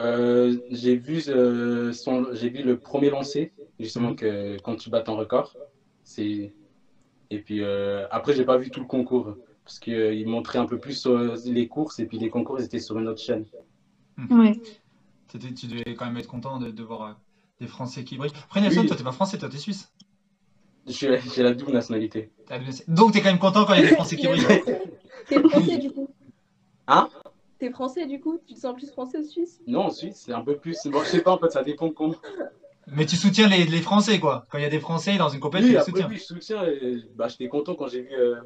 Euh, 0.00 0.56
j'ai 0.70 0.96
vu, 0.96 1.20
son, 1.20 2.26
j'ai 2.32 2.50
vu 2.50 2.62
le 2.62 2.78
premier 2.78 3.10
lancer, 3.10 3.52
justement, 3.80 4.14
que, 4.14 4.56
quand 4.62 4.76
tu 4.76 4.90
bats 4.90 5.02
ton 5.02 5.16
record. 5.16 5.56
C'est... 6.04 6.52
Et 7.30 7.40
puis 7.40 7.64
après, 8.10 8.32
j'ai 8.32 8.44
pas 8.44 8.56
vu 8.56 8.70
tout 8.70 8.80
le 8.80 8.86
concours, 8.86 9.36
parce 9.64 9.80
qu'il 9.80 10.26
montrait 10.28 10.58
un 10.58 10.66
peu 10.66 10.78
plus 10.78 11.06
les 11.46 11.68
courses, 11.68 11.98
et 11.98 12.06
puis 12.06 12.18
les 12.18 12.30
concours, 12.30 12.60
ils 12.60 12.64
étaient 12.64 12.78
sur 12.78 12.98
une 12.98 13.08
autre 13.08 13.20
chaîne. 13.20 13.44
Ouais. 14.30 14.60
C'était- 15.30 15.52
Tu 15.54 15.66
devais 15.66 15.94
quand 15.94 16.06
même 16.06 16.16
être 16.16 16.26
content 16.28 16.58
de, 16.58 16.70
de 16.70 16.82
voir 16.82 17.02
euh, 17.02 17.12
des 17.60 17.66
Français 17.66 18.04
qui 18.04 18.16
brillent. 18.16 18.32
Après 18.44 18.60
Nelson, 18.60 18.80
Oui. 18.82 18.86
toi 18.86 18.96
t'es 18.96 19.04
pas 19.04 19.12
français, 19.12 19.38
toi 19.38 19.48
t'es 19.48 19.58
suisse. 19.58 19.92
J'ai 20.86 21.20
j'ai 21.34 21.42
la 21.42 21.52
double 21.52 21.72
nationalité. 21.72 22.30
Donc 22.88 23.12
t'es 23.12 23.20
quand 23.20 23.28
même 23.28 23.38
content 23.38 23.64
quand 23.66 23.74
il 23.74 23.82
y 23.82 23.84
a 23.86 23.88
des 23.90 23.94
Français 23.94 24.16
qui 24.16 24.26
brillent. 24.26 24.46
T'es 25.28 25.40
français 25.42 25.76
du 25.78 25.90
coup 25.92 26.08
Hein? 26.86 27.10
T'es 27.58 27.70
français 27.70 28.06
du 28.06 28.18
coup? 28.20 28.40
Tu 28.46 28.54
te 28.54 28.60
sens 28.60 28.74
plus 28.74 28.90
français 28.90 29.18
ou 29.18 29.24
suisse? 29.24 29.60
Non, 29.66 29.80
en 29.86 29.90
Suisse, 29.90 30.22
c'est 30.24 30.32
un 30.32 30.40
peu 30.40 30.56
plus. 30.56 30.78
Bon, 30.86 31.00
je 31.02 31.08
sais 31.08 31.20
pas, 31.22 31.32
en 31.32 31.38
fait, 31.38 31.50
ça 31.50 31.62
dépend 31.62 31.90
comment. 31.90 32.14
Mais 32.86 33.04
tu 33.04 33.16
soutiens 33.16 33.46
les, 33.48 33.64
les 33.66 33.82
Français, 33.82 34.18
quoi. 34.20 34.46
Quand 34.50 34.56
il 34.56 34.62
y 34.62 34.64
a 34.64 34.70
des 34.70 34.80
Français 34.80 35.18
dans 35.18 35.28
une 35.28 35.40
compétition, 35.40 35.78
Oui, 35.80 35.84
tu 35.84 35.90
les 35.90 35.96
soutiens. 35.98 36.08
oui, 36.08 36.16
je 36.16 36.24
soutiens. 36.24 36.64
et, 36.66 37.02
bah, 37.14 37.28
j'étais 37.28 37.48
content 37.48 37.74
quand 37.74 37.88
j'ai 37.88 38.00
vu. 38.02 38.12
euh, 38.14 38.36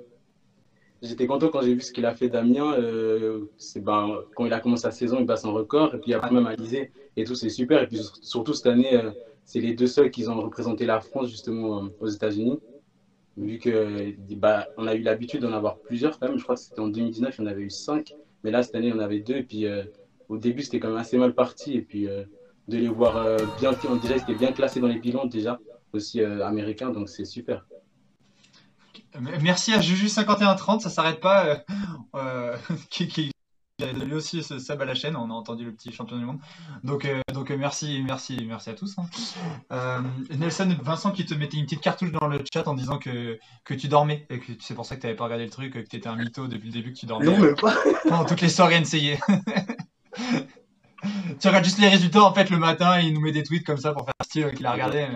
J'étais 1.03 1.26
content 1.26 1.48
quand 1.50 1.62
j'ai 1.62 1.74
vu 1.74 1.80
ce 1.80 1.92
qu'il 1.92 2.07
a 2.07 2.14
fait 2.14 2.28
Damien. 2.28 2.74
euh, 2.78 3.46
ben, 3.76 4.20
quand 4.36 4.46
il 4.46 4.53
a 4.53 4.61
commencé 4.61 4.82
sa 4.82 4.92
saison, 4.92 5.18
il 5.20 5.26
bat 5.26 5.36
son 5.36 5.53
record. 5.53 5.94
Et 5.94 5.98
puis 5.98 6.14
après 6.14 6.30
même 6.30 6.46
Alizé 6.46 6.92
et 7.16 7.24
tout, 7.24 7.34
c'est 7.34 7.48
super. 7.50 7.82
Et 7.82 7.86
puis 7.88 7.98
sur- 7.98 8.16
surtout 8.22 8.55
cette 8.55 8.66
année, 8.66 8.94
euh, 8.94 9.11
c'est 9.44 9.61
les 9.61 9.74
deux 9.74 9.88
seuls 9.88 10.11
qui 10.11 10.26
ont 10.28 10.40
représenté 10.40 10.86
la 10.86 11.00
France 11.00 11.28
justement 11.28 11.84
euh, 11.84 11.88
aux 12.00 12.07
États-Unis. 12.09 12.61
Vu 13.36 13.59
que 13.59 14.14
bah, 14.36 14.68
on 14.76 14.86
a 14.86 14.94
eu 14.94 15.03
l'habitude 15.03 15.42
d'en 15.42 15.53
avoir 15.53 15.80
plusieurs 15.80 16.18
quand 16.18 16.28
même. 16.28 16.38
Je 16.38 16.44
crois 16.44 16.57
que 16.57 16.61
c'était 16.62 16.80
en 16.80 16.88
2019, 16.88 17.36
il 17.38 17.42
y 17.42 17.44
en 17.44 17.50
avait 17.50 17.62
eu 17.62 17.70
cinq. 17.70 18.16
Mais 18.44 18.50
là, 18.50 18.62
cette 18.62 18.74
année, 18.76 18.92
en 18.92 18.98
avait 19.00 19.20
deux. 19.20 19.36
Et 19.36 19.42
puis 19.44 19.66
euh, 19.66 19.84
au 20.28 20.38
début, 20.38 20.62
c'était 20.62 20.80
quand 20.80 20.88
même 20.88 20.98
assez 20.98 21.18
mal 21.18 21.34
parti. 21.34 21.74
Et 21.76 21.82
puis 21.82 22.09
euh, 22.09 22.24
de 22.68 22.78
les 22.78 22.88
voir 22.88 23.16
euh, 23.18 23.46
bien, 23.46 23.72
déjà, 24.00 24.16
ils 24.16 24.22
étaient 24.22 24.34
bien 24.34 24.53
classés 24.53 24.80
dans 24.80 24.88
les 24.88 25.00
bilans 25.00 25.26
déjà, 25.26 25.61
aussi 25.92 26.20
euh, 26.22 26.44
américains. 26.46 26.90
Donc 26.90 27.09
c'est 27.09 27.24
super. 27.24 27.66
Merci 29.20 29.72
à 29.74 29.80
Juju5130, 29.80 30.80
ça 30.80 30.90
s'arrête 30.90 31.20
pas. 31.20 31.44
euh, 31.46 31.56
euh, 32.16 32.56
qui, 32.90 33.08
qui 33.08 33.30
lui 34.04 34.14
aussi 34.14 34.44
ce 34.44 34.60
sub 34.60 34.80
à 34.80 34.84
la 34.84 34.94
chaîne, 34.94 35.16
on 35.16 35.28
a 35.28 35.32
entendu 35.34 35.64
le 35.64 35.72
petit 35.72 35.90
champion 35.92 36.16
du 36.16 36.24
monde. 36.24 36.38
Donc, 36.84 37.04
euh, 37.04 37.20
donc 37.34 37.50
euh, 37.50 37.56
merci, 37.56 38.00
merci, 38.06 38.38
merci 38.46 38.70
à 38.70 38.74
tous. 38.74 38.94
hein. 38.98 39.06
Euh, 39.72 40.00
Nelson, 40.38 40.76
Vincent 40.82 41.10
qui 41.10 41.24
te 41.26 41.34
mettait 41.34 41.56
une 41.56 41.64
petite 41.64 41.80
cartouche 41.80 42.12
dans 42.12 42.28
le 42.28 42.44
chat 42.54 42.68
en 42.68 42.74
disant 42.74 42.98
que, 42.98 43.40
que 43.64 43.74
tu 43.74 43.88
dormais 43.88 44.24
et 44.30 44.38
que 44.38 44.52
c'est 44.60 44.74
pour 44.74 44.86
ça 44.86 44.94
que 44.94 45.00
tu 45.00 45.06
n'avais 45.08 45.16
pas 45.16 45.24
regardé 45.24 45.44
le 45.44 45.50
truc, 45.50 45.72
que 45.72 45.78
tu 45.80 45.96
étais 45.96 46.06
un 46.08 46.14
mytho 46.14 46.46
depuis 46.46 46.68
le 46.68 46.72
début, 46.74 46.92
que 46.92 46.98
tu 46.98 47.06
dormais 47.06 47.26
Non, 47.26 47.38
même 47.38 47.56
pas. 47.56 47.74
pendant 48.08 48.24
toutes 48.24 48.40
les 48.42 48.48
soirées 48.50 48.78
NCA. 48.80 49.16
tu 51.40 51.48
regardes 51.48 51.64
juste 51.64 51.78
les 51.78 51.88
résultats 51.88 52.22
en 52.22 52.32
fait 52.34 52.50
le 52.50 52.58
matin 52.58 53.00
et 53.00 53.06
il 53.06 53.14
nous 53.14 53.20
met 53.20 53.32
des 53.32 53.42
tweets 53.42 53.64
comme 53.66 53.78
ça 53.78 53.92
pour 53.92 54.04
faire 54.04 54.14
style 54.22 54.52
qu'il 54.54 54.66
a 54.66 54.72
regardé. 54.72 55.08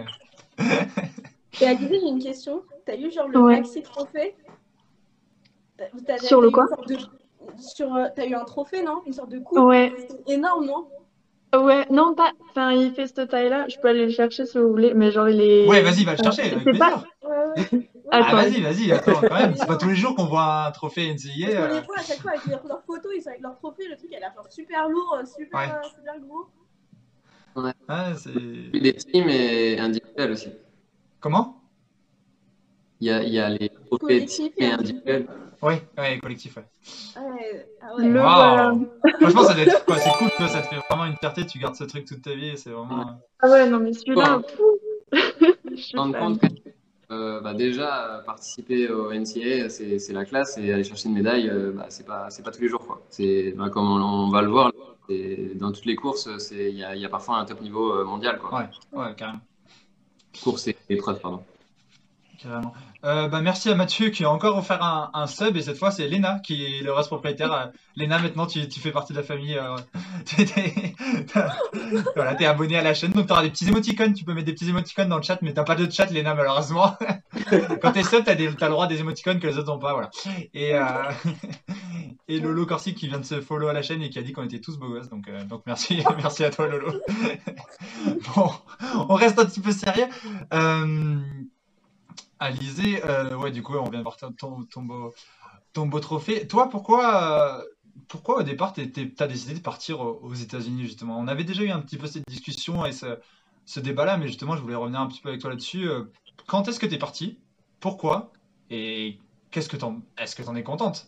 mais- 0.58 0.66
Et 1.60 1.66
Alizé, 1.66 1.98
j'ai 2.00 2.06
une 2.08 2.22
question. 2.22 2.62
T'as 2.84 2.96
eu 2.96 3.10
genre 3.10 3.28
le 3.28 3.38
Ouais. 3.38 3.56
maxi 3.56 3.82
trophée? 3.82 4.34
T'as- 5.76 5.84
t'as- 6.06 6.18
Sur 6.18 6.40
t'as 6.40 6.44
le 6.46 6.50
quoi? 6.50 6.66
de- 6.88 6.96
Sur, 7.58 7.94
euh, 7.94 8.06
T'as 8.14 8.26
eu 8.26 8.34
un 8.34 8.44
trophée, 8.44 8.82
non? 8.82 9.02
Une 9.06 9.12
sorte 9.12 9.30
de 9.30 9.38
coupe? 9.38 9.58
Ouais. 9.58 9.92
Énorme, 10.26 10.66
non? 10.66 10.88
Ouais, 11.58 11.86
non, 11.90 12.14
pas. 12.14 12.32
Enfin, 12.50 12.72
il 12.72 12.92
fait 12.92 13.06
cette 13.06 13.28
taille-là. 13.30 13.66
Je 13.68 13.78
peux 13.78 13.88
aller 13.88 14.04
le 14.06 14.10
chercher 14.10 14.44
si 14.44 14.58
vous 14.58 14.68
voulez, 14.68 14.92
mais 14.94 15.10
genre, 15.10 15.28
il 15.28 15.40
est. 15.40 15.66
Ouais, 15.68 15.80
vas-y, 15.82 16.04
va 16.04 16.12
le 16.12 16.22
chercher, 16.22 16.42
Euh, 16.42 16.46
avec 16.46 16.58
c'est 16.58 16.64
plaisir. 16.64 17.04
pas. 17.22 17.28
Ouais, 17.28 17.46
ouais. 17.56 17.90
Ah, 18.12 18.34
vas-y, 18.36 18.60
vas-y, 18.60 18.92
attends, 18.92 19.20
quand 19.20 19.34
même, 19.34 19.56
c'est 19.56 19.66
pas 19.66 19.76
tous 19.76 19.88
les 19.88 19.96
jours 19.96 20.14
qu'on 20.14 20.26
voit 20.26 20.66
un 20.66 20.70
trophée 20.70 21.08
Parce 21.08 21.24
NCA. 21.24 21.46
qu'on 21.48 21.62
euh. 21.62 21.74
les 21.80 21.80
voit 21.86 21.98
à 21.98 22.02
chaque 22.02 22.20
fois 22.20 22.30
avec 22.32 22.46
leurs 22.46 22.64
leurs 22.64 22.84
photos, 22.84 23.12
ils 23.16 23.20
sont 23.22 23.30
avec 23.30 23.40
leurs 23.42 23.56
trophées, 23.56 23.88
le 23.88 23.96
truc 23.96 24.12
a 24.14 24.20
l'air 24.20 24.32
genre 24.32 24.46
super 24.48 24.88
lourd, 24.88 25.18
super, 25.36 25.58
Ouais. 25.58 25.88
super 25.90 26.20
gros. 26.20 26.46
Ouais, 27.56 27.72
c'est... 28.16 28.30
Les 28.78 28.92
teams 28.94 29.28
et 29.28 29.80
individuels 29.80 30.30
aussi. 30.30 30.50
Comment? 31.26 31.60
Il 33.00 33.08
y 33.08 33.10
a, 33.10 33.20
il 33.24 33.34
y 33.34 33.40
a 33.40 33.48
les 33.48 33.68
trophées 33.68 33.98
Collectif 33.98 34.54
team 34.54 34.64
et 34.64 34.70
individuels. 34.70 35.26
Ouais, 35.60 35.82
ouais, 35.98 36.20
collectif, 36.20 36.56
ouais. 36.56 36.64
Ouais, 37.16 37.66
ah 37.82 37.96
ouais. 37.96 38.08
Voilà. 38.10 38.74
Franchement, 39.20 39.42
ça 39.42 39.54
doit 39.54 39.64
être 39.64 39.84
quoi, 39.84 39.98
c'est 39.98 40.10
cool, 40.10 40.30
ça 40.48 40.62
te 40.62 40.68
fait 40.68 40.76
vraiment 40.88 41.06
une 41.06 41.16
fierté, 41.16 41.44
tu 41.44 41.58
gardes 41.58 41.74
ce 41.74 41.82
truc 41.82 42.04
toute 42.04 42.22
ta 42.22 42.32
vie, 42.32 42.50
et 42.50 42.56
c'est 42.56 42.70
vraiment. 42.70 43.18
Ah 43.40 43.50
ouais, 43.50 43.68
non, 43.68 43.80
mais 43.80 43.92
celui-là. 43.92 44.40
fou. 44.56 44.62
Je 45.68 45.74
suis 45.74 45.90
Je 45.90 45.96
me 45.96 46.00
rends 46.02 46.12
compte 46.12 46.40
que 46.40 46.46
euh, 47.10 47.40
bah, 47.40 47.54
déjà, 47.54 48.18
euh, 48.18 48.22
participer 48.22 48.88
au 48.88 49.12
NCA, 49.12 49.68
c'est 49.68 50.12
la 50.12 50.24
classe 50.24 50.56
et 50.58 50.72
aller 50.72 50.84
chercher 50.84 51.08
une 51.08 51.16
médaille, 51.16 51.50
euh, 51.50 51.72
bah, 51.72 51.86
c'est 51.88 52.06
pas, 52.06 52.30
c'est 52.30 52.44
pas 52.44 52.52
tous 52.52 52.62
les 52.62 52.68
jours. 52.68 52.86
Quoi. 52.86 53.02
Bah, 53.56 53.68
comme 53.68 53.90
on, 53.90 54.00
on 54.00 54.28
va 54.28 54.42
le 54.42 54.48
voir, 54.48 54.70
dans 55.56 55.72
toutes 55.72 55.86
les 55.86 55.96
courses, 55.96 56.28
il 56.52 56.78
y 56.78 56.84
a, 56.84 56.94
il 56.94 57.02
y 57.02 57.04
a 57.04 57.08
parfois 57.08 57.38
un 57.38 57.44
top 57.46 57.62
niveau 57.62 57.92
euh, 57.92 58.04
mondial. 58.04 58.38
Quoi. 58.38 58.60
Ouais, 58.60 58.68
ouais, 59.00 59.14
carrément. 59.16 59.40
Course 60.42 60.68
et 60.68 60.76
épreuve, 60.88 61.20
pardon. 61.20 61.42
Carrément. 62.42 62.74
Euh, 63.04 63.28
bah, 63.28 63.40
merci 63.40 63.70
à 63.70 63.74
Mathieu 63.74 64.10
qui 64.10 64.24
a 64.24 64.30
encore 64.30 64.58
offert 64.58 64.82
un, 64.82 65.26
sub 65.26 65.56
et 65.56 65.62
cette 65.62 65.78
fois 65.78 65.90
c'est 65.90 66.06
Léna 66.08 66.40
qui 66.40 66.64
est 66.64 66.82
le 66.82 66.92
reste 66.92 67.08
propriétaire. 67.08 67.52
Euh, 67.52 67.66
Léna, 67.94 68.18
maintenant 68.18 68.46
tu, 68.46 68.60
fais 68.68 68.90
partie 68.90 69.12
de 69.12 69.18
la 69.18 69.24
famille. 69.24 69.56
euh, 69.56 69.76
t'es, 72.36 72.46
abonné 72.46 72.76
à 72.76 72.82
la 72.82 72.94
chaîne 72.94 73.12
donc 73.12 73.28
t'auras 73.28 73.42
des 73.42 73.50
petits 73.50 73.68
émoticônes. 73.68 74.12
Tu 74.12 74.24
peux 74.24 74.34
mettre 74.34 74.46
des 74.46 74.54
petits 74.54 74.68
émoticônes 74.68 75.08
dans 75.08 75.16
le 75.16 75.22
chat, 75.22 75.38
mais 75.42 75.54
t'as 75.54 75.64
pas 75.64 75.76
de 75.76 75.90
chat, 75.90 76.06
Léna, 76.06 76.34
malheureusement. 76.34 76.96
Quand 77.80 77.92
t'es 77.92 78.02
sub, 78.02 78.24
t'as, 78.24 78.34
des, 78.34 78.52
t'as 78.54 78.66
le 78.66 78.72
droit 78.72 78.86
des 78.86 79.00
émoticônes 79.00 79.38
que 79.38 79.46
les 79.46 79.58
autres 79.58 79.72
n'ont 79.72 79.78
pas. 79.78 79.92
Voilà. 79.92 80.10
Et, 80.52 80.74
euh, 80.74 80.84
Lolo 82.28 82.66
Corsi 82.66 82.94
qui 82.94 83.08
vient 83.08 83.20
de 83.20 83.24
se 83.24 83.40
follow 83.40 83.68
à 83.68 83.72
la 83.72 83.82
chaîne 83.82 84.02
et 84.02 84.10
qui 84.10 84.18
a 84.18 84.22
dit 84.22 84.32
qu'on 84.32 84.44
était 84.44 84.60
tous 84.60 84.78
beaux 84.78 84.88
gosses. 84.88 85.08
Donc, 85.08 85.28
merci, 85.66 86.02
merci 86.16 86.44
à 86.44 86.50
toi, 86.50 86.66
Lolo. 86.66 86.92
bon, 88.34 88.50
on 89.08 89.14
reste 89.14 89.38
un 89.38 89.44
petit 89.44 89.60
peu 89.60 89.72
sérieux. 89.72 90.06
Alizé, 92.38 93.02
euh, 93.04 93.34
ouais, 93.36 93.50
du 93.50 93.62
coup, 93.62 93.74
on 93.76 93.88
vient 93.88 93.98
de 93.98 94.04
voir 94.04 94.16
ton, 94.16 94.32
ton, 94.32 94.64
ton 94.64 94.82
beau, 94.82 95.14
ton 95.72 95.86
beau 95.86 96.00
trophée. 96.00 96.46
Toi, 96.46 96.68
pourquoi, 96.68 97.58
euh, 97.58 97.62
pourquoi 98.08 98.38
au 98.38 98.42
départ, 98.42 98.74
tu 98.74 98.82
as 99.18 99.26
décidé 99.26 99.54
de 99.54 99.60
partir 99.60 100.00
aux, 100.00 100.34
États-Unis, 100.34 100.82
justement? 100.82 101.18
On 101.18 101.28
avait 101.28 101.44
déjà 101.44 101.62
eu 101.62 101.70
un 101.70 101.80
petit 101.80 101.96
peu 101.96 102.06
cette 102.06 102.28
discussion 102.28 102.84
et 102.84 102.92
ce, 102.92 103.18
ce 103.64 103.80
débat-là, 103.80 104.18
mais 104.18 104.26
justement, 104.26 104.54
je 104.54 104.62
voulais 104.62 104.74
revenir 104.74 105.00
un 105.00 105.06
petit 105.06 105.20
peu 105.20 105.30
avec 105.30 105.40
toi 105.40 105.50
là-dessus. 105.50 105.88
Euh, 105.88 106.04
Quand 106.46 106.68
est-ce 106.68 106.78
que 106.78 106.86
tu 106.86 106.94
es 106.94 106.98
parti? 106.98 107.38
Pourquoi? 107.80 108.32
Et 108.70 109.18
qu'est-ce 109.50 109.68
que 109.68 109.76
t'en, 109.76 110.02
est-ce 110.18 110.36
que 110.36 110.42
tu 110.42 110.48
en 110.48 110.56
es 110.56 110.62
contente? 110.62 111.06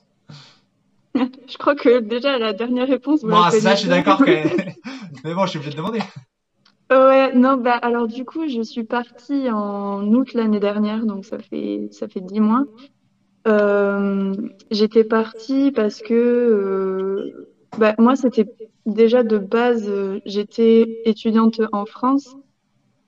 Je 1.15 1.59
crois 1.59 1.75
que 1.75 2.01
déjà 2.01 2.39
la 2.39 2.53
dernière 2.53 2.89
réponse, 2.89 3.23
Moi, 3.23 3.51
ça, 3.51 3.75
je 3.75 3.81
suis 3.81 3.89
d'accord. 3.89 4.23
Mais 5.25 5.35
bon, 5.35 5.45
je 5.47 5.51
suis 5.51 5.59
obligé 5.59 5.73
de 5.73 5.77
demander. 5.77 6.01
Ouais, 6.91 7.35
non, 7.35 7.59
bah 7.59 7.77
alors 7.77 8.07
du 8.09 8.25
coup, 8.25 8.49
je 8.49 8.63
suis 8.63 8.85
partie 8.85 9.51
en 9.51 10.07
août 10.15 10.33
l'année 10.33 10.59
dernière, 10.61 11.05
donc 11.05 11.27
ça 11.27 11.39
fait 11.39 11.89
ça 11.93 12.09
fait 12.09 12.21
dix 12.23 12.41
mois. 12.41 12.65
Euh, 13.49 14.35
j'étais 14.71 15.05
partie 15.05 15.73
parce 15.73 16.01
que 16.03 16.15
euh, 16.15 17.49
bah, 17.79 17.95
moi, 17.99 18.17
c'était 18.17 18.47
déjà 18.87 19.23
de 19.25 19.39
base, 19.39 19.89
euh, 19.89 20.21
j'étais 20.27 21.01
étudiante 21.05 21.61
en 21.73 21.87
France. 21.87 22.37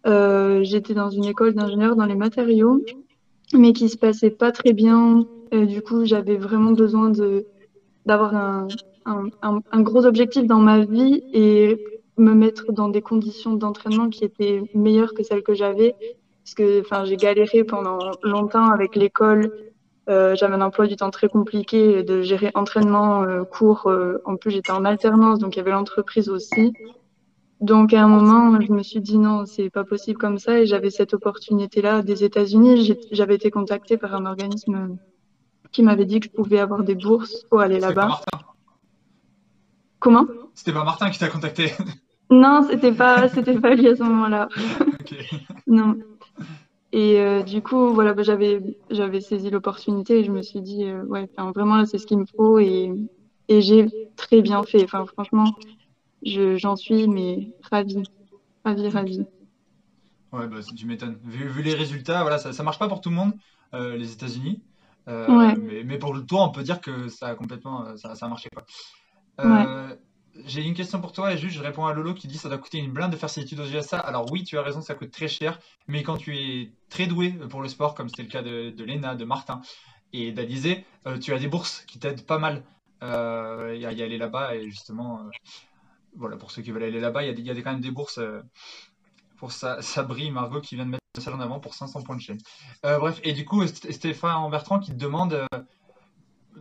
Euh, 0.06 0.62
j'étais 0.64 0.94
dans 0.94 1.10
une 1.10 1.24
école 1.26 1.54
d'ingénieur 1.54 1.96
dans 1.96 2.06
les 2.06 2.14
matériaux, 2.16 2.82
mais 3.54 3.72
qui 3.72 3.88
se 3.88 3.98
passait 3.98 4.30
pas 4.30 4.52
très 4.52 4.72
bien. 4.72 5.26
Du 5.52 5.82
coup, 5.82 6.04
j'avais 6.04 6.36
vraiment 6.36 6.72
besoin 6.72 7.10
de 7.10 7.46
d'avoir 8.06 8.34
un, 8.36 8.68
un, 9.06 9.26
un, 9.42 9.60
un 9.72 9.80
gros 9.82 10.06
objectif 10.06 10.46
dans 10.46 10.60
ma 10.60 10.84
vie 10.84 11.22
et 11.32 11.78
me 12.20 12.34
mettre 12.34 12.72
dans 12.72 12.88
des 12.88 13.02
conditions 13.02 13.54
d'entraînement 13.54 14.08
qui 14.08 14.24
étaient 14.24 14.62
meilleures 14.74 15.14
que 15.14 15.22
celles 15.22 15.42
que 15.42 15.54
j'avais. 15.54 15.94
Parce 16.44 16.54
que 16.54 16.80
enfin, 16.80 17.04
j'ai 17.04 17.16
galéré 17.16 17.64
pendant 17.64 17.98
longtemps 18.22 18.70
avec 18.70 18.96
l'école. 18.96 19.52
Euh, 20.08 20.34
j'avais 20.34 20.54
un 20.54 20.60
emploi 20.60 20.86
du 20.86 20.96
temps 20.96 21.10
très 21.10 21.28
compliqué 21.28 22.02
de 22.02 22.22
gérer 22.22 22.50
entraînement, 22.54 23.22
euh, 23.22 23.44
cours. 23.44 23.86
euh, 23.86 24.20
en 24.24 24.36
plus, 24.36 24.50
j'étais 24.50 24.72
en 24.72 24.84
alternance, 24.84 25.38
donc 25.38 25.54
il 25.54 25.58
y 25.58 25.60
avait 25.60 25.70
l'entreprise 25.70 26.28
aussi. 26.28 26.72
Donc 27.60 27.92
à 27.92 28.02
un 28.02 28.08
moment, 28.08 28.58
je 28.60 28.72
me 28.72 28.82
suis 28.82 29.00
dit 29.00 29.18
non, 29.18 29.44
c'est 29.44 29.70
pas 29.70 29.84
possible 29.84 30.18
comme 30.18 30.38
ça. 30.38 30.60
Et 30.60 30.66
j'avais 30.66 30.90
cette 30.90 31.14
opportunité-là 31.14 32.02
des 32.02 32.24
États-Unis. 32.24 32.96
J'avais 33.12 33.34
été 33.34 33.50
contactée 33.50 33.98
par 33.98 34.14
un 34.14 34.26
organisme 34.26 34.96
qui 35.70 35.82
m'avait 35.82 36.06
dit 36.06 36.20
que 36.20 36.26
je 36.26 36.32
pouvais 36.32 36.58
avoir 36.58 36.82
des 36.82 36.94
bourses 36.94 37.44
pour 37.50 37.60
aller 37.60 37.78
là-bas. 37.78 38.06
Martin. 38.06 38.38
Comment? 40.00 40.26
C'était 40.54 40.72
pas 40.72 40.84
Martin 40.84 41.10
qui 41.10 41.18
t'a 41.18 41.28
contacté. 41.28 41.72
Non, 42.30 42.64
c'était 42.68 42.92
pas, 42.92 43.28
c'était 43.28 43.58
pas 43.58 43.74
lui 43.74 43.88
à 43.88 43.96
ce 43.96 44.02
moment-là. 44.02 44.48
Non. 45.66 45.96
Et 46.92 47.20
euh, 47.20 47.42
du 47.42 47.62
coup, 47.62 47.92
voilà, 47.92 48.14
bah, 48.14 48.22
j'avais, 48.22 48.60
j'avais 48.90 49.20
saisi 49.20 49.50
l'opportunité 49.50 50.20
et 50.20 50.24
je 50.24 50.32
me 50.32 50.42
suis 50.42 50.60
dit, 50.60 50.84
euh, 50.84 51.04
ouais, 51.04 51.28
vraiment 51.54 51.76
là, 51.76 51.86
c'est 51.86 51.98
ce 51.98 52.06
qu'il 52.06 52.18
me 52.18 52.26
faut 52.36 52.58
et, 52.58 52.92
et 53.48 53.60
j'ai 53.60 53.86
très 54.16 54.42
bien 54.42 54.62
fait. 54.64 54.82
Enfin, 54.82 55.06
franchement, 55.06 55.54
je, 56.24 56.56
j'en 56.56 56.74
suis, 56.74 57.06
mais 57.06 57.52
ravie, 57.70 58.02
ravie, 58.64 58.88
ravie. 58.88 59.26
Ouais, 60.32 60.48
bah, 60.48 60.58
tu 60.76 60.86
m'étonnes. 60.86 61.18
Vu, 61.24 61.48
vu 61.48 61.62
les 61.62 61.74
résultats, 61.74 62.22
voilà, 62.22 62.38
ça, 62.38 62.52
ça 62.52 62.62
marche 62.64 62.78
pas 62.78 62.88
pour 62.88 63.00
tout 63.00 63.10
le 63.10 63.16
monde, 63.16 63.32
euh, 63.74 63.96
les 63.96 64.12
États-Unis. 64.12 64.60
Ouais. 65.06 65.56
mais, 65.56 65.82
mais 65.84 65.98
pour 65.98 66.14
le 66.14 66.24
tour, 66.24 66.40
on 66.40 66.50
peut 66.50 66.62
dire 66.62 66.80
que 66.80 67.08
ça 67.08 67.28
a 67.28 67.34
complètement, 67.34 67.96
ça, 67.96 68.14
ça 68.14 68.26
a 68.26 68.28
marché, 68.28 68.48
quoi. 68.52 68.64
Ouais. 69.44 69.96
J'ai 70.46 70.62
une 70.62 70.74
question 70.74 71.00
pour 71.00 71.12
toi, 71.12 71.32
et 71.32 71.38
juste, 71.38 71.56
je 71.56 71.60
réponds 71.62 71.86
à 71.86 71.92
Lolo 71.92 72.14
qui 72.14 72.28
dit 72.28 72.38
ça 72.38 72.48
doit 72.48 72.58
coûter 72.58 72.78
une 72.78 72.92
blinde 72.92 73.10
de 73.12 73.16
faire 73.16 73.28
ses 73.30 73.40
études 73.42 73.60
aux 73.60 73.66
USA. 73.66 73.98
Alors 73.98 74.30
oui, 74.30 74.44
tu 74.44 74.56
as 74.58 74.62
raison, 74.62 74.80
ça 74.80 74.94
coûte 74.94 75.10
très 75.10 75.28
cher, 75.28 75.58
mais 75.88 76.02
quand 76.02 76.16
tu 76.16 76.36
es 76.38 76.72
très 76.88 77.06
doué 77.06 77.30
pour 77.50 77.62
le 77.62 77.68
sport, 77.68 77.94
comme 77.94 78.08
c'était 78.08 78.22
le 78.22 78.28
cas 78.28 78.42
de, 78.42 78.70
de 78.70 78.84
Léna, 78.84 79.16
de 79.16 79.24
Martin 79.24 79.60
et 80.12 80.32
d'Alizé, 80.32 80.84
euh, 81.06 81.18
tu 81.18 81.32
as 81.34 81.38
des 81.38 81.48
bourses 81.48 81.84
qui 81.86 81.98
t'aident 81.98 82.24
pas 82.26 82.38
mal 82.38 82.62
euh, 83.02 83.76
y, 83.78 83.84
aller 83.86 84.18
là-bas, 84.18 84.54
et 84.56 84.70
justement, 84.70 85.20
euh, 85.20 85.30
voilà, 86.16 86.36
pour 86.36 86.50
ceux 86.52 86.62
qui 86.62 86.70
veulent 86.72 86.84
aller 86.84 87.00
là-bas, 87.00 87.24
il 87.24 87.40
y 87.46 87.50
a, 87.50 87.54
quand 87.62 87.72
même 87.72 87.80
des 87.80 87.90
bourses. 87.92 88.20
pour 89.36 89.52
Sa- 89.52 89.80
Sabri 89.82 90.30
Margot 90.30 90.60
qui 90.60 90.74
vient 90.74 90.84
de 90.86 90.90
mettre 90.90 91.00
ça 91.18 91.34
en 91.34 91.40
avant 91.40 91.60
pour 91.60 91.74
500 91.74 92.02
points 92.02 92.16
de 92.16 92.20
chaîne. 92.20 92.38
Bref, 92.82 93.20
et 93.24 93.32
du 93.32 93.44
coup, 93.44 93.64
St- 93.64 93.92
Stéphane 93.92 94.50
Bertrand 94.50 94.78
qui 94.78 94.90
te 94.92 94.96
demande, 94.96 95.46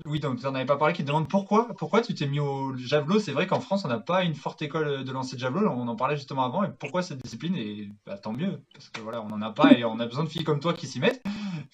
oui, 0.05 0.19
donc 0.19 0.39
tu 0.39 0.45
n'en 0.45 0.55
avais 0.55 0.65
pas 0.65 0.77
parlé, 0.77 0.93
qui 0.93 1.03
te 1.03 1.07
demande 1.07 1.27
pourquoi, 1.27 1.67
pourquoi 1.77 2.01
tu 2.01 2.13
t'es 2.13 2.27
mis 2.27 2.39
au 2.39 2.75
javelot. 2.77 3.19
C'est 3.19 3.31
vrai 3.31 3.47
qu'en 3.47 3.59
France, 3.59 3.85
on 3.85 3.87
n'a 3.87 3.99
pas 3.99 4.23
une 4.23 4.35
forte 4.35 4.61
école 4.61 5.03
de 5.03 5.11
lancer 5.11 5.35
de 5.35 5.41
javelot, 5.41 5.69
on 5.69 5.87
en 5.87 5.95
parlait 5.95 6.15
justement 6.15 6.45
avant, 6.45 6.63
et 6.63 6.69
pourquoi 6.79 7.01
cette 7.01 7.21
discipline? 7.23 7.55
Et 7.55 7.89
bah, 8.05 8.17
tant 8.17 8.33
mieux, 8.33 8.61
parce 8.73 8.89
que 8.89 9.01
voilà, 9.01 9.21
on 9.21 9.27
n'en 9.27 9.41
a 9.41 9.51
pas 9.51 9.73
et 9.73 9.83
on 9.85 9.99
a 9.99 10.05
besoin 10.05 10.23
de 10.23 10.29
filles 10.29 10.43
comme 10.43 10.59
toi 10.59 10.73
qui 10.73 10.87
s'y 10.87 10.99
mettent. 10.99 11.21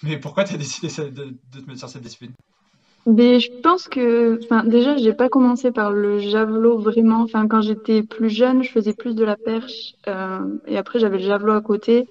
Mais 0.03 0.17
pourquoi 0.17 0.43
tu 0.43 0.53
as 0.53 0.57
décidé 0.57 0.87
de 1.09 1.37
te 1.51 1.65
mettre 1.67 1.79
sur 1.79 1.89
cette 1.89 2.01
discipline? 2.01 2.33
Mais 3.07 3.39
je 3.39 3.51
pense 3.61 3.87
que, 3.87 4.39
enfin, 4.43 4.63
déjà, 4.63 4.97
j'ai 4.97 5.13
pas 5.13 5.29
commencé 5.29 5.71
par 5.71 5.91
le 5.91 6.17
javelot 6.17 6.79
vraiment. 6.79 7.21
Enfin, 7.21 7.47
quand 7.47 7.61
j'étais 7.61 8.01
plus 8.01 8.31
jeune, 8.31 8.63
je 8.63 8.71
faisais 8.71 8.93
plus 8.93 9.13
de 9.13 9.23
la 9.23 9.37
perche, 9.37 9.93
euh, 10.07 10.39
et 10.65 10.77
après 10.77 10.97
j'avais 10.99 11.19
le 11.19 11.23
javelot 11.23 11.53
à 11.53 11.61
côté, 11.61 12.07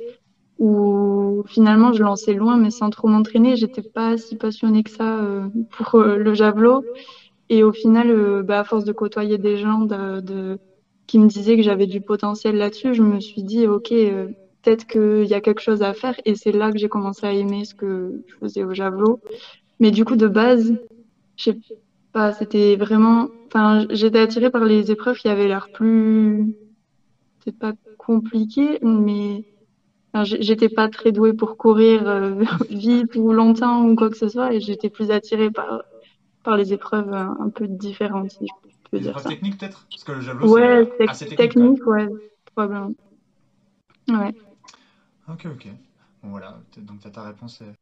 où 0.58 1.42
finalement 1.48 1.92
je 1.92 2.02
lançais 2.02 2.34
loin, 2.34 2.56
mais 2.56 2.70
sans 2.70 2.90
trop 2.90 3.08
m'entraîner. 3.08 3.56
J'étais 3.56 3.82
pas 3.82 4.16
si 4.16 4.36
passionnée 4.36 4.82
que 4.82 4.90
ça 4.90 5.18
euh, 5.20 5.48
pour 5.70 5.96
euh, 6.00 6.16
le 6.16 6.34
javelot. 6.34 6.84
Et 7.48 7.62
au 7.62 7.72
final, 7.72 8.10
euh, 8.10 8.42
bah, 8.42 8.60
à 8.60 8.64
force 8.64 8.84
de 8.84 8.92
côtoyer 8.92 9.38
des 9.38 9.56
gens 9.58 9.80
de, 9.80 10.20
de- 10.20 10.58
qui 11.06 11.18
me 11.18 11.28
disaient 11.28 11.56
que 11.56 11.62
j'avais 11.62 11.86
du 11.86 12.00
potentiel 12.00 12.56
là-dessus, 12.56 12.94
je 12.94 13.02
me 13.02 13.20
suis 13.20 13.42
dit, 13.42 13.66
ok, 13.66 13.92
euh, 13.92 14.28
peut-être 14.62 14.86
qu'il 14.86 15.26
y 15.26 15.34
a 15.34 15.40
quelque 15.40 15.60
chose 15.60 15.82
à 15.82 15.92
faire. 15.94 16.14
Et 16.24 16.34
c'est 16.34 16.52
là 16.52 16.72
que 16.72 16.78
j'ai 16.78 16.88
commencé 16.88 17.26
à 17.26 17.32
aimer 17.32 17.64
ce 17.64 17.74
que 17.74 18.22
je 18.26 18.34
faisais 18.40 18.64
au 18.64 18.72
javelot. 18.74 19.20
Mais 19.80 19.90
du 19.90 20.04
coup, 20.04 20.16
de 20.16 20.28
base, 20.28 20.72
je 21.36 21.44
sais 21.44 21.58
pas, 22.12 22.32
c'était 22.32 22.76
vraiment, 22.76 23.28
enfin, 23.46 23.86
j'étais 23.90 24.20
attirée 24.20 24.50
par 24.50 24.64
les 24.64 24.90
épreuves 24.90 25.18
qui 25.18 25.28
avaient 25.28 25.48
l'air 25.48 25.68
plus, 25.72 26.54
peut-être 27.44 27.58
pas 27.58 27.72
compliquées, 27.98 28.78
mais 28.82 29.44
j'étais 30.22 30.68
pas 30.68 30.88
très 30.88 31.10
douée 31.12 31.32
pour 31.32 31.56
courir 31.56 32.06
euh, 32.08 32.34
vite 32.70 33.14
ou 33.16 33.32
longtemps 33.32 33.84
ou 33.84 33.96
quoi 33.96 34.10
que 34.10 34.16
ce 34.16 34.28
soit, 34.28 34.52
et 34.54 34.60
j'étais 34.60 34.90
plus 34.90 35.10
attirée 35.10 35.50
par, 35.50 35.82
par 36.44 36.56
les 36.56 36.72
épreuves 36.72 37.12
euh, 37.12 37.26
un 37.40 37.50
peu 37.50 37.66
différentes, 37.66 38.30
si 38.30 38.46
je 38.46 38.52
peux 38.90 38.98
Les 38.98 39.02
dire 39.04 39.10
épreuves 39.10 39.24
ça. 39.24 39.28
techniques 39.30 39.58
peut-être? 39.58 39.86
Parce 39.90 40.04
que 40.04 40.12
le 40.12 40.20
javelot, 40.20 40.46
Ouais, 40.48 40.88
c'est 40.98 41.08
assez 41.08 41.26
technique. 41.26 41.52
technique, 41.52 41.86
ouais, 41.86 42.08
probablement. 42.54 42.94
Ouais. 44.08 44.32
Ok, 45.28 45.46
ok. 45.46 45.68
Bon, 46.22 46.30
voilà, 46.30 46.58
donc 46.78 47.00
tu 47.00 47.06
as 47.08 47.10
ta 47.10 47.22
réponse. 47.22 47.62
euh, 47.62 47.72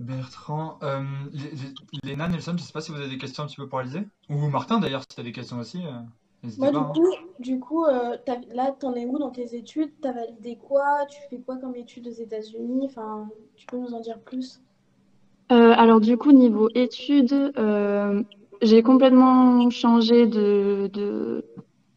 Bertrand. 0.00 0.78
Euh, 0.82 1.02
Lé- 1.32 1.50
Lé- 1.50 1.74
Léna, 2.04 2.28
Nelson, 2.28 2.54
je 2.56 2.62
sais 2.62 2.72
pas 2.72 2.80
si 2.80 2.90
vous 2.92 2.98
avez 2.98 3.08
des 3.08 3.18
questions 3.18 3.42
un 3.42 3.46
petit 3.46 3.56
peu 3.56 3.68
pour 3.68 3.78
Alizé? 3.80 4.06
Ou 4.28 4.48
Martin 4.48 4.78
d'ailleurs, 4.78 5.02
si 5.02 5.08
tu 5.16 5.20
as 5.20 5.24
des 5.24 5.32
questions 5.32 5.58
aussi, 5.58 5.84
euh, 5.84 6.00
Moi, 6.42 6.70
du 6.70 6.78
coup, 6.78 7.06
du 7.38 7.60
coup 7.60 7.84
euh, 7.84 8.16
là, 8.52 8.72
t'en 8.78 8.94
es 8.94 9.06
où 9.06 9.18
dans 9.18 9.30
tes 9.30 9.56
études? 9.56 9.92
T'as 10.00 10.12
validé 10.12 10.56
quoi? 10.56 11.06
Tu 11.06 11.20
fais 11.30 11.38
quoi 11.38 11.56
comme 11.56 11.74
études 11.74 12.08
aux 12.08 12.10
États-Unis? 12.10 12.86
Enfin, 12.86 13.28
tu 13.56 13.66
peux 13.66 13.78
nous 13.78 13.94
en 13.94 14.00
dire 14.00 14.18
plus? 14.20 14.60
Euh, 15.50 15.72
alors 15.76 16.00
du 16.00 16.16
coup, 16.16 16.32
niveau 16.32 16.68
études, 16.74 17.52
euh, 17.58 18.22
j'ai 18.60 18.82
complètement 18.82 19.70
changé 19.70 20.26
de, 20.26 20.90
de, 20.92 21.44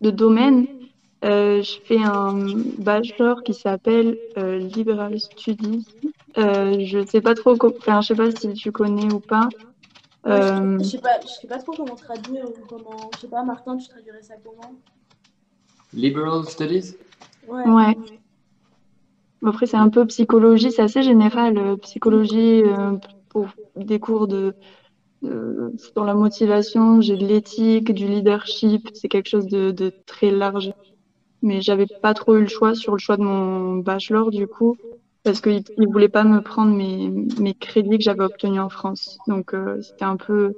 de 0.02 0.10
domaine. 0.10 0.68
Euh, 1.24 1.62
je 1.62 1.80
fais 1.84 2.02
un 2.02 2.46
bachelor 2.80 3.44
qui 3.44 3.54
s'appelle 3.54 4.18
euh, 4.38 4.58
Liberal 4.58 5.20
Studies. 5.20 5.86
Euh, 6.38 6.78
je 6.80 7.06
sais 7.06 7.22
pas 7.22 7.36
trop, 7.36 7.56
enfin, 7.78 8.02
je 8.02 8.08
sais 8.08 8.16
pas 8.16 8.32
si 8.32 8.54
tu 8.54 8.72
connais 8.72 9.12
ou 9.12 9.20
pas. 9.20 9.50
Ouais, 10.26 10.32
Euh, 10.32 10.78
je 10.80 10.84
sais 10.84 11.00
pas, 11.00 11.20
je 11.22 11.28
sais 11.28 11.48
pas 11.48 11.60
trop 11.60 11.74
comment 11.74 11.96
traduire 11.96 12.46
ou 12.50 12.66
comment. 12.68 13.10
Je 13.16 13.22
sais 13.22 13.28
pas, 13.28 13.44
Martin, 13.44 13.78
tu 13.78 13.88
traduirais 13.88 14.22
ça 14.24 14.36
comment? 14.44 14.80
Liberal 15.94 16.46
Studies? 16.46 16.96
Ouais. 17.44 17.64
ouais. 17.66 17.96
Après, 19.46 19.66
c'est 19.66 19.78
un 19.78 19.90
peu 19.90 20.06
psychologie, 20.06 20.72
c'est 20.72 20.84
assez 20.84 21.02
général, 21.04 21.58
euh, 21.58 21.76
psychologie 21.78 22.64
euh, 22.64 22.98
pour 23.30 23.48
des 23.76 24.00
cours 24.00 24.28
de 24.28 24.56
Euh, 25.26 25.72
dans 25.96 26.04
la 26.06 26.16
motivation, 26.16 27.02
j'ai 27.02 27.18
de 27.18 27.26
l'éthique, 27.26 27.94
du 27.94 28.08
leadership. 28.08 28.90
C'est 28.94 29.10
quelque 29.10 29.30
chose 29.30 29.48
de, 29.48 29.72
de 29.72 29.94
très 30.06 30.32
large. 30.32 30.72
Mais 31.42 31.62
j'avais 31.62 31.88
pas 32.02 32.14
trop 32.14 32.36
eu 32.38 32.42
le 32.42 32.48
choix 32.48 32.76
sur 32.76 32.94
le 32.94 33.00
choix 33.00 33.18
de 33.18 33.24
mon 33.24 33.78
bachelor, 33.78 34.32
du 34.32 34.48
coup, 34.48 34.78
parce 35.24 35.42
qu'il 35.42 35.64
ne 35.78 35.88
voulait 35.88 36.10
pas 36.10 36.24
me 36.24 36.42
prendre 36.42 36.76
mes, 36.76 37.10
mes 37.40 37.54
crédits 37.54 37.98
que 37.98 38.04
j'avais 38.04 38.24
obtenus 38.24 38.60
en 38.60 38.70
France. 38.70 39.18
Donc, 39.28 39.54
euh, 39.54 39.82
c'était 39.82 40.06
un 40.06 40.18
peu, 40.18 40.54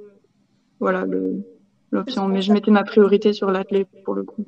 voilà, 0.80 1.04
le, 1.04 1.44
l'option. 1.90 2.28
Mais 2.28 2.42
je 2.42 2.52
mettais 2.52 2.70
ma 2.70 2.84
priorité 2.84 3.32
sur 3.32 3.50
l'athlète 3.50 3.88
pour 4.04 4.14
le 4.14 4.24
coup. 4.24 4.44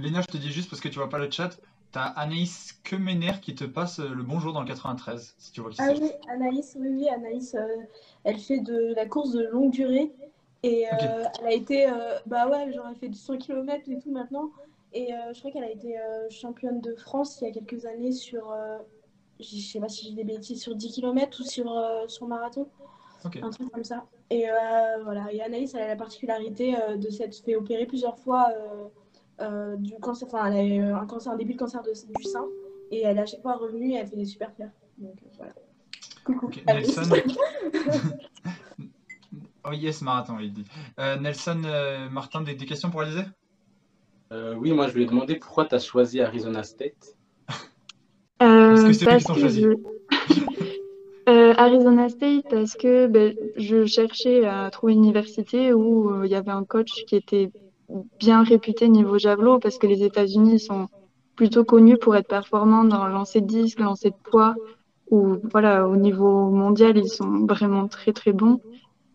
Léna, 0.00 0.20
je 0.20 0.26
te 0.26 0.36
dis 0.36 0.52
juste 0.52 0.70
parce 0.70 0.80
que 0.80 0.88
tu 0.88 0.98
vois 0.98 1.08
pas 1.08 1.18
le 1.18 1.30
chat, 1.30 1.58
t'as 1.90 2.04
Anaïs 2.04 2.80
Kemener 2.84 3.32
qui 3.42 3.54
te 3.54 3.64
passe 3.64 3.98
le 3.98 4.22
bonjour 4.22 4.52
dans 4.52 4.60
le 4.60 4.66
93, 4.66 5.34
si 5.38 5.52
tu 5.52 5.60
vois 5.60 5.70
qui 5.70 5.76
Ah 5.78 5.88
c'est. 5.88 6.00
oui, 6.00 6.10
Anaïs, 6.28 6.76
oui, 6.78 6.88
oui, 6.90 7.08
Anaïs, 7.08 7.54
euh, 7.54 7.66
elle 8.24 8.38
fait 8.38 8.60
de 8.60 8.94
la 8.94 9.06
course 9.06 9.32
de 9.32 9.44
longue 9.46 9.72
durée. 9.72 10.12
Et 10.62 10.86
euh, 10.88 11.24
elle 11.40 11.46
a 11.46 11.52
été, 11.52 11.88
euh, 11.88 12.18
bah 12.26 12.48
ouais, 12.48 12.72
genre 12.72 12.86
elle 12.90 12.96
fait 12.96 13.08
du 13.08 13.18
100 13.18 13.38
km 13.38 13.88
et 13.90 13.98
tout 13.98 14.10
maintenant. 14.10 14.50
Et 14.92 15.12
euh, 15.12 15.32
je 15.34 15.38
crois 15.40 15.50
qu'elle 15.50 15.64
a 15.64 15.70
été 15.70 15.98
euh, 15.98 16.28
championne 16.30 16.80
de 16.80 16.94
France 16.94 17.38
il 17.40 17.48
y 17.48 17.50
a 17.50 17.52
quelques 17.52 17.84
années 17.84 18.12
sur, 18.12 18.50
euh, 18.50 18.78
je 19.38 19.44
sais 19.58 19.80
pas 19.80 19.88
si 19.88 20.06
j'ai 20.08 20.14
des 20.14 20.24
bêtises, 20.24 20.62
sur 20.62 20.74
10 20.74 20.92
km 20.92 21.40
ou 21.40 21.44
sur, 21.44 21.70
euh, 21.70 22.08
sur 22.08 22.26
marathon, 22.26 22.68
un 23.42 23.50
truc 23.50 23.70
comme 23.70 23.84
ça. 23.84 24.06
Et 24.30 24.48
euh, 24.48 24.54
voilà, 25.04 25.32
et 25.32 25.40
Anaïs, 25.42 25.74
elle 25.74 25.82
a 25.82 25.88
la 25.88 25.96
particularité 25.96 26.74
euh, 26.80 26.96
de 26.96 27.10
s'être 27.10 27.36
fait 27.44 27.54
opérer 27.56 27.86
plusieurs 27.86 28.18
fois 28.18 28.50
euh, 28.56 28.88
euh, 29.40 29.76
du 29.76 29.94
cancer, 30.00 30.26
enfin 30.26 30.46
elle 30.46 30.56
a 30.58 30.64
eu 30.64 30.80
un 30.80 31.06
cancer, 31.06 31.32
un 31.32 31.36
début 31.36 31.52
de 31.54 31.58
cancer 31.58 31.82
de- 31.82 31.92
du 31.92 32.22
sein. 32.24 32.46
Et 32.90 33.02
elle 33.02 33.18
est 33.18 33.20
à 33.22 33.26
chaque 33.26 33.42
fois 33.42 33.56
revenue 33.56 33.92
et 33.92 33.96
elle 33.96 34.06
fait 34.06 34.16
des 34.16 34.24
super 34.24 34.50
perfs. 34.52 34.72
Donc 34.96 35.16
euh, 35.22 35.28
voilà. 35.36 35.52
Coucou. 36.24 36.50
Nelson. 36.66 37.02
oh 39.64 39.72
yes, 39.72 40.00
marathon, 40.02 40.38
il 40.40 40.52
dit. 40.52 40.64
Euh, 40.98 41.16
Nelson 41.16 41.62
euh, 41.64 42.08
Martin, 42.08 42.40
des, 42.40 42.54
des 42.54 42.66
questions 42.66 42.90
pour 42.90 43.02
Alizé? 43.02 43.22
Euh, 44.32 44.54
oui, 44.56 44.72
moi 44.72 44.88
je 44.88 44.94
lui 44.94 45.04
ai 45.04 45.06
demandé 45.06 45.36
pourquoi 45.36 45.64
tu 45.64 45.74
as 45.74 45.78
choisi 45.78 46.20
Arizona 46.20 46.62
State. 46.62 47.16
Euh, 48.42 48.86
que 48.86 48.92
c'est 48.92 49.04
parce 49.06 49.24
que 49.24 49.40
choisi. 49.40 49.62
je- 49.62 49.68
Euh, 51.28 51.52
Arizona 51.58 52.08
State 52.08 52.46
parce 52.48 52.74
que 52.74 53.06
ben, 53.06 53.34
je 53.56 53.84
cherchais 53.84 54.46
à 54.46 54.70
trouver 54.70 54.94
une 54.94 55.04
université 55.04 55.74
où 55.74 56.10
euh, 56.10 56.24
il 56.24 56.32
y 56.32 56.34
avait 56.34 56.52
un 56.52 56.64
coach 56.64 57.04
qui 57.06 57.16
était 57.16 57.50
bien 58.18 58.42
réputé 58.42 58.88
niveau 58.88 59.18
javelot 59.18 59.58
parce 59.58 59.76
que 59.76 59.86
les 59.86 60.02
États-Unis 60.02 60.58
sont 60.58 60.88
plutôt 61.36 61.64
connus 61.64 61.98
pour 61.98 62.16
être 62.16 62.28
performants 62.28 62.84
dans 62.84 63.06
le 63.06 63.12
lancer 63.12 63.42
de 63.42 63.46
disque, 63.46 63.78
le 63.78 63.84
lancer 63.84 64.08
de 64.08 64.16
poids 64.30 64.54
ou 65.10 65.36
voilà 65.52 65.86
au 65.86 65.96
niveau 65.96 66.48
mondial 66.48 66.96
ils 66.96 67.08
sont 67.10 67.44
vraiment 67.46 67.88
très 67.88 68.14
très 68.14 68.32
bons. 68.32 68.62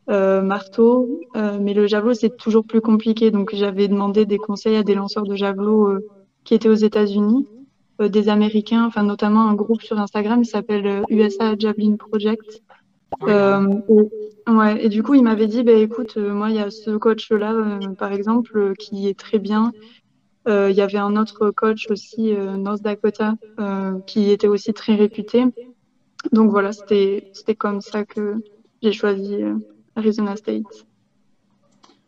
Euh, 0.09 0.41
marteau, 0.41 1.21
euh, 1.37 1.57
mais 1.61 1.73
le 1.73 1.87
javelot 1.87 2.13
c'est 2.13 2.35
toujours 2.35 2.65
plus 2.65 2.81
compliqué 2.81 3.31
donc 3.31 3.55
j'avais 3.55 3.87
demandé 3.87 4.25
des 4.25 4.37
conseils 4.37 4.75
à 4.75 4.83
des 4.83 4.95
lanceurs 4.95 5.23
de 5.23 5.33
javelot 5.33 5.87
euh, 5.87 6.05
qui 6.43 6.55
étaient 6.55 6.67
aux 6.67 6.73
États-Unis 6.73 7.47
des 7.99 8.27
Américains, 8.27 8.85
enfin 8.85 9.03
notamment 9.03 9.47
un 9.47 9.53
groupe 9.53 9.81
sur 9.81 9.97
Instagram 9.97 10.41
qui 10.41 10.49
s'appelle 10.49 11.03
USA 11.09 11.57
Javelin 11.57 11.95
Project. 11.95 12.61
Et, 13.27 13.31
ouais, 14.51 14.83
et 14.83 14.89
du 14.89 15.03
coup, 15.03 15.13
il 15.13 15.23
m'avait 15.23 15.45
dit, 15.45 15.63
bah, 15.63 15.73
écoute, 15.73 16.17
moi, 16.17 16.49
il 16.49 16.55
y 16.55 16.59
a 16.59 16.71
ce 16.71 16.97
coach-là, 16.97 17.79
par 17.99 18.11
exemple, 18.11 18.73
qui 18.79 19.07
est 19.07 19.17
très 19.17 19.37
bien. 19.37 19.71
Il 20.47 20.71
y 20.71 20.81
avait 20.81 20.97
un 20.97 21.15
autre 21.15 21.51
coach 21.51 21.85
aussi, 21.91 22.33
North 22.33 22.81
Dakota, 22.81 23.35
qui 24.07 24.31
était 24.31 24.47
aussi 24.47 24.73
très 24.73 24.95
réputé. 24.95 25.45
Donc 26.31 26.49
voilà, 26.49 26.73
c'était 26.73 27.29
c'était 27.31 27.55
comme 27.55 27.79
ça 27.79 28.03
que 28.03 28.35
j'ai 28.81 28.91
choisi 28.91 29.37
Arizona 29.95 30.35
State. 30.35 30.85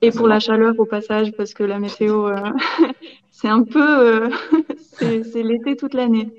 Et 0.02 0.12
pour 0.12 0.28
la 0.28 0.40
chaleur 0.40 0.78
au 0.78 0.86
passage, 0.86 1.32
parce 1.32 1.54
que 1.54 1.64
la 1.64 1.80
météo, 1.80 2.28
euh, 2.28 2.52
c'est 3.32 3.48
un 3.48 3.64
peu, 3.64 4.26
euh, 4.26 4.30
c'est 4.94 5.44
l'été 5.44 5.76
toute 5.76 5.94
l'année. 5.94 6.32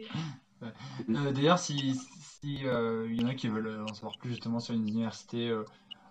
Euh, 0.62 1.32
D'ailleurs, 1.32 1.58
si, 1.58 1.94
si 2.40 2.60
y 2.60 3.24
en 3.24 3.28
a 3.28 3.34
qui 3.34 3.48
veulent 3.48 3.82
en 3.88 3.94
savoir 3.94 4.18
plus 4.18 4.30
justement 4.30 4.60
sur 4.60 4.74
une 4.74 4.86
université, 4.86 5.52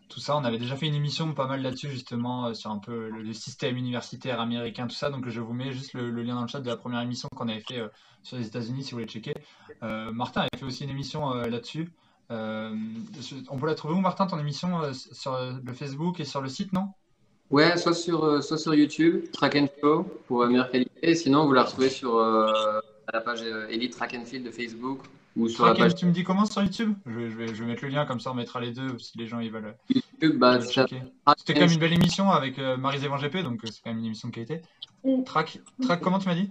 tout 0.10 0.20
ça, 0.20 0.38
on 0.38 0.44
avait 0.44 0.58
déjà 0.58 0.76
fait 0.76 0.88
une 0.88 0.96
émission 0.96 1.34
pas 1.34 1.48
mal 1.48 1.62
là-dessus 1.62 1.90
justement 1.90 2.54
sur 2.54 2.72
un 2.72 2.80
peu 2.80 3.10
le, 3.10 3.34
système 3.34 3.78
universitaire 3.78 4.40
américain, 4.40 4.88
tout 4.88 4.96
ça. 4.96 5.10
Donc 5.10 5.28
je 5.30 5.40
vous 5.42 5.54
mets 5.54 5.72
juste 5.72 5.94
le, 5.94 6.12
le 6.12 6.24
lien 6.24 6.36
dans 6.36 6.44
le 6.44 6.48
chat 6.48 6.60
de 6.60 6.68
la 6.68 6.78
première 6.78 7.02
émission 7.02 7.30
qu'on 7.36 7.48
avait 7.48 7.64
fait 7.68 7.82
sur 8.22 8.38
les 8.38 8.48
États-Unis 8.48 8.84
si 8.84 8.92
vous 8.92 8.98
voulez 8.98 9.08
checker. 9.08 9.34
Martin 9.82 10.42
avait 10.42 10.58
fait 10.58 10.66
aussi 10.66 10.84
une 10.84 10.90
émission 10.90 11.34
là-dessus. 11.34 11.90
Euh, 12.32 12.74
on 13.50 13.58
peut 13.58 13.68
la 13.68 13.76
trouver 13.76 13.94
où, 13.94 14.00
Martin, 14.00 14.26
ton 14.28 14.40
émission 14.40 14.82
euh, 14.82 14.94
sur 14.94 15.38
le 15.64 15.74
Facebook 15.74 16.20
et 16.20 16.26
sur 16.26 16.42
le 16.42 16.50
site, 16.50 16.74
non? 16.74 16.90
Ouais, 17.52 17.78
soit 17.78 17.94
sur, 17.94 18.24
euh, 18.24 18.42
soit 18.42 18.58
sur 18.58 18.74
YouTube, 18.74 19.26
Track 19.32 19.56
and 19.56 19.68
Show 19.82 20.04
pour 20.28 20.46
meilleure 20.48 20.72
qualité. 20.72 21.16
Sinon, 21.16 21.46
vous 21.46 21.54
la 21.54 21.64
retrouvez 21.64 21.90
sur 21.90 22.20
la 22.20 23.22
page 23.22 23.44
Elite 23.70 23.94
Track 23.94 24.16
and 24.16 24.26
Field 24.26 24.46
de 24.46 24.52
Facebook 24.52 25.02
ou 25.36 25.48
sur 25.50 25.66
la 25.66 25.74
Track 25.74 25.90
page 25.90 25.96
tu 25.96 26.06
me 26.06 26.12
dis 26.12 26.24
comment 26.24 26.46
sur 26.46 26.64
YouTube? 26.64 26.94
Je 27.06 27.12
vais, 27.12 27.30
je 27.30 27.36
vais, 27.36 27.48
je 27.48 27.54
vais 27.54 27.66
mettre 27.66 27.84
le 27.84 27.90
lien 27.90 28.06
comme 28.06 28.20
ça, 28.20 28.32
on 28.32 28.36
mettra 28.36 28.60
les 28.60 28.72
deux 28.72 28.98
si 28.98 29.18
les 29.18 29.28
gens 29.28 29.40
ils 29.40 29.52
veulent. 29.52 29.76
YouTube. 29.90 30.40
Bah, 30.40 30.60
C'était 30.62 31.02
and 31.26 31.36
quand 31.48 31.60
même 31.60 31.72
une 31.72 31.80
belle 31.80 31.94
émission 31.94 32.32
avec 32.32 32.58
euh, 32.58 32.78
Marie-Zévan 32.78 33.18
GP, 33.18 33.44
donc 33.44 33.60
c'est 33.66 33.82
quand 33.84 33.90
même 33.90 34.00
une 34.00 34.06
émission 34.06 34.30
de 34.30 34.34
qualité. 34.34 34.62
Track, 35.26 35.60
track, 35.84 36.02
comment 36.02 36.20
tu 36.20 36.28
m'as 36.28 36.36
dit? 36.36 36.50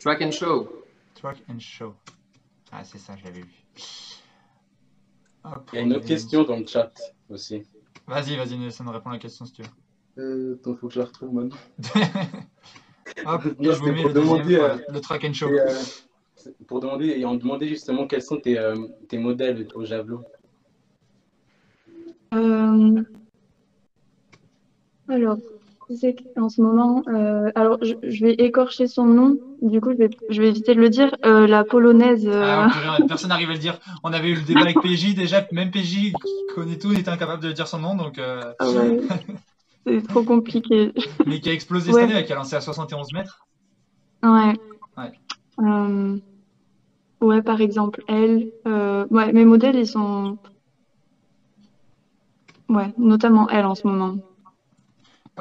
Track 0.00 0.22
and 0.22 0.30
Show. 0.30 0.84
Track 1.14 1.38
and 1.50 1.58
Show. 1.58 1.94
Ah, 2.72 2.84
c'est 2.84 2.98
ça, 2.98 3.14
je 3.16 3.24
l'avais 3.24 3.40
vu. 3.40 3.64
Hop, 5.46 5.70
Il 5.72 5.76
y 5.76 5.78
a 5.78 5.82
une 5.82 5.94
autre 5.94 6.06
question 6.06 6.42
dans 6.42 6.56
le 6.56 6.66
chat 6.66 6.92
aussi. 7.30 7.62
Vas-y, 8.06 8.36
vas-y, 8.36 8.58
Nelson, 8.58 8.84
réponds 8.90 9.10
à 9.10 9.14
la 9.14 9.18
question 9.18 9.44
si 9.44 9.52
tu 9.52 9.62
veux. 9.62 9.68
Euh, 10.18 10.54
attends, 10.54 10.74
faut 10.76 10.88
que 10.88 10.94
je 10.94 11.00
la 11.00 11.06
retrouve 11.06 11.34
maintenant. 11.34 11.56
Hop, 13.26 13.44
Non, 13.58 13.72
je 13.72 13.78
vous 13.78 13.92
mets 13.92 14.02
le, 14.02 14.12
demander, 14.12 14.56
euh, 14.56 14.76
le 14.88 15.00
Track 15.00 15.24
and 15.24 15.32
Show. 15.34 15.48
Et, 15.48 15.60
euh, 15.60 15.72
pour 16.66 16.80
demander, 16.80 17.06
et 17.06 17.24
on 17.24 17.34
demandait 17.34 17.68
justement 17.68 18.06
quels 18.06 18.22
sont 18.22 18.38
tes, 18.38 18.58
euh, 18.58 18.74
tes 19.08 19.18
modèles 19.18 19.68
au 19.74 19.84
javelot. 19.84 20.22
Euh, 22.34 23.02
alors, 25.08 25.38
qui 25.86 25.96
c'est 25.96 26.16
en 26.36 26.48
ce 26.48 26.60
moment, 26.60 27.02
euh, 27.08 27.50
alors 27.54 27.78
je, 27.82 27.94
je 28.02 28.24
vais 28.24 28.32
écorcher 28.34 28.86
son 28.88 29.04
nom, 29.04 29.38
du 29.62 29.80
coup 29.80 29.92
je 29.92 29.96
vais, 29.98 30.10
je 30.30 30.42
vais 30.42 30.48
éviter 30.48 30.74
de 30.74 30.80
le 30.80 30.88
dire. 30.90 31.14
Euh, 31.24 31.46
la 31.46 31.64
polonaise, 31.64 32.26
euh, 32.26 32.42
Ah, 32.44 32.98
personne 33.06 33.28
n'arrive 33.28 33.50
à 33.50 33.52
le 33.52 33.58
dire. 33.58 33.78
On 34.02 34.12
avait 34.12 34.30
eu 34.30 34.34
le 34.34 34.42
débat 34.42 34.62
avec 34.62 34.80
PJ, 34.80 35.14
déjà, 35.14 35.46
même 35.52 35.70
PJ 35.70 36.12
qui 36.12 36.54
connaît 36.54 36.78
tout, 36.78 36.92
il 36.92 36.98
était 37.00 37.10
incapable 37.10 37.42
de 37.42 37.52
dire 37.52 37.68
son 37.68 37.78
nom, 37.78 37.94
donc, 37.94 38.18
euh, 38.18 38.52
ah 38.58 38.68
ouais, 38.70 39.00
c'est 39.86 40.06
trop 40.08 40.22
compliqué. 40.24 40.92
mais 41.26 41.38
qui 41.40 41.48
a 41.48 41.52
explosé 41.52 41.92
Ouais. 41.92 42.00
cette 42.02 42.10
année, 42.10 42.24
qui 42.24 42.32
a 42.32 42.36
lancé 42.36 42.56
à 42.56 42.60
71 42.60 43.12
mètres. 43.12 43.46
Ouais. 44.24 44.54
Ouais. 44.98 45.12
Euh, 45.60 46.16
ouais, 47.20 47.42
par 47.42 47.60
exemple, 47.60 48.02
elle. 48.08 48.50
Euh, 48.66 49.06
ouais, 49.10 49.32
mes 49.32 49.44
modèles, 49.44 49.76
ils 49.76 49.86
sont. 49.86 50.38
Ouais, 52.68 52.92
notamment 52.98 53.48
elle 53.48 53.64
en 53.66 53.76
ce 53.76 53.86
moment. 53.86 54.16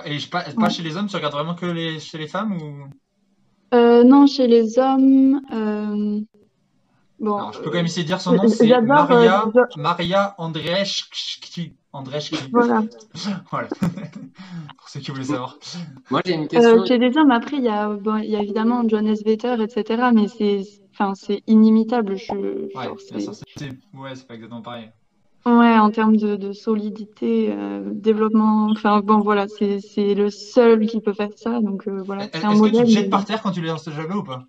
Et 0.04 0.20
je, 0.20 0.30
pas, 0.30 0.43
pas 0.43 0.70
chez 0.70 0.84
les 0.84 0.98
hommes, 0.98 1.08
tu 1.08 1.16
regardes 1.16 1.34
vraiment 1.34 1.56
que 1.56 1.66
les, 1.66 2.00
chez 2.00 2.18
les 2.18 2.28
femmes 2.28 2.58
ou... 2.62 2.89
Euh, 3.74 4.04
non, 4.04 4.28
chez 4.28 4.48
les 4.48 4.78
hommes. 4.78 5.41
euh, 5.52 6.22
Bon, 7.20 7.38
Alors, 7.38 7.54
je 7.54 7.60
peux 7.60 7.70
quand 7.70 7.78
même 7.78 7.86
essayer 7.86 8.04
de 8.04 8.08
dire 8.08 8.20
son 8.20 8.34
nom, 8.36 8.48
c'est 8.50 8.68
j'adore, 8.68 8.88
Maria, 9.10 9.46
euh, 9.56 9.64
Maria. 9.78 10.36
Andreeshki. 10.38 12.36
voilà. 12.52 12.84
Voilà. 13.52 13.68
Pour 14.78 14.90
ceux 14.90 14.99
qui 14.99 15.11
voulaient 15.11 15.24
savoir. 15.24 15.57
Moi, 16.11 16.22
j'ai 16.26 16.34
une 16.34 16.48
question. 16.49 16.82
Euh, 16.82 16.86
chez 16.86 16.98
les 16.98 17.18
hommes, 17.18 17.32
après, 17.32 17.57
il 17.57 17.64
y 17.64 17.69
a, 17.69 17.88
bon, 17.90 18.18
il 18.18 18.30
y 18.30 18.36
a 18.36 18.41
évidemment 18.41 18.84
John 18.88 19.07
S. 19.07 19.24
Vetter, 19.24 19.56
etc. 19.61 20.11
Mais 20.14 20.28
c'est, 20.28 20.61
enfin, 20.91 21.15
c'est 21.15 21.41
inimitable. 21.48 22.18
Je, 22.18 22.68
c'est- 23.56 23.69
ouais, 23.94 24.15
c'est 24.15 24.28
pas 24.28 24.36
exactement 24.36 24.61
pareil. 24.61 24.91
Ouais, 25.45 25.77
en 25.77 25.91
termes 25.91 26.17
de, 26.17 26.35
de 26.38 26.53
solidité, 26.53 27.51
euh, 27.51 27.84
développement, 27.93 28.67
enfin 28.72 29.01
bon 29.01 29.19
voilà, 29.19 29.47
c'est 29.47 29.80
c'est 29.80 30.15
le 30.15 30.31
seul 30.31 30.88
qui 30.88 31.01
peut 31.01 31.13
faire 31.13 31.30
ça, 31.35 31.61
donc 31.61 31.88
euh, 31.88 32.01
voilà, 32.03 32.27
c'est 32.34 32.43
un 32.45 32.51
Est-ce 32.51 32.61
que 32.63 32.67
tu 32.69 32.84
te 32.84 32.85
jettes 32.88 33.03
mais- 33.05 33.09
par 33.11 33.26
terre 33.26 33.43
quand 33.43 33.51
tu 33.51 33.61
lances 33.61 33.85
le 33.88 33.93
javelot 33.93 34.22
ou 34.22 34.23
pas? 34.23 34.43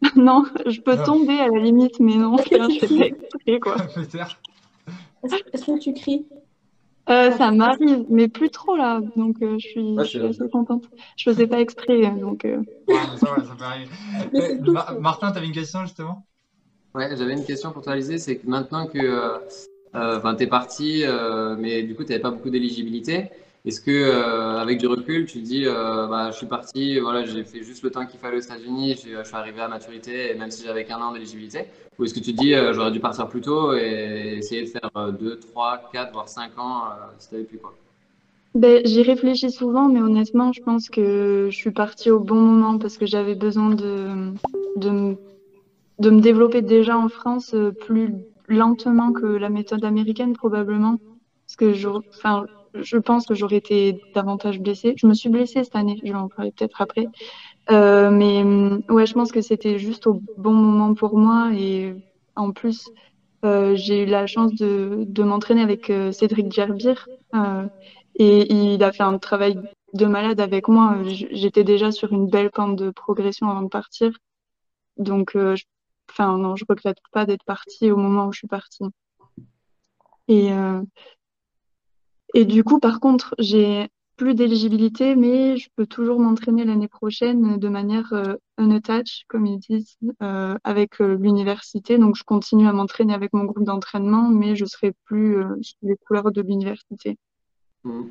Non, 0.16 0.44
je 0.66 0.80
peux 0.80 0.96
Non. 0.96 1.04
tomber 1.04 1.38
à 1.38 1.48
la 1.48 1.58
limite, 1.58 2.00
mais 2.00 2.16
non, 2.16 2.38
je 2.38 2.44
fais 2.44 2.56
pas 2.56 2.68
exprès, 2.68 3.60
quoi. 3.60 3.76
Peut-être. 3.94 4.40
Est-ce 5.24 5.36
est-ce 5.52 5.66
que 5.66 5.78
tu 5.78 5.92
cries? 5.92 6.26
Euh, 7.10 7.30
ça 7.32 7.50
m'arrive, 7.50 8.06
mais 8.08 8.28
plus 8.28 8.48
trop 8.50 8.76
là, 8.76 9.00
donc 9.16 9.36
euh, 9.42 9.56
je 9.58 9.68
suis, 9.68 9.80
Ouais, 9.96 10.04
je 10.04 10.08
suis 10.08 10.18
c'est- 10.20 10.26
assez 10.26 10.48
contente. 10.48 10.84
Je 11.18 11.30
faisais 11.30 11.46
pas 11.46 11.60
exprès, 11.60 12.06
hein, 12.06 12.16
donc 12.18 12.46
euh, 12.46 12.62
Ouais, 12.88 12.94
ça, 13.18 13.36
ouais, 13.36 13.44
ça 13.44 13.54
peut 13.56 13.64
arriver. 13.64 13.90
Mais 14.32 14.40
c'est 14.40 14.52
Euh, 14.54 14.64
tout, 14.64 14.72
Ma- 14.72 14.86
ça. 14.86 14.94
Martin, 14.98 15.32
t'avais 15.32 15.46
une 15.46 15.52
question 15.52 15.82
justement? 15.82 16.24
Ouais, 16.94 17.14
j'avais 17.16 17.34
une 17.34 17.44
question 17.44 17.72
pour 17.72 17.82
toi, 17.82 17.92
Alizé, 17.92 18.18
c'est 18.18 18.38
que 18.38 18.46
maintenant 18.48 18.86
que 18.86 18.98
euh, 18.98 19.38
euh, 19.94 20.18
enfin, 20.18 20.34
t'es 20.34 20.46
parti, 20.46 21.02
euh, 21.04 21.56
mais 21.58 21.82
du 21.82 21.94
coup, 21.96 22.04
t'avais 22.04 22.20
pas 22.20 22.30
beaucoup 22.30 22.50
d'éligibilité, 22.50 23.30
Est-ce 23.64 23.80
que, 23.80 23.90
euh, 23.90 24.58
avec 24.58 24.78
du 24.78 24.86
recul, 24.86 25.26
tu 25.26 25.40
te 25.40 25.44
dis, 25.44 25.66
euh, 25.66 26.06
bah, 26.06 26.30
je 26.30 26.36
suis 26.36 26.46
parti, 26.46 26.98
voilà, 27.00 27.24
j'ai 27.24 27.44
fait 27.44 27.62
juste 27.62 27.82
le 27.82 27.90
temps 27.90 28.06
qu'il 28.06 28.18
fallait 28.20 28.36
aux 28.38 28.40
États-Unis, 28.40 28.94
je 28.94 29.22
suis 29.24 29.36
arrivé 29.36 29.60
à 29.60 29.68
maturité, 29.68 30.34
même 30.34 30.50
si 30.50 30.64
j'avais 30.64 30.84
qu'un 30.84 31.00
an 31.02 31.12
d'éligibilité? 31.12 31.66
Ou 31.98 32.04
est-ce 32.04 32.14
que 32.14 32.20
tu 32.20 32.32
te 32.32 32.38
dis, 32.38 32.54
j'aurais 32.72 32.90
dû 32.92 33.00
partir 33.00 33.28
plus 33.28 33.40
tôt 33.42 33.74
et 33.74 34.36
essayer 34.38 34.62
de 34.62 34.68
faire 34.68 35.12
2, 35.12 35.38
3, 35.38 35.90
4, 35.92 36.12
voire 36.12 36.28
5 36.28 36.56
ans 36.58 36.84
si 37.18 37.28
tu 37.28 37.34
n'avais 37.34 37.46
plus 37.46 37.58
quoi? 37.58 37.76
Ben, 38.54 38.82
J'y 38.84 39.02
réfléchis 39.02 39.50
souvent, 39.52 39.88
mais 39.88 40.00
honnêtement, 40.00 40.52
je 40.52 40.60
pense 40.60 40.88
que 40.90 41.48
je 41.50 41.56
suis 41.56 41.70
partie 41.70 42.10
au 42.10 42.18
bon 42.20 42.36
moment 42.36 42.78
parce 42.78 42.98
que 42.98 43.06
j'avais 43.06 43.36
besoin 43.36 43.70
de, 43.74 44.32
de, 44.76 45.16
de 45.98 46.10
me 46.10 46.20
développer 46.20 46.62
déjà 46.62 46.98
en 46.98 47.08
France 47.08 47.54
plus 47.80 48.14
lentement 48.50 49.12
que 49.12 49.26
la 49.26 49.48
méthode 49.48 49.84
américaine, 49.84 50.34
probablement. 50.34 50.98
Parce 51.46 51.56
que 51.56 51.72
je, 51.72 51.88
enfin, 51.88 52.44
je 52.74 52.96
pense 52.96 53.26
que 53.26 53.34
j'aurais 53.34 53.56
été 53.56 54.00
davantage 54.14 54.60
blessée. 54.60 54.94
Je 54.96 55.06
me 55.06 55.14
suis 55.14 55.28
blessée 55.28 55.64
cette 55.64 55.76
année, 55.76 55.98
je 56.04 56.12
vais 56.12 56.18
en 56.18 56.28
parler 56.28 56.52
peut-être 56.52 56.80
après. 56.80 57.06
Euh, 57.70 58.10
mais 58.10 58.44
mm, 58.44 58.84
ouais, 58.88 59.06
je 59.06 59.14
pense 59.14 59.32
que 59.32 59.40
c'était 59.40 59.78
juste 59.78 60.06
au 60.06 60.22
bon 60.36 60.52
moment 60.52 60.94
pour 60.94 61.16
moi. 61.18 61.50
Et 61.54 61.94
en 62.36 62.52
plus, 62.52 62.90
euh, 63.44 63.74
j'ai 63.76 64.02
eu 64.04 64.06
la 64.06 64.26
chance 64.26 64.54
de, 64.54 65.04
de 65.06 65.22
m'entraîner 65.22 65.62
avec 65.62 65.90
euh, 65.90 66.12
Cédric 66.12 66.52
Gerbir. 66.52 67.08
Et 68.16 68.52
il 68.52 68.82
a 68.84 68.92
fait 68.92 69.02
un 69.02 69.18
travail 69.18 69.58
de 69.94 70.06
malade 70.06 70.40
avec 70.40 70.68
moi. 70.68 70.98
J'étais 71.04 71.64
déjà 71.64 71.90
sur 71.90 72.12
une 72.12 72.28
belle 72.28 72.50
pente 72.50 72.76
de 72.76 72.90
progression 72.90 73.48
avant 73.48 73.62
de 73.62 73.68
partir. 73.68 74.12
Donc, 74.98 75.32
je, 75.34 75.64
enfin, 76.10 76.38
non, 76.38 76.56
je 76.56 76.64
regrette 76.68 76.98
pas 77.12 77.26
d'être 77.26 77.44
partie 77.44 77.90
au 77.90 77.96
moment 77.96 78.26
où 78.26 78.32
je 78.32 78.38
suis 78.38 78.48
partie. 78.48 78.84
Et, 80.28 80.52
euh, 80.52 80.82
et 82.34 82.44
du 82.44 82.62
coup, 82.64 82.78
par 82.78 83.00
contre, 83.00 83.34
j'ai 83.38 83.88
plus 84.20 84.34
d'éligibilité, 84.34 85.16
mais 85.16 85.56
je 85.56 85.70
peux 85.76 85.86
toujours 85.86 86.20
m'entraîner 86.20 86.64
l'année 86.64 86.88
prochaine 86.88 87.56
de 87.56 87.68
manière 87.70 88.12
euh, 88.12 88.34
unattached, 88.58 89.24
comme 89.28 89.46
ils 89.46 89.58
disent, 89.58 89.96
euh, 90.22 90.58
avec 90.62 91.00
euh, 91.00 91.16
l'université. 91.16 91.96
Donc, 91.96 92.16
je 92.16 92.22
continue 92.22 92.68
à 92.68 92.72
m'entraîner 92.74 93.14
avec 93.14 93.32
mon 93.32 93.44
groupe 93.44 93.64
d'entraînement, 93.64 94.28
mais 94.28 94.56
je 94.56 94.66
serai 94.66 94.92
plus 95.06 95.42
sous 95.62 95.74
les 95.80 95.96
couleurs 95.96 96.30
de 96.32 96.42
l'université. 96.42 97.16
Mmh. 97.84 98.02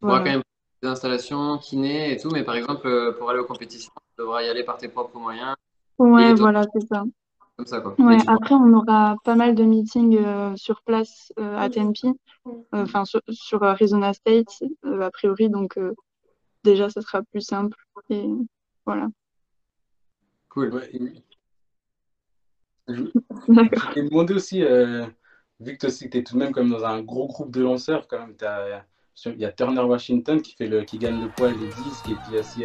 Tu 0.00 0.08
auras 0.08 0.18
quand 0.18 0.24
même 0.24 0.42
des 0.82 0.88
installations, 0.88 1.56
kiné 1.58 2.12
et 2.12 2.16
tout, 2.16 2.30
mais 2.30 2.42
par 2.42 2.56
exemple, 2.56 3.14
pour 3.16 3.30
aller 3.30 3.38
aux 3.38 3.46
compétitions, 3.46 3.92
tu 3.96 4.22
devras 4.24 4.42
y 4.42 4.48
aller 4.48 4.64
par 4.64 4.76
tes 4.76 4.88
propres 4.88 5.20
moyens. 5.20 5.54
Ouais, 5.98 6.34
voilà, 6.34 6.64
c'est 6.74 6.84
ça. 6.88 7.04
Comme 7.56 7.66
ça, 7.66 7.80
quoi. 7.80 7.94
Ouais, 7.98 8.18
après, 8.26 8.54
on 8.54 8.72
aura 8.72 9.16
pas 9.24 9.36
mal 9.36 9.54
de 9.54 9.62
meetings 9.62 10.18
euh, 10.18 10.56
sur 10.56 10.82
place 10.82 11.32
euh, 11.38 11.56
à 11.56 11.70
Tempe, 11.70 12.16
enfin 12.72 13.04
sur, 13.04 13.20
sur, 13.30 13.62
Arizona 13.62 14.12
State, 14.12 14.64
a 14.82 15.10
priori, 15.10 15.48
donc 15.48 15.78
déjà, 16.64 16.90
ça 16.90 17.00
sera 17.00 17.22
plus 17.22 17.42
simple. 17.42 17.76
Et 18.10 18.26
voilà. 18.84 19.08
Cool. 20.48 20.74
Ouais, 20.74 20.90
Je 22.88 23.02
vais 23.94 24.08
demander 24.08 24.34
aussi, 24.34 24.60
vu 25.60 25.76
que 25.76 25.86
tu 25.86 26.18
es 26.18 26.24
tout 26.24 26.34
de 26.34 26.38
même 26.40 26.52
comme 26.52 26.70
dans 26.70 26.84
un 26.84 27.02
gros 27.02 27.28
groupe 27.28 27.52
de 27.52 27.62
lanceurs, 27.62 28.08
quand 28.08 28.18
même, 28.18 28.34
il 29.26 29.40
y 29.40 29.44
a 29.44 29.52
Turner 29.52 29.82
Washington 29.82 30.42
qui, 30.42 30.56
fait 30.56 30.66
le, 30.66 30.82
qui 30.82 30.98
gagne 30.98 31.22
le 31.22 31.28
poids 31.28 31.52
les 31.52 31.68
disques, 31.68 32.08
et 32.08 32.16
puis 32.26 32.38
aussi 32.38 32.64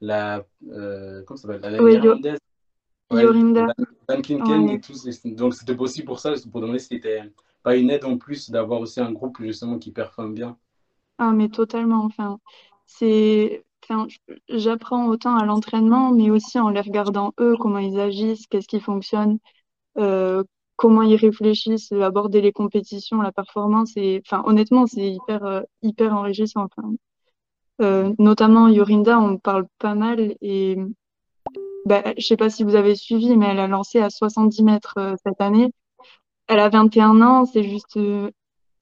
la, 0.00 0.44
euh, 0.70 1.22
comment 1.24 1.36
ça 1.36 1.48
s'appelle, 1.48 1.72
la 1.72 1.82
oui, 1.82 1.98
Yorinda. 3.10 3.68
Van 4.08 4.20
Klinken 4.20 4.68
et 4.68 4.80
tout. 4.80 4.94
Donc 5.24 5.54
c'était 5.54 5.78
aussi 5.78 6.02
pour 6.02 6.18
ça, 6.18 6.34
pour 6.50 6.60
demander 6.60 6.78
si 6.78 6.88
c'était 6.88 7.22
pas 7.62 7.76
une 7.76 7.90
aide 7.90 8.04
en 8.04 8.18
plus 8.18 8.50
d'avoir 8.50 8.80
aussi 8.80 9.00
un 9.00 9.12
groupe 9.12 9.38
justement 9.40 9.78
qui 9.78 9.90
performe 9.90 10.34
bien. 10.34 10.56
Ah, 11.18 11.32
mais 11.32 11.48
totalement. 11.48 12.04
Enfin, 12.04 12.38
c'est. 12.86 13.64
Enfin, 13.88 14.06
j'apprends 14.48 15.06
autant 15.06 15.36
à 15.36 15.44
l'entraînement, 15.44 16.10
mais 16.10 16.30
aussi 16.30 16.58
en 16.58 16.70
les 16.70 16.80
regardant 16.80 17.32
eux, 17.38 17.54
comment 17.58 17.78
ils 17.78 18.00
agissent, 18.00 18.48
qu'est-ce 18.48 18.66
qui 18.66 18.80
fonctionne, 18.80 19.38
euh, 19.98 20.42
comment 20.74 21.02
ils 21.02 21.14
réfléchissent, 21.14 21.92
aborder 21.92 22.40
les 22.40 22.52
compétitions, 22.52 23.22
la 23.22 23.30
performance. 23.30 23.92
Et 23.96 24.22
enfin, 24.26 24.42
honnêtement, 24.44 24.86
c'est 24.86 25.12
hyper, 25.12 25.44
euh, 25.44 25.62
hyper 25.82 26.14
enrichissant. 26.14 26.64
Enfin, 26.76 26.94
euh, 27.80 28.12
notamment 28.18 28.68
Yorinda, 28.68 29.20
on 29.20 29.38
parle 29.38 29.66
pas 29.78 29.94
mal 29.94 30.34
et 30.40 30.76
bah, 31.86 32.02
je 32.18 32.26
sais 32.26 32.36
pas 32.36 32.50
si 32.50 32.64
vous 32.64 32.74
avez 32.74 32.96
suivi, 32.96 33.36
mais 33.36 33.46
elle 33.46 33.60
a 33.60 33.68
lancé 33.68 34.00
à 34.00 34.10
70 34.10 34.64
mètres 34.64 34.94
euh, 34.98 35.14
cette 35.24 35.40
année. 35.40 35.72
Elle 36.48 36.58
a 36.60 36.68
21 36.68 37.22
ans, 37.22 37.46
c'est 37.46 37.62
juste 37.62 37.96
euh, 37.96 38.30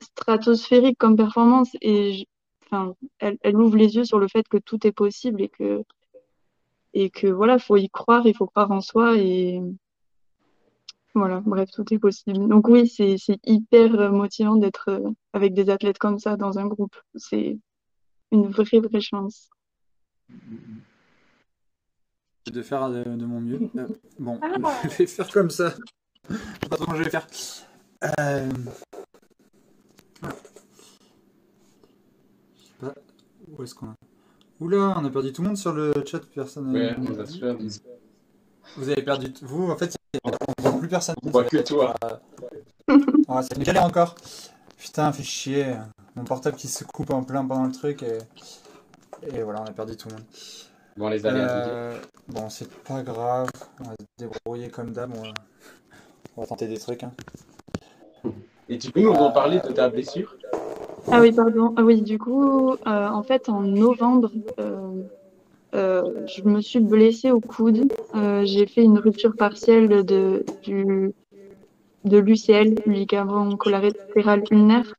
stratosphérique 0.01 0.98
comme 0.98 1.16
performance 1.16 1.70
et 1.82 2.26
enfin, 2.64 2.94
elle, 3.18 3.56
ouvre 3.56 3.76
les 3.76 3.97
yeux 3.97 4.05
sur 4.05 4.18
le 4.18 4.28
fait 4.28 4.48
que 4.48 4.56
tout 4.59 4.86
est 4.86 4.93
possible 4.93 5.43
et 5.43 5.51
que 5.51 5.82
et 6.94 7.10
que 7.10 7.26
voilà, 7.26 7.59
faut 7.59 7.76
y 7.76 7.90
croire, 7.90 8.26
il 8.26 8.36
faut 8.36 8.47
croire 8.47 8.70
en 8.70 8.81
soi 8.81 9.16
et 9.18 9.60
voilà, 11.14 11.40
bref, 11.44 11.70
tout 11.72 11.93
est 11.93 11.98
possible. 11.98 12.48
Donc 12.48 12.68
oui, 12.68 12.89
c'est 12.89 13.16
hyper 13.44 14.12
motivant 14.12 14.56
d'être 14.56 14.89
euh, 14.89 15.10
avec 15.35 15.55
des 15.55 15.70
athlètes 15.70 15.98
comme 15.98 16.18
ça 16.18 16.36
dans 16.36 16.59
un 16.59 16.66
groupe. 16.66 16.97
C'est 17.16 17.59
une 18.32 18.48
vraie, 18.48 18.81
vraie 18.81 19.01
chance. 19.01 19.51
De 22.50 22.62
faire 22.62 22.90
de, 22.90 23.02
de 23.04 23.24
mon 23.24 23.40
mieux. 23.40 23.70
Euh, 23.76 23.86
bon, 24.18 24.38
ah. 24.42 24.72
je 24.84 24.88
vais 24.88 25.06
faire 25.06 25.30
comme 25.30 25.50
ça. 25.50 25.74
Je 26.28 26.34
sais 26.34 26.68
pas 26.68 26.76
comment 26.76 26.96
je 26.96 27.02
vais 27.02 27.10
faire. 27.10 27.26
Euh... 28.18 28.50
Je 32.56 32.62
sais 32.62 32.72
pas. 32.80 32.94
Où 33.56 33.62
est-ce 33.62 33.74
qu'on 33.74 33.86
a 33.88 33.94
Oula, 34.60 34.94
on 34.96 35.04
a 35.04 35.10
perdu 35.10 35.32
tout 35.32 35.42
le 35.42 35.48
monde 35.48 35.56
sur 35.56 35.72
le 35.72 35.92
chat. 36.06 36.20
Personne. 36.34 36.72
Ouais, 36.72 36.94
on 36.98 37.18
a. 37.18 37.24
Vous 38.76 38.88
avez 38.88 39.02
perdu. 39.02 39.32
Vous, 39.42 39.70
en 39.70 39.76
fait, 39.76 39.96
on 40.22 40.30
voit 40.62 40.78
plus 40.78 40.88
personne. 40.88 41.16
On 41.22 41.30
voit 41.30 41.44
que 41.44 41.58
toi. 41.58 41.94
Ah, 43.28 43.42
c'est 43.42 43.56
une 43.56 43.62
galère 43.62 43.84
encore. 43.84 44.14
Putain, 44.76 45.12
fait 45.12 45.22
chier. 45.22 45.76
Mon 46.14 46.24
portable 46.24 46.56
qui 46.56 46.68
se 46.68 46.84
coupe 46.84 47.10
en 47.10 47.24
plein 47.24 47.44
pendant 47.44 47.64
le 47.64 47.72
truc 47.72 48.02
et. 48.02 48.18
Et 49.32 49.42
voilà, 49.42 49.62
on 49.62 49.64
a 49.64 49.72
perdu 49.72 49.96
tout 49.96 50.08
le 50.08 50.14
monde. 50.16 50.24
Bon, 50.96 51.08
les. 51.08 51.20
Euh, 51.24 51.98
bon, 52.28 52.48
c'est 52.48 52.72
pas 52.84 53.02
grave. 53.02 53.48
On 53.80 53.84
va 53.84 53.94
se 53.98 54.24
débrouiller 54.24 54.68
comme 54.68 54.92
d'hab. 54.92 55.10
On, 55.16 55.22
va... 55.22 55.32
on 56.36 56.40
va... 56.42 56.46
tenter 56.46 56.68
des 56.68 56.78
trucs. 56.78 57.02
Hein. 57.02 57.12
Et 58.68 58.78
tu 58.78 58.90
peux 58.90 59.00
nous 59.00 59.10
en 59.10 59.32
parler 59.32 59.60
de 59.60 59.72
ta 59.72 59.88
blessure? 59.88 60.36
Ah 61.10 61.20
oui, 61.20 61.32
pardon. 61.32 61.74
Ah 61.76 61.82
oui, 61.82 62.00
du 62.00 62.18
coup, 62.18 62.72
euh, 62.72 63.08
en 63.08 63.22
fait, 63.22 63.48
en 63.48 63.60
novembre, 63.60 64.30
euh, 64.58 65.02
euh 65.74 66.26
je 66.26 66.42
me 66.44 66.60
suis 66.60 66.80
blessée 66.80 67.30
au 67.30 67.40
coude. 67.40 67.92
Euh, 68.14 68.44
j'ai 68.44 68.66
fait 68.66 68.82
une 68.82 68.98
rupture 68.98 69.34
partielle 69.36 70.04
de, 70.04 70.44
du, 70.62 71.12
de 72.04 72.18
l'UCL, 72.18 72.76
ligament 72.86 73.54
collatéral 73.56 74.44
ulnaire. 74.50 74.94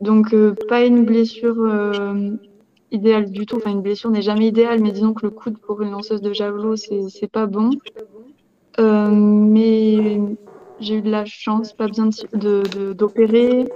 Donc, 0.00 0.32
euh, 0.34 0.54
pas 0.68 0.84
une 0.84 1.04
blessure 1.04 1.56
idéal 2.92 3.30
du 3.30 3.46
tout. 3.46 3.56
Enfin, 3.56 3.70
une 3.70 3.82
blessure 3.82 4.10
n'est 4.10 4.22
jamais 4.22 4.48
idéale, 4.48 4.80
mais 4.80 4.92
disons 4.92 5.14
que 5.14 5.26
le 5.26 5.30
coude 5.30 5.58
pour 5.58 5.82
une 5.82 5.90
lanceuse 5.90 6.20
de 6.20 6.32
javelot, 6.32 6.76
c'est 6.76 7.30
pas 7.30 7.46
bon. 7.46 7.70
Euh, 8.78 9.10
mais 9.10 10.20
j'ai 10.80 10.96
eu 10.96 11.02
de 11.02 11.10
la 11.10 11.24
chance, 11.24 11.72
pas 11.72 11.88
besoin 11.88 12.08
d'opérer. 12.32 13.64
De, 13.64 13.70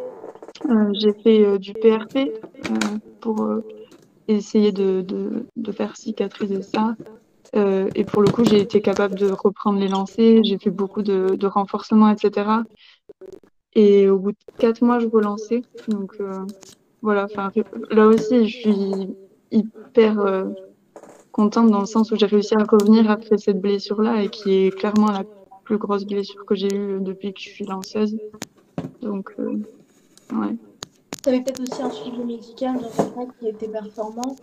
euh, 0.71 0.91
j'ai 0.95 1.13
fait 1.13 1.45
euh, 1.45 1.59
du 1.59 1.73
PRP 1.75 2.31
pour 3.21 3.49
essayer 4.29 4.73
de, 4.73 5.05
de, 5.57 5.73
faire 5.73 5.97
cicatriser 5.97 6.63
ça. 6.63 6.95
Et 7.95 8.05
pour 8.05 8.23
le 8.23 8.31
coup, 8.31 8.45
j'ai 8.45 8.61
été 8.61 8.83
capable 8.83 9.15
de 9.15 9.31
reprendre 9.31 9.79
les 9.79 9.89
lancers. 9.89 10.43
J'ai 10.45 10.59
fait 10.59 10.71
beaucoup 10.71 11.03
de, 11.03 11.37
de 11.37 11.47
renforcement, 11.47 12.11
etc. 12.11 12.51
Et 13.75 14.09
au 14.09 14.19
bout 14.19 14.33
de 14.33 14.39
quatre 14.59 14.83
mois, 14.83 14.99
je 14.99 15.07
relançais. 15.07 15.63
Donc, 15.89 16.19
voilà, 17.07 17.29
là 17.93 18.09
aussi, 18.09 18.49
je 18.49 18.57
suis 18.59 19.17
hyper 19.53 20.19
euh, 20.19 20.47
contente 21.31 21.71
dans 21.71 21.79
le 21.79 21.87
sens 21.87 22.11
où 22.11 22.17
j'ai 22.17 22.27
réussi 22.27 22.57
à 22.57 22.65
revenir 22.65 23.09
après 23.09 23.39
cette 23.39 23.61
blessure-là 23.61 24.25
et 24.25 24.29
qui 24.29 24.67
est 24.67 24.77
clairement 24.77 25.13
la 25.13 25.23
plus 25.63 25.79
grosse 25.79 26.05
blessure 26.05 26.45
que 26.45 26.57
j'ai 26.57 26.75
eue 26.75 26.99
depuis 27.01 27.33
que 27.33 27.39
je 27.39 27.49
suis 27.49 27.65
lanceuse. 27.65 28.19
Donc, 29.03 29.33
euh, 29.39 29.53
ouais. 30.33 30.57
Tu 31.23 31.29
avais 31.29 31.43
peut-être 31.43 31.61
aussi 31.61 31.81
un 31.81 31.91
suivi 31.91 32.25
médical 32.25 32.75
dans 32.75 32.89
cas 32.89 33.33
qui 33.39 33.47
était 33.47 33.69
performant. 33.69 34.35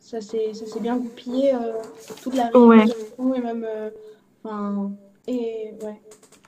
Ça 0.00 0.20
s'est 0.20 0.50
bien 0.80 0.96
goupillé, 0.96 1.54
euh, 1.54 1.74
toute 2.20 2.34
la 2.34 2.50
ouais. 2.56 2.84
et 2.84 3.40
même. 3.40 3.64
Enfin, 4.42 4.90
et 5.28 5.70
ouais, 5.84 6.00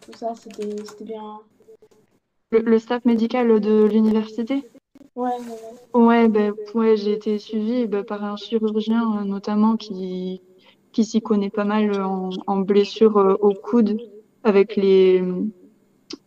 tout 0.05 0.19
ça, 0.19 0.35
c'était 0.35 1.05
bien. 1.05 1.39
Le, 2.51 2.59
le 2.59 2.79
staff 2.81 3.05
médical 3.05 3.61
de 3.61 3.85
l'université? 3.85 4.65
Ouais, 5.19 5.31
ouais. 5.95 6.29
Ben, 6.29 6.55
ouais 6.75 6.97
j'ai 6.97 7.13
été 7.13 7.39
suivie 7.39 7.87
ben, 7.87 8.05
par 8.05 8.25
un 8.25 8.37
chirurgien 8.37 9.21
euh, 9.21 9.25
notamment 9.25 9.77
qui, 9.77 10.41
qui 10.93 11.05
s'y 11.05 11.21
connaît 11.21 11.51
pas 11.51 11.65
mal 11.65 12.01
en, 12.01 12.31
en 12.47 12.57
blessure 12.59 13.17
euh, 13.19 13.35
au 13.41 13.53
coude 13.55 13.99
avec 14.45 14.77
les, 14.77 15.23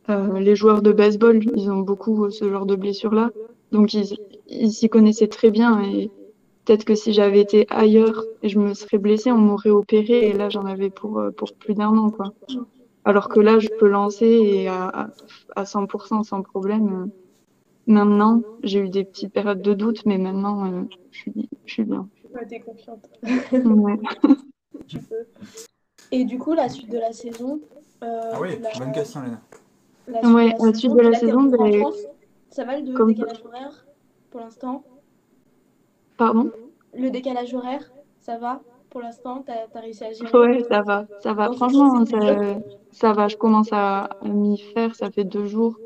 euh, 0.09 0.39
les 0.39 0.55
joueurs 0.55 0.81
de 0.81 0.91
baseball. 0.91 1.39
Ils 1.55 1.72
ont 1.72 1.80
beaucoup 1.80 2.30
ce 2.30 2.49
genre 2.49 2.65
de 2.65 2.76
blessures-là. 2.76 3.31
Donc 3.72 3.93
ils 3.93 4.72
s'y 4.72 4.89
connaissaient 4.89 5.27
très 5.27 5.51
bien 5.51 5.81
et 5.84 6.09
peut-être 6.65 6.85
que 6.85 6.95
si 6.95 7.13
j'avais 7.13 7.41
été 7.41 7.65
ailleurs 7.69 8.23
et 8.43 8.49
je 8.49 8.59
me 8.59 8.73
serais 8.73 8.97
blessée, 8.97 9.31
on 9.31 9.38
m'aurait 9.38 9.69
opéré 9.69 10.30
et 10.30 10.34
là 10.34 10.49
j'en 10.49 10.65
avais 10.65 10.89
pour 10.89 11.19
euh, 11.19 11.31
pour 11.31 11.53
plus 11.53 11.76
d'un 11.76 11.97
an 11.97 12.09
quoi. 12.09 12.34
Alors 13.05 13.30
que 13.30 13.39
là 13.39 13.59
je 13.59 13.69
peux 13.80 13.88
lancer 13.89 14.27
et 14.27 14.68
à, 14.68 15.09
à 15.55 15.65
100% 15.65 16.23
sans 16.23 16.41
problème. 16.43 17.09
Euh. 17.87 17.93
Maintenant, 17.93 18.41
j'ai 18.63 18.79
eu 18.79 18.89
des 18.89 19.03
petites 19.03 19.33
périodes 19.33 19.61
de 19.61 19.73
doute, 19.73 20.05
mais 20.05 20.17
maintenant 20.17 20.65
euh, 20.71 20.83
je 21.11 21.17
suis 21.19 21.49
je 21.65 21.73
suis 21.73 21.83
bien. 21.83 22.07
Ouais, 22.33 22.45
t'es 22.45 22.59
confiante. 22.59 23.09
Ouais. 23.53 23.99
Tu 24.87 24.99
peux. 24.99 25.25
Et 26.11 26.25
du 26.25 26.37
coup, 26.37 26.53
la 26.53 26.69
suite 26.69 26.89
de 26.91 26.97
la 26.97 27.11
saison. 27.13 27.59
euh, 28.03 28.31
Ah 28.33 28.39
oui, 28.41 28.49
la- 28.59 28.69
bonne 28.79 28.91
question, 28.93 29.21
Léna. 29.21 29.41
La 30.07 30.21
suite 30.21 30.33
Ouais, 30.33 30.45
de 30.53 30.57
la 30.59 30.65
la 30.67 30.73
suite 30.73 30.91
de 30.93 30.97
la 30.97 31.03
là, 31.03 31.11
t'es 31.11 31.25
saison, 31.25 31.39
en 31.39 31.43
ben, 31.43 31.79
France. 31.79 31.97
Ça 32.49 32.63
va 32.65 32.79
le 32.79 32.93
comme- 32.93 33.13
décalage 33.13 33.41
horaire 33.45 33.85
pour 34.29 34.39
l'instant? 34.41 34.83
Pardon? 36.17 36.51
Le 36.97 37.09
décalage 37.09 37.53
horaire, 37.53 37.91
ça 38.19 38.37
va 38.37 38.61
pour 38.89 39.01
l'instant? 39.01 39.43
T'as 39.45 39.67
as 39.73 39.79
réussi 39.79 40.03
à 40.03 40.11
gérer 40.11 40.37
Ouais, 40.37 40.63
ça 40.69 40.81
va, 40.81 41.05
ça 41.21 41.33
va. 41.33 41.47
Donc, 41.47 41.55
Franchement, 41.55 42.05
ça, 42.05 42.57
ça 42.91 43.13
va. 43.13 43.27
Je 43.27 43.37
commence 43.37 43.69
à, 43.71 44.03
à 44.05 44.27
m'y 44.27 44.57
faire. 44.57 44.95
Ça 44.95 45.09
fait 45.11 45.23
deux 45.23 45.45
jours, 45.45 45.77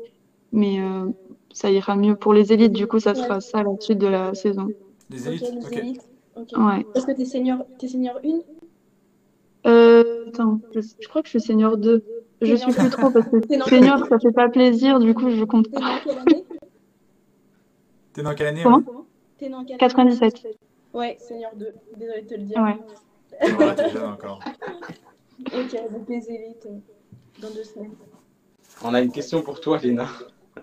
mais 0.52 0.80
euh, 0.80 1.08
ça 1.56 1.70
ira 1.70 1.96
mieux 1.96 2.16
pour 2.16 2.34
les 2.34 2.52
élites. 2.52 2.72
Du 2.74 2.86
coup, 2.86 3.00
ça 3.00 3.14
sera 3.14 3.36
Ouais. 3.36 3.40
ça 3.40 3.62
la 3.62 3.70
suite 3.80 3.96
de 3.98 4.06
la 4.06 4.34
saison. 4.34 4.68
Les 5.08 5.22
Ok, 5.22 5.32
élites 5.32 5.52
les 5.54 5.66
Ok. 5.66 5.76
élites. 5.78 6.02
Ok. 6.36 6.48
Ouais. 6.58 6.84
Parce 6.92 7.06
que 7.06 7.12
t'es 7.12 7.24
senior, 7.24 7.64
t'es 7.78 7.88
senior 7.88 8.20
1 8.22 8.40
Euh, 9.66 10.26
attends, 10.28 10.60
je, 10.74 10.80
je 11.00 11.08
crois 11.08 11.22
que 11.22 11.28
je 11.28 11.38
suis 11.38 11.40
senior 11.40 11.78
2. 11.78 12.04
Je 12.42 12.54
Senior 12.56 12.72
suis 12.72 12.80
plus 12.82 12.90
trop 12.90 13.10
parce 13.10 13.26
que 13.30 13.36
senior, 13.70 14.06
ça 14.06 14.18
fait 14.18 14.32
pas 14.32 14.50
plaisir. 14.50 14.98
Du 14.98 15.14
coup, 15.14 15.30
je 15.30 15.44
compte 15.44 15.70
T'es 15.70 15.80
pas. 15.80 15.80
dans 15.80 15.98
quelle 16.04 16.18
année 16.18 16.44
T'es 18.12 18.22
dans 18.22 18.34
quelle 18.34 18.46
année 18.48 18.62
Comment? 18.62 18.82
T'es 19.38 19.48
dans 19.48 19.64
quelle 19.64 19.78
97. 19.78 20.46
Ouais, 20.92 21.16
senior 21.18 21.52
2. 21.56 21.72
Désolée 21.96 22.20
de 22.22 22.28
te 22.28 22.34
le 22.34 22.42
dire. 22.42 22.62
Ouais. 22.62 23.50
Ouais, 23.50 23.74
t'es 23.74 23.88
jeune 23.88 24.04
encore. 24.04 24.40
ok, 25.40 25.72
donc 25.90 26.08
les 26.08 26.30
élites 26.30 26.66
euh, 26.66 26.78
dans 27.40 27.50
deux 27.50 27.64
semaines. 27.64 27.92
On 28.84 28.92
a 28.92 29.00
une 29.00 29.10
question 29.10 29.40
pour 29.40 29.58
toi, 29.60 29.78
Léna. 29.78 30.06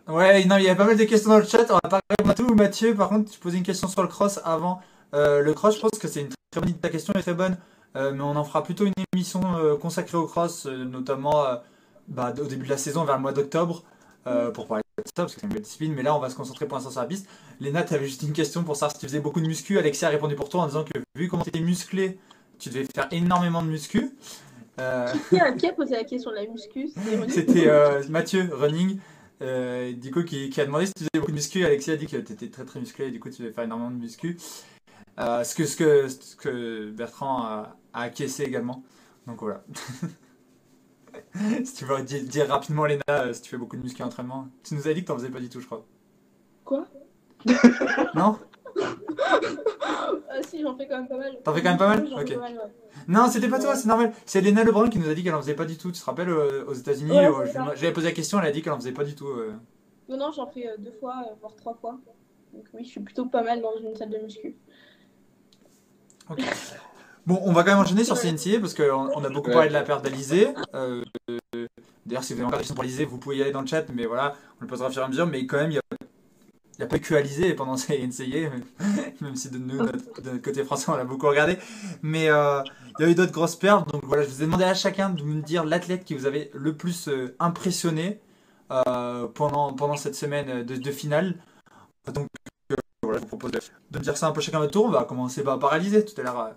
Ouais, 0.07 0.43
non, 0.45 0.57
il 0.57 0.63
y 0.63 0.69
a 0.69 0.75
pas 0.75 0.85
mal 0.85 0.97
de 0.97 1.03
questions 1.03 1.29
dans 1.29 1.37
le 1.37 1.45
chat. 1.45 1.65
On 1.69 1.75
va 1.75 1.89
pas 1.89 1.99
répondre 2.09 2.31
à 2.31 2.33
tout. 2.33 2.55
Mathieu, 2.55 2.93
par 2.95 3.09
contre, 3.09 3.31
tu 3.31 3.39
posais 3.39 3.57
une 3.57 3.63
question 3.63 3.87
sur 3.87 4.01
le 4.01 4.07
cross 4.07 4.39
avant. 4.43 4.81
Euh, 5.13 5.41
le 5.41 5.53
cross, 5.53 5.75
je 5.75 5.81
pense 5.81 5.99
que 5.99 6.07
c'est 6.07 6.21
une 6.21 6.29
très 6.51 6.61
bonne. 6.61 6.73
Ta 6.73 6.89
question 6.89 7.13
est 7.13 7.21
très 7.21 7.33
bonne. 7.33 7.57
Euh, 7.95 8.11
mais 8.11 8.21
on 8.21 8.35
en 8.35 8.43
fera 8.43 8.63
plutôt 8.63 8.85
une 8.85 8.93
émission 9.13 9.41
euh, 9.55 9.77
consacrée 9.77 10.17
au 10.17 10.25
cross, 10.25 10.65
notamment 10.65 11.45
bah, 12.07 12.33
au 12.39 12.45
début 12.45 12.65
de 12.65 12.69
la 12.69 12.77
saison, 12.77 13.05
vers 13.05 13.15
le 13.15 13.21
mois 13.21 13.33
d'octobre, 13.33 13.83
pour 14.53 14.67
parler 14.67 14.83
de 14.97 15.03
ça, 15.05 15.23
parce 15.23 15.35
que 15.35 15.41
c'est 15.41 15.47
une 15.47 15.53
belle 15.53 15.61
discipline. 15.61 15.93
Mais 15.93 16.03
là, 16.03 16.15
on 16.15 16.19
va 16.19 16.29
se 16.29 16.35
concentrer 16.35 16.65
pour 16.67 16.77
l'instant 16.77 16.91
sur 16.91 17.01
la 17.01 17.07
piste. 17.07 17.27
Léna, 17.59 17.83
tu 17.83 17.93
avais 17.93 18.05
juste 18.05 18.23
une 18.23 18.33
question 18.33 18.63
pour 18.63 18.75
savoir 18.75 18.91
si 18.91 18.99
tu 18.99 19.05
faisais 19.05 19.19
beaucoup 19.19 19.41
de 19.41 19.47
muscu. 19.47 19.77
Alexia 19.77 20.07
a 20.07 20.11
répondu 20.11 20.35
pour 20.35 20.49
toi 20.49 20.61
en 20.61 20.67
disant 20.67 20.83
que 20.83 20.99
vu 21.15 21.27
comment 21.29 21.43
tu 21.43 21.49
étais 21.49 21.61
musclé, 21.61 22.19
tu 22.59 22.69
devais 22.69 22.85
faire 22.93 23.07
énormément 23.11 23.61
de 23.61 23.67
muscu. 23.67 24.15
Qui 25.29 25.39
a, 25.39 25.51
qui 25.51 25.67
a 25.67 25.73
posé 25.73 25.93
la 25.93 26.03
question 26.03 26.31
de 26.31 26.35
la 26.35 26.47
muscu? 26.47 26.89
C'était 27.29 27.69
Mathieu, 28.09 28.49
running, 28.51 28.97
euh, 29.41 29.93
du 29.93 30.11
coup, 30.11 30.23
qui, 30.23 30.49
qui 30.49 30.61
a 30.61 30.65
demandé 30.65 30.85
si 30.85 30.93
tu 30.93 31.03
faisais 31.03 31.19
beaucoup 31.19 31.31
de 31.31 31.35
muscu. 31.35 31.65
Alexis 31.65 31.91
a 31.91 31.97
dit 31.97 32.07
que 32.07 32.17
tu 32.17 32.33
étais 32.33 32.49
très 32.49 32.65
très 32.65 32.79
musclé 32.79 33.07
et 33.07 33.11
du 33.11 33.19
coup, 33.19 33.29
tu 33.29 33.41
devais 33.41 33.53
faire 33.53 33.63
énormément 33.63 33.91
de 33.91 33.97
muscu. 33.97 34.37
Euh, 35.19 35.43
ce, 35.43 35.55
que, 35.55 35.65
ce, 35.65 35.75
que, 35.75 36.07
ce 36.07 36.35
que 36.35 36.91
Bertrand 36.91 37.43
a, 37.43 37.77
a 37.93 38.01
acquiescé 38.01 38.43
également. 38.43 38.83
Donc 39.27 39.41
voilà. 39.41 39.63
si 41.63 41.73
tu 41.75 41.85
veux 41.85 42.01
dire, 42.03 42.23
dire 42.23 42.47
rapidement, 42.47 42.85
Léna, 42.85 43.03
euh, 43.09 43.33
si 43.33 43.41
tu 43.41 43.49
fais 43.49 43.57
beaucoup 43.57 43.77
de 43.77 43.81
muscu 43.81 44.01
entraînement. 44.03 44.47
Tu 44.63 44.75
nous 44.75 44.87
as 44.87 44.93
dit 44.93 45.01
que 45.01 45.07
t'en 45.07 45.17
faisais 45.17 45.29
pas 45.29 45.39
du 45.39 45.49
tout, 45.49 45.59
je 45.59 45.65
crois. 45.65 45.85
Quoi? 46.65 46.87
Non? 48.15 48.39
Ah 50.35 50.41
si, 50.41 50.61
j'en 50.61 50.75
fais 50.75 50.87
quand 50.87 50.97
même 50.97 51.07
pas 51.07 51.17
mal. 51.17 51.37
T'en 51.43 51.53
fais 51.53 51.61
quand 51.61 51.69
même 51.69 51.77
pas 51.77 51.87
mal 51.87 52.07
J'en 52.09 52.17
fais 52.17 52.23
Ok. 52.23 52.33
pas 52.33 52.39
mal, 52.39 52.53
ouais. 52.53 52.73
Non, 53.07 53.27
c'était 53.29 53.47
pas 53.47 53.59
toi, 53.59 53.75
c'est 53.75 53.87
normal. 53.87 54.11
C'est 54.25 54.41
Léna 54.41 54.63
Lebrun 54.63 54.89
qui 54.89 54.97
nous 54.97 55.07
a 55.09 55.13
dit 55.13 55.23
qu'elle 55.23 55.35
en 55.35 55.41
faisait 55.41 55.53
pas 55.53 55.65
du 55.65 55.77
tout. 55.77 55.91
Tu 55.91 55.99
te 55.99 56.05
rappelles 56.05 56.29
euh, 56.29 56.65
aux 56.67 56.73
États-Unis 56.73 57.11
Ouais, 57.11 57.27
euh. 57.27 57.45
J'avais 57.75 57.93
posé 57.93 58.07
la 58.07 58.13
question, 58.13 58.39
elle 58.39 58.47
a 58.47 58.51
dit 58.51 58.61
qu'elle 58.63 58.73
en 58.73 58.77
faisait 58.79 58.91
pas 58.93 59.03
du 59.03 59.13
tout. 59.15 59.27
euh. 59.27 59.53
Non, 60.09 60.17
non, 60.17 60.31
j'en 60.31 60.47
fais 60.47 60.67
euh, 60.67 60.75
deux 60.79 60.91
fois, 60.99 61.15
euh, 61.29 61.33
voire 61.39 61.55
trois 61.55 61.75
fois. 61.75 61.99
Donc 62.53 62.65
oui, 62.73 62.83
je 62.83 62.89
suis 62.89 62.99
plutôt 63.01 63.25
pas 63.25 63.43
mal 63.43 63.61
dans 63.61 63.77
une 63.77 63.95
salle 63.95 64.09
de 64.09 64.17
muscu. 64.17 64.55
Ok. 66.29 66.39
Bon, 67.25 67.39
on 67.43 67.53
va 67.53 67.63
quand 67.63 67.71
même 67.71 67.79
enchaîner 67.79 68.03
sur 68.03 68.17
CNCA 68.19 68.59
parce 68.59 68.73
qu'on 68.73 69.09
on 69.15 69.23
a 69.23 69.29
beaucoup 69.29 69.51
parlé 69.51 69.69
de 69.69 69.73
la 69.73 69.83
perte 69.83 70.03
d'Alizé. 70.03 70.49
Euh, 70.73 71.03
euh, 71.29 71.67
D'ailleurs, 72.05 72.23
si 72.23 72.33
vous 72.33 72.39
avez 72.39 72.47
encore 72.47 72.57
des 72.57 72.63
questions 72.63 72.75
pour 72.75 72.83
Alizé, 72.83 73.05
vous 73.05 73.17
pouvez 73.17 73.37
y 73.37 73.41
aller 73.41 73.51
dans 73.51 73.61
le 73.61 73.67
chat, 73.67 73.85
mais 73.93 74.05
voilà, 74.05 74.35
on 74.59 74.63
le 74.63 74.67
posera 74.67 74.89
au 74.89 74.91
fur 74.91 75.01
et 75.01 75.05
à 75.05 75.07
mesure. 75.07 75.25
Mais 75.27 75.45
quand 75.45 75.57
même, 75.57 75.71
il 75.71 75.75
n'y 75.75 75.77
a, 75.79 75.81
il 76.77 76.83
a 76.83 76.87
pas 76.87 76.99
que 76.99 77.13
Alizé 77.15 77.53
pendant 77.53 77.77
ces 77.77 77.97
NCA, 77.99 78.49
même 79.21 79.35
si 79.35 79.49
de 79.49 79.57
nous, 79.57 79.77
notre- 79.77 80.21
de 80.21 80.29
notre 80.31 80.41
côté 80.41 80.63
français, 80.63 80.85
on 80.91 80.95
l'a 80.95 81.03
beaucoup 81.05 81.27
regardé. 81.27 81.57
Mais 82.01 82.29
euh, 82.29 82.61
il 82.99 83.03
y 83.05 83.07
a 83.07 83.11
eu 83.11 83.15
d'autres 83.15 83.31
grosses 83.31 83.55
pertes. 83.55 83.87
Donc 83.91 84.03
voilà, 84.05 84.23
je 84.23 84.29
vous 84.29 84.41
ai 84.41 84.45
demandé 84.45 84.63
à 84.63 84.73
chacun 84.73 85.09
de 85.11 85.23
me 85.23 85.41
dire 85.41 85.63
l'athlète 85.65 86.03
qui 86.05 86.15
vous 86.15 86.25
avait 86.25 86.49
le 86.53 86.75
plus 86.75 87.07
euh, 87.09 87.35
impressionné 87.39 88.19
euh, 88.71 89.27
pendant, 89.27 89.73
pendant 89.73 89.95
cette 89.97 90.15
semaine 90.15 90.63
de, 90.63 90.75
de 90.75 90.91
finale. 90.91 91.35
Donc 92.13 92.27
voilà, 93.03 93.19
je 93.19 93.23
vous 93.23 93.27
propose 93.27 93.51
de, 93.51 93.59
de 93.91 93.99
me 93.99 94.03
dire 94.03 94.17
ça 94.17 94.27
un 94.27 94.31
peu 94.31 94.41
chacun 94.41 94.57
à 94.57 94.61
votre 94.61 94.73
tour. 94.73 94.85
On 94.85 94.89
va 94.91 95.03
commencer 95.05 95.43
par 95.43 95.73
Alizé 95.73 96.03
tout 96.05 96.19
à 96.21 96.23
l'heure. 96.23 96.51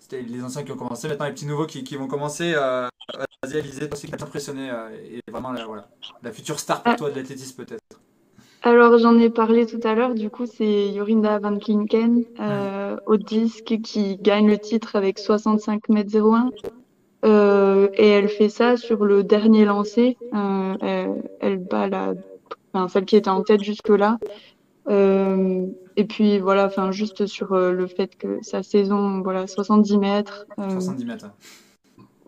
c'était 0.00 0.22
les 0.22 0.42
anciens 0.42 0.62
qui 0.64 0.72
ont 0.72 0.76
commencé, 0.76 1.08
maintenant 1.08 1.26
les 1.26 1.32
petits 1.32 1.46
nouveaux 1.46 1.66
qui, 1.66 1.84
qui 1.84 1.96
vont 1.96 2.06
commencer. 2.08 2.54
Vas-y, 2.54 3.58
Alizé, 3.58 3.88
toi 3.88 3.98
qui 3.98 4.08
t'a 4.10 4.24
impressionné 4.24 4.70
et 5.04 5.20
vraiment 5.30 5.52
la, 5.52 5.64
voilà, 5.66 5.88
la 6.22 6.32
future 6.32 6.58
star 6.60 6.82
pour 6.82 6.96
toi 6.96 7.10
de 7.10 7.16
l'athlétisme 7.16 7.64
peut-être. 7.64 8.00
Alors, 8.68 8.98
j'en 8.98 9.18
ai 9.18 9.30
parlé 9.30 9.64
tout 9.64 9.80
à 9.82 9.94
l'heure. 9.94 10.14
Du 10.14 10.28
coup, 10.28 10.44
c'est 10.44 10.92
Jorinda 10.92 11.38
Van 11.38 11.56
Klinken 11.56 12.24
euh, 12.38 12.98
au 13.06 13.16
disque 13.16 13.78
qui 13.82 14.18
gagne 14.18 14.46
le 14.46 14.58
titre 14.58 14.94
avec 14.94 15.18
65 15.18 15.88
mètres 15.88 16.14
01. 16.14 16.50
Euh, 17.24 17.88
et 17.94 18.06
elle 18.08 18.28
fait 18.28 18.50
ça 18.50 18.76
sur 18.76 19.06
le 19.06 19.24
dernier 19.24 19.64
lancer. 19.64 20.18
Euh, 20.34 20.74
elle, 20.82 21.22
elle 21.40 21.56
bat 21.56 21.88
la, 21.88 22.12
enfin, 22.74 22.88
celle 22.88 23.06
qui 23.06 23.16
était 23.16 23.30
en 23.30 23.42
tête 23.42 23.62
jusque-là. 23.62 24.18
Et 24.90 26.04
puis 26.04 26.38
voilà, 26.38 26.66
enfin 26.66 26.90
juste 26.90 27.24
sur 27.24 27.56
le 27.56 27.86
fait 27.86 28.18
que 28.18 28.38
sa 28.42 28.62
saison, 28.62 29.22
voilà, 29.22 29.46
70 29.46 29.96
mètres. 29.96 30.44
euh, 30.58 30.68
70 30.68 31.06
mètres. 31.06 31.30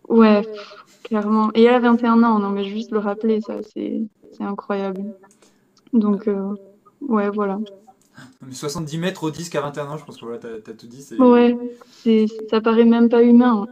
ouais, 0.08 0.40
pff, 0.40 0.84
clairement. 1.02 1.50
Et 1.54 1.64
elle 1.64 1.74
a 1.74 1.80
21 1.80 2.22
ans, 2.22 2.38
non 2.38 2.48
mais 2.48 2.64
juste 2.64 2.92
le 2.92 2.98
rappeler, 2.98 3.42
ça, 3.42 3.56
c'est 3.62 4.00
incroyable. 4.40 5.02
Donc 5.92 6.28
euh, 6.28 6.54
ouais, 7.00 7.28
voilà. 7.30 7.58
Mais 8.46 8.52
70 8.52 8.98
mètres 8.98 9.24
au 9.24 9.30
disque 9.30 9.54
à 9.54 9.60
21 9.62 9.86
ans, 9.88 9.96
je 9.96 10.04
pense 10.04 10.16
que 10.18 10.24
voilà, 10.24 10.38
t'as 10.38 10.60
t'as 10.60 10.72
tout 10.72 10.86
dit. 10.86 11.06
Ouais, 11.18 11.56
ça 12.50 12.60
paraît 12.60 12.84
même 12.84 13.08
pas 13.08 13.22
humain. 13.22 13.66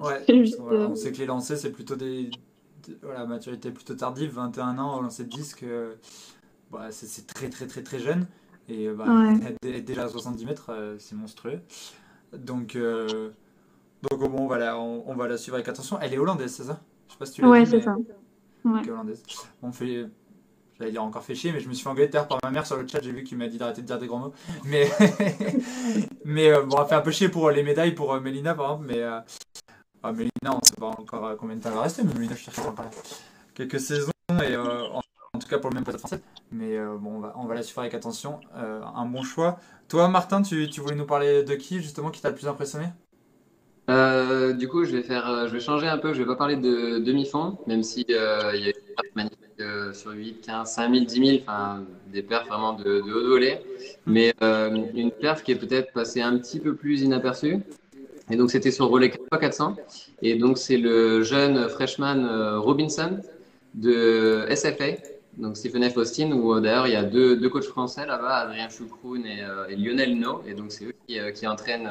Ouais, 0.00 0.22
C'est 0.26 0.38
juste, 0.44 0.58
voilà, 0.60 0.80
euh, 0.80 0.88
on 0.88 0.94
sait 0.96 1.12
que 1.12 1.18
les 1.18 1.26
lancers, 1.26 1.56
c'est 1.58 1.70
plutôt 1.70 1.96
des. 1.96 2.30
Voilà, 3.02 3.24
maturité 3.24 3.70
plutôt 3.70 3.94
tardive, 3.94 4.32
21 4.34 4.78
ans 4.78 4.98
au 4.98 5.02
lancer 5.02 5.24
de 5.24 5.30
disque, 5.30 5.62
euh, 5.62 5.94
bah, 6.70 6.88
c'est 6.90 7.26
très 7.26 7.48
très 7.48 7.66
très 7.66 7.82
très 7.82 7.98
jeune. 7.98 8.26
Et 8.68 8.88
bah, 8.88 9.04
Ouais. 9.06 9.80
déjà 9.80 10.04
à 10.04 10.08
70 10.08 10.44
mètres, 10.44 10.70
euh, 10.70 10.96
c'est 10.98 11.14
monstrueux. 11.14 11.60
Donc, 12.36 12.76
euh, 12.76 13.30
donc 14.10 14.20
bon, 14.20 14.38
on 14.42 14.46
va, 14.46 14.58
la, 14.58 14.78
on, 14.78 15.02
on 15.06 15.14
va 15.14 15.28
la 15.28 15.38
suivre 15.38 15.54
avec 15.54 15.68
attention. 15.68 15.98
Elle 16.00 16.12
est 16.14 16.18
hollandaise, 16.18 16.52
c'est 16.54 16.64
ça? 16.64 16.80
Je 17.08 17.12
sais 17.12 17.18
pas 17.18 17.26
si 17.26 17.32
tu 17.34 17.42
l'as 17.42 17.48
Ouais, 17.48 17.64
c'est 17.64 17.76
mais- 17.78 17.82
ça. 17.82 17.96
Ouais. 18.64 18.80
Ok, 18.80 18.88
hollandaise. 18.88 19.22
On 19.62 19.72
fait. 19.72 20.06
J'allais 20.78 20.90
dire 20.90 21.04
encore 21.04 21.22
fait 21.22 21.34
chier, 21.34 21.52
mais 21.52 21.60
je 21.60 21.68
me 21.68 21.74
suis 21.74 21.84
fait 21.84 21.90
engueuler 21.90 22.10
tout 22.10 22.18
par 22.28 22.38
ma 22.42 22.50
mère 22.50 22.66
sur 22.66 22.76
le 22.76 22.86
chat. 22.86 23.00
J'ai 23.00 23.12
vu 23.12 23.22
qu'il 23.22 23.38
m'a 23.38 23.46
dit 23.46 23.58
d'arrêter 23.58 23.82
de 23.82 23.86
dire 23.86 23.98
des 23.98 24.08
grands 24.08 24.18
mots. 24.18 24.34
Mais, 24.64 24.90
mais 26.24 26.50
euh, 26.50 26.62
bon, 26.62 26.76
on 26.76 26.80
a 26.80 26.86
fait 26.86 26.96
un 26.96 27.00
peu 27.00 27.12
chier 27.12 27.28
pour 27.28 27.48
euh, 27.48 27.52
les 27.52 27.62
médailles 27.62 27.92
pour 27.92 28.12
euh, 28.12 28.20
Mélina, 28.20 28.54
par 28.54 28.72
exemple. 28.72 28.86
Mais 28.88 29.00
euh, 29.00 29.20
ah, 30.02 30.12
Mélina, 30.12 30.30
on 30.46 30.56
ne 30.56 30.64
sait 30.64 30.74
pas 30.76 30.88
encore 30.88 31.26
euh, 31.26 31.36
combien 31.38 31.56
de 31.56 31.62
temps 31.62 31.68
elle 31.68 31.76
va 31.76 31.82
rester. 31.82 32.02
Mais 32.02 32.12
Mélina, 32.14 32.34
je 32.34 32.40
cherche 32.40 32.58
encore 32.58 32.84
quelques 33.54 33.80
saisons. 33.80 34.10
Et 34.42 34.54
euh, 34.54 34.88
en, 34.92 35.38
tout 35.38 35.48
cas 35.48 35.58
pour 35.58 35.70
le 35.70 35.74
même 35.74 35.84
poste 35.84 35.98
français. 35.98 36.20
Mais 36.50 36.76
euh, 36.76 36.96
bon, 36.98 37.22
on 37.36 37.46
va, 37.46 37.54
la 37.54 37.62
suivre 37.62 37.80
avec 37.80 37.94
attention. 37.94 38.40
Euh, 38.56 38.82
un 38.82 39.06
bon 39.06 39.22
choix. 39.22 39.58
Toi, 39.88 40.08
Martin, 40.08 40.42
tu, 40.42 40.68
tu 40.68 40.80
voulais 40.80 40.96
nous 40.96 41.06
parler 41.06 41.44
de 41.44 41.54
qui 41.54 41.80
justement 41.80 42.10
qui 42.10 42.20
t'a 42.20 42.30
le 42.30 42.34
plus 42.34 42.48
impressionné? 42.48 42.86
Euh, 43.90 44.54
du 44.54 44.68
coup, 44.68 44.84
je 44.84 44.96
vais 44.96 45.02
faire, 45.02 45.28
euh, 45.28 45.46
je 45.46 45.52
vais 45.52 45.60
changer 45.60 45.88
un 45.88 45.98
peu. 45.98 46.14
Je 46.14 46.18
vais 46.18 46.26
pas 46.26 46.36
parler 46.36 46.56
de 46.56 46.98
demi-fond, 46.98 47.58
même 47.66 47.82
si 47.82 48.06
euh, 48.10 48.52
il 48.54 48.62
y 48.62 48.66
a 48.66 48.70
eu 48.70 48.74
sur 49.94 50.12
8, 50.12 50.40
15, 50.44 50.70
5000, 50.70 51.06
10 51.06 51.26
000, 51.26 51.38
enfin 51.42 51.84
des 52.12 52.22
perfs 52.22 52.46
vraiment 52.46 52.74
de, 52.74 52.84
de 52.84 53.12
haut 53.12 53.28
volet. 53.28 53.62
Mais 54.06 54.34
euh, 54.42 54.84
une 54.94 55.10
perf 55.10 55.42
qui 55.42 55.52
est 55.52 55.56
peut-être 55.56 55.92
passée 55.92 56.20
un 56.20 56.36
petit 56.38 56.60
peu 56.60 56.74
plus 56.74 57.02
inaperçue. 57.02 57.58
Et 58.30 58.36
donc 58.36 58.50
c'était 58.50 58.70
sur 58.70 58.88
relais 58.88 59.08
4x400. 59.08 59.76
Et 60.22 60.36
donc 60.36 60.58
c'est 60.58 60.76
le 60.76 61.22
jeune 61.22 61.68
freshman 61.68 62.24
euh, 62.24 62.58
Robinson 62.58 63.20
de 63.74 64.46
SFA, 64.54 64.92
donc 65.36 65.56
Stephen 65.56 65.88
F. 65.90 65.96
Austin, 65.96 66.32
où 66.32 66.54
euh, 66.54 66.60
d'ailleurs 66.60 66.86
il 66.86 66.92
y 66.92 66.96
a 66.96 67.02
deux, 67.02 67.36
deux 67.36 67.48
coachs 67.48 67.64
français 67.64 68.06
là-bas, 68.06 68.36
Adrien 68.36 68.68
Choucroune 68.68 69.26
et, 69.26 69.76
Lionel 69.76 70.18
No. 70.18 70.42
Et 70.46 70.54
donc 70.54 70.72
c'est 70.72 70.84
eux 70.84 70.94
qui, 71.06 71.46
entraînent 71.46 71.90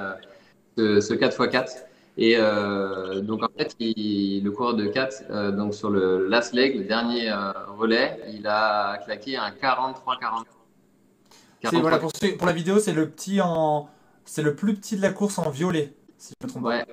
ce 0.78 1.14
4x4. 1.14 1.84
Et 2.18 2.36
euh, 2.38 3.22
donc 3.22 3.42
en 3.44 3.48
fait, 3.58 3.76
il- 3.80 4.44
le 4.44 4.52
coureur 4.52 4.76
de 4.76 4.86
4, 4.86 5.24
euh, 5.32 5.52
donc 5.52 5.74
sur 5.74 5.90
le 5.90 6.28
last 6.28 6.54
leg, 6.54 6.78
le 6.78 6.84
dernier 6.84 7.32
euh, 7.32 7.52
relais, 7.78 8.20
il 8.32 8.46
a 8.48 8.98
claqué 9.04 9.36
un 9.36 9.50
43-40. 9.50 10.46
C'est, 11.64 11.78
voilà, 11.78 11.98
pour, 11.98 12.12
pour 12.38 12.48
la 12.48 12.54
vidéo, 12.54 12.80
c'est 12.80 12.94
le 12.94 13.10
petit 13.10 13.42
en. 13.42 13.88
C'est 14.26 14.42
le 14.42 14.56
plus 14.56 14.74
petit 14.76 14.96
de 14.96 15.02
la 15.02 15.12
course 15.12 15.38
en 15.38 15.50
violet, 15.50 15.94
si 16.18 16.34
je 16.40 16.46
me 16.46 16.50
trompe 16.50 16.64
pas. 16.64 16.70
Ouais, 16.70 16.86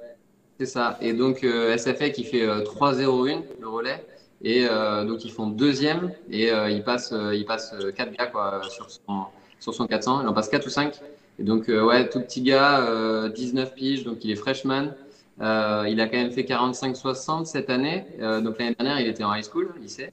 c'est 0.59 0.67
ça. 0.67 0.97
Et 1.01 1.13
donc 1.13 1.45
euh, 1.45 1.77
SFA 1.77 2.11
qui 2.11 2.25
fait 2.25 2.43
euh, 2.43 2.63
3-0-1 2.65 3.43
le 3.61 3.69
relais. 3.69 4.05
Et 4.43 4.67
euh, 4.69 5.05
donc 5.05 5.25
ils 5.25 5.31
font 5.31 5.49
deuxième 5.49 6.13
et 6.31 6.51
euh, 6.51 6.71
ils 6.71 6.83
passent, 6.83 7.13
euh, 7.13 7.35
ils 7.35 7.45
passent 7.45 7.75
4 7.95 8.13
gars 8.13 8.27
quoi, 8.27 8.63
sur, 8.71 8.91
son, 8.91 9.25
sur 9.61 9.75
son 9.75 9.87
400. 9.87 10.23
Il 10.23 10.29
en 10.29 10.33
passe 10.33 10.49
4 10.49 10.67
ou 10.67 10.71
5. 10.71 10.99
Et 11.39 11.43
donc 11.45 11.69
euh, 11.69 11.85
ouais, 11.85 12.09
tout 12.09 12.21
petit 12.21 12.43
gars, 12.43 12.81
euh, 12.89 13.29
19 13.29 13.75
piges, 13.75 14.05
donc 14.05 14.25
il 14.25 14.31
est 14.31 14.37
freshman. 14.37 14.95
Euh, 15.41 15.87
il 15.89 16.01
a 16.01 16.07
quand 16.07 16.19
même 16.19 16.31
fait 16.31 16.43
45-60 16.43 17.47
cette 17.47 17.71
année. 17.71 18.05
Euh, 18.21 18.41
donc 18.41 18.59
l'année 18.59 18.75
dernière, 18.79 19.01
il 19.01 19.09
était 19.09 19.25
en 19.25 19.35
high 19.35 19.45
school, 19.45 19.73
lycée. 19.81 20.11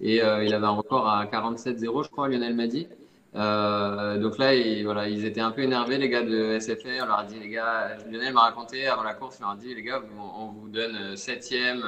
Et 0.00 0.22
euh, 0.22 0.42
il 0.44 0.54
avait 0.54 0.66
un 0.66 0.70
record 0.70 1.08
à 1.08 1.26
47-0, 1.26 2.04
je 2.04 2.08
crois, 2.08 2.28
Lionel 2.28 2.54
m'a 2.54 2.66
dit. 2.66 2.86
Donc 3.34 4.38
là, 4.38 4.52
voilà, 4.84 5.08
ils 5.08 5.24
étaient 5.24 5.40
un 5.40 5.50
peu 5.50 5.62
énervés, 5.62 5.98
les 5.98 6.08
gars 6.08 6.22
de 6.22 6.58
SFA. 6.58 6.88
On 7.02 7.06
leur 7.06 7.18
a 7.18 7.24
dit, 7.24 7.38
les 7.38 7.50
gars, 7.50 7.96
Lionel 8.10 8.32
m'a 8.32 8.42
raconté 8.42 8.86
avant 8.86 9.02
la 9.02 9.14
course, 9.14 9.36
il 9.38 9.42
leur 9.42 9.50
a 9.50 9.56
dit, 9.56 9.74
les 9.74 9.82
gars, 9.82 10.02
on, 10.18 10.44
on 10.44 10.46
vous 10.48 10.68
donne 10.68 11.16
septième, 11.16 11.84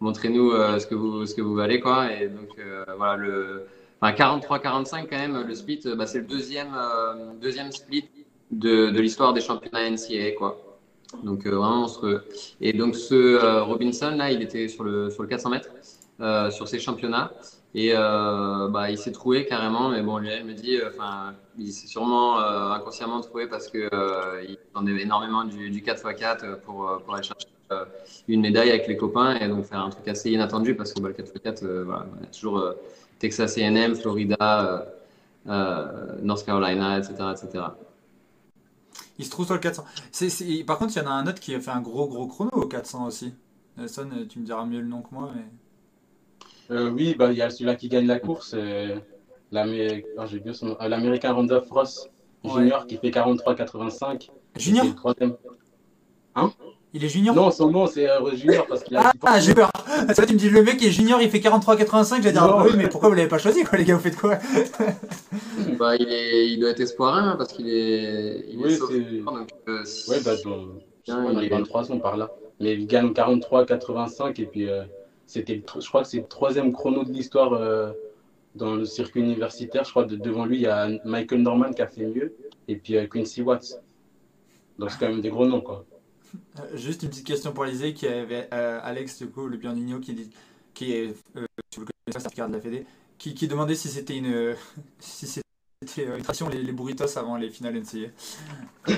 montrez-nous 0.00 0.50
ce, 0.50 0.86
que 0.86 0.96
vous, 0.96 1.24
ce 1.26 1.34
que 1.34 1.42
vous 1.42 1.54
valez, 1.54 1.80
quoi. 1.80 2.12
Et 2.12 2.26
donc, 2.28 2.60
voilà, 2.96 3.16
le 3.16 3.66
enfin, 4.00 4.12
43-45, 4.12 5.06
quand 5.08 5.16
même, 5.16 5.46
le 5.46 5.54
split, 5.54 5.82
bah, 5.96 6.06
c'est 6.06 6.18
le 6.18 6.26
deuxième, 6.26 6.76
deuxième 7.40 7.70
split 7.70 8.10
de, 8.50 8.90
de 8.90 9.00
l'histoire 9.00 9.32
des 9.32 9.40
championnats 9.40 9.88
NCAA, 9.88 10.32
quoi. 10.36 10.69
Donc, 11.22 11.46
euh, 11.46 11.50
vraiment 11.50 11.76
monstrueux. 11.76 12.22
Et 12.60 12.72
donc, 12.72 12.94
ce 12.94 13.14
euh, 13.14 13.62
Robinson, 13.62 14.10
là, 14.16 14.30
il 14.30 14.42
était 14.42 14.68
sur 14.68 14.84
le, 14.84 15.10
sur 15.10 15.22
le 15.22 15.28
400 15.28 15.50
mètres, 15.50 15.68
euh, 16.20 16.50
sur 16.50 16.68
ses 16.68 16.78
championnats. 16.78 17.32
Et 17.72 17.92
bah, 17.92 18.90
il 18.90 18.98
s'est 18.98 19.12
trouvé 19.12 19.46
carrément, 19.46 19.90
mais 19.90 20.02
bon, 20.02 20.18
Lionel 20.18 20.44
me 20.44 20.54
dit, 20.54 20.76
enfin, 20.84 21.34
il 21.56 21.70
s'est 21.70 21.86
sûrement 21.86 22.40
inconsciemment 22.40 23.20
trouvé 23.20 23.46
parce 23.46 23.68
que 23.68 23.88
euh, 23.94 24.42
il 24.42 24.58
attendait 24.74 25.00
énormément 25.00 25.44
du, 25.44 25.70
du 25.70 25.80
4x4 25.80 26.56
pour, 26.62 27.00
pour 27.04 27.14
aller 27.14 27.22
chercher 27.22 27.46
une 28.26 28.40
médaille 28.40 28.70
avec 28.70 28.88
les 28.88 28.96
copains 28.96 29.36
et 29.36 29.46
donc 29.46 29.66
faire 29.66 29.78
un 29.78 29.90
truc 29.90 30.08
assez 30.08 30.32
inattendu 30.32 30.74
parce 30.74 30.92
que 30.92 31.00
bah, 31.00 31.10
le 31.10 31.14
4x4, 31.14 31.64
euh, 31.64 31.84
voilà, 31.84 32.06
il 32.16 32.24
y 32.24 32.26
a 32.26 32.30
toujours 32.32 32.74
Texas 33.20 33.56
A&M, 33.56 33.94
Florida, 33.94 34.88
North 35.46 36.44
Carolina, 36.44 36.98
etc., 36.98 37.14
etc. 37.30 37.64
Il 39.20 39.26
se 39.26 39.30
trouve 39.30 39.44
sur 39.44 39.54
le 39.54 39.60
400. 39.60 39.84
C'est, 40.10 40.30
c'est- 40.30 40.64
Par 40.64 40.78
contre, 40.78 40.94
il 40.96 40.98
y 40.98 41.02
en 41.06 41.10
a 41.10 41.12
un 41.12 41.26
autre 41.26 41.40
qui 41.40 41.54
a 41.54 41.60
fait 41.60 41.70
un 41.70 41.82
gros 41.82 42.08
gros 42.08 42.26
chrono 42.26 42.50
au 42.52 42.66
400 42.66 43.06
aussi. 43.06 43.34
Nelson, 43.76 44.08
euh, 44.16 44.24
tu 44.26 44.38
me 44.38 44.46
diras 44.46 44.64
mieux 44.64 44.80
le 44.80 44.86
nom 44.86 45.02
que 45.02 45.14
moi, 45.14 45.30
mais. 45.34 46.74
Euh, 46.74 46.90
oui, 46.90 47.14
bah, 47.18 47.30
il 47.30 47.36
y 47.36 47.42
a 47.42 47.50
celui-là 47.50 47.76
qui 47.76 47.88
gagne 47.90 48.06
la 48.06 48.18
course, 48.18 48.54
l'Américain 50.88 51.32
Randolph 51.32 51.68
Ross 51.70 52.08
Junior 52.44 52.86
qui 52.86 52.96
fait 52.96 53.10
43-85. 53.10 54.30
Junior 54.56 54.86
troisième. 54.94 55.36
Il 56.92 57.04
est 57.04 57.08
junior 57.08 57.34
Non, 57.36 57.50
son 57.50 57.70
nom 57.70 57.86
c'est 57.86 58.08
euh, 58.10 58.34
Junior 58.34 58.66
parce 58.66 58.82
qu'il 58.82 58.96
a. 58.96 59.12
Ah, 59.22 59.38
j'ai 59.40 59.54
peur 59.54 59.70
vrai, 60.08 60.26
tu 60.26 60.32
me 60.34 60.38
dis 60.38 60.48
le 60.50 60.62
mec 60.62 60.76
il 60.80 60.88
est 60.88 60.90
junior, 60.90 61.20
il 61.22 61.30
fait 61.30 61.38
43-85, 61.38 62.16
j'allais 62.22 62.32
dire 62.32 62.46
Non. 62.46 62.54
ah 62.58 62.64
oui, 62.64 62.72
mais 62.76 62.88
pourquoi 62.88 63.08
vous 63.10 63.14
l'avez 63.14 63.28
pas 63.28 63.38
choisi 63.38 63.62
quoi, 63.64 63.78
les 63.78 63.84
gars, 63.84 63.94
vous 63.94 64.00
faites 64.02 64.16
quoi? 64.16 64.38
Bah, 65.78 65.94
il, 65.96 66.08
est, 66.08 66.48
il 66.50 66.58
doit 66.60 66.70
être 66.70 66.80
espoir 66.80 67.14
1 67.16 67.36
parce 67.36 67.52
qu'il 67.52 67.68
est, 67.68 68.44
il 68.50 68.58
Oui, 68.58 68.72
est 68.72 68.76
sauf- 68.76 68.90
c'est- 68.90 69.18
donc, 69.22 69.48
euh, 69.68 69.84
si- 69.84 70.10
Ouais, 70.10 70.18
bah, 70.24 70.32
je 70.36 70.42
Bien, 71.06 71.32
il 71.32 71.38
les 71.38 71.46
est- 71.46 71.50
23 71.50 71.90
ans 71.92 71.98
par 71.98 72.16
là. 72.16 72.30
Mais 72.60 72.74
il 72.74 72.86
gagne 72.86 73.12
43-85 73.12 74.38
et 74.40 74.46
puis 74.46 74.68
euh, 74.68 74.82
c'était, 75.26 75.62
je 75.80 75.88
crois 75.88 76.02
que 76.02 76.08
c'est 76.08 76.18
le 76.18 76.26
troisième 76.26 76.72
chrono 76.72 77.04
de 77.04 77.10
l'histoire 77.12 77.52
euh, 77.54 77.92
dans 78.54 78.74
le 78.74 78.84
circuit 78.84 79.20
universitaire. 79.22 79.84
Je 79.84 79.90
crois 79.90 80.04
que 80.04 80.14
devant 80.14 80.44
lui, 80.44 80.56
il 80.56 80.62
y 80.62 80.66
a 80.66 80.88
Michael 81.04 81.40
Norman 81.42 81.72
qui 81.72 81.80
a 81.82 81.86
fait 81.86 82.04
mieux 82.04 82.34
et 82.68 82.76
puis 82.76 82.96
euh, 82.96 83.06
Quincy 83.06 83.40
Watts. 83.42 83.80
Donc 84.78 84.90
c'est 84.90 84.98
quand 84.98 85.08
même 85.08 85.20
des 85.22 85.30
gros 85.30 85.46
noms 85.46 85.60
quoi. 85.62 85.84
Euh, 86.58 86.76
Juste 86.76 87.02
une 87.02 87.10
petite 87.10 87.26
question 87.26 87.52
pour 87.52 87.64
Lisée 87.64 87.94
qui 87.94 88.06
avait 88.06 88.48
euh, 88.52 88.80
Alex, 88.82 89.18
du 89.18 89.28
coup, 89.28 89.46
le 89.46 89.56
Biandino, 89.56 90.00
qui, 90.00 90.14
dit, 90.14 90.30
qui 90.74 90.92
est, 90.92 91.14
euh, 91.36 91.46
si 91.70 91.78
vous 91.78 91.86
le 91.86 92.12
connaissez, 92.12 92.28
de 92.48 92.52
la 92.52 92.60
Fédé, 92.60 92.86
qui, 93.18 93.34
qui 93.34 93.48
demandait 93.48 93.74
si 93.74 93.88
c'était 93.88 94.16
une, 94.16 94.32
euh, 94.32 94.54
si 94.98 95.26
c'était 95.26 95.42
euh, 96.08 96.16
une 96.16 96.22
tradition 96.22 96.48
les, 96.48 96.62
les 96.62 96.72
burritos 96.72 97.18
avant 97.18 97.36
les 97.36 97.50
finales 97.50 97.80
NCA. 97.80 98.08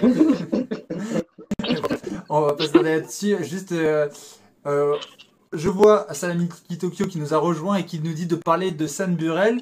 On 2.28 2.42
va 2.42 2.54
pas 2.54 2.66
se 2.66 2.72
parler 2.72 2.98
là-dessus. 2.98 3.36
Juste, 3.44 3.74
je 3.74 5.68
vois 5.68 6.06
Salami 6.14 6.48
Tokyo 6.78 7.06
qui 7.06 7.18
nous 7.18 7.34
a 7.34 7.38
rejoint 7.38 7.76
et 7.76 7.84
qui 7.84 8.00
nous 8.00 8.14
dit 8.14 8.26
de 8.26 8.36
parler 8.36 8.70
de 8.70 8.86
San 8.86 9.14
Burel. 9.14 9.60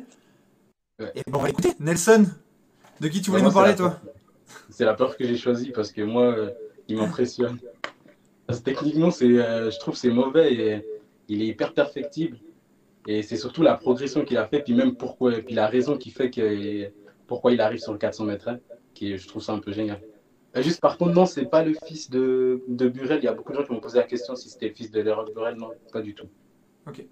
Ouais. 1.01 1.10
Et 1.16 1.22
bon, 1.26 1.40
on 1.40 1.42
va 1.42 1.48
écouter. 1.48 1.72
Nelson, 1.80 2.26
de 3.01 3.09
qui 3.09 3.22
tu 3.22 3.30
voulais 3.30 3.42
nous 3.42 3.51
parler, 3.51 3.74
toi. 3.74 3.98
C'est 4.68 4.84
la 4.84 4.94
peur 4.94 5.16
que 5.16 5.26
j'ai 5.26 5.36
choisie 5.36 5.72
parce 5.72 5.90
que 5.90 6.02
moi, 6.02 6.36
il 6.90 6.96
m'impressionne. 6.96 7.58
Parce 8.46 8.60
que 8.60 8.64
techniquement, 8.64 9.10
c'est, 9.10 9.26
euh, 9.26 9.70
je 9.70 9.78
trouve 9.78 9.94
que 9.94 10.00
c'est 10.00 10.10
mauvais 10.10 10.52
et 10.52 10.86
il 11.28 11.42
est 11.42 11.46
hyper 11.46 11.72
perfectible. 11.72 12.38
Et 13.06 13.22
c'est 13.22 13.36
surtout 13.36 13.62
la 13.62 13.74
progression 13.76 14.24
qu'il 14.24 14.36
a 14.36 14.46
fait, 14.46 14.60
puis 14.60 14.74
même 14.74 14.96
pourquoi, 14.96 15.32
puis 15.32 15.54
la 15.54 15.68
raison 15.68 15.96
qui 15.96 16.10
fait 16.10 16.30
que 16.30 16.90
pourquoi 17.26 17.52
il 17.52 17.60
arrive 17.60 17.78
sur 17.78 17.92
le 17.92 17.98
400 17.98 18.24
mètres, 18.24 18.48
hein, 18.48 18.58
qui 18.92 19.16
je 19.16 19.26
trouve 19.28 19.42
ça 19.42 19.52
un 19.52 19.58
peu 19.58 19.72
génial. 19.72 20.00
Euh, 20.56 20.62
Juste 20.62 20.80
par 20.80 20.98
contre, 20.98 21.14
non, 21.14 21.26
c'est 21.26 21.46
pas 21.46 21.62
le 21.62 21.74
fils 21.86 22.10
de, 22.10 22.62
de 22.68 22.88
Burel. 22.88 23.20
Il 23.22 23.24
y 23.24 23.28
a 23.28 23.32
beaucoup 23.32 23.52
de 23.52 23.58
gens 23.58 23.64
qui 23.64 23.72
m'ont 23.72 23.80
posé 23.80 23.98
la 23.98 24.04
question 24.04 24.34
si 24.34 24.50
c'était 24.50 24.68
le 24.68 24.74
fils 24.74 24.90
de 24.90 25.00
Leroy 25.00 25.26
Burel. 25.32 25.56
Non, 25.56 25.70
pas 25.92 26.02
du 26.02 26.14
tout. 26.14 26.26
Ok. 26.88 27.04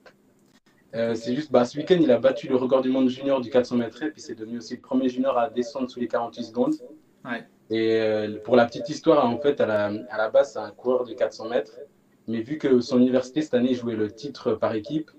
Euh, 0.95 1.15
c'est 1.15 1.35
juste, 1.35 1.53
bah, 1.53 1.65
ce 1.65 1.79
week-end, 1.79 1.99
il 2.01 2.11
a 2.11 2.19
battu 2.19 2.49
le 2.49 2.57
record 2.57 2.81
du 2.83 2.89
monde 2.89 3.09
junior 3.09 3.41
du 3.41 3.51
400 3.51 3.77
mètres, 3.77 4.03
et 4.03 4.11
puis 4.11 4.21
c'est 4.21 4.35
devenu 4.35 4.59
aussi 4.59 4.75
le 4.75 4.81
premier 4.81 5.09
junior 5.09 5.39
à 5.39 5.51
descendre 5.51 5.91
sous 5.91 6.01
les 6.01 6.09
48 6.09 6.45
secondes. 6.45 6.75
Ouais. 7.25 7.47
Et 7.71 8.01
euh, 8.01 8.39
pour 8.45 8.57
la 8.57 8.65
petite 8.67 8.89
histoire, 8.89 9.25
en 9.27 9.39
fait, 9.39 9.61
à 9.61 9.67
la, 9.67 10.29
base, 10.31 10.53
c'est 10.55 10.59
un 10.59 10.71
coureur 10.71 11.05
de 11.05 11.13
400 11.13 11.49
mètres. 11.49 11.79
Mais 12.27 12.41
vu 12.41 12.59
que 12.59 12.81
son 12.81 12.99
université, 12.99 13.43
cette 13.43 13.55
année, 13.55 13.75
jouait 13.75 13.95
le 13.97 14.11
titre 14.11 14.53
par 14.53 14.75
équipe, 14.75 15.11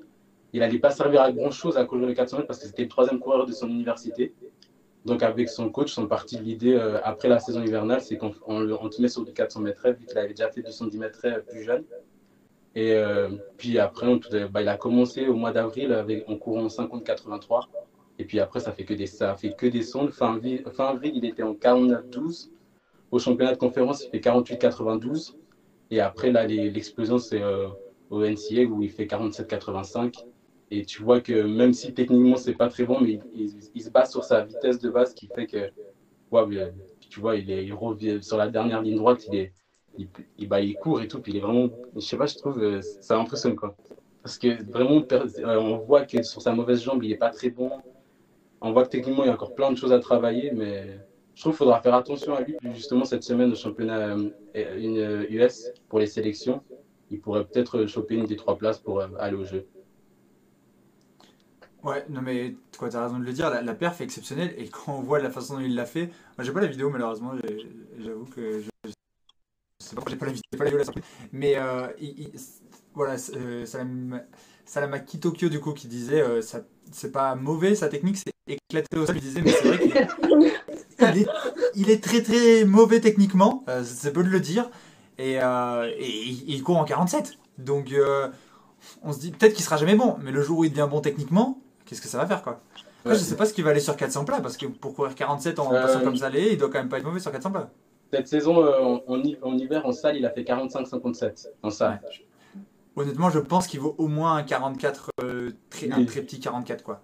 il 0.53 0.61
n'allait 0.61 0.79
pas 0.79 0.89
servir 0.91 1.21
à 1.21 1.31
grand-chose 1.31 1.77
à 1.77 1.85
courir 1.85 2.07
les 2.07 2.15
400 2.15 2.37
mètres 2.37 2.47
parce 2.47 2.59
que 2.59 2.67
c'était 2.67 2.83
le 2.83 2.89
troisième 2.89 3.19
coureur 3.19 3.45
de 3.45 3.51
son 3.51 3.67
université. 3.67 4.33
Donc, 5.05 5.23
avec 5.23 5.47
son 5.49 5.69
coach, 5.69 5.93
sont 5.93 6.07
partis 6.07 6.37
de 6.37 6.43
l'idée, 6.43 6.73
euh, 6.73 6.99
après 7.03 7.29
la 7.29 7.39
saison 7.39 7.63
hivernale, 7.63 8.01
c'est 8.01 8.17
qu'on 8.17 8.33
on, 8.47 8.59
le- 8.59 8.75
on 8.79 8.89
te 8.89 9.01
met 9.01 9.07
sur 9.07 9.23
du 9.23 9.31
400 9.31 9.61
mètres, 9.61 9.87
vu 9.91 10.05
qu'il 10.05 10.17
avait 10.17 10.29
déjà 10.29 10.49
fait 10.49 10.61
du 10.61 10.71
110 10.71 10.97
mètres 10.97 11.25
plus 11.47 11.63
jeune. 11.63 11.83
Et 12.75 12.93
euh, 12.93 13.29
puis 13.57 13.79
après, 13.79 14.07
bah, 14.51 14.61
il 14.61 14.67
a 14.69 14.77
commencé 14.77 15.27
au 15.27 15.35
mois 15.35 15.51
d'avril 15.51 16.23
en 16.27 16.35
courant 16.37 16.65
en 16.65 16.69
50-83. 16.69 17.67
Et 18.19 18.25
puis 18.25 18.39
après, 18.41 18.59
ça 18.59 18.73
fait 18.73 18.83
que 18.83 19.05
ça 19.05 19.35
fait 19.35 19.53
que 19.53 19.65
des 19.65 19.81
sondes. 19.81 20.11
Fin, 20.11 20.35
avril- 20.35 21.13
il 21.15 21.25
était 21.25 21.41
en 21.41 21.55
49-12. 21.55 22.51
Au 23.11 23.17
championnat 23.17 23.53
de 23.53 23.57
conférence, 23.57 24.03
il 24.03 24.09
fait 24.11 24.19
48-92. 24.19 25.37
Et 25.89 26.01
après, 26.01 26.31
là, 26.31 26.45
l'explosion, 26.45 27.17
c'est 27.17 27.41
euh, 27.41 27.69
au 28.09 28.23
NCA 28.23 28.65
où 28.65 28.83
il 28.83 28.91
fait 28.91 29.05
47-85. 29.05 30.25
Et 30.69 30.85
tu 30.85 31.01
vois 31.01 31.21
que 31.21 31.41
même 31.41 31.73
si 31.73 31.93
techniquement, 31.93 32.35
c'est 32.35 32.53
pas 32.53 32.67
très 32.67 32.83
bon, 32.83 32.99
mais 32.99 33.19
il, 33.33 33.81
se 33.81 33.89
base 33.89 34.11
sur 34.11 34.23
sa 34.23 34.43
vitesse 34.43 34.79
de 34.79 34.89
base 34.89 35.15
qui 35.15 35.27
fait 35.27 35.47
que, 35.47 35.71
ouais, 36.31 36.73
tu 37.09 37.21
vois, 37.21 37.37
il, 37.37 37.73
revient 37.73 38.19
sur 38.21 38.37
la 38.37 38.49
dernière 38.49 38.81
ligne 38.81 38.97
droite, 38.97 39.27
bah, 40.47 40.61
il 40.61 40.75
court 40.75 41.01
et 41.01 41.07
tout. 41.07 41.21
Puis 41.21 41.31
il 41.31 41.37
est 41.37 41.41
vraiment, 41.41 41.69
je 41.95 42.01
sais 42.01 42.17
pas, 42.17 42.27
je 42.27 42.35
trouve, 42.35 42.61
euh, 42.61 42.81
ça 42.81 43.17
impressionne. 43.17 43.55
Parce 44.21 44.37
que 44.37 44.61
vraiment, 44.69 45.01
euh, 45.11 45.55
on 45.57 45.77
voit 45.77 46.05
que 46.05 46.21
sur 46.21 46.41
sa 46.41 46.53
mauvaise 46.53 46.83
jambe, 46.83 47.03
il 47.03 47.13
est 47.13 47.17
pas 47.17 47.29
très 47.29 47.49
bon. 47.49 47.71
On 48.61 48.71
voit 48.73 48.83
que 48.83 48.89
techniquement, 48.89 49.23
il 49.23 49.27
y 49.27 49.29
a 49.29 49.33
encore 49.33 49.55
plein 49.55 49.71
de 49.71 49.77
choses 49.77 49.93
à 49.93 49.99
travailler, 49.99 50.51
mais 50.51 50.99
je 51.35 51.41
trouve 51.41 51.53
qu'il 51.53 51.59
faudra 51.59 51.81
faire 51.81 51.95
attention 51.95 52.35
à 52.35 52.41
lui. 52.41 52.57
Justement, 52.75 53.05
cette 53.05 53.23
semaine 53.23 53.51
au 53.51 53.55
championnat 53.55 54.09
euh, 54.09 54.29
une, 54.77 54.97
euh, 54.97 55.25
US 55.29 55.71
pour 55.87 55.99
les 55.99 56.07
sélections, 56.07 56.61
il 57.09 57.21
pourrait 57.21 57.45
peut-être 57.45 57.85
choper 57.85 58.15
une 58.15 58.25
des 58.25 58.35
trois 58.35 58.57
places 58.57 58.79
pour 58.79 58.99
euh, 58.99 59.07
aller 59.19 59.35
au 59.37 59.45
jeu. 59.45 59.65
Ouais, 61.83 62.05
non 62.09 62.21
mais 62.21 62.55
quoi, 62.77 62.89
t'as 62.89 63.03
raison 63.03 63.19
de 63.19 63.23
le 63.23 63.31
dire, 63.31 63.49
la, 63.49 63.73
perf 63.73 64.01
est 64.01 64.03
exceptionnelle 64.03 64.53
et 64.57 64.67
quand 64.67 64.95
on 64.97 65.01
voit 65.01 65.19
la 65.19 65.31
façon 65.31 65.53
dont 65.55 65.61
il 65.61 65.75
l'a 65.75 65.85
fait, 65.85 66.07
moi 66.37 66.43
j'ai 66.43 66.51
pas 66.51 66.59
la 66.59 66.67
vidéo 66.67 66.89
malheureusement, 66.89 67.31
j'avoue 67.97 68.25
que 68.25 68.59
je, 68.59 68.69
sais 69.79 69.95
pas 69.95 70.01
j'ai 70.09 70.17
pas 70.17 70.25
la 70.25 70.33
vidéo, 70.33 70.43
pas 70.57 70.65
la 70.65 70.71
vidéo, 70.71 70.93
mais 71.31 71.55
euh, 71.55 71.87
il- 72.01 72.19
il- 72.19 72.39
voilà, 72.93 73.15
euh, 73.33 73.65
Salam, 73.65 74.21
Salamaki 74.65 75.21
Tokyo 75.21 75.47
du 75.47 75.61
coup 75.61 75.71
qui 75.73 75.87
disait 75.87 76.21
euh, 76.21 76.41
ça, 76.41 76.65
c'est 76.91 77.11
pas 77.11 77.35
mauvais 77.35 77.75
sa 77.75 77.87
technique, 77.89 78.17
c'est 78.17 78.33
éclaté 78.47 78.97
au 78.97 79.05
sol, 79.05 79.15
il 79.17 79.21
disait 79.21 79.41
mais 79.41 79.51
c'est 79.51 79.67
vrai 79.67 79.79
qu'il 79.79 80.51
il 81.01 81.17
est, 81.21 81.27
il 81.75 81.89
est 81.89 82.03
très 82.03 82.21
très 82.21 82.65
mauvais 82.65 82.99
techniquement, 82.99 83.63
euh, 83.69 83.83
c'est 83.83 84.11
peu 84.13 84.23
de 84.23 84.29
le 84.29 84.39
dire, 84.39 84.69
et, 85.17 85.41
euh, 85.41 85.89
et 85.97 86.09
il, 86.09 86.61
court 86.63 86.77
en 86.77 86.85
47, 86.85 87.33
donc 87.57 87.91
euh, 87.91 88.27
on 89.03 89.13
se 89.13 89.19
dit 89.19 89.31
peut-être 89.31 89.53
qu'il 89.53 89.63
sera 89.63 89.77
jamais 89.77 89.95
bon, 89.95 90.15
mais 90.21 90.31
le 90.31 90.41
jour 90.41 90.59
où 90.59 90.63
il 90.63 90.69
devient 90.71 90.87
bon 90.89 91.01
techniquement, 91.01 91.59
qu'est-ce 91.85 92.01
que 92.01 92.07
ça 92.07 92.17
va 92.17 92.25
faire 92.25 92.41
quoi? 92.41 92.59
Après, 93.01 93.11
Ouais. 93.13 93.15
Je 93.15 93.23
sais 93.23 93.37
pas 93.37 93.45
ce 93.45 93.53
qu'il 93.53 93.63
va 93.63 93.69
aller 93.69 93.79
sur 93.79 93.95
400 93.95 94.25
plats, 94.25 94.41
parce 94.41 94.57
que 94.57 94.65
pour 94.65 94.93
courir 94.93 95.15
47 95.15 95.57
en 95.59 95.69
passant 95.69 96.01
comme 96.01 96.17
ça 96.17 96.29
les, 96.29 96.51
il 96.51 96.57
doit 96.57 96.69
quand 96.69 96.79
même 96.79 96.89
pas 96.89 96.97
être 96.97 97.05
mauvais 97.05 97.21
sur 97.21 97.31
400 97.31 97.51
plats. 97.51 97.69
Cette 98.11 98.27
saison, 98.27 98.57
en, 98.57 99.01
en 99.07 99.19
hi- 99.19 99.37
en 99.41 99.57
hiver, 99.57 99.85
en 99.85 99.91
salle, 99.93 100.17
il 100.17 100.25
a 100.25 100.31
fait 100.31 100.41
45-57 100.43 101.47
en 101.63 101.69
salle. 101.69 102.01
Honnêtement, 102.95 103.29
je 103.29 103.39
pense 103.39 103.67
qu'il 103.67 103.79
vaut 103.79 103.95
au 103.97 104.07
moins 104.07 104.35
un 104.35 104.43
44, 104.43 105.09
euh, 105.23 105.51
très, 105.69 105.89
un 105.91 106.03
très 106.05 106.21
petit 106.21 106.39
44 106.39 106.83
quoi. 106.83 107.01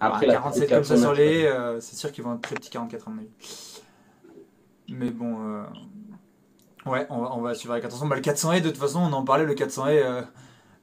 Après, 0.00 0.26
la 0.26 0.34
47 0.34 0.68
400 0.68 0.74
comme 0.76 0.84
ça 0.84 0.96
sur 1.02 1.12
les, 1.14 1.44
euh, 1.44 1.80
c'est 1.80 1.96
sûr 1.96 2.12
qu'ils 2.12 2.24
vont 2.24 2.34
être 2.34 2.40
très 2.42 2.54
petits 2.56 2.70
44 2.70 3.08
à 3.08 3.10
mon 3.10 3.18
avis. 3.18 3.28
Mais 4.88 5.10
bon, 5.10 5.36
euh, 5.48 5.62
ouais, 6.86 7.06
on 7.10 7.20
va, 7.20 7.32
on 7.34 7.40
va 7.40 7.54
suivre 7.54 7.72
avec 7.72 7.84
attention. 7.84 8.06
Bah, 8.06 8.16
le 8.16 8.22
400 8.22 8.52
et 8.52 8.60
de 8.60 8.68
toute 8.70 8.78
façon, 8.78 9.00
on 9.00 9.12
en 9.12 9.24
parlait, 9.24 9.44
le 9.44 9.54
400 9.54 9.86
et 9.88 10.02
euh, 10.02 10.22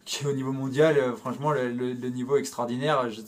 qui 0.06 0.24
est 0.24 0.28
au 0.28 0.34
niveau 0.34 0.52
mondial, 0.52 0.98
franchement, 1.16 1.52
le, 1.52 1.70
le- 1.72 1.94
le 1.94 2.10
niveau 2.10 2.38
extraordinaire. 2.38 3.10
Je, 3.10 3.22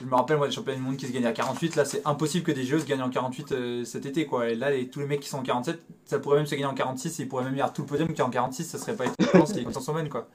je 0.00 0.04
me 0.04 0.14
rappelle, 0.14 0.36
moi, 0.36 0.46
des 0.48 0.52
championnats 0.54 0.78
du 0.78 0.82
monde 0.84 0.96
qui 0.96 1.06
se 1.06 1.12
gagnent 1.12 1.26
à 1.26 1.32
48, 1.32 1.76
là, 1.76 1.84
c'est 1.84 2.06
impossible 2.06 2.44
que 2.44 2.52
des 2.52 2.64
jeux 2.64 2.78
se 2.78 2.84
gagnent 2.86 3.02
en 3.02 3.10
48 3.10 3.52
euh, 3.52 3.84
cet 3.84 4.06
été, 4.06 4.26
quoi. 4.26 4.48
Et 4.48 4.54
là, 4.54 4.70
les- 4.70 4.88
tous 4.88 5.00
les 5.00 5.06
mecs 5.06 5.20
qui 5.20 5.28
sont 5.28 5.38
en 5.38 5.42
47, 5.42 5.80
ça 6.04 6.18
pourrait 6.18 6.36
même 6.36 6.46
se 6.46 6.52
gagner 6.52 6.66
en 6.66 6.74
46, 6.74 7.18
et 7.18 7.22
ils 7.24 7.28
pourraient 7.28 7.44
même 7.44 7.56
y 7.56 7.60
avoir 7.60 7.72
tout 7.72 7.82
le 7.82 7.88
podium 7.88 8.08
qui 8.12 8.20
est 8.20 8.24
en 8.24 8.30
46, 8.30 8.64
ça 8.64 8.78
serait 8.78 8.96
pas 8.96 9.06
étonnant 9.06 9.46
s'ils 9.46 9.72
s'en 9.72 9.80
semaine, 9.80 10.08
quoi. 10.08 10.28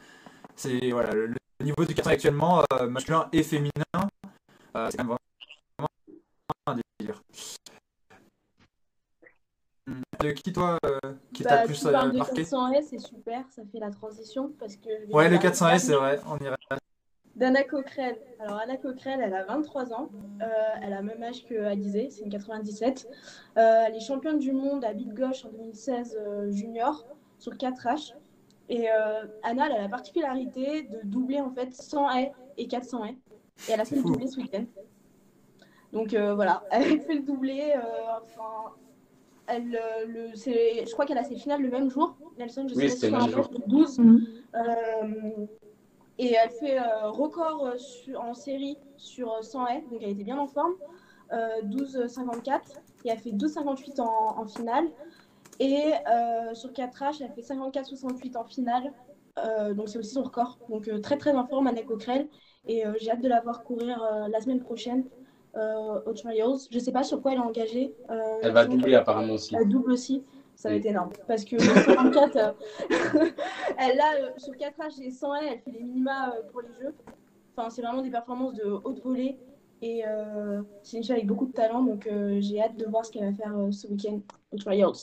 C'est, 0.56 0.91
voilà, 0.91 1.11
le, 1.14 1.27
le 1.27 1.35
niveau 1.61 1.85
du 1.85 1.94
400 1.95 2.10
actuellement, 2.11 2.64
euh, 2.73 2.88
masculin 2.88 3.30
et 3.31 3.44
féminin, 3.44 3.72
euh, 4.76 4.88
c'est 4.91 4.98
quand 4.98 5.03
même 5.06 5.18
vraiment 5.77 5.90
un 6.68 6.77
délire. 6.99 7.22
De 10.19 10.31
qui, 10.31 10.53
toi, 10.53 10.77
euh, 10.85 10.99
qui 11.34 11.44
t'a 11.44 11.56
Bah, 11.56 11.61
le 11.61 11.68
plus 11.68 11.84
marqué? 11.85 12.44
400S, 12.44 12.88
c'est 12.90 12.99
super, 12.99 13.44
ça 13.49 13.64
fait 13.72 13.80
la 13.80 13.91
transition 13.91 14.53
parce 14.57 14.77
que. 14.77 14.90
Ouais, 15.11 15.30
le 15.30 15.35
parler 15.38 15.40
400S, 15.40 15.80
c'est 15.80 15.95
vrai, 15.95 16.22
on 16.27 16.38
irait. 16.38 16.56
D'Anna 17.35 17.64
Coquerel. 17.64 18.15
Alors, 18.39 18.57
Anna 18.60 18.77
Coquerel, 18.77 19.19
elle 19.23 19.34
a 19.34 19.43
23 19.45 19.91
ans. 19.93 20.10
Euh, 20.41 20.45
elle 20.84 20.93
a 20.93 21.01
le 21.01 21.07
même 21.07 21.23
âge 21.23 21.45
que 21.45 21.55
Alizé, 21.64 22.10
c'est 22.11 22.22
une 22.23 22.30
97. 22.30 23.07
Euh, 23.57 23.85
elle 23.88 23.95
est 23.95 23.99
championne 23.99 24.38
du 24.39 24.51
monde 24.51 24.85
à 24.85 24.93
bite 24.93 25.14
gauche 25.14 25.43
en 25.45 25.49
2016 25.49 26.15
euh, 26.19 26.51
junior 26.51 27.05
sur 27.39 27.53
4H. 27.53 28.14
Et 28.69 28.89
euh, 28.91 29.26
Anna, 29.41 29.65
elle 29.68 29.77
a 29.77 29.81
la 29.81 29.89
particularité 29.89 30.84
de 30.84 30.99
doubler 31.03 31.41
en 31.41 31.49
fait 31.51 31.73
100 31.73 32.10
haies 32.11 32.31
et 32.57 32.68
400 32.68 33.05
haies. 33.05 33.18
Et 33.68 33.72
elle 33.72 33.81
a 33.81 33.85
fait 33.85 33.95
le 33.95 34.03
doublé 34.03 34.27
ce 34.27 34.38
week-end. 34.38 34.65
Donc 35.91 36.14
euh, 36.14 36.34
voilà, 36.35 36.64
elle 36.72 36.84
a 36.84 36.99
fait 36.99 37.15
le 37.15 37.22
doublé. 37.23 37.73
euh, 37.76 37.81
enfin, 38.23 38.73
elle, 39.47 39.76
euh, 39.76 40.05
le, 40.07 40.35
c'est- 40.35 40.85
je 40.85 40.91
crois 40.93 41.05
qu'elle 41.05 41.18
a 41.18 41.23
ses 41.23 41.35
finales 41.35 41.61
le 41.61 41.69
même 41.69 41.89
jour. 41.89 42.15
Nelson, 42.38 42.68
je 42.68 42.76
Oui, 42.76 42.89
sais 42.89 43.10
pas 43.11 43.18
le 43.18 43.23
si 43.23 43.30
même 43.30 43.35
tu 43.35 43.41
jour. 43.41 43.49
le 43.51 43.69
12. 43.69 43.99
Mhm. 43.99 44.27
Euh, 44.55 45.45
et 46.19 46.34
elle 46.34 46.49
fait 46.52 46.80
euh, 46.80 47.10
record 47.10 47.65
euh, 47.65 48.15
en 48.18 48.34
série 48.34 48.77
sur 48.98 49.31
euh, 49.34 49.41
100 49.41 49.68
haies, 49.68 49.84
donc 49.91 50.02
elle 50.02 50.10
était 50.11 50.23
bien 50.23 50.38
en 50.38 50.48
forme. 50.48 50.73
Euh, 51.31 51.61
12,54 51.64 52.60
et 53.06 53.10
elle 53.10 53.18
fait 53.18 53.31
12,58 53.31 53.99
en, 54.02 54.40
en 54.40 54.45
finale. 54.45 54.85
Et 55.60 55.94
euh, 56.11 56.53
sur 56.53 56.72
4H, 56.72 57.22
elle 57.23 57.31
fait 57.31 57.41
54,68 57.41 58.38
en 58.38 58.44
finale. 58.44 58.91
Euh, 59.44 59.73
donc 59.73 59.90
c'est 59.90 59.98
aussi 59.98 60.11
son 60.14 60.23
record. 60.23 60.60
Donc 60.69 60.88
euh, 60.88 60.99
très 60.99 61.18
très 61.18 61.34
en 61.34 61.45
forme, 61.45 61.68
Anna 61.68 61.81
Coquerel. 61.81 62.27
Et 62.68 62.85
euh, 62.85 62.94
j'ai 62.99 63.11
hâte 63.11 63.22
de 63.22 63.27
la 63.27 63.41
voir 63.41 63.64
courir 63.64 64.02
euh, 64.03 64.27
la 64.30 64.41
semaine 64.41 64.60
prochaine 64.61 65.06
euh, 65.56 65.99
aux 66.06 66.14
Trials. 66.14 66.57
Je 66.69 66.80
sais 66.80 66.91
pas 66.91 67.03
sur 67.03 67.22
quoi 67.22 67.31
elle 67.31 67.38
est 67.40 67.41
engagée. 67.41 67.95
Euh, 68.11 68.22
Elle 68.44 68.52
va 68.52 68.65
doubler 68.65 68.95
apparemment 68.95 69.34
aussi. 69.34 69.56
elle 69.56 69.69
double 69.69 69.91
aussi. 69.94 70.23
Ça 70.64 70.69
va 70.69 70.76
être 70.76 70.85
énorme. 70.85 71.10
Parce 71.27 71.44
que 71.44 71.60
54, 71.60 72.35
euh, 72.38 72.52
elle 73.77 73.99
a 73.99 74.14
euh, 74.15 74.30
sur 74.38 74.56
4 74.56 74.77
H 74.80 75.02
et 75.03 75.11
100 75.11 75.35
elle, 75.35 75.48
elle 75.53 75.60
fait 75.60 75.72
les 75.72 75.84
minima 75.84 76.30
euh, 76.30 76.41
pour 76.52 76.61
les 76.61 76.69
jeux. 76.81 76.94
Enfin, 77.56 77.69
c'est 77.69 77.81
vraiment 77.81 78.02
des 78.02 78.10
performances 78.10 78.53
de 78.53 78.64
haute 78.64 79.03
volée. 79.03 79.38
Et 79.81 80.03
euh, 80.07 80.61
c'est 80.81 80.95
une 80.98 81.03
fille 81.03 81.11
avec 81.11 81.27
beaucoup 81.27 81.48
de 81.48 81.52
talent. 81.52 81.84
Donc 81.84 82.07
euh, 82.07 82.38
j'ai 82.40 82.61
hâte 82.61 82.77
de 82.77 82.85
voir 82.85 83.06
ce 83.06 83.11
qu'elle 83.11 83.30
va 83.30 83.34
faire 83.34 83.53
euh, 83.57 83.72
ce 83.72 83.88
week-end 83.88 84.22
aux 84.53 84.57
Trials. 84.57 84.94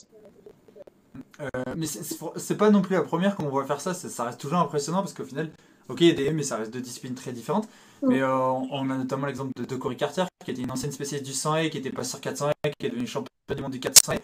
Euh, 1.42 1.46
mais 1.76 1.84
c'est- 1.84 2.54
pas 2.56 2.70
non 2.70 2.80
plus 2.80 2.94
la 2.96 3.02
première 3.02 3.36
qu'on 3.36 3.48
voit 3.48 3.66
faire 3.66 3.80
ça, 3.82 3.92
ça 3.92 4.24
reste 4.24 4.40
toujours 4.40 4.58
impressionnant 4.60 5.00
parce 5.00 5.12
qu'au 5.12 5.24
final, 5.24 5.50
ok, 5.90 6.00
il 6.00 6.06
y 6.08 6.10
a 6.10 6.14
des 6.14 6.32
mais 6.32 6.42
ça 6.42 6.56
reste 6.56 6.72
deux 6.72 6.80
disciplines 6.80 7.14
très 7.14 7.32
différentes. 7.32 7.68
Mais 8.02 8.22
euh, 8.22 8.34
on 8.34 8.88
a 8.88 8.96
notamment 8.96 9.26
l'exemple 9.26 9.50
de, 9.56 9.66
de 9.66 9.76
Cory 9.76 9.98
Carter, 9.98 10.24
qui 10.42 10.52
était 10.52 10.62
une 10.62 10.70
ancienne 10.70 10.92
spécialiste 10.92 11.26
du 11.30 11.34
100 11.36 11.56
et 11.56 11.68
qui 11.70 11.76
était 11.76 11.90
passée 11.90 12.10
sur 12.10 12.20
400 12.22 12.48
et 12.64 12.70
qui 12.78 12.86
est 12.86 12.88
devenue 12.90 13.06
championne 13.06 13.28
du 13.54 13.62
monde 13.62 13.72
du 13.72 13.80
400 13.80 14.14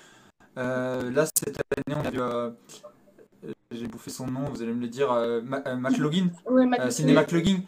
euh, 0.59 1.11
Là, 1.11 1.27
cette 1.39 1.59
année, 1.89 1.97
on 2.03 2.07
a 2.07 2.11
vu, 2.11 2.21
euh, 2.21 2.51
euh, 3.45 3.53
j'ai 3.71 3.87
bouffé 3.87 4.11
son 4.11 4.27
nom, 4.27 4.45
vous 4.51 4.63
allez 4.63 4.73
me 4.73 4.81
le 4.81 4.89
dire, 4.89 5.13
euh, 5.13 5.41
euh, 5.67 5.77
McLaughlin, 5.77 6.29
euh, 6.51 6.91
Sidney 6.91 7.13
McLaughlin, 7.15 7.59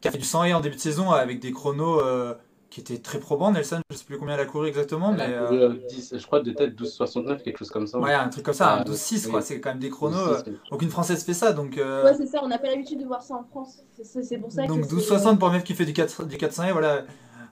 qui 0.00 0.08
a 0.08 0.10
fait 0.10 0.18
du 0.18 0.24
100 0.24 0.52
en 0.54 0.60
début 0.60 0.76
de 0.76 0.80
saison 0.80 1.10
avec 1.10 1.40
des 1.40 1.52
chronos 1.52 2.00
euh, 2.00 2.34
qui 2.70 2.80
étaient 2.80 2.98
très 2.98 3.18
probants. 3.18 3.50
Nelson, 3.50 3.80
je 3.90 3.96
sais 3.96 4.04
plus 4.04 4.18
combien 4.18 4.34
elle 4.34 4.40
a 4.40 4.44
couru 4.44 4.68
exactement, 4.68 5.10
Elle 5.18 5.30
mais. 5.30 5.34
a 5.36 5.46
couru, 5.46 5.78
10, 5.88 6.14
je 6.18 6.26
crois 6.26 6.40
de 6.40 6.52
tête 6.52 6.74
12,69, 6.78 7.42
quelque 7.42 7.58
chose 7.58 7.70
comme 7.70 7.86
ça. 7.86 7.98
Ouais, 7.98 8.12
un 8.12 8.28
truc 8.28 8.44
comme 8.44 8.54
ça, 8.54 8.74
un 8.74 8.78
Ah, 8.80 8.84
12-6, 8.84 9.24
oui. 9.26 9.30
quoi. 9.30 9.40
C'est 9.42 9.60
quand 9.60 9.70
même 9.70 9.78
des 9.78 9.88
chronos. 9.90 10.16
12,6, 10.16 10.30
euh, 10.38 10.42
oui. 10.48 10.52
aucune 10.70 10.90
française 10.90 11.24
fait 11.24 11.34
ça, 11.34 11.52
donc. 11.52 11.78
euh, 11.78 12.04
Ouais, 12.04 12.14
c'est 12.16 12.26
ça, 12.26 12.40
on 12.42 12.48
n'a 12.48 12.58
pas 12.58 12.68
l'habitude 12.68 13.00
de 13.00 13.06
voir 13.06 13.22
ça 13.22 13.34
en 13.34 13.44
France. 13.44 13.78
C'est- 14.02 14.38
pour 14.38 14.52
ça 14.52 14.66
donc 14.66 14.82
que. 14.82 14.86
c'est- 14.86 14.94
12-60 14.94 15.38
pour 15.38 15.48
un 15.48 15.52
mec 15.52 15.64
qui 15.64 15.74
fait 15.74 15.86
du 15.86 15.92
4, 15.94 16.24
du 16.24 16.36
400 16.36 16.64
et 16.64 16.72
voilà. 16.72 17.04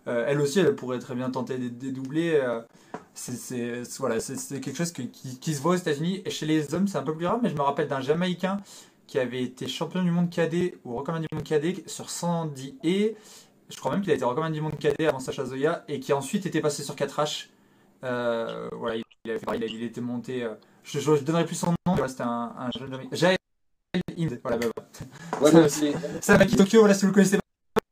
Euh, 0.09 0.25
elle 0.29 0.41
aussi, 0.41 0.61
elle 0.61 0.75
pourrait 0.77 0.99
très 0.99 1.15
bien 1.15 1.31
tenter 1.31 1.59
des 1.59 1.93
doublés. 1.93 2.35
euh, 2.43 2.61
c'est 3.15 3.83
voilà, 3.99 4.17
quelque 4.19 4.75
chose 4.77 4.93
que- 4.93 5.03
qui, 5.03 5.39
qui 5.39 5.55
se 5.55 5.61
voit 5.63 5.73
aux 5.73 5.77
États-Unis. 5.77 6.23
Et 6.25 6.31
chez 6.31 6.47
les 6.47 6.75
hommes, 6.75 6.87
c'est 6.89 6.99
un 6.99 7.03
peu 7.03 7.15
plus 7.17 7.27
rare, 7.27 7.41
mais 7.43 7.49
je 7.49 7.55
me 7.55 7.63
rappelle 7.63 7.89
d'un 7.89 8.01
Jamaïcain 8.01 8.59
qui 9.07 9.19
avait 9.19 9.43
été 9.43 9.69
champion 9.69 10.03
du 10.03 10.11
monde 10.11 10.31
cadet 10.31 10.77
ou 10.85 10.97
recommandé 10.97 11.27
du 11.31 11.35
monde 11.35 11.45
cadet 11.45 11.83
sur 11.87 12.11
110 12.11 12.77
et 12.83 13.17
je 13.71 13.77
crois 13.79 13.93
même 13.93 14.01
qu'il 14.03 14.11
a 14.11 14.15
été 14.15 14.25
recommandé 14.25 14.55
du 14.55 14.61
monde 14.61 14.79
cadet 14.79 15.07
avant 15.07 15.21
Sacha 15.21 15.45
Zoya 15.45 15.85
et 15.89 16.01
qui 16.01 16.13
ensuite 16.13 16.45
était 16.47 16.61
passé 16.61 16.83
sur 16.83 16.95
4H. 16.95 17.49
Euh, 18.05 18.69
voilà, 18.73 18.97
il, 19.25 19.31
avait 19.31 19.85
était 19.85 20.01
monté. 20.01 20.43
euh, 20.43 20.55
je, 20.85 20.99
je, 21.01 21.17
je 21.17 21.23
donnerai 21.23 21.47
plus 21.47 21.55
son 21.57 21.69
nom, 21.71 21.77
mais 21.87 21.93
voilà, 21.95 22.09
c'était 22.09 22.23
un, 22.23 22.53
un 22.59 22.71
jeune 22.79 22.91
Jamaïcain. 22.91 23.17
Jael 23.17 23.37
Hind, 24.17 24.41
voilà, 24.43 24.59
bah, 24.59 24.67
voilà. 25.41 25.61
Mec 26.39 26.49
qui 26.49 26.57
Tokyo, 26.57 26.81
voilà, 26.81 26.95
si 26.95 27.03
vous 27.03 27.09
le 27.09 27.15
connaissez 27.15 27.39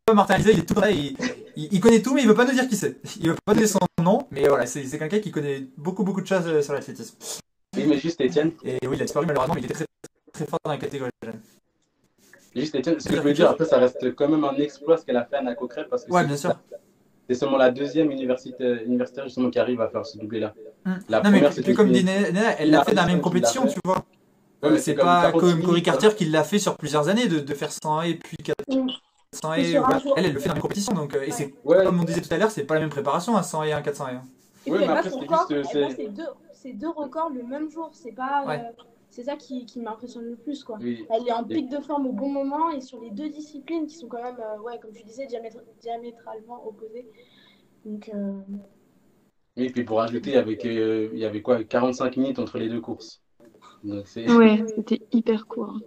pas, 0.07 0.15
Martin 0.15 0.35
Alizé, 0.35 0.53
il 0.53 0.59
est 0.61 0.66
tout 0.66 0.74
prêt, 0.74 0.95
il, 0.97 1.16
il, 1.56 1.68
il 1.72 1.81
connaît 1.81 2.02
tout, 2.02 2.14
mais 2.14 2.22
il 2.22 2.28
veut 2.28 2.35
pas 2.35 2.44
nous 2.44 2.52
dire 2.52 2.68
qui 2.68 2.76
c'est. 2.76 2.98
Il 3.20 3.31
veut 3.31 3.36
pas 3.44 3.55
donner 3.55 3.66
son 3.66 3.78
nom, 4.02 4.26
mais 4.31 4.48
voilà, 4.48 4.66
c'est 4.66 4.85
c'est 4.85 4.98
quelqu'un 4.98 5.20
qui 5.20 5.31
connaît 5.31 5.66
beaucoup, 5.76 6.05
beaucoup 6.05 6.20
de 6.20 6.26
choses 6.26 6.47
euh, 6.47 6.62
sur 6.62 6.72
l'athlétisme. 6.72 7.16
Oui, 7.76 7.85
mais 7.89 7.98
juste 7.98 8.20
Étienne, 8.20 8.52
Et 8.64 8.78
oui, 8.86 8.97
il 8.97 9.02
a 9.02 9.05
disparu 9.05 9.26
malheureusement, 9.26 9.55
mais 9.55 9.60
il 9.62 9.64
était 9.64 9.74
très, 9.74 9.86
très 10.32 10.47
fort 10.47 10.59
dans 10.64 10.70
la 10.70 10.78
catégorie 10.78 11.10
jeune. 11.24 11.40
juste 12.55 12.74
Étienne, 12.74 13.01
ce 13.01 13.09
que 13.09 13.16
je 13.16 13.20
veux 13.20 13.32
dire, 13.32 13.51
après, 13.51 13.64
ça 13.64 13.78
reste 13.78 14.14
quand 14.14 14.28
même 14.28 14.44
un 14.44 14.55
exploit 14.56 14.97
ce 14.97 15.05
qu'elle 15.05 15.16
a 15.16 15.24
fait 15.24 15.36
Anna 15.36 15.55
Coquerel 15.55 15.89
parce 15.89 16.05
que 16.05 16.12
Ouais, 16.12 16.20
c'est- 16.22 16.26
bien 16.28 16.36
sûr. 16.36 16.55
c'est 17.28 17.35
seulement 17.35 17.56
la 17.56 17.70
deuxième 17.70 18.10
université, 18.10 18.85
universitaire 18.86 19.24
justement 19.24 19.51
qui 19.51 19.59
arrive 19.59 19.81
à 19.81 19.89
faire 19.89 20.06
ce 20.06 20.18
doublé-là. 20.18 20.55
Hum. 20.86 20.98
La 21.09 21.18
non, 21.22 21.31
mais 21.31 21.39
première, 21.39 21.51
puis, 21.51 21.56
c'était 21.56 21.74
comme 21.74 21.90
dit 21.90 22.05
elle 22.06 22.70
l'a 22.70 22.85
fait 22.85 22.94
dans 22.94 23.02
la 23.02 23.09
même 23.09 23.20
compétition, 23.20 23.66
tu 23.66 23.78
vois. 23.85 24.05
Ouais, 24.62 24.70
mais 24.70 24.78
c'est 24.78 24.94
pas 24.94 25.22
40 25.32 25.40
comme 25.40 25.62
Cory 25.62 25.81
hein. 25.81 25.82
Carter 25.82 26.14
qui 26.16 26.24
l'a 26.26 26.43
fait 26.44 26.59
sur 26.59 26.76
plusieurs 26.76 27.09
années 27.09 27.26
de, 27.28 27.40
de 27.40 27.55
faire 27.55 27.70
100 27.70 28.02
et 28.02 28.14
puis 28.14 28.36
400 29.40 29.55
et. 29.55 29.61
Et 29.61 29.65
sur 29.73 29.81
un 29.82 29.85
voilà. 29.85 29.98
jour. 30.01 30.15
Elle, 30.16 30.24
elle 30.27 30.32
le 30.32 30.39
fait 30.40 30.48
dans 30.48 30.55
la 30.55 30.55
même 30.55 30.62
compétition, 30.62 30.94
donc, 30.94 31.15
euh, 31.15 31.23
et 31.23 31.31
c'est 31.31 31.55
Ouais, 31.65 31.85
comme 31.85 32.01
on 32.01 32.05
disait 32.05 32.20
tout 32.20 32.32
à 32.32 32.39
l'heure, 32.39 32.51
c'est 32.51 32.65
pas 32.65 32.74
la 32.74 32.81
même 32.81 32.90
préparation, 32.90 33.36
un 33.36 33.43
100 33.43 33.62
et 33.65 33.73
un 33.73 33.82
400 33.82 34.09
et. 34.09 34.11
hein. 34.12 34.23
Et 34.66 34.70
mais 34.70 34.85
après, 34.89 35.11
juste, 35.11 35.20
ses 36.52 36.73
deux, 36.73 36.89
records 36.89 37.31
le 37.31 37.43
même 37.43 37.70
jour. 37.70 37.90
C'est 37.93 38.12
pas. 38.12 38.44
Ouais. 38.47 38.59
euh, 38.61 38.82
c'est 39.11 39.24
ça 39.24 39.36
qui, 39.36 39.65
qui 39.66 39.78
m'impressionne 39.81 40.24
le 40.24 40.35
plus, 40.36 40.65
quoi. 40.65 40.77
oui. 40.81 41.06
Elle 41.11 41.28
est 41.28 41.32
en 41.32 41.44
pic 41.44 41.69
de 41.69 41.78
forme 41.78 42.06
au 42.09 42.12
bon 42.12 42.28
moment 42.31 42.70
et 42.70 42.81
sur 42.81 43.01
les 43.01 43.11
deux 43.11 43.28
disciplines 43.28 43.86
qui 43.86 43.94
sont 43.94 44.09
quand 44.09 44.23
même, 44.23 44.39
euh, 44.40 44.61
ouais, 44.62 44.78
comme 44.81 44.90
tu 44.93 45.05
disais, 45.05 45.27
diamétra- 45.27 45.62
diamétralement 45.81 46.66
opposées. 46.66 47.06
Donc, 47.85 48.11
euh, 48.12 48.40
Oui, 49.56 49.70
puis 49.70 49.85
pour 49.85 50.01
ajouter, 50.01 50.31
il 50.31 50.35
y 50.35 50.39
avait, 50.39 50.56
que- 50.56 51.11
il 51.12 51.19
y 51.19 51.24
avait 51.24 51.43
quoi 51.43 51.62
45 51.62 52.16
minutes 52.16 52.39
entre 52.40 52.59
les 52.59 52.69
deux 52.69 52.81
courses. 52.81 53.23
Donc 53.85 54.09
c'est... 54.09 54.28
Ouais, 54.32 54.65
c'était 54.74 55.02
hyper 55.12 55.47
court. 55.47 55.78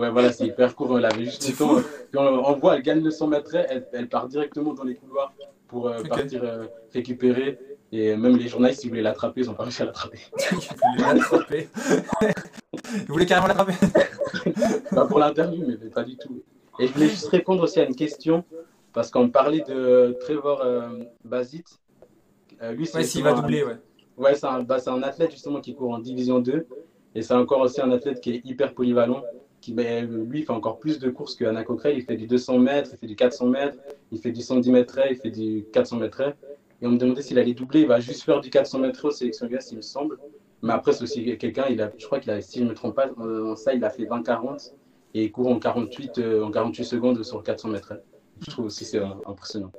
Ouais, 0.00 0.10
voilà, 0.10 0.32
c'est 0.32 0.46
hyper 0.46 0.74
court. 0.74 0.98
Elle 0.98 1.04
avait 1.04 1.24
juste 1.24 1.42
C'est 1.42 1.52
le 1.52 1.56
temps. 1.58 1.76
euh, 1.76 1.82
Quand 2.12 2.26
on 2.26 2.56
voit, 2.56 2.76
elle 2.76 2.82
gagne 2.82 3.02
le 3.02 3.10
100 3.10 3.26
mètres, 3.28 3.54
elle, 3.54 3.86
elle 3.92 4.08
part 4.08 4.28
directement 4.28 4.72
dans 4.72 4.84
les 4.84 4.94
couloirs 4.94 5.32
pour 5.68 5.88
euh, 5.88 6.02
partir 6.04 6.42
euh, 6.42 6.66
récupérer. 6.92 7.58
Et 7.92 8.16
même 8.16 8.36
les 8.36 8.48
journalistes, 8.48 8.84
ils 8.84 8.88
voulaient 8.88 9.02
l'attraper, 9.02 9.42
ils 9.42 9.46
n'ont 9.48 9.54
pas 9.54 9.64
réussi 9.64 9.82
à 9.82 9.86
l'attraper. 9.86 10.20
Il 10.52 10.96
voulait 10.98 11.14
l'attraper. 11.14 11.68
Carrément 13.26 13.48
l'attraper. 13.48 13.74
Pas 14.94 15.06
pour 15.06 15.18
l'interview, 15.18 15.64
mais 15.66 15.76
pas 15.90 16.02
du 16.04 16.16
tout. 16.16 16.42
Et 16.78 16.86
je 16.86 16.92
voulais 16.92 17.08
juste 17.08 17.28
répondre 17.28 17.62
aussi 17.62 17.80
à 17.80 17.84
une 17.84 17.94
question, 17.96 18.44
parce 18.92 19.10
qu'on 19.10 19.28
parlait 19.28 19.64
de 19.68 20.16
Trevor 20.20 20.62
euh, 20.62 20.88
Basit. 21.24 21.64
Euh, 22.62 22.72
lui, 22.72 22.86
c'est 22.86 22.98
Ouais, 22.98 23.04
s'il 23.04 23.22
va 23.24 23.32
doubler, 23.32 23.64
ouais. 23.64 23.76
Ouais, 24.16 24.34
c'est 24.34 24.46
un, 24.46 24.62
bah, 24.62 24.78
c'est 24.78 24.90
un 24.90 25.02
athlète 25.02 25.30
justement 25.32 25.60
qui 25.60 25.74
court 25.74 25.92
en 25.92 25.98
division 25.98 26.40
2. 26.40 26.66
Et 27.14 27.22
c'est 27.22 27.34
encore 27.34 27.60
aussi 27.60 27.80
un 27.80 27.90
athlète 27.90 28.20
qui 28.20 28.30
est 28.34 28.40
hyper 28.44 28.72
polyvalent. 28.74 29.22
Qui, 29.60 29.72
ben, 29.72 30.06
lui, 30.06 30.42
fait 30.42 30.52
encore 30.52 30.78
plus 30.78 30.98
de 30.98 31.10
courses 31.10 31.34
que 31.34 31.44
Anna 31.44 31.64
Coquerel. 31.64 31.98
Il 31.98 32.02
fait 32.02 32.16
du 32.16 32.26
200 32.26 32.58
mètres, 32.58 32.90
il 32.92 32.98
fait 32.98 33.06
du 33.06 33.16
400 33.16 33.46
mètres, 33.46 33.76
il 34.10 34.18
fait 34.18 34.32
du 34.32 34.40
110 34.40 34.70
mètres, 34.70 34.98
il 35.10 35.16
fait 35.16 35.30
du 35.30 35.64
400 35.72 35.96
mètres. 35.98 36.34
Et 36.80 36.86
on 36.86 36.92
me 36.92 36.98
demandait 36.98 37.22
s'il 37.22 37.38
allait 37.38 37.52
doubler. 37.52 37.80
Il 37.82 37.86
va 37.86 38.00
juste 38.00 38.22
faire 38.22 38.40
du 38.40 38.48
400 38.48 38.78
mètres 38.78 39.04
aux 39.06 39.10
sélections 39.10 39.46
US, 39.48 39.70
il 39.70 39.76
me 39.76 39.82
semble. 39.82 40.18
Mais 40.62 40.72
après, 40.72 40.92
c'est 40.92 41.04
aussi 41.04 41.36
quelqu'un, 41.38 41.64
je 41.98 42.06
crois 42.06 42.20
qu'il 42.20 42.30
a, 42.30 42.40
si 42.40 42.58
je 42.58 42.64
ne 42.64 42.70
me 42.70 42.74
trompe 42.74 42.96
pas, 42.96 43.08
en 43.18 43.56
ça, 43.56 43.74
il 43.74 43.84
a 43.84 43.90
fait 43.90 44.04
20-40 44.04 44.72
et 45.14 45.24
il 45.24 45.32
court 45.32 45.48
en 45.48 45.58
48, 45.58 46.18
euh, 46.18 46.44
en 46.44 46.50
48 46.50 46.84
secondes 46.84 47.22
sur 47.22 47.38
le 47.38 47.42
400 47.42 47.68
mètres. 47.68 47.94
Je 48.40 48.50
trouve 48.50 48.66
aussi 48.66 48.84
c'est 48.84 48.98
euh, 48.98 49.08
impressionnant. 49.26 49.72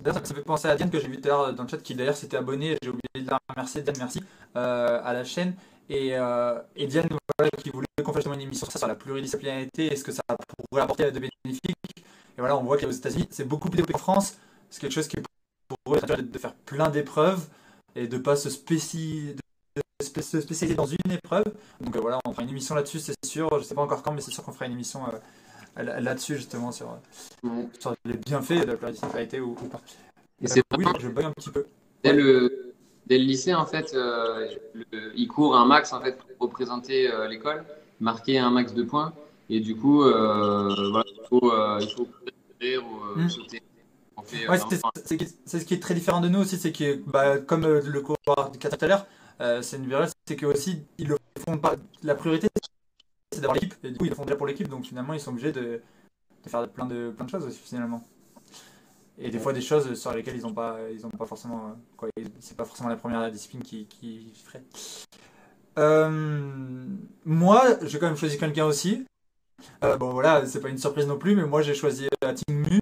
D'ailleurs, 0.00 0.26
ça 0.26 0.32
me 0.32 0.38
fait 0.38 0.44
penser 0.44 0.68
à 0.68 0.76
Diane 0.76 0.90
que 0.90 0.98
j'ai 0.98 1.08
vu 1.08 1.20
tout 1.20 1.28
à 1.28 1.32
l'heure 1.32 1.54
dans 1.54 1.64
le 1.64 1.68
chat 1.68 1.76
qui 1.78 1.94
d'ailleurs 1.94 2.16
s'était 2.16 2.36
abonné. 2.36 2.76
J'ai 2.82 2.88
oublié 2.88 3.26
de 3.26 3.30
la 3.30 3.38
remercier. 3.50 3.82
Diane, 3.82 3.96
merci 3.98 4.20
euh, 4.56 5.00
à 5.02 5.12
la 5.12 5.24
chaîne. 5.24 5.54
Et, 5.90 6.16
euh, 6.16 6.58
et 6.76 6.86
Diane, 6.86 7.08
voilà, 7.40 7.50
qui 7.62 7.70
voulait 7.70 7.86
qu'on 8.04 8.12
fasse 8.12 8.26
une 8.26 8.40
émission 8.40 8.66
sur 8.66 8.72
ça, 8.72 8.78
sur 8.78 8.88
la 8.88 8.94
pluridisciplinarité 8.94 9.92
et 9.92 9.96
ce 9.96 10.04
que 10.04 10.12
ça 10.12 10.22
pourrait 10.70 10.82
apporter 10.82 11.10
de 11.10 11.18
bénéfique. 11.18 11.74
Et 11.96 12.38
voilà, 12.38 12.56
on 12.56 12.62
voit 12.62 12.78
qu'aux 12.78 12.90
États-Unis, 12.90 13.28
c'est 13.30 13.44
beaucoup 13.44 13.68
plus 13.68 13.76
développé 13.76 13.94
qu'en 13.94 13.98
France. 13.98 14.38
C'est 14.68 14.80
quelque 14.80 14.92
chose 14.92 15.08
qui 15.08 15.16
est 15.16 15.22
pour 15.68 15.94
eux, 15.94 16.00
de 16.00 16.38
faire 16.38 16.54
plein 16.54 16.88
d'épreuves 16.88 17.46
et 17.94 18.06
de 18.06 18.18
pas 18.18 18.36
se, 18.36 18.50
spécialiser 18.50 20.74
dans 20.74 20.86
une 20.86 21.12
épreuve. 21.12 21.44
Donc 21.80 21.96
euh, 21.96 22.00
voilà, 22.00 22.18
on 22.24 22.32
fera 22.32 22.42
une 22.42 22.50
émission 22.50 22.74
là-dessus, 22.74 23.00
c'est 23.00 23.14
sûr. 23.24 23.48
Je 23.58 23.64
sais 23.64 23.74
pas 23.74 23.82
encore 23.82 24.02
quand, 24.02 24.12
mais 24.12 24.20
c'est 24.20 24.30
sûr 24.30 24.44
qu'on 24.44 24.52
fera 24.52 24.66
une 24.66 24.72
émission 24.72 25.02
euh, 25.06 25.82
là- 25.82 26.00
là-dessus, 26.00 26.36
justement, 26.36 26.72
sur, 26.72 26.96
les 28.04 28.16
bienfaits 28.16 28.60
de 28.60 28.72
la 28.72 28.76
pluricyclalité 28.76 29.40
ou, 29.40 29.52
ou 29.52 29.66
pas. 29.66 29.80
Et 30.42 30.48
c'est 30.48 30.62
oui, 30.76 30.84
je 30.98 31.08
bug 31.08 31.24
un 31.24 31.32
petit 31.32 31.50
peu. 31.50 31.66
Le, 32.04 32.69
dès 33.10 33.18
le 33.18 33.24
lycée, 33.24 33.54
en 33.54 33.66
fait, 33.66 33.92
euh, 33.92 34.48
le- 34.72 35.12
il 35.16 35.26
court 35.26 35.56
un 35.56 35.66
max 35.66 35.92
en 35.92 36.00
fait, 36.00 36.16
pour 36.38 36.48
représenter 36.48 37.10
euh, 37.10 37.26
l'école, 37.28 37.64
marquer 37.98 38.38
un 38.38 38.50
max 38.50 38.72
de 38.72 38.84
points. 38.84 39.12
Et 39.50 39.58
du 39.58 39.74
coup, 39.76 40.04
euh, 40.04 40.72
voilà, 40.90 41.04
il 41.08 41.26
faut, 41.28 41.52
il 41.80 41.90
faut 41.90 42.06
courir 42.06 42.86
ou 42.86 43.04
euh, 43.04 43.24
Mm. 43.24 43.28
sauter. 43.28 43.62
Ouais, 44.48 44.58
c'est 45.04 45.58
ce 45.58 45.64
qui 45.64 45.74
est 45.74 45.80
très 45.80 45.94
différent 45.94 46.20
de 46.20 46.28
nous 46.28 46.38
aussi, 46.38 46.56
c'est 46.56 46.70
que, 46.72 47.00
bah, 47.06 47.38
comme 47.38 47.66
le 47.66 48.00
coureur 48.00 48.50
du 48.52 48.58
4 48.58 48.78
tout 48.78 48.84
à 48.84 48.88
l'heure, 48.88 49.06
c'est 49.62 49.76
une 49.76 49.86
vérité, 49.88 50.12
c'est 50.24 50.36
que 50.36 50.46
aussi 50.46 50.82
ils 50.98 51.08
le 51.08 51.16
font 51.44 51.58
pas. 51.58 51.74
La 52.04 52.14
priorité, 52.14 52.46
c'est 53.32 53.40
d'avoir 53.40 53.54
l'équipe, 53.56 53.74
et 53.82 53.90
du 53.90 53.98
coup 53.98 54.04
ils 54.04 54.10
le 54.10 54.14
font 54.14 54.24
déjà 54.24 54.36
pour 54.36 54.46
l'équipe, 54.46 54.68
donc 54.68 54.84
finalement 54.84 55.14
ils 55.14 55.20
sont 55.20 55.30
obligés 55.32 55.50
de, 55.50 55.80
de 56.44 56.48
faire 56.48 56.68
plein 56.68 56.86
de, 56.86 57.10
plein 57.10 57.24
de 57.24 57.30
choses 57.30 57.46
aussi, 57.46 57.58
finalement. 57.58 58.04
Et 59.22 59.30
des 59.30 59.38
fois 59.38 59.52
des 59.52 59.60
choses 59.60 59.94
sur 59.94 60.12
lesquelles 60.12 60.36
ils 60.36 60.42
n'ont 60.42 60.54
pas, 60.54 60.78
ils 60.92 61.06
ont 61.06 61.10
pas 61.10 61.26
forcément, 61.26 61.66
euh, 61.66 61.72
quoi, 61.96 62.08
c'est 62.40 62.56
pas 62.56 62.64
forcément 62.64 62.88
la 62.88 62.96
première 62.96 63.30
discipline 63.30 63.62
qui, 63.62 63.86
qui 63.86 64.32
ferait. 64.44 64.62
Euh, 65.78 66.86
moi, 67.24 67.64
j'ai 67.82 67.98
quand 67.98 68.06
même 68.06 68.16
choisi 68.16 68.38
quelqu'un 68.38 68.64
aussi. 68.64 69.04
Euh, 69.84 69.96
bon 69.96 70.10
voilà, 70.10 70.46
c'est 70.46 70.60
pas 70.60 70.68
une 70.68 70.78
surprise 70.78 71.06
non 71.06 71.18
plus, 71.18 71.34
mais 71.34 71.44
moi 71.44 71.60
j'ai 71.62 71.74
choisi 71.74 72.08
euh, 72.24 72.32
Ting 72.32 72.56
Mu 72.56 72.80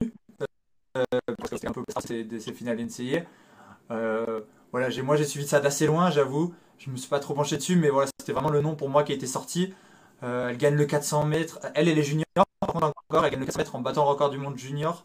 euh, 0.96 1.02
parce 1.38 1.50
que 1.50 1.56
c'était 1.56 1.68
un 1.68 1.72
peu 1.72 1.82
de, 1.82 2.22
de 2.22 2.38
ces 2.38 2.52
finales. 2.52 2.86
Euh, 3.90 4.40
voilà, 4.70 4.90
j'ai, 4.90 5.02
moi 5.02 5.16
j'ai 5.16 5.24
suivi 5.24 5.46
ça 5.46 5.60
d'assez 5.60 5.86
loin, 5.86 6.10
j'avoue. 6.10 6.54
Je 6.78 6.90
me 6.90 6.96
suis 6.96 7.08
pas 7.08 7.18
trop 7.18 7.34
penché 7.34 7.56
dessus, 7.56 7.76
mais 7.76 7.90
voilà, 7.90 8.08
c'était 8.20 8.32
vraiment 8.32 8.50
le 8.50 8.60
nom 8.60 8.76
pour 8.76 8.88
moi 8.88 9.02
qui 9.02 9.12
a 9.12 9.14
été 9.16 9.26
sorti. 9.26 9.74
Elle 10.22 10.56
gagne 10.56 10.74
le 10.74 10.84
400 10.84 11.26
mètres. 11.26 11.60
Elle, 11.74 11.88
elle 11.88 11.98
est 11.98 12.02
junior, 12.02 12.24
par 12.60 12.72
contre, 12.72 12.86
encore. 12.86 13.24
Elle 13.24 13.32
gagne 13.32 13.40
le 13.40 13.46
400 13.46 13.58
mètres 13.58 13.76
en 13.76 13.80
battant 13.80 14.04
le 14.04 14.10
record 14.10 14.30
du 14.30 14.38
monde 14.38 14.56
junior. 14.56 15.04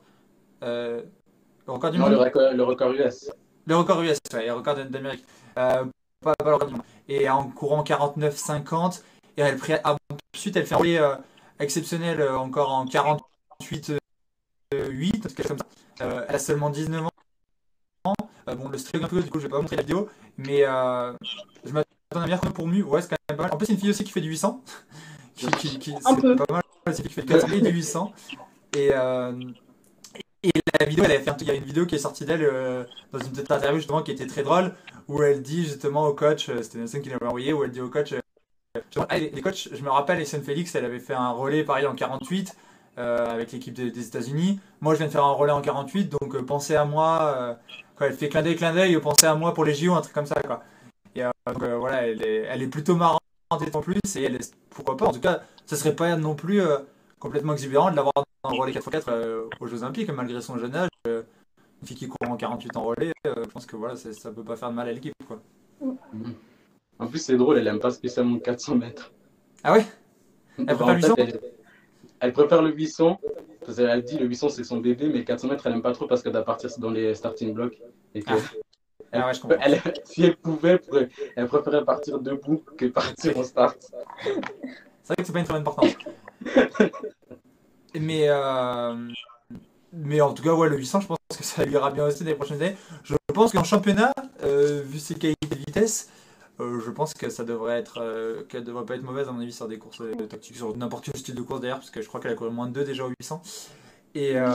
Le 1.67 1.73
record 1.73 1.91
du 1.91 1.97
Non, 1.97 2.05
monde 2.05 2.13
le 2.13 2.19
record, 2.19 2.53
le 2.53 2.63
record 2.63 2.91
US. 2.93 3.31
Le 3.65 3.75
record 3.77 4.01
US, 4.03 4.17
ouais, 4.33 4.45
le 4.47 4.53
record 4.53 4.75
d'Amérique. 4.75 5.25
Euh, 5.57 5.85
pas, 6.21 6.33
pas 6.35 6.49
le 6.49 6.53
record 6.55 6.67
du 6.67 6.73
monde. 6.75 6.83
Et 7.07 7.29
en 7.29 7.47
courant 7.49 7.83
49-50. 7.83 9.01
Et 9.37 9.41
elle, 9.41 9.57
pré- 9.57 9.79
ah, 9.83 9.95
ensuite, 10.35 10.55
elle 10.57 10.65
fait 10.65 10.75
un 10.75 10.79
relais 10.79 10.99
euh, 10.99 11.15
exceptionnel 11.59 12.19
euh, 12.21 12.37
encore 12.37 12.71
en 12.71 12.85
48-8, 12.85 13.21
quelque 14.71 15.37
chose 15.37 15.47
comme 15.47 15.57
ça. 15.57 15.65
Euh, 16.01 16.25
elle 16.27 16.35
a 16.35 16.39
seulement 16.39 16.69
19 16.69 17.05
ans. 17.05 18.13
Euh, 18.49 18.55
bon, 18.55 18.67
le 18.69 18.77
stream 18.77 19.03
un 19.03 19.07
peu, 19.07 19.21
du 19.21 19.29
coup, 19.29 19.39
je 19.39 19.43
vais 19.45 19.49
pas 19.49 19.55
vous 19.55 19.61
montrer 19.63 19.77
la 19.77 19.83
vidéo. 19.83 20.09
Mais 20.37 20.65
euh, 20.65 21.13
je 21.63 21.71
m'attends 21.71 21.89
à 22.21 22.25
bien 22.25 22.37
pour 22.37 22.67
Mu. 22.67 22.83
Ouais, 22.83 23.01
c'est 23.01 23.09
quand 23.09 23.15
même 23.29 23.37
pas 23.37 23.43
mal. 23.43 23.53
En 23.53 23.57
plus, 23.57 23.67
c'est 23.67 23.73
une 23.73 23.79
fille 23.79 23.89
aussi 23.89 24.03
qui 24.03 24.11
fait 24.11 24.21
du 24.21 24.29
800. 24.29 24.61
qui, 25.35 25.47
qui, 25.51 25.79
qui- 25.79 25.93
Un 25.95 26.15
c'est 26.15 26.35
pas 26.35 26.53
mal. 26.53 26.63
C'est 26.87 26.91
une 26.91 26.95
fille 26.95 27.07
qui 27.07 27.13
fait 27.13 27.21
du 27.21 27.27
400 27.33 27.47
et 27.53 27.61
du 27.61 27.69
800. 27.71 28.11
Et, 28.75 28.89
euh, 28.93 29.31
et 30.43 30.51
la 30.79 30.85
vidéo, 30.85 31.05
il 31.05 31.47
y 31.47 31.51
a 31.51 31.53
une 31.53 31.63
vidéo 31.63 31.85
qui 31.85 31.95
est 31.95 31.99
sortie 31.99 32.25
d'elle 32.25 32.43
euh, 32.43 32.83
dans 33.11 33.19
une 33.19 33.31
petite 33.31 33.51
interview 33.51 33.77
justement 33.77 34.01
qui 34.01 34.11
était 34.11 34.27
très 34.27 34.43
drôle 34.43 34.73
où 35.07 35.21
elle 35.23 35.41
dit 35.41 35.63
justement 35.63 36.07
au 36.07 36.13
coach, 36.13 36.49
euh, 36.49 36.61
c'était 36.61 36.77
Nelson 36.77 37.01
qui 37.01 37.09
l'avait 37.09 37.25
envoyé, 37.25 37.53
où 37.53 37.63
elle 37.63 37.71
dit 37.71 37.81
au 37.81 37.89
coach, 37.89 38.13
euh, 38.13 38.19
les, 39.11 39.41
coachs, 39.41 39.69
je 39.71 39.83
me 39.83 39.89
rappelle, 39.89 40.19
Essene 40.21 40.41
Félix, 40.41 40.73
elle 40.75 40.85
avait 40.85 40.99
fait 40.99 41.13
un 41.13 41.31
relais 41.31 41.63
pareil 41.63 41.85
en 41.85 41.95
48 41.95 42.55
euh, 42.97 43.25
avec 43.25 43.51
l'équipe 43.51 43.73
des, 43.73 43.91
des 43.91 44.07
États-Unis. 44.07 44.59
Moi, 44.81 44.93
je 44.93 44.99
viens 44.99 45.07
de 45.07 45.11
faire 45.11 45.25
un 45.25 45.31
relais 45.31 45.51
en 45.51 45.61
48, 45.61 46.09
donc 46.09 46.37
pensez 46.41 46.75
à 46.75 46.85
moi. 46.85 47.57
quand 47.95 48.05
elle 48.05 48.13
fait 48.13 48.29
clin 48.29 48.41
d'œil, 48.41 48.55
clin 48.55 48.73
d'œil, 48.73 48.99
pensez 48.99 49.25
à 49.25 49.35
moi 49.35 49.53
pour 49.53 49.65
les 49.65 49.73
JO, 49.73 49.93
un 49.93 50.01
truc 50.01 50.13
comme 50.13 50.25
ça, 50.25 50.41
quoi. 50.41 50.63
Et 51.15 51.21
donc, 51.21 51.63
voilà, 51.63 52.07
elle 52.07 52.23
est, 52.23 52.47
elle 52.49 52.61
est 52.63 52.67
plutôt 52.67 52.95
marrante 52.95 53.19
en 53.51 53.81
plus, 53.81 53.99
et 54.15 54.23
elle 54.23 54.35
est, 54.35 54.55
pourquoi 54.71 54.97
pas, 54.97 55.05
en 55.05 55.11
tout 55.11 55.19
cas, 55.19 55.41
ce 55.67 55.75
serait 55.75 55.95
pas 55.95 56.15
non 56.15 56.33
plus 56.33 56.61
complètement 57.23 57.53
exubérant 57.53 57.89
de 57.89 57.95
l'avoir 57.95 58.13
dans 58.43 58.49
le 58.51 58.57
relais 58.59 58.73
4x4 58.73 59.03
euh, 59.07 59.45
aux 59.61 59.67
Jeux 59.67 59.81
Olympiques, 59.83 60.09
malgré 60.09 60.41
son 60.41 60.57
jeune 60.57 60.75
âge. 60.75 60.89
euh, 61.07 61.23
une 61.81 61.87
fille 61.87 61.95
qui 61.97 62.07
court 62.07 62.29
en 62.29 62.35
48 62.37 62.75
en 62.77 62.83
relais, 62.83 63.11
euh, 63.27 63.33
je 63.43 63.49
pense 63.49 63.65
que 63.65 63.75
voilà, 63.77 63.95
ça 63.95 64.31
peut 64.31 64.43
pas 64.43 64.55
faire 64.57 64.69
de 64.69 64.75
mal 64.75 64.87
à 64.89 64.91
l'équipe, 64.93 65.13
quoi. 65.27 65.41
En 66.99 67.07
plus, 67.07 67.19
c'est 67.19 67.35
drôle, 67.37 67.57
elle 67.57 67.67
aime 67.67 67.79
pas 67.79 67.91
spécialement 67.91 68.35
le 68.35 68.39
400 68.41 68.75
mètres. 68.75 69.11
Ah 69.63 69.73
ouais? 69.73 69.85
Elle 70.57 70.65
préfère 70.65 70.87
le 70.95 71.01
fait, 71.01 71.07
800 71.07 71.15
elle, 71.17 71.39
elle 72.19 72.33
préfère 72.33 72.61
le 72.61 72.71
800, 72.73 73.19
parce 73.65 73.77
qu'elle 73.77 74.03
dit 74.03 74.17
le 74.17 74.25
800 74.27 74.49
c'est 74.49 74.63
son 74.65 74.77
bébé, 74.77 75.07
mais 75.07 75.19
le 75.19 75.23
400 75.23 75.47
mètres 75.47 75.65
elle 75.67 75.73
aime 75.73 75.81
pas 75.81 75.93
trop 75.93 76.07
parce 76.07 76.21
qu'elle 76.21 76.33
doit 76.33 76.43
partir 76.45 76.69
dans 76.77 76.91
les 76.91 77.15
starting 77.15 77.53
blocks. 77.53 77.77
Et 78.15 78.21
que 78.21 78.31
Ah. 78.33 78.35
elle- 78.37 79.21
Ah 79.21 79.27
ouais, 79.27 79.33
je 79.33 79.41
comprends. 79.41 79.57
elle- 79.65 79.81
si 80.05 80.23
elle 80.25 80.35
pouvait, 80.37 80.71
elle, 80.71 80.79
pourrait- 80.79 81.09
elle 81.35 81.47
préférait 81.47 81.83
partir 81.85 82.19
debout 82.19 82.63
que 82.77 82.85
partir 82.87 83.37
en 83.37 83.43
start. 83.43 83.77
C'est 84.21 84.31
vrai 84.31 85.15
que 85.17 85.23
c'est 85.25 85.33
pas 85.33 85.39
une 85.39 85.45
très 85.45 85.53
bonne 85.53 85.61
importance. 85.61 85.93
mais, 87.99 88.25
euh, 88.27 89.07
mais 89.91 90.21
en 90.21 90.33
tout 90.33 90.43
cas, 90.43 90.53
ouais, 90.53 90.69
le 90.69 90.77
800, 90.77 91.01
je 91.01 91.07
pense 91.07 91.17
que 91.37 91.43
ça 91.43 91.65
lui 91.65 91.73
ira 91.73 91.91
bien 91.91 92.05
aussi 92.05 92.23
dans 92.23 92.29
les 92.29 92.35
prochaines 92.35 92.61
années. 92.61 92.75
Je 93.03 93.15
pense 93.33 93.51
qu'en 93.51 93.63
championnat, 93.63 94.11
euh, 94.43 94.81
vu 94.85 94.99
ses 94.99 95.15
qualités 95.15 95.47
de 95.49 95.55
vitesse, 95.55 96.09
euh, 96.59 96.79
je 96.79 96.91
pense 96.91 97.13
que 97.13 97.29
ça 97.29 97.43
devrait 97.43 97.79
être, 97.79 97.99
euh, 98.01 98.43
qu'elle 98.43 98.63
devrait 98.63 98.85
pas 98.85 98.95
être 98.95 99.03
mauvaise 99.03 99.27
à 99.27 99.31
mon 99.31 99.41
avis 99.41 99.51
sur 99.51 99.67
des 99.67 99.79
courses 99.79 100.01
euh, 100.01 100.13
tactiques, 100.27 100.55
sur 100.55 100.75
n'importe 100.77 101.05
quel 101.05 101.17
style 101.19 101.35
de 101.35 101.41
course 101.41 101.61
d'ailleurs, 101.61 101.79
parce 101.79 101.89
que 101.89 102.01
je 102.01 102.07
crois 102.07 102.19
qu'elle 102.19 102.31
a 102.31 102.35
couru 102.35 102.51
moins 102.51 102.67
de 102.67 102.73
2 102.73 102.83
déjà 102.83 103.05
au 103.05 103.09
800. 103.09 103.41
Et, 104.15 104.37
euh, 104.37 104.47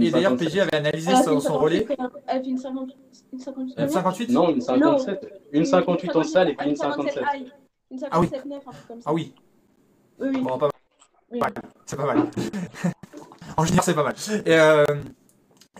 et 0.00 0.10
d'ailleurs, 0.10 0.36
PG 0.36 0.60
avait 0.60 0.74
analysé 0.74 1.12
son, 1.22 1.38
relais. 1.56 1.86
58, 1.86 2.22
Elle 2.26 2.42
fait 2.42 2.50
une 2.50 2.58
50 2.58 2.90
une 3.32 3.38
58 3.38 3.74
Une 3.78 3.88
58 3.88 4.28
Non, 4.30 4.50
une 4.50 4.60
57. 4.60 5.32
Une 5.52 5.64
58 5.64 6.16
en 6.16 6.22
salle 6.24 6.50
et 6.50 6.54
puis 6.56 6.70
une 6.70 6.76
57. 6.76 7.22
aïe. 7.32 7.52
Une 7.92 8.00
Ah 8.10 8.18
oui. 8.18 8.26
57 8.26 8.46
9, 8.46 8.56
un 8.66 8.70
truc 8.72 8.88
comme 8.88 9.00
ça. 9.02 9.10
Ah 9.10 9.14
oui, 9.14 9.34
Oui, 10.18 10.28
oui. 10.34 10.40
bon, 10.40 10.58
pas 10.58 10.68
C'est 11.84 11.96
pas 11.96 12.06
mal. 12.06 12.30
en 13.56 13.64
junior, 13.64 13.84
c'est 13.84 13.94
pas 13.94 14.04
mal. 14.04 14.14
Et, 14.44 14.54
euh, 14.54 14.84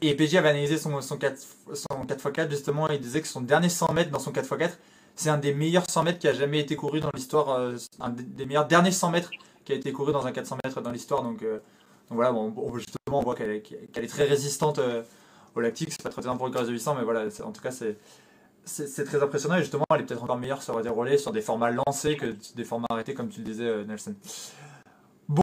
et 0.02 0.14
PG 0.14 0.38
avait 0.38 0.50
analysé 0.50 0.78
son, 0.78 1.00
son, 1.00 1.16
4, 1.16 1.36
son 1.74 2.04
4x4 2.04 2.50
justement, 2.50 2.90
et 2.90 2.96
il 2.96 3.00
disait 3.00 3.20
que 3.22 3.28
son 3.28 3.40
dernier 3.40 3.68
100 3.68 3.92
mètres 3.92 4.10
dans 4.10 4.18
son 4.18 4.32
4x4, 4.32 4.72
c'est 5.14 5.30
un 5.30 5.38
des 5.38 5.54
meilleurs 5.54 5.88
100 5.88 6.02
mètres 6.02 6.18
qui 6.18 6.28
a 6.28 6.32
jamais 6.34 6.60
été 6.60 6.76
couru 6.76 7.00
dans 7.00 7.10
l'histoire, 7.14 7.50
euh, 7.50 7.76
un 8.00 8.10
des 8.10 8.44
meilleurs 8.46 8.66
derniers 8.66 8.90
100 8.92 9.10
mètres 9.10 9.30
qui 9.64 9.72
a 9.72 9.76
été 9.76 9.92
couru 9.92 10.12
dans 10.12 10.26
un 10.26 10.32
400 10.32 10.58
mètres 10.64 10.80
dans 10.80 10.90
l'histoire. 10.90 11.22
Donc, 11.22 11.42
euh, 11.42 11.54
donc 12.08 12.16
voilà, 12.16 12.32
bon, 12.32 12.52
on- 12.56 12.78
justement, 12.78 13.18
on 13.20 13.22
voit 13.22 13.34
qu'elle 13.34 13.50
est, 13.50 14.08
très 14.08 14.24
résistante 14.24 14.78
euh, 14.78 15.02
au 15.54 15.60
lactique. 15.60 15.88
C'est 15.90 16.02
pas 16.02 16.10
très 16.10 16.22
bien 16.22 16.36
pour 16.36 16.46
le 16.46 16.52
corps 16.52 16.64
de 16.66 16.72
800, 16.72 16.94
mais 16.96 17.04
voilà, 17.04 17.24
en 17.44 17.52
tout 17.52 17.62
cas, 17.62 17.70
c'est. 17.70 17.96
C'est 18.68 19.04
très 19.04 19.22
impressionnant 19.22 19.56
et 19.56 19.60
justement, 19.60 19.84
elle 19.94 20.00
est 20.00 20.04
peut-être 20.04 20.24
encore 20.24 20.38
meilleure 20.38 20.60
sur 20.60 20.82
des 20.82 20.88
relais, 20.88 21.18
sur 21.18 21.30
des 21.30 21.40
formats 21.40 21.70
lancés 21.70 22.16
que 22.16 22.34
des 22.56 22.64
formats 22.64 22.88
arrêtés, 22.90 23.14
comme 23.14 23.28
tu 23.28 23.38
le 23.40 23.46
disais, 23.46 23.84
Nelson. 23.84 24.14
Bon, 25.28 25.42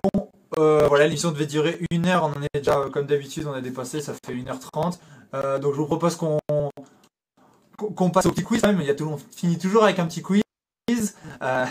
euh, 0.58 0.88
voilà, 0.88 1.06
l'émission 1.06 1.32
devait 1.32 1.46
durer 1.46 1.80
une 1.92 2.06
heure. 2.08 2.24
On 2.24 2.40
en 2.40 2.42
est 2.44 2.60
déjà, 2.60 2.86
comme 2.92 3.06
d'habitude, 3.06 3.46
on 3.48 3.54
a 3.54 3.62
dépassé, 3.62 4.02
ça 4.02 4.14
fait 4.26 4.34
1h30. 4.34 5.00
Euh, 5.34 5.60
donc 5.60 5.74
je 5.74 5.80
vous 5.80 5.88
propose 5.88 6.16
qu'on 6.16 6.40
qu'on 7.78 8.12
passe 8.12 8.28
au 8.28 8.32
petit 8.32 8.44
quiz 8.44 8.62
quand 8.62 8.68
même. 8.68 8.82
Il 8.82 8.88
y 8.88 8.90
a 8.90 8.96
tout, 8.96 9.06
on 9.06 9.18
finit 9.18 9.58
toujours 9.58 9.84
avec 9.84 10.00
un 10.00 10.06
petit 10.06 10.22
quiz. 10.22 10.44
Euh... 11.42 11.66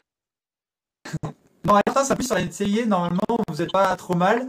Non, 1.64 1.78
ça 2.02 2.16
plus 2.16 2.26
sur 2.26 2.34
la. 2.34 2.86
Normalement, 2.86 3.20
vous 3.48 3.56
n'êtes 3.56 3.70
pas 3.70 3.94
trop 3.94 4.14
mal. 4.14 4.48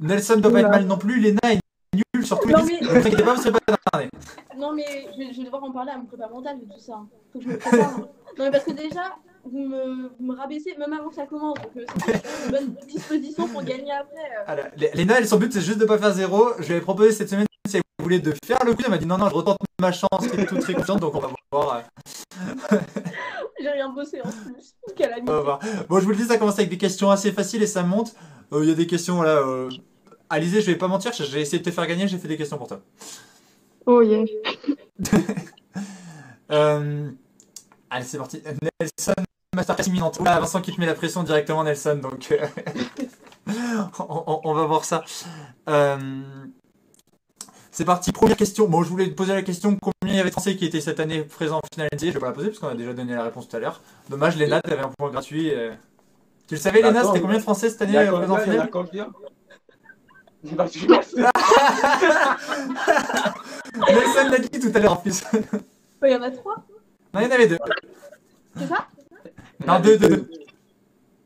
Nelson 0.00 0.36
ne 0.36 0.40
doit 0.40 0.50
pas 0.50 0.60
être 0.60 0.70
mal 0.70 0.86
non 0.86 0.98
plus. 0.98 1.20
Lena 1.20 1.38
est 1.52 1.60
nulle 1.94 2.26
sur 2.26 2.40
tous 2.40 2.48
les 2.48 2.54
mais- 2.54 2.80
Ne 2.80 2.88
vous 2.88 2.96
inquiétez 2.96 3.22
pas, 3.22 3.34
vous 3.34 3.40
serez 3.40 3.52
pas 3.52 3.76
dernier. 3.92 4.10
Non, 4.56 4.72
mais 4.72 5.06
je 5.12 5.18
vais, 5.18 5.32
je 5.32 5.38
vais 5.38 5.44
devoir 5.44 5.62
en 5.62 5.70
parler 5.70 5.92
à 5.92 5.98
mon 5.98 6.06
prépa 6.06 6.28
mental 6.28 6.58
de 6.58 6.64
tout 6.64 6.80
ça. 6.80 7.00
Faut 7.32 7.38
que 7.38 7.44
je 7.44 7.50
me 7.50 7.58
prépare. 7.58 7.96
non, 7.98 8.06
mais 8.40 8.50
parce 8.50 8.64
que 8.64 8.72
déjà, 8.72 9.14
vous 9.50 9.58
me, 9.68 10.08
vous 10.18 10.24
me 10.24 10.34
rabaissez 10.36 10.74
même 10.78 10.92
avant 10.92 11.08
que 11.08 11.14
ça 11.14 11.26
commence. 11.26 11.56
Donc, 11.58 11.70
euh, 11.76 11.84
c'est 12.06 12.22
une 12.46 12.50
bonne 12.50 12.74
disposition 12.86 13.48
pour 13.48 13.62
gagner 13.62 13.92
après. 13.92 14.58
euh. 14.62 14.86
Léna, 14.94 15.18
elle, 15.18 15.28
son 15.28 15.38
but, 15.38 15.52
c'est 15.52 15.60
juste 15.60 15.78
de 15.78 15.84
pas 15.84 15.98
faire 15.98 16.12
zéro. 16.12 16.50
Je 16.58 16.66
lui 16.66 16.72
avais 16.72 16.80
proposé 16.80 17.12
cette 17.12 17.28
semaine 17.30 17.46
si 17.68 17.76
elle 17.76 17.82
voulait 18.02 18.18
de 18.20 18.34
faire 18.44 18.58
le 18.64 18.74
quiz. 18.74 18.84
Elle 18.86 18.90
m'a 18.92 18.98
dit 18.98 19.06
non, 19.06 19.18
non, 19.18 19.28
je 19.28 19.34
retente 19.34 19.58
ma 19.80 19.92
chance. 19.92 20.08
Elle 20.32 20.40
est 20.40 20.46
toute 20.46 20.60
très 20.60 20.74
confiante, 20.74 21.00
donc 21.00 21.14
on 21.14 21.20
va 21.20 21.30
voir. 21.52 21.82
euh, 22.72 22.78
J'ai 23.60 23.70
rien 23.70 23.88
bossé 23.90 24.20
en 24.20 24.28
plus. 24.30 24.74
Bon, 25.88 25.98
je 26.00 26.04
vous 26.04 26.10
le 26.10 26.16
dis, 26.16 26.24
ça 26.24 26.38
commence 26.38 26.58
avec 26.58 26.70
des 26.70 26.78
questions 26.78 27.10
assez 27.10 27.32
faciles 27.32 27.62
et 27.62 27.66
ça 27.66 27.82
monte. 27.82 28.14
Euh, 28.52 28.62
Il 28.62 28.68
y 28.68 28.72
a 28.72 28.74
des 28.74 28.86
questions, 28.86 29.16
voilà. 29.16 29.38
Euh... 29.38 29.68
Alizé, 30.30 30.60
je 30.60 30.66
vais 30.70 30.76
pas 30.76 30.88
mentir, 30.88 31.12
j'ai 31.12 31.40
essayé 31.40 31.58
de 31.58 31.64
te 31.64 31.70
faire 31.70 31.86
gagner, 31.86 32.06
j'ai 32.06 32.18
fait 32.18 32.28
des 32.28 32.36
questions 32.36 32.58
pour 32.58 32.68
toi. 32.68 32.80
Oh 33.86 34.02
yeah. 34.02 34.24
Euh, 36.50 37.10
Allez, 37.90 38.04
c'est 38.06 38.18
parti. 38.18 38.42
Nelson, 38.80 39.12
masterclass 39.58 39.86
imminente. 39.88 40.18
Oula, 40.20 40.40
Vincent 40.40 40.60
qui 40.60 40.74
te 40.74 40.80
met 40.80 40.86
la 40.86 40.94
pression 40.94 41.22
directement, 41.22 41.64
Nelson. 41.64 41.98
Donc, 42.02 42.28
euh, 42.32 42.46
on, 43.98 44.24
on- 44.26 44.40
on 44.44 44.54
va 44.54 44.64
voir 44.66 44.84
ça. 44.84 45.04
Euh, 45.68 45.96
C'est 47.70 47.84
parti. 47.84 48.12
Première 48.12 48.36
question. 48.36 48.66
Bon, 48.68 48.82
je 48.82 48.88
voulais 48.88 49.08
te 49.08 49.14
poser 49.14 49.34
la 49.34 49.42
question 49.42 49.76
combien 49.80 50.14
il 50.14 50.16
y 50.16 50.20
avait 50.20 50.30
de 50.30 50.32
Français 50.32 50.56
qui 50.56 50.64
étaient 50.64 50.80
cette 50.80 51.00
année 51.00 51.22
présents 51.22 51.58
en 51.58 51.60
finale 51.72 51.88
Je 52.00 52.06
vais 52.06 52.18
pas 52.18 52.26
la 52.26 52.32
poser 52.32 52.48
parce 52.48 52.58
qu'on 52.58 52.68
a 52.68 52.74
déjà 52.74 52.92
donné 52.92 53.14
la 53.14 53.22
réponse 53.24 53.48
tout 53.48 53.56
à 53.56 53.60
l'heure. 53.60 53.80
Dommage, 54.08 54.36
Léna, 54.36 54.60
tu 54.62 54.72
avais 54.72 54.82
un 54.82 54.90
point 54.98 55.10
gratuit. 55.10 55.54
euh. 55.54 55.72
Tu 56.48 56.54
le 56.54 56.60
savais, 56.60 56.82
Léna, 56.82 57.04
c'était 57.04 57.20
combien 57.20 57.36
de 57.36 57.42
Français 57.42 57.68
cette 57.70 57.80
Il 57.82 57.90
y 57.92 57.96
année 57.98 58.08
a 58.08 58.12
présents 58.12 58.36
en 58.36 58.66
combien 58.68 59.08
Il 60.44 60.52
y 60.52 60.54
en 60.54 60.58
a 60.64 60.66
finale 60.66 61.04
Nelson 63.88 64.28
l'a 64.30 64.38
dit 64.38 64.60
tout 64.60 64.70
à 64.74 64.78
l'heure 64.78 64.92
en 64.92 64.96
plus. 64.96 65.22
Il 66.02 66.10
y 66.10 66.14
en 66.14 66.22
a 66.22 66.30
trois, 66.30 66.56
Non, 67.14 67.20
il 67.20 67.24
y 67.24 67.26
en 67.26 67.30
avait 67.30 67.48
deux. 67.48 67.58
c'est 68.56 68.66
ça? 68.66 68.86
Non, 69.66 69.80
deux, 69.80 69.98
deux, 69.98 70.08
deux. 70.08 70.30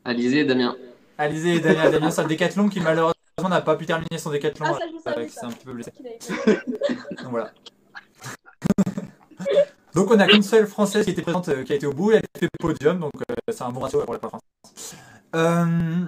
Alizé 0.05 0.39
et 0.39 0.45
Damien. 0.45 0.75
Alizé 1.17 1.55
et 1.55 1.59
Damien. 1.59 1.89
Damien, 1.89 2.11
c'est 2.11 2.21
un 2.21 2.27
décathlon 2.27 2.69
qui 2.69 2.79
malheureusement 2.79 3.13
n'a 3.49 3.61
pas 3.61 3.75
pu 3.75 3.85
terminer 3.85 4.17
son 4.17 4.31
décathlon. 4.31 4.65
Ah, 4.69 4.79
ça, 4.79 4.85
je 5.17 5.27
ça. 5.27 5.39
C'est 5.39 5.45
un 5.45 5.51
petit 5.51 5.65
peu 5.65 5.73
blessé. 5.73 5.91
Donc 7.21 7.29
voilà. 7.29 7.51
donc 9.95 10.11
on 10.11 10.19
a 10.19 10.27
qu'une 10.27 10.43
seule 10.43 10.67
française 10.67 11.05
qui 11.05 11.11
était 11.11 11.21
présente, 11.21 11.49
euh, 11.49 11.63
qui 11.63 11.73
a 11.73 11.75
été 11.75 11.85
au 11.85 11.93
bout, 11.93 12.11
elle 12.11 12.23
a 12.35 12.39
fait 12.39 12.49
podium, 12.59 12.99
donc 12.99 13.11
euh, 13.29 13.35
c'est 13.51 13.63
un 13.63 13.71
bon 13.71 13.81
ratio 13.81 14.01
pour 14.03 14.13
la 14.13 14.19
France. 14.19 14.41
Euh, 15.35 16.05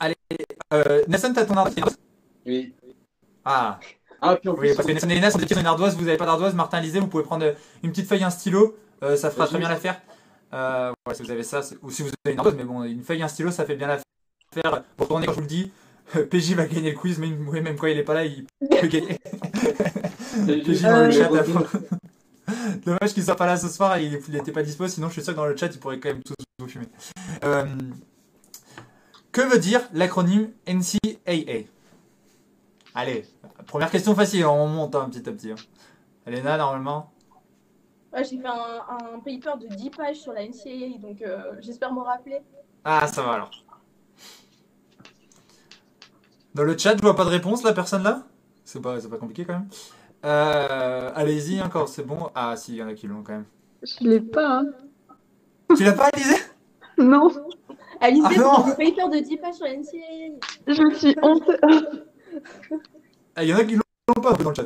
Allez, 0.00 0.14
euh, 0.72 1.04
Nelson, 1.08 1.32
t'as 1.34 1.44
ton 1.44 1.56
ardoise? 1.56 1.96
Oui. 2.46 2.74
Ah, 3.44 3.78
Ah, 4.20 4.36
puis 4.36 4.48
en 4.48 4.54
oui, 4.54 4.68
plus, 4.68 4.74
parce 4.74 4.86
que 4.86 4.92
Nelson 4.92 5.08
et 5.10 5.30
sont 5.30 5.38
des 5.38 5.46
pieds 5.46 5.54
sur 5.54 5.60
une 5.60 5.66
ardoise, 5.66 5.96
vous 5.96 6.04
n'avez 6.04 6.16
pas 6.16 6.26
d'ardoise, 6.26 6.54
Martin 6.54 6.80
Lisée, 6.80 7.00
vous 7.00 7.08
pouvez 7.08 7.22
prendre 7.24 7.44
euh, 7.44 7.54
une 7.82 7.90
petite 7.90 8.08
feuille 8.08 8.20
et 8.20 8.24
un 8.24 8.30
stylo, 8.30 8.76
euh, 9.02 9.16
ça 9.16 9.30
fera 9.30 9.46
très 9.46 9.58
bien 9.58 9.68
l'affaire. 9.68 10.00
Euh, 10.54 10.92
ouais, 11.06 11.14
si 11.14 11.22
vous 11.22 11.30
avez 11.30 11.42
ça, 11.42 11.60
ou 11.82 11.90
si 11.90 12.02
vous 12.02 12.08
avez 12.24 12.32
une 12.32 12.38
ardoise, 12.38 12.54
mais 12.56 12.64
bon, 12.64 12.82
une 12.84 13.02
feuille 13.02 13.20
et 13.20 13.22
un 13.22 13.28
stylo, 13.28 13.50
ça 13.50 13.64
fait 13.64 13.76
bien 13.76 13.86
l'affaire. 13.86 14.82
Pour 14.96 15.08
tourner, 15.08 15.26
quand 15.26 15.32
je 15.32 15.36
vous 15.36 15.42
le 15.42 15.46
dis, 15.46 15.70
PJ 16.30 16.54
va 16.54 16.66
gagner 16.66 16.92
le 16.92 16.96
quiz, 16.98 17.18
même, 17.18 17.36
même 17.50 17.76
quand 17.76 17.86
il 17.86 17.98
est 17.98 18.02
pas 18.04 18.14
là, 18.14 18.24
il 18.24 18.46
peut 18.80 18.86
gagner. 18.86 19.18
PJ 20.46 20.82
dans 20.82 21.04
le 21.06 21.10
chat. 21.10 21.26
à- 21.26 21.44
Dommage 22.86 23.12
qu'il 23.12 23.22
soit 23.22 23.36
pas 23.36 23.46
là 23.46 23.58
ce 23.58 23.68
soir, 23.68 23.98
il 23.98 24.18
n'était 24.30 24.52
pas 24.52 24.62
dispo, 24.62 24.88
sinon 24.88 25.08
je 25.08 25.14
suis 25.14 25.22
sûr 25.22 25.34
que 25.34 25.36
dans 25.38 25.44
le 25.46 25.54
chat 25.56 25.66
il 25.66 25.78
pourrait 25.78 26.00
quand 26.00 26.08
même 26.08 26.22
tous 26.22 26.34
vous 26.58 26.66
fumer. 26.68 26.86
Euh, 27.44 27.66
que 29.32 29.42
veut 29.42 29.58
dire 29.58 29.82
l'acronyme 29.92 30.48
NCAA 30.66 31.66
Allez, 32.94 33.26
première 33.66 33.90
question 33.90 34.14
facile, 34.14 34.46
on 34.46 34.66
monte 34.66 34.94
hein, 34.94 35.10
petit 35.12 35.28
à 35.28 35.32
petit. 35.32 35.52
hein. 35.52 35.56
Elena, 36.26 36.56
normalement 36.56 37.12
Ouais, 37.17 37.17
j'ai 38.16 38.38
fait 38.38 38.46
un, 38.46 39.14
un 39.14 39.18
paper 39.18 39.58
de 39.60 39.66
10 39.74 39.90
pages 39.90 40.16
sur 40.16 40.32
la 40.32 40.42
NCAA, 40.46 40.98
donc 40.98 41.22
euh, 41.22 41.52
j'espère 41.60 41.92
me 41.92 42.00
rappeler. 42.00 42.40
Ah, 42.84 43.06
ça 43.06 43.22
va 43.22 43.32
alors. 43.32 43.50
Dans 46.54 46.64
le 46.64 46.76
chat, 46.76 46.96
je 46.96 47.02
vois 47.02 47.14
pas 47.14 47.24
de 47.24 47.30
réponse, 47.30 47.62
la 47.62 47.72
personne 47.72 48.02
là? 48.02 48.22
C'est 48.64 48.80
pas, 48.80 49.00
c'est 49.00 49.08
pas 49.08 49.18
compliqué 49.18 49.44
quand 49.44 49.54
même. 49.54 49.68
Euh, 50.24 51.10
Allez-y 51.14 51.62
encore, 51.62 51.88
c'est 51.88 52.02
bon. 52.02 52.30
Ah, 52.34 52.56
si, 52.56 52.72
il 52.72 52.76
y 52.78 52.82
en 52.82 52.88
a 52.88 52.94
qui 52.94 53.06
l'ont 53.06 53.22
quand 53.22 53.32
même. 53.34 53.44
Je 53.82 54.04
l'ai 54.08 54.20
pas. 54.20 54.60
hein. 54.60 54.64
Tu 55.76 55.84
l'as 55.84 55.92
pas, 55.92 56.08
Alizé 56.12 56.34
Non, 56.96 57.30
Alizé, 58.00 58.24
Ah 58.26 58.30
c'est 58.32 58.40
non 58.40 58.64
un 58.66 58.70
paper 58.70 59.08
de 59.12 59.20
10 59.22 59.36
pages 59.36 59.54
sur 59.54 59.66
la 59.66 59.74
NCAA. 59.74 60.38
je 60.66 60.94
suis 60.98 61.14
honteuse. 61.22 62.02
Ah, 63.36 63.44
Il 63.44 63.50
y 63.50 63.54
en 63.54 63.58
a 63.58 63.64
qui 63.64 63.76
l'ont 63.76 64.22
pas 64.22 64.32
dans 64.32 64.48
le 64.50 64.54
chat. 64.54 64.64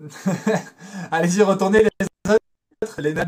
Allez-y, 1.10 1.42
retournez 1.42 1.82
les. 1.84 2.07
Les 2.98 3.12
nains, 3.12 3.24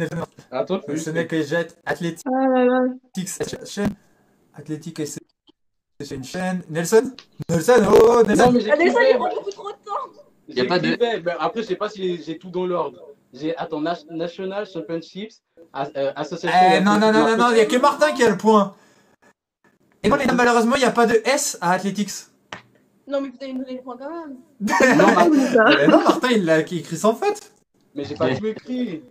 Attends, 0.53 0.81
le 0.87 0.97
Chenet 0.97 1.27
que 1.27 1.43
jette, 1.43 1.77
Athlétique, 1.85 2.25
Ah 2.27 2.47
là 2.55 2.65
là. 2.67 3.65
chaîne. 3.65 3.95
Athlétique, 4.55 5.01
et 5.01 5.07
c'est 5.07 6.15
une 6.15 6.23
chaîne. 6.23 6.63
Nelson? 6.71 7.13
Nelson, 7.49 7.85
oh, 7.91 8.23
Nelson 8.27 8.47
Non, 8.47 8.53
mais 8.53 8.61
j'ai 8.61 8.71
Allez, 8.71 8.91
ça, 8.93 9.01
il 9.11 9.17
prend 9.17 9.29
beaucoup 9.29 9.51
trop 9.51 9.71
de 9.71 9.77
temps. 9.85 10.23
Y 10.49 10.61
a 10.61 10.65
pas 10.67 10.79
de- 10.79 10.97
après, 11.41 11.63
je 11.63 11.67
sais 11.69 11.75
pas 11.77 11.89
si 11.89 12.23
j'ai 12.23 12.39
tout 12.39 12.51
dans 12.51 12.65
l'ordre. 12.65 13.01
J'ai, 13.33 13.57
attends, 13.57 13.81
National 13.81 14.67
Championships, 14.67 15.43
euh, 15.97 16.13
Association. 16.15 16.59
Eh, 16.75 16.81
non, 16.81 16.99
non, 16.99 17.13
non, 17.13 17.27
non, 17.27 17.37
non, 17.37 17.51
il 17.51 17.55
n'y 17.55 17.61
a 17.61 17.67
que 17.67 17.77
Martin 17.77 18.13
qui 18.13 18.23
a 18.23 18.31
le 18.31 18.37
point. 18.37 18.75
Et 20.05 20.09
non, 20.09 20.17
les 20.17 20.27
gars, 20.27 20.35
malheureusement, 20.35 20.77
il 20.77 20.81
n'y 20.81 20.85
a 20.85 20.93
pas 20.93 21.07
de 21.07 21.21
S 21.25 21.59
à 21.61 21.73
Athletics. 21.73 22.11
Non, 23.09 23.21
mais 23.21 23.29
vous 23.31 23.37
allez 23.41 23.53
me 23.53 23.59
donner 23.65 23.77
le 23.79 23.83
point 23.83 23.97
quand 23.97 24.11
même. 24.11 24.37
Non, 25.91 26.03
Martin, 26.05 26.29
il 26.31 26.45
l'a 26.45 26.61
écrit 26.61 26.97
sans 26.97 27.15
faute. 27.15 27.51
mais 27.97 28.05
j'ai 28.05 28.15
pas 28.15 28.33
tout 28.37 28.47
écrit. 28.47 29.03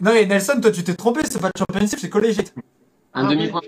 Non, 0.00 0.12
mais 0.12 0.26
Nelson, 0.26 0.58
toi, 0.60 0.70
tu 0.70 0.82
t'es 0.84 0.94
trompé, 0.94 1.20
c'est 1.24 1.40
pas 1.40 1.50
le 1.54 1.58
championship, 1.58 1.98
c'est 1.98 2.08
collégiate. 2.10 2.54
Un 3.14 3.26
Ah, 3.26 3.30
demi-point. 3.30 3.60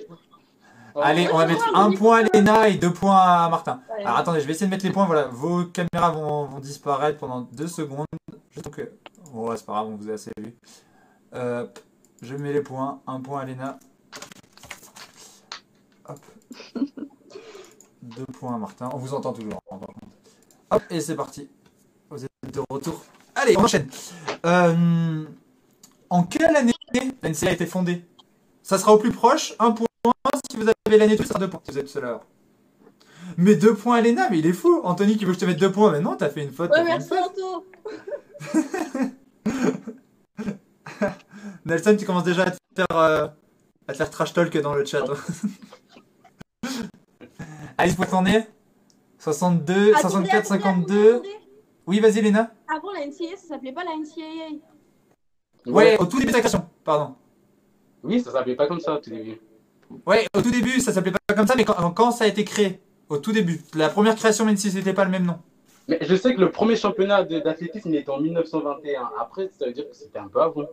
Oh, 0.94 1.00
Allez, 1.02 1.28
on 1.32 1.38
va 1.38 1.46
mettre 1.46 1.74
un 1.74 1.90
point 1.92 2.18
à 2.18 2.22
Léna 2.34 2.68
et 2.68 2.74
deux 2.76 2.92
points 2.92 3.16
à 3.18 3.48
Martin. 3.48 3.80
Ouais. 3.90 4.04
Alors 4.04 4.18
attendez, 4.18 4.40
je 4.40 4.46
vais 4.46 4.52
essayer 4.52 4.66
de 4.66 4.70
mettre 4.70 4.84
les 4.84 4.92
points. 4.92 5.06
Voilà, 5.06 5.24
vos 5.28 5.64
caméras 5.64 6.10
vont, 6.12 6.44
vont 6.44 6.58
disparaître 6.58 7.18
pendant 7.18 7.42
deux 7.52 7.66
secondes. 7.66 8.06
Juste 8.50 8.70
que. 8.70 8.92
Bon, 9.32 9.48
ouais, 9.48 9.56
c'est 9.56 9.64
pas 9.64 9.72
grave, 9.72 9.86
on 9.88 9.96
vous 9.96 10.10
a 10.10 10.14
assez 10.14 10.30
vu. 10.38 10.54
Euh, 11.34 11.66
je 12.20 12.34
mets 12.36 12.52
les 12.52 12.60
points. 12.60 13.00
Un 13.06 13.20
point 13.20 13.40
à 13.40 13.44
Léna. 13.46 13.78
Hop. 16.08 16.18
Deux 18.02 18.26
points 18.38 18.54
à 18.54 18.58
Martin. 18.58 18.90
On 18.92 18.98
vous 18.98 19.14
entend 19.14 19.32
toujours. 19.32 19.62
hein, 19.70 19.78
par 19.78 19.88
contre. 19.88 20.06
Hop, 20.72 20.82
et 20.90 21.00
c'est 21.00 21.16
parti. 21.16 21.48
Vous 22.10 22.22
êtes 22.24 22.30
de 22.52 22.60
retour. 22.68 23.02
Allez, 23.34 23.56
on 23.56 23.62
enchaîne. 23.64 23.88
Euh, 24.44 25.24
en 26.12 26.22
quelle 26.24 26.54
année 26.54 26.74
la 26.92 27.30
NCA 27.30 27.48
a 27.48 27.52
été 27.52 27.64
fondée? 27.64 28.04
Ça 28.62 28.76
sera 28.76 28.92
au 28.92 28.98
plus 28.98 29.12
proche. 29.12 29.54
Un 29.58 29.72
point. 29.72 29.86
Si 30.50 30.58
vous 30.58 30.68
avez 30.68 30.98
l'année 30.98 31.16
tout, 31.16 31.22
ça 31.22 31.30
sera 31.30 31.38
deux 31.38 31.48
points. 31.48 31.62
Si 31.64 31.70
vous 31.72 31.78
êtes 31.78 31.88
seul 31.88 32.04
alors. 32.04 32.26
Mais 33.38 33.54
deux 33.54 33.74
points 33.74 33.96
à 33.96 34.02
Léna, 34.02 34.28
mais 34.28 34.38
il 34.38 34.46
est 34.46 34.52
fou. 34.52 34.82
Anthony 34.84 35.16
qui 35.16 35.24
veut 35.24 35.32
que 35.32 35.36
je 35.36 35.40
te 35.40 35.46
mette 35.46 35.58
deux 35.58 35.72
points. 35.72 35.90
Mais 35.90 36.00
non, 36.00 36.16
t'as 36.16 36.28
fait 36.28 36.44
une 36.44 36.52
faute. 36.52 36.70
Ouais, 36.70 36.84
merci. 36.84 37.14
Anto. 37.14 37.66
Nelson, 41.64 41.96
tu 41.98 42.04
commences 42.04 42.24
déjà 42.24 42.42
à 42.42 42.50
te 42.50 42.58
faire, 42.76 42.84
euh, 42.92 43.26
à 43.88 43.92
te 43.92 43.96
faire 43.96 44.10
trash 44.10 44.34
talk 44.34 44.54
dans 44.58 44.74
le 44.74 44.84
chat. 44.84 45.04
Alice, 47.78 47.96
est? 48.26 48.50
62, 49.18 49.94
Attendez, 49.94 49.98
64, 49.98 50.34
attendez, 50.34 50.62
52. 50.62 51.14
attendez. 51.14 51.28
Oui, 51.86 52.00
vas-y, 52.00 52.20
Léna. 52.20 52.52
Avant 52.68 52.92
la 52.92 53.06
NCAA, 53.06 53.38
ça 53.38 53.48
s'appelait 53.48 53.72
pas 53.72 53.84
la 53.84 53.96
NCAA. 53.96 54.71
Ouais, 55.66 55.96
au 55.98 56.06
tout 56.06 56.18
début 56.18 56.30
de 56.32 56.36
la 56.36 56.40
création. 56.40 56.66
Pardon. 56.84 57.14
Oui, 58.02 58.20
ça 58.20 58.32
s'appelait 58.32 58.56
pas 58.56 58.66
comme 58.66 58.80
ça 58.80 58.94
au 58.94 58.98
tout 58.98 59.10
début. 59.10 59.40
Ouais, 60.06 60.26
au 60.36 60.40
tout 60.42 60.50
début, 60.50 60.80
ça 60.80 60.92
s'appelait 60.92 61.12
pas 61.12 61.34
comme 61.34 61.46
ça, 61.46 61.54
mais 61.56 61.64
quand, 61.64 61.90
quand 61.92 62.10
ça 62.12 62.24
a 62.24 62.26
été 62.26 62.44
créé, 62.44 62.80
au 63.08 63.18
tout 63.18 63.32
début, 63.32 63.60
la 63.74 63.88
première 63.90 64.16
création, 64.16 64.44
même 64.44 64.56
si 64.56 64.70
c'était 64.70 64.94
pas 64.94 65.04
le 65.04 65.10
même 65.10 65.24
nom. 65.24 65.38
Mais 65.88 65.98
je 66.00 66.14
sais 66.16 66.34
que 66.34 66.40
le 66.40 66.50
premier 66.50 66.76
championnat 66.76 67.24
d'athlétisme 67.24 67.88
il 67.90 67.96
était 67.96 68.10
en 68.10 68.20
1921. 68.20 69.10
Après, 69.20 69.50
ça 69.58 69.66
veut 69.66 69.72
dire 69.72 69.88
que 69.88 69.94
c'était 69.94 70.18
un 70.18 70.28
peu 70.28 70.40
avant. 70.40 70.64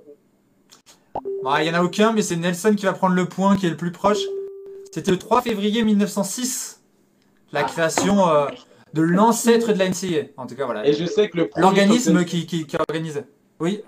Bon, 1.44 1.56
il 1.58 1.66
y 1.66 1.70
en 1.70 1.74
a 1.74 1.84
aucun, 1.84 2.14
mais 2.14 2.22
c'est 2.22 2.36
Nelson 2.36 2.76
qui 2.76 2.86
va 2.86 2.94
prendre 2.94 3.16
le 3.16 3.26
point, 3.26 3.58
qui 3.58 3.66
est 3.66 3.70
le 3.72 3.78
plus 3.78 3.92
proche. 3.92 4.20
C'était 4.92 5.12
le 5.12 5.18
3 5.18 5.42
février 5.42 5.84
1906, 5.84 6.82
la 7.52 7.64
création 7.64 8.28
euh, 8.30 8.48
de 8.94 9.02
l'ancêtre 9.02 9.74
de 9.74 9.80
la 9.80 9.90
NCAA. 9.90 10.30
En 10.38 10.48
tout 10.48 10.56
cas, 10.56 10.66
voilà. 10.66 10.88
Et 10.88 10.94
je 10.94 11.06
sais 11.06 11.30
que 11.30 11.38
le 11.38 11.50
premier 11.50 11.64
L'organisme 11.64 12.12
championnat- 12.14 12.26
qui, 12.26 12.46
qui, 12.46 12.66
qui 12.68 12.78
organise. 12.78 13.24
Oui, 13.60 13.82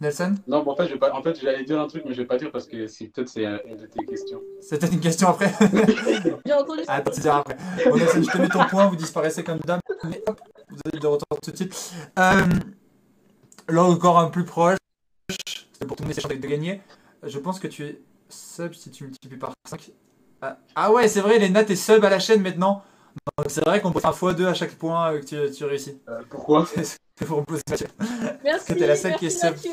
Nelson? 0.00 0.34
Non, 0.46 0.68
en 0.68 0.76
fait, 0.76 0.86
je 0.86 0.92
vais 0.92 0.98
pas... 0.98 1.12
en 1.12 1.22
fait, 1.22 1.40
j'allais 1.40 1.64
dire 1.64 1.80
un 1.80 1.86
truc, 1.86 2.04
mais 2.06 2.12
je 2.12 2.20
vais 2.20 2.26
pas 2.26 2.36
dire 2.36 2.50
parce 2.50 2.66
que 2.66 2.86
c'est 2.86 3.06
peut-être 3.06 3.28
c'est 3.28 3.46
euh, 3.46 3.58
une 3.66 3.76
de 3.76 3.86
tes 3.86 4.04
questions. 4.04 4.40
C'était 4.60 4.88
une 4.88 5.00
question 5.00 5.28
après. 5.28 5.52
J'ai 6.46 6.52
entendu 6.52 6.84
ça. 6.84 6.92
Attends, 6.92 7.36
après. 7.38 7.56
Bon, 7.84 7.96
Nelson, 7.96 8.22
je 8.22 8.30
te 8.30 8.38
mets 8.38 8.48
ton 8.48 8.64
point, 8.66 8.86
vous 8.88 8.96
disparaissez 8.96 9.42
comme 9.42 9.58
dame. 9.60 9.80
Mais 10.04 10.22
hop, 10.26 10.40
vous 10.68 10.78
êtes 10.86 11.00
de 11.00 11.06
retour 11.06 11.40
tout 11.42 11.50
de 11.50 11.56
suite. 11.56 11.92
Euh, 12.18 12.42
là 13.68 13.84
encore 13.84 14.18
un 14.18 14.28
plus 14.28 14.44
proche. 14.44 14.78
C'est 15.78 15.86
pour 15.86 15.96
te 15.96 16.02
donner 16.02 16.14
ses 16.14 16.20
chances 16.20 16.32
de 16.32 16.46
gagner. 16.46 16.80
Je 17.22 17.38
pense 17.38 17.58
que 17.58 17.68
tu 17.68 17.84
es 17.84 18.00
sub 18.28 18.74
si 18.74 18.90
tu 18.90 19.04
multiplies 19.04 19.38
par 19.38 19.52
5. 19.68 19.90
Ah, 20.42 20.58
ah 20.74 20.92
ouais, 20.92 21.08
c'est 21.08 21.20
vrai, 21.20 21.38
Léna, 21.38 21.64
t'es 21.64 21.76
sub 21.76 22.04
à 22.04 22.10
la 22.10 22.18
chaîne 22.18 22.42
maintenant. 22.42 22.82
Donc 23.38 23.46
c'est 23.50 23.64
vrai 23.64 23.80
qu'on 23.80 23.92
peut 23.92 24.00
faire 24.00 24.10
un 24.10 24.32
x2 24.32 24.46
à 24.46 24.54
chaque 24.54 24.74
point 24.74 25.12
euh, 25.12 25.20
que 25.20 25.24
tu, 25.24 25.56
tu 25.56 25.64
réussis. 25.64 25.98
Euh, 26.08 26.22
pourquoi? 26.28 26.66
C'est 26.74 26.98
pour 27.24 27.40
me 27.40 27.44
poser 27.44 27.62
la 27.68 27.76
question. 27.76 27.96
Merci. 28.44 28.74
t'es 28.74 28.86
la 28.86 28.96
seule 28.96 29.16
merci. 29.20 29.38
Mathieu. 29.42 29.70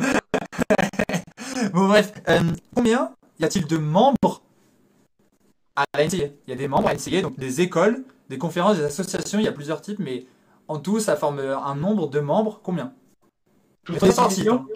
Bon 1.72 1.86
bref, 1.86 2.12
euh, 2.28 2.40
combien 2.74 3.12
y 3.38 3.44
a-t-il 3.44 3.66
de 3.66 3.76
membres 3.76 4.42
à 5.76 5.84
la 5.96 6.06
NCA 6.06 6.16
Il 6.16 6.32
y 6.48 6.52
a 6.52 6.56
des 6.56 6.68
membres 6.68 6.88
à 6.88 6.94
la 6.94 6.98
NCA, 6.98 7.22
donc 7.22 7.38
des 7.38 7.60
écoles, 7.60 8.04
des 8.28 8.38
conférences, 8.38 8.76
des 8.76 8.84
associations, 8.84 9.38
il 9.38 9.44
y 9.44 9.48
a 9.48 9.52
plusieurs 9.52 9.80
types, 9.80 9.98
mais 9.98 10.26
en 10.66 10.78
tout, 10.78 10.98
ça 10.98 11.16
forme 11.16 11.40
un 11.40 11.74
nombre 11.76 12.08
de 12.08 12.20
membres. 12.20 12.60
Combien? 12.62 12.92
Toutes 13.84 14.00
les 14.02 14.10
divisions 14.10 14.66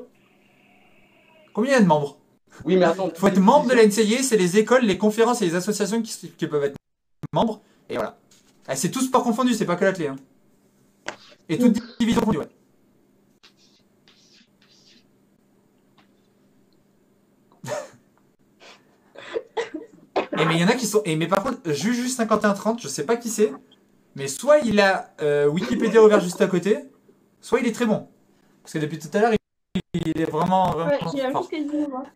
Combien 1.52 1.72
il 1.72 1.74
y 1.74 1.78
a 1.78 1.80
de 1.80 1.86
membres? 1.86 2.18
Oui, 2.64 2.76
mais 2.76 2.84
attends. 2.84 3.10
Il 3.12 3.18
faut 3.18 3.28
être 3.28 3.40
membre 3.40 3.68
de 3.68 3.74
la 3.74 3.84
NCA, 3.84 4.22
c'est 4.22 4.36
les 4.36 4.58
écoles, 4.58 4.84
les 4.84 4.98
conférences 4.98 5.42
et 5.42 5.46
les 5.46 5.54
associations 5.54 6.00
qui, 6.02 6.30
qui 6.30 6.46
peuvent 6.46 6.64
être 6.64 6.76
membres. 7.32 7.60
Et 7.88 7.94
voilà. 7.94 8.18
Ah, 8.66 8.76
c'est 8.76 8.90
tout 8.90 9.00
sport 9.00 9.24
confondu, 9.24 9.54
c'est 9.54 9.66
pas 9.66 9.76
que 9.76 9.84
l'athlé. 9.84 10.08
Hein. 10.08 10.16
Et 11.48 11.58
toutes 11.58 11.80
divisions 11.98 12.20
confondues, 12.20 12.38
ouais. 12.38 12.48
Et 20.38 20.44
mais 20.44 20.54
il 20.54 20.60
y 20.60 20.64
en 20.64 20.68
a 20.68 20.74
qui 20.74 20.86
sont. 20.86 21.02
Et 21.04 21.16
mais 21.16 21.26
par 21.26 21.42
contre, 21.42 21.58
Juju 21.72 22.08
5130, 22.08 22.80
je 22.80 22.88
sais 22.88 23.04
pas 23.04 23.16
qui 23.16 23.28
c'est. 23.28 23.52
Mais 24.14 24.28
soit 24.28 24.58
il 24.58 24.80
a 24.80 25.10
euh, 25.20 25.46
Wikipédia 25.46 26.02
ouvert 26.02 26.20
juste 26.20 26.40
à 26.40 26.46
côté, 26.46 26.78
soit 27.40 27.60
il 27.60 27.66
est 27.66 27.72
très 27.72 27.86
bon. 27.86 28.08
Parce 28.62 28.74
que 28.74 28.78
depuis 28.78 28.98
tout 28.98 29.08
à 29.14 29.20
l'heure, 29.20 29.32
il, 29.94 30.02
il 30.06 30.20
est 30.20 30.24
vraiment, 30.30 30.70
vraiment 30.70 30.90
Ouais, 30.90 30.98
la 31.16 31.22
même 31.24 31.32
fort. 31.32 31.48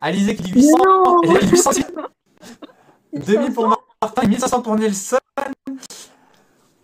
Alizé 0.01 0.37
qui 0.37 0.43
dit 0.43 0.53
800. 0.53 0.79
Non 0.79 1.21
Elle 1.25 1.37
a 1.37 1.41
dit 1.41 1.51
800. 1.51 1.71
2000 3.13 3.53
pour 3.53 3.69
Martin 4.01 4.23
et 4.23 4.27
1500 4.27 4.63
pour 4.63 4.77
Nelson. 4.77 5.17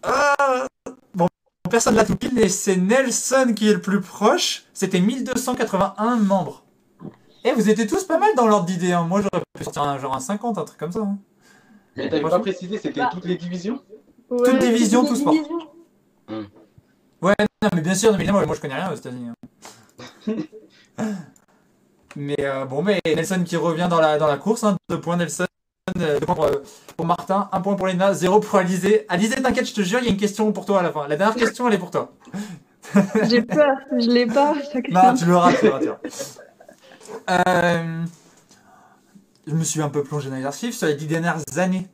Ah 0.03 0.67
personne 1.69 1.95
l'a 1.95 2.05
tout 2.05 2.17
pile, 2.17 2.39
et 2.39 2.49
c'est 2.49 2.77
Nelson 2.77 3.53
qui 3.55 3.69
est 3.69 3.73
le 3.75 3.81
plus 3.81 4.01
proche. 4.01 4.65
C'était 4.75 5.01
1281 5.01 6.17
membres. 6.17 6.65
Et 7.45 7.53
vous 7.53 7.71
étiez 7.71 7.87
tous 7.87 8.05
pas 8.05 8.19
mal 8.19 8.31
dans 8.37 8.47
l'ordre 8.47 8.67
d'idée. 8.67 8.93
hein. 8.93 9.05
Moi, 9.05 9.21
j'aurais 9.23 9.43
pu 9.57 9.65
sortir 9.65 9.83
un, 9.83 9.99
genre 9.99 10.15
un 10.15 10.21
50, 10.21 10.59
un 10.59 10.65
truc 10.65 10.79
comme 10.79 10.93
ça. 10.93 11.01
hein. 11.01 11.19
Mais 11.97 12.09
t'avais 12.09 12.23
pas 12.23 12.39
précisé, 12.41 12.79
c'était 12.79 13.03
toutes 13.13 13.25
les 13.25 13.37
divisions? 13.37 13.81
Toute 14.29 14.41
Ouais. 14.47 14.59
division, 14.59 15.05
tout 15.05 15.17
sport. 15.17 15.33
Division. 15.33 15.59
Ouais, 17.23 17.35
non, 17.63 17.69
mais 17.75 17.81
bien 17.81 17.95
sûr, 17.95 18.17
mais 18.17 18.27
moi, 18.27 18.45
moi 18.47 18.55
je 18.55 18.61
connais 18.61 18.75
rien 18.75 18.93
aux 18.93 18.95
États-Unis. 18.95 19.31
hein. 19.31 19.35
mais 22.17 22.37
euh, 22.41 22.65
bon, 22.67 22.83
mais 22.83 23.01
Nelson 23.07 23.43
qui 23.45 23.57
revient 23.57 23.89
dans 23.91 24.01
la, 24.01 24.19
dans 24.19 24.27
la 24.27 24.37
course. 24.37 24.65
Hein, 24.65 24.77
deux 24.89 25.01
points 25.01 25.17
Nelson, 25.17 25.47
deux 25.99 26.27
points 26.27 26.35
pour, 26.35 26.45
euh, 26.45 26.63
pour 26.97 27.07
Martin, 27.07 27.49
un 27.53 27.61
point 27.61 27.75
pour 27.75 27.87
Lena, 27.87 28.15
zéro 28.15 28.41
pour 28.41 28.59
Alizé. 28.59 29.07
Alizé, 29.09 29.37
t'inquiète, 29.37 29.69
je 29.69 29.75
te 29.75 29.81
jure, 29.83 30.01
il 30.01 30.07
y 30.07 30.09
a 30.09 30.11
une 30.11 30.17
question 30.17 30.51
pour 30.53 30.65
toi 30.65 30.81
à 30.81 30.83
la 30.83 30.93
fin. 30.93 31.07
La 31.09 31.17
dernière 31.17 31.37
question, 31.37 31.69
elle 31.69 31.75
est 31.75 31.79
pour 31.79 31.91
toi. 31.91 32.13
J'ai 33.29 33.43
peur, 33.43 33.77
je 33.93 34.09
l'ai 34.09 34.27
pas. 34.27 34.55
Non, 34.91 35.15
tu 35.15 35.27
l'auras, 35.27 35.53
tu 35.53 35.67
l'auras, 35.67 35.81
tu 35.81 35.87
l'auras. 35.87 35.99
Euh, 37.31 38.05
je 39.47 39.55
me 39.55 39.65
suis 39.65 39.83
un 39.83 39.89
peu 39.89 40.03
plongé 40.03 40.31
dans 40.31 40.37
les 40.37 40.45
archives 40.45 40.73
sur 40.73 40.87
les 40.87 40.95
dix 40.95 41.07
dernières 41.07 41.39
années. 41.57 41.87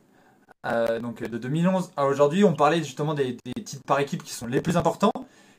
Euh, 0.67 0.99
donc 1.01 1.23
de 1.23 1.39
2011 1.39 1.93
à 1.97 2.07
aujourd'hui, 2.07 2.45
on 2.45 2.55
parlait 2.55 2.79
justement 2.79 3.15
des, 3.15 3.37
des 3.45 3.63
titres 3.63 3.83
par 3.87 4.01
équipe 4.01 4.23
qui 4.23 4.33
sont 4.33 4.47
les 4.47 4.61
plus 4.61 4.77
importants. 4.77 5.13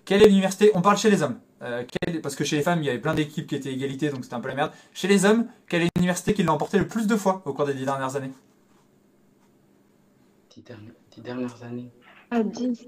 Quelle 0.03 0.21
est 0.23 0.27
l'université? 0.27 0.71
On 0.73 0.81
parle 0.81 0.97
chez 0.97 1.09
les 1.09 1.23
hommes. 1.23 1.37
Euh, 1.65 1.83
parce 2.21 2.35
que 2.35 2.43
chez 2.43 2.55
les 2.57 2.61
femmes, 2.61 2.81
il 2.83 2.85
y 2.85 2.89
avait 2.89 2.99
plein 2.99 3.15
d'équipes 3.15 3.47
qui 3.47 3.55
étaient 3.55 3.73
égalité, 3.73 4.09
donc 4.09 4.23
c'était 4.23 4.35
un 4.35 4.39
peu 4.39 4.49
la 4.49 4.55
merde. 4.55 4.71
Chez 4.93 5.07
les 5.07 5.25
hommes, 5.25 5.47
quelle 5.67 5.81
est 5.81 5.89
l'université 5.95 6.33
qui 6.33 6.43
l'a 6.43 6.53
emporté 6.53 6.77
le 6.77 6.87
plus 6.87 7.07
de 7.07 7.15
fois 7.15 7.41
au 7.45 7.53
cours 7.53 7.65
des 7.65 7.73
dix 7.73 7.85
dernières 7.85 8.15
années 8.15 8.31
Dix 10.51 10.61
dernières, 10.61 10.93
dix 11.11 11.21
dernières 11.21 11.63
années. 11.63 11.91
À 12.31 12.43
10. 12.43 12.85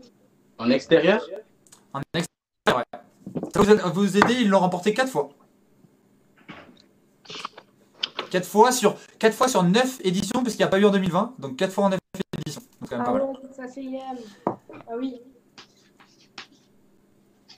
En 0.60 0.70
extérieur 0.70 1.22
En 1.94 2.02
extérieur, 2.14 2.84
ouais. 2.94 3.00
Ça 3.54 3.62
vous, 3.62 3.94
vous 3.94 4.18
aider, 4.18 4.34
ils 4.36 4.50
l'ont 4.50 4.60
remporté 4.60 4.94
4 4.94 5.10
fois. 5.10 5.30
4 8.30 8.46
fois 8.46 8.72
sur, 8.72 8.96
4 9.20 9.34
fois 9.34 9.48
sur 9.48 9.64
9 9.64 10.02
éditions, 10.04 10.44
parce 10.44 10.56
qu'il 10.56 10.64
n'y 10.64 10.68
a 10.68 10.70
pas 10.70 10.80
eu 10.80 10.86
en 10.86 10.92
2020. 10.92 11.36
Donc 11.40 11.56
4 11.58 11.72
fois 11.72 11.86
en 11.86 11.90
9 11.90 12.00
éditions. 12.40 12.62
Donc 12.82 12.90
quand 12.90 12.98
même 12.98 13.06
Ah 13.08 13.12
pas 13.12 13.18
mal. 13.18 13.24
ouais, 13.24 13.54
ça 13.56 13.68
c'est 13.68 13.84
IM. 13.84 14.00
Ah 14.46 14.94
oui. 14.98 15.22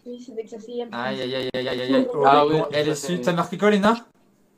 Oui, 0.05 0.23
c'est 0.26 0.35
Texas 0.35 0.63
A&M. 0.67 0.89
Aïe 0.91 1.21
aïe 1.21 1.35
aïe 1.35 1.49
aïe 1.53 1.67
aïe 1.67 1.81
aïe. 1.81 2.07
Ah 2.26 2.45
Oregon, 2.45 2.65
ouais, 2.71 2.84
ça, 2.95 3.11
LSU. 3.11 3.21
T'as 3.21 3.34
marqué 3.34 3.57
quoi, 3.57 3.69
Léna 3.69 4.05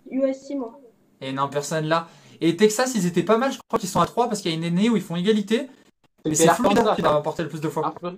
USC, 0.09 0.55
moi. 0.55 0.79
Et 1.21 1.31
non, 1.31 1.47
personne 1.49 1.85
là. 1.85 2.07
Et 2.39 2.55
Texas, 2.55 2.93
ils 2.95 3.05
étaient 3.05 3.23
pas 3.23 3.37
mal. 3.37 3.51
Je 3.51 3.59
crois 3.67 3.79
qu'ils 3.79 3.89
sont 3.89 4.01
à 4.01 4.05
3 4.05 4.27
parce 4.27 4.41
qu'il 4.41 4.51
y 4.51 4.53
a 4.53 4.57
une 4.57 4.63
année 4.63 4.89
où 4.89 4.97
ils 4.97 5.03
font 5.03 5.15
égalité. 5.15 5.67
Mais 6.25 6.35
c'est 6.35 6.49
Florida 6.49 6.93
qui 6.95 7.01
l'a 7.01 7.09
ça. 7.09 7.15
remporté 7.15 7.43
le 7.43 7.49
plus 7.49 7.61
de 7.61 7.69
fois. 7.69 7.93
Ah. 8.03 8.11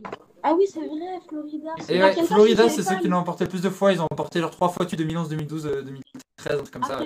Ah 0.44 0.54
oui, 0.58 0.66
c'est 0.68 0.80
vrai, 0.80 1.20
Florida. 1.28 1.74
Et 1.90 2.02
ouais, 2.02 2.14
Florida, 2.26 2.70
c'est 2.70 2.84
ceux 2.84 2.98
qui 3.00 3.08
l'ont 3.08 3.18
remporté 3.18 3.46
le 3.46 3.50
plus 3.50 3.62
de 3.62 3.70
fois. 3.70 3.94
Ils 3.94 4.02
ont 4.02 4.08
remporté 4.10 4.40
genre 4.40 4.52
3 4.52 4.70
fois, 4.70 4.86
tu 4.86 4.96
2011, 4.96 5.30
2012, 5.30 5.66
euh, 5.66 5.82
2013, 5.82 6.04
un 6.46 6.58
truc 6.58 6.72
comme 6.72 6.84
ça. 6.84 7.00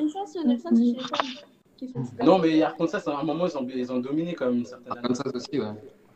Non, 2.23 2.39
mais 2.39 2.64
Arkansas, 2.64 3.03
à 3.06 3.19
un 3.19 3.23
moment, 3.23 3.45
ils 3.48 3.57
ont, 3.57 3.68
ils 3.69 3.91
ont 3.91 3.99
dominé 3.99 4.34
quand 4.34 4.45
même 4.45 4.60
une 4.60 4.65
certaine 4.65 4.91
année. 4.91 5.02
Arkansas 5.03 5.30
aussi, 5.34 5.60
ouais. 5.60 5.68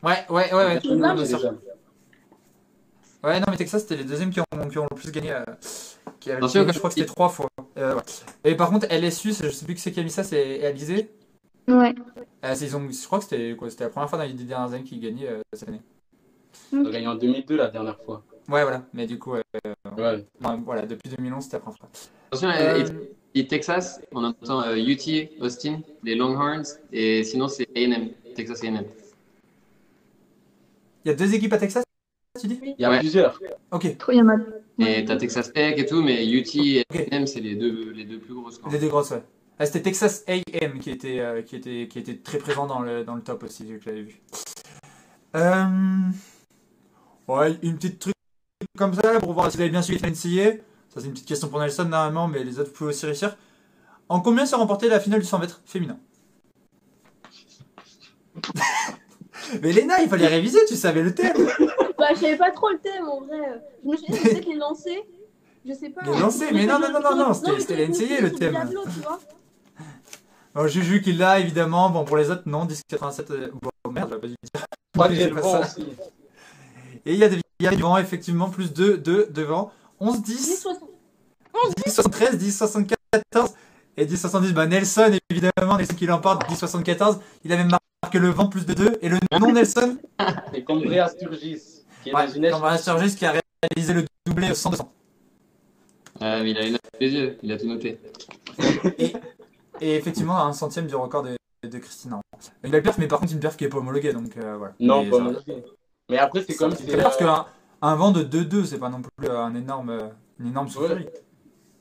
Ouais, 0.04 0.26
ouais, 0.30 0.54
ouais. 0.54 0.80
Ouais. 3.24 3.40
Non, 3.40 3.46
mais 3.50 3.58
Texas, 3.58 3.82
c'était 3.84 3.98
les 3.98 4.04
deuxièmes 4.04 4.30
qui 4.32 4.40
ont, 4.40 4.68
qui 4.70 4.78
ont 4.78 4.88
le 4.90 4.96
plus 4.96 5.12
gagné. 5.12 5.32
euh, 5.32 5.44
qui 6.20 6.30
avaient- 6.30 6.38
Attention, 6.38 6.66
je 6.72 6.78
crois 6.78 6.90
que 6.90 6.94
c'était 6.96 7.06
trois 7.08 7.30
fois. 7.30 7.48
Euh, 7.78 7.96
ouais. 7.96 8.02
Et 8.44 8.56
par 8.56 8.70
contre, 8.70 8.86
LSU, 8.90 9.34
je 9.34 9.50
sais 9.50 9.66
plus 9.66 9.76
qui 9.76 9.82
c'est 9.82 9.92
qui 9.92 10.00
a 10.00 10.04
mis 10.04 10.10
ça, 10.12 10.24
c'est 10.24 10.64
Alizé. 10.66 11.10
Ouais. 11.68 11.96
Euh, 12.46 12.54
c'est- 12.56 12.66
ils 12.66 12.76
ont, 12.76 12.88
je 12.92 13.06
crois 13.06 13.20
que 13.20 13.26
c'était 13.26 13.56
quoi 13.58 13.70
C'était 13.70 13.86
la 13.86 13.90
première 13.90 14.10
fois 14.10 14.20
dans 14.20 14.26
les 14.26 14.34
dix 14.34 14.46
dernières 14.46 14.74
années 14.74 14.84
qu'ils 14.84 15.00
gagnaient 15.00 15.28
euh, 15.30 15.42
cette 15.54 15.70
année. 15.70 15.82
Ils 16.74 16.80
ont 16.80 16.90
gagné 16.92 17.08
en 17.08 17.16
2002 17.16 17.56
la 17.58 17.68
dernière 17.70 17.98
fois. 18.04 18.24
Ouais, 18.50 18.64
voilà. 18.64 18.84
Mais 18.94 19.06
du 19.08 19.18
coup, 19.20 19.36
euh, 19.36 19.42
Ouais. 19.98 20.26
non, 20.42 20.62
voilà, 20.66 20.86
depuis 20.86 21.10
2011, 21.10 21.44
c'était 21.44 21.58
la 21.58 21.62
première 21.62 21.78
fois. 21.80 21.90
Attention, 22.32 22.50
Euh, 22.50 22.86
et, 23.34 23.40
et 23.40 23.48
Texas, 23.48 24.02
on 24.14 24.24
entend 24.24 24.62
euh, 24.64 24.76
UT, 24.76 25.30
Austin, 25.40 25.82
les 26.04 26.16
Longhorns, 26.16 26.64
et 26.92 27.24
sinon 27.24 27.48
c'est 27.48 27.68
A&M, 27.76 28.10
Texas 28.36 28.64
A&M. 28.64 28.84
Il 31.06 31.10
y 31.10 31.12
a 31.12 31.16
deux 31.16 31.34
équipes 31.34 31.54
à 31.54 31.58
Texas, 31.58 31.84
tu 32.42 32.48
dis 32.48 32.60
Il 32.64 32.76
y 32.82 32.86
a 32.86 32.90
Ouais. 32.90 33.00
plusieurs. 33.00 33.40
Ok. 33.72 33.98
Trop, 33.98 34.12
il 34.12 34.18
y 34.18 34.22
en 34.22 34.30
a. 34.30 34.36
Et 34.80 35.06
t'as 35.06 35.16
Texas 35.18 35.52
Tech 35.54 35.76
et 35.78 35.86
tout, 35.86 36.02
mais 36.02 36.26
UT 36.28 36.44
et 36.56 36.84
Ok. 36.94 37.08
A&M, 37.12 37.28
c'est 37.28 37.40
les 37.40 37.56
deux, 37.56 37.92
les 37.92 38.04
deux 38.06 38.20
plus 38.20 38.34
grosses. 38.34 38.58
quoi. 38.58 38.72
Les 38.72 38.80
deux 38.80 38.88
grosses, 38.90 39.12
ouais. 39.12 39.24
Ah, 39.60 39.66
c'était 39.66 39.82
Texas 39.84 40.24
AM 40.28 40.80
qui 40.80 40.90
était, 40.90 41.20
euh, 41.20 41.42
qui, 41.44 41.56
était, 41.56 41.88
qui 41.88 42.00
était 42.00 42.16
très 42.18 42.40
présent 42.40 42.66
dans 42.66 42.80
le, 42.80 43.04
dans 43.04 43.14
le 43.16 43.22
top 43.22 43.44
aussi, 43.44 43.66
que 43.68 43.80
j'avais 43.80 44.02
vu. 44.02 44.20
Euh... 45.36 45.66
Ouais, 47.28 47.56
une 47.62 47.76
petite 47.76 48.00
truc 48.00 48.14
comme 48.78 48.94
ça 48.96 49.20
pour 49.20 49.34
voir 49.34 49.52
si 49.52 49.58
vous 49.58 49.62
avez 49.62 49.70
bien 49.70 49.82
suivi 49.84 50.02
la 50.02 50.10
NCAA. 50.10 50.58
Ça, 50.90 51.00
c'est 51.00 51.06
une 51.06 51.12
petite 51.14 51.28
question 51.28 51.48
pour 51.48 51.60
Nelson 51.60 51.86
normalement, 51.86 52.28
mais 52.28 52.44
les 52.44 52.60
autres, 52.60 52.70
vous 52.72 52.76
pouvez 52.76 52.90
aussi 52.90 53.06
réussir. 53.06 53.38
En 54.10 54.20
combien 54.20 54.46
s'est 54.46 54.56
remporté 54.56 54.90
la 54.90 55.00
finale 55.00 55.20
du 55.22 55.26
100 55.28 55.40
mètres 55.40 55.62
féminin? 55.66 55.98
Mais 59.62 59.72
Léna, 59.74 60.02
il 60.02 60.10
fallait 60.10 60.28
réviser, 60.28 60.60
tu 60.68 60.76
savais 60.76 61.02
le 61.04 61.14
thème 61.14 61.36
Bah, 62.02 62.08
je 62.16 62.20
savais 62.20 62.38
pas 62.38 62.52
trop 62.52 62.70
le 62.70 62.80
thème 62.80 63.08
en 63.08 63.22
vrai. 63.22 63.62
Je 63.84 63.90
me 63.90 63.96
suis 63.98 64.12
dit, 64.12 64.20
peut-être 64.20 64.46
les 64.48 64.56
lancers. 64.56 65.04
Je 65.66 65.74
sais 65.74 65.90
pas. 65.90 66.02
Les 66.04 66.20
lancers, 66.20 66.50
mais 66.54 66.66
non, 66.66 66.80
non, 66.80 66.92
non, 66.92 67.00
non, 67.16 67.16
non, 67.28 67.34
c'était- 67.34 67.76
la 67.78 67.84
NCAA, 67.88 68.22
le 68.22 68.32
thème. 68.34 68.52
Diablo, 68.54 68.82
tu 68.86 69.00
vois. 69.02 69.20
Bon, 70.56 70.68
Juju 70.68 71.02
qui 71.02 71.14
l'a, 71.14 71.40
évidemment. 71.40 71.90
Bon, 71.92 72.04
pour 72.04 72.18
les 72.18 72.30
autres, 72.32 72.44
non, 72.48 72.66
10,87. 72.66 73.32
euh, 73.32 73.50
Bon, 73.62 73.70
merde, 73.92 74.10
j'aurais 74.10 74.20
pas 74.22 74.28
dû 74.28 74.36
dire. 74.44 74.66
Que 75.10 75.16
J'ai 75.16 75.30
pas 75.30 75.42
ça. 75.42 75.76
Et 77.06 77.14
il 77.14 77.20
y 77.20 77.24
a, 77.24 77.30
des- 77.30 77.40
il 77.60 77.64
y 77.66 77.68
a 77.68 77.72
du 77.76 77.82
vent, 77.82 77.98
effectivement, 77.98 78.50
plus 78.50 78.74
2, 78.74 78.98
2 78.98 79.28
devant. 79.32 79.72
11, 80.00 80.22
10, 80.22 80.48
1060. 80.50 80.90
10, 81.86 81.94
73, 81.94 82.38
10, 82.38 82.58
74 82.58 83.54
et 83.98 84.06
10, 84.06 84.18
70. 84.20 84.52
Bah, 84.54 84.66
Nelson, 84.68 85.12
évidemment, 85.30 85.78
Nelson 85.78 85.96
qui 85.96 86.06
l'emporte, 86.08 86.48
10, 86.50 86.56
74. 86.58 87.20
Il 87.44 87.54
a 87.54 87.58
même 87.58 87.70
marqué 88.04 88.20
le 88.20 88.30
vent, 88.30 88.48
plus 88.48 88.66
de 88.66 88.74
2. 88.74 88.98
Et 89.02 89.10
le 89.10 89.18
non 89.40 89.52
Nelson, 89.54 89.98
C'est 90.54 90.64
Cambria 90.64 91.08
Sturgis, 91.08 91.71
qui 92.02 92.10
est 92.10 92.16
ouais, 92.16 92.28
dans 92.28 92.34
une. 92.34 92.50
Cameron 92.50 92.78
Sturgis 92.78 93.16
qui 93.16 93.26
a 93.26 93.34
réalisé 93.76 93.94
le 93.94 94.06
doublé 94.26 94.54
100 94.54 94.70
200. 94.72 94.92
Euh, 96.22 96.44
il 96.46 96.58
a 96.58 96.66
une 96.66 96.78
les 97.00 97.10
yeux, 97.14 97.38
il 97.42 97.52
a 97.52 97.58
tout 97.58 97.66
noté. 97.68 97.98
Et 99.80 99.96
effectivement, 99.96 100.38
un 100.40 100.54
centième 100.54 100.86
du 100.86 100.96
record 100.96 101.24
de, 101.24 101.36
de 101.68 101.78
Christina. 101.80 102.22
Une 102.64 102.70
belle 102.72 102.84
perf, 102.84 102.98
mais 103.00 103.08
par 103.08 103.20
contre, 103.20 103.34
une 103.34 103.40
perf 103.40 103.58
qui 103.58 103.64
est 103.64 103.70
pas 103.70 103.78
homologuée, 103.78 104.14
donc 104.14 104.38
euh, 104.38 104.56
voilà. 104.58 104.74
Non, 104.80 105.10
pas 105.10 105.20
mal. 105.20 105.38
Mais 106.10 106.18
après, 106.20 106.44
c'est 106.44 106.56
comme 106.56 106.76
si 106.76 106.84
C'est 106.88 106.98
parce 107.02 107.18
qu'un 107.18 107.46
un 107.82 107.96
vent 107.96 108.12
de 108.12 108.24
2-2, 108.24 108.66
c'est 108.66 108.78
pas 108.78 108.90
non 108.90 109.02
plus 109.02 109.28
euh, 109.28 109.40
un 109.40 109.56
énorme, 109.56 109.90
euh, 109.90 110.08
une 110.40 110.48
énorme 110.50 110.68
soufflerie. 110.68 111.08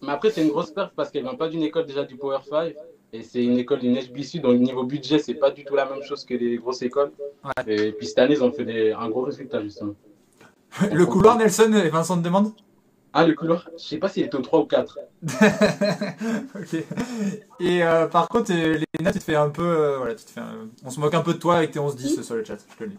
Mais 0.01 0.13
après, 0.13 0.31
c'est 0.31 0.43
une 0.43 0.49
grosse 0.49 0.71
perte 0.71 0.95
parce 0.97 1.11
qu'elle 1.11 1.25
vient 1.25 1.35
pas 1.35 1.49
d'une 1.49 1.63
école 1.63 1.85
déjà 1.85 2.05
du 2.05 2.17
Power 2.17 2.39
5. 2.49 2.75
Et 3.13 3.23
c'est 3.23 3.43
une 3.45 3.59
école 3.59 3.81
d'une 3.81 3.97
HBCU, 3.99 4.39
donc 4.41 4.59
niveau 4.61 4.85
budget, 4.85 5.19
c'est 5.19 5.35
pas 5.35 5.51
du 5.51 5.65
tout 5.65 5.75
la 5.75 5.85
même 5.85 6.03
chose 6.03 6.25
que 6.25 6.33
les 6.33 6.57
grosses 6.59 6.81
écoles. 6.81 7.11
Ouais. 7.45 7.75
Et 7.89 7.93
puis 7.93 8.07
cette 8.07 8.21
année, 8.21 8.35
ils 8.35 8.43
ont 8.45 8.53
fait 8.53 8.65
des- 8.65 8.93
un 8.93 9.09
gros 9.11 9.23
résultat, 9.23 9.61
justement. 9.63 9.95
Le 10.93 11.07
couloir, 11.07 11.37
Nelson 11.39 11.73
et 11.73 11.89
Vincent 11.89 12.17
te 12.19 12.23
demande 12.23 12.53
Ah, 13.13 13.27
le 13.27 13.35
couloir, 13.35 13.69
je 13.77 13.83
sais 13.83 13.97
pas 13.99 14.09
s'il 14.09 14.25
était 14.25 14.37
au 14.37 14.41
3 14.43 14.61
ou 14.61 14.65
4. 14.65 14.99
Ok. 16.55 16.75
Et 17.61 17.83
euh, 17.83 18.07
par 18.07 18.29
contre, 18.29 18.53
euh, 18.53 18.79
Léna, 18.99 19.13
tu 19.13 19.19
te 19.19 19.25
fais 19.25 19.35
un 19.37 19.49
peu. 19.51 19.63
euh, 19.67 19.99
voilà, 19.99 20.15
tu 20.15 20.25
te 20.25 20.31
fais 20.31 20.41
un- 20.41 20.69
On 20.85 20.91
se 20.91 21.01
moque 21.01 21.15
un 21.15 21.21
peu 21.23 21.35
de 21.35 21.39
toi 21.39 21.57
avec 21.57 21.73
tes 21.73 21.79
11-10 21.81 22.23
sur 22.23 22.35
le 22.37 22.45
chat, 22.45 22.57
je 22.73 22.77
te 22.77 22.85
le 22.85 22.91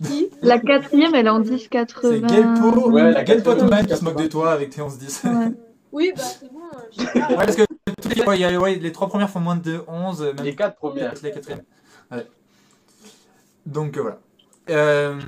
dis. 0.00 0.28
La 0.42 0.58
quatrième, 0.60 1.14
elle 1.14 1.26
est 1.26 1.30
en 1.30 1.40
10,80. 1.40 1.98
C'est 2.00 2.28
Gelpo, 2.28 2.90
Ouais, 2.90 3.10
la 3.10 3.24
Gelpo 3.24 3.50
quatrième, 3.50 3.58
Toman 3.68 3.86
qui 3.86 3.94
se 3.96 4.00
80. 4.00 4.10
moque 4.12 4.22
de 4.22 4.28
toi 4.28 4.52
avec 4.52 4.70
tes 4.70 4.80
11-10. 4.80 5.26
Ouais. 5.26 5.52
Oui, 5.90 6.12
bah 6.16 6.22
c'est 6.22 6.52
bon, 6.52 6.60
euh, 6.72 6.78
je. 6.96 7.02
Ouais, 7.34 7.36
parce 7.36 7.56
que 7.56 7.62
les, 8.14 8.22
ouais, 8.22 8.36
il 8.36 8.40
y 8.40 8.44
a- 8.44 8.58
ouais, 8.60 8.76
les 8.76 8.92
trois 8.92 9.08
premières 9.08 9.28
font 9.30 9.40
moins 9.40 9.56
de 9.56 9.80
11, 9.88 10.20
même 10.22 10.36
Les 10.44 10.54
4 10.54 10.76
premières. 10.76 11.14
les 11.22 11.32
quatrièmes. 11.32 11.62
Ouais. 12.12 12.26
Donc 13.66 13.96
euh, 13.96 14.02
voilà. 14.02 14.18
Euh... 14.70 15.18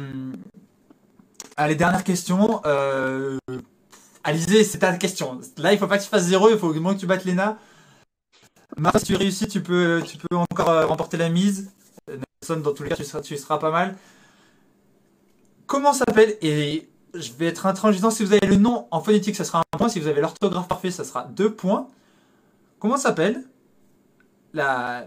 Allez, 1.56 1.74
dernière 1.74 2.04
question. 2.04 2.60
Euh... 2.64 3.38
Alizé, 4.22 4.64
c'est 4.64 4.78
ta 4.78 4.92
question. 4.96 5.40
Là, 5.56 5.72
il 5.72 5.78
faut 5.78 5.86
pas 5.86 5.96
que 5.96 6.02
tu 6.02 6.08
fasses 6.08 6.24
zéro, 6.24 6.50
il 6.50 6.58
faut 6.58 6.68
au 6.68 6.80
moins 6.80 6.94
que 6.94 7.00
tu 7.00 7.06
battes 7.06 7.24
Léna. 7.24 7.56
Mars, 8.76 8.98
si 8.98 9.06
tu 9.06 9.16
réussis, 9.16 9.48
tu 9.48 9.62
peux, 9.62 10.02
encore 10.32 10.68
euh, 10.68 10.86
remporter 10.86 11.16
la 11.16 11.30
mise. 11.30 11.72
Nelson, 12.08 12.60
dans 12.60 12.74
tous 12.74 12.82
les 12.82 12.90
cas, 12.90 12.96
tu 12.96 13.36
seras, 13.36 13.58
pas 13.58 13.70
mal. 13.70 13.96
Comment 15.66 15.92
s'appelle 15.92 16.36
Et 16.42 16.88
je 17.14 17.32
vais 17.32 17.46
être 17.46 17.66
intransigeant. 17.66 18.10
Si 18.10 18.24
vous 18.24 18.32
avez 18.32 18.46
le 18.46 18.56
nom 18.56 18.86
en 18.90 19.00
phonétique, 19.00 19.36
ça 19.36 19.44
sera 19.44 19.60
un 19.60 19.78
point. 19.78 19.88
Si 19.88 20.00
vous 20.00 20.06
avez 20.06 20.20
l'orthographe 20.20 20.68
parfait, 20.68 20.90
ça 20.90 21.04
sera 21.04 21.24
deux 21.24 21.52
points. 21.54 21.88
Comment 22.78 22.98
s'appelle 22.98 23.44
la, 24.52 25.06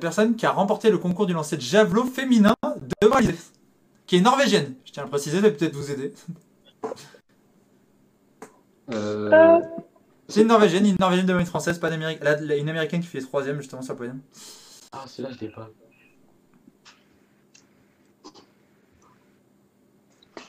personne 0.00 0.36
qui 0.36 0.46
a 0.46 0.52
remporté 0.52 0.90
le 0.90 0.98
concours 0.98 1.26
du 1.26 1.34
lancer 1.34 1.56
de 1.56 1.62
javelot 1.62 2.04
féminin 2.06 2.54
devant 3.02 3.18
l'Isée 3.18 3.36
Qui 4.06 4.16
est 4.16 4.20
norvégienne. 4.20 4.74
Je 4.84 4.92
tiens 4.92 5.02
à 5.02 5.06
le 5.06 5.10
préciser, 5.10 5.36
ça 5.36 5.42
va 5.42 5.50
peut-être 5.50 5.74
vous 5.74 5.90
aider. 5.90 6.12
Euh, 8.92 9.60
C'est 10.28 10.42
une 10.42 10.48
norvégienne, 10.48 10.86
une 10.86 10.96
norvégienne 11.00 11.26
devant 11.26 11.40
une 11.40 11.46
française, 11.46 11.78
pas 11.78 11.90
d'américaine. 11.90 12.50
Une 12.58 12.68
américaine 12.68 13.00
qui 13.00 13.06
fait 13.06 13.20
troisième 13.20 13.58
justement 13.60 13.82
sur 13.82 13.94
le 13.94 13.98
podium. 13.98 14.20
Ah, 14.92 15.04
celui-là, 15.06 15.34
je 15.34 15.40
l'ai 15.44 15.50
pas. 15.52 15.70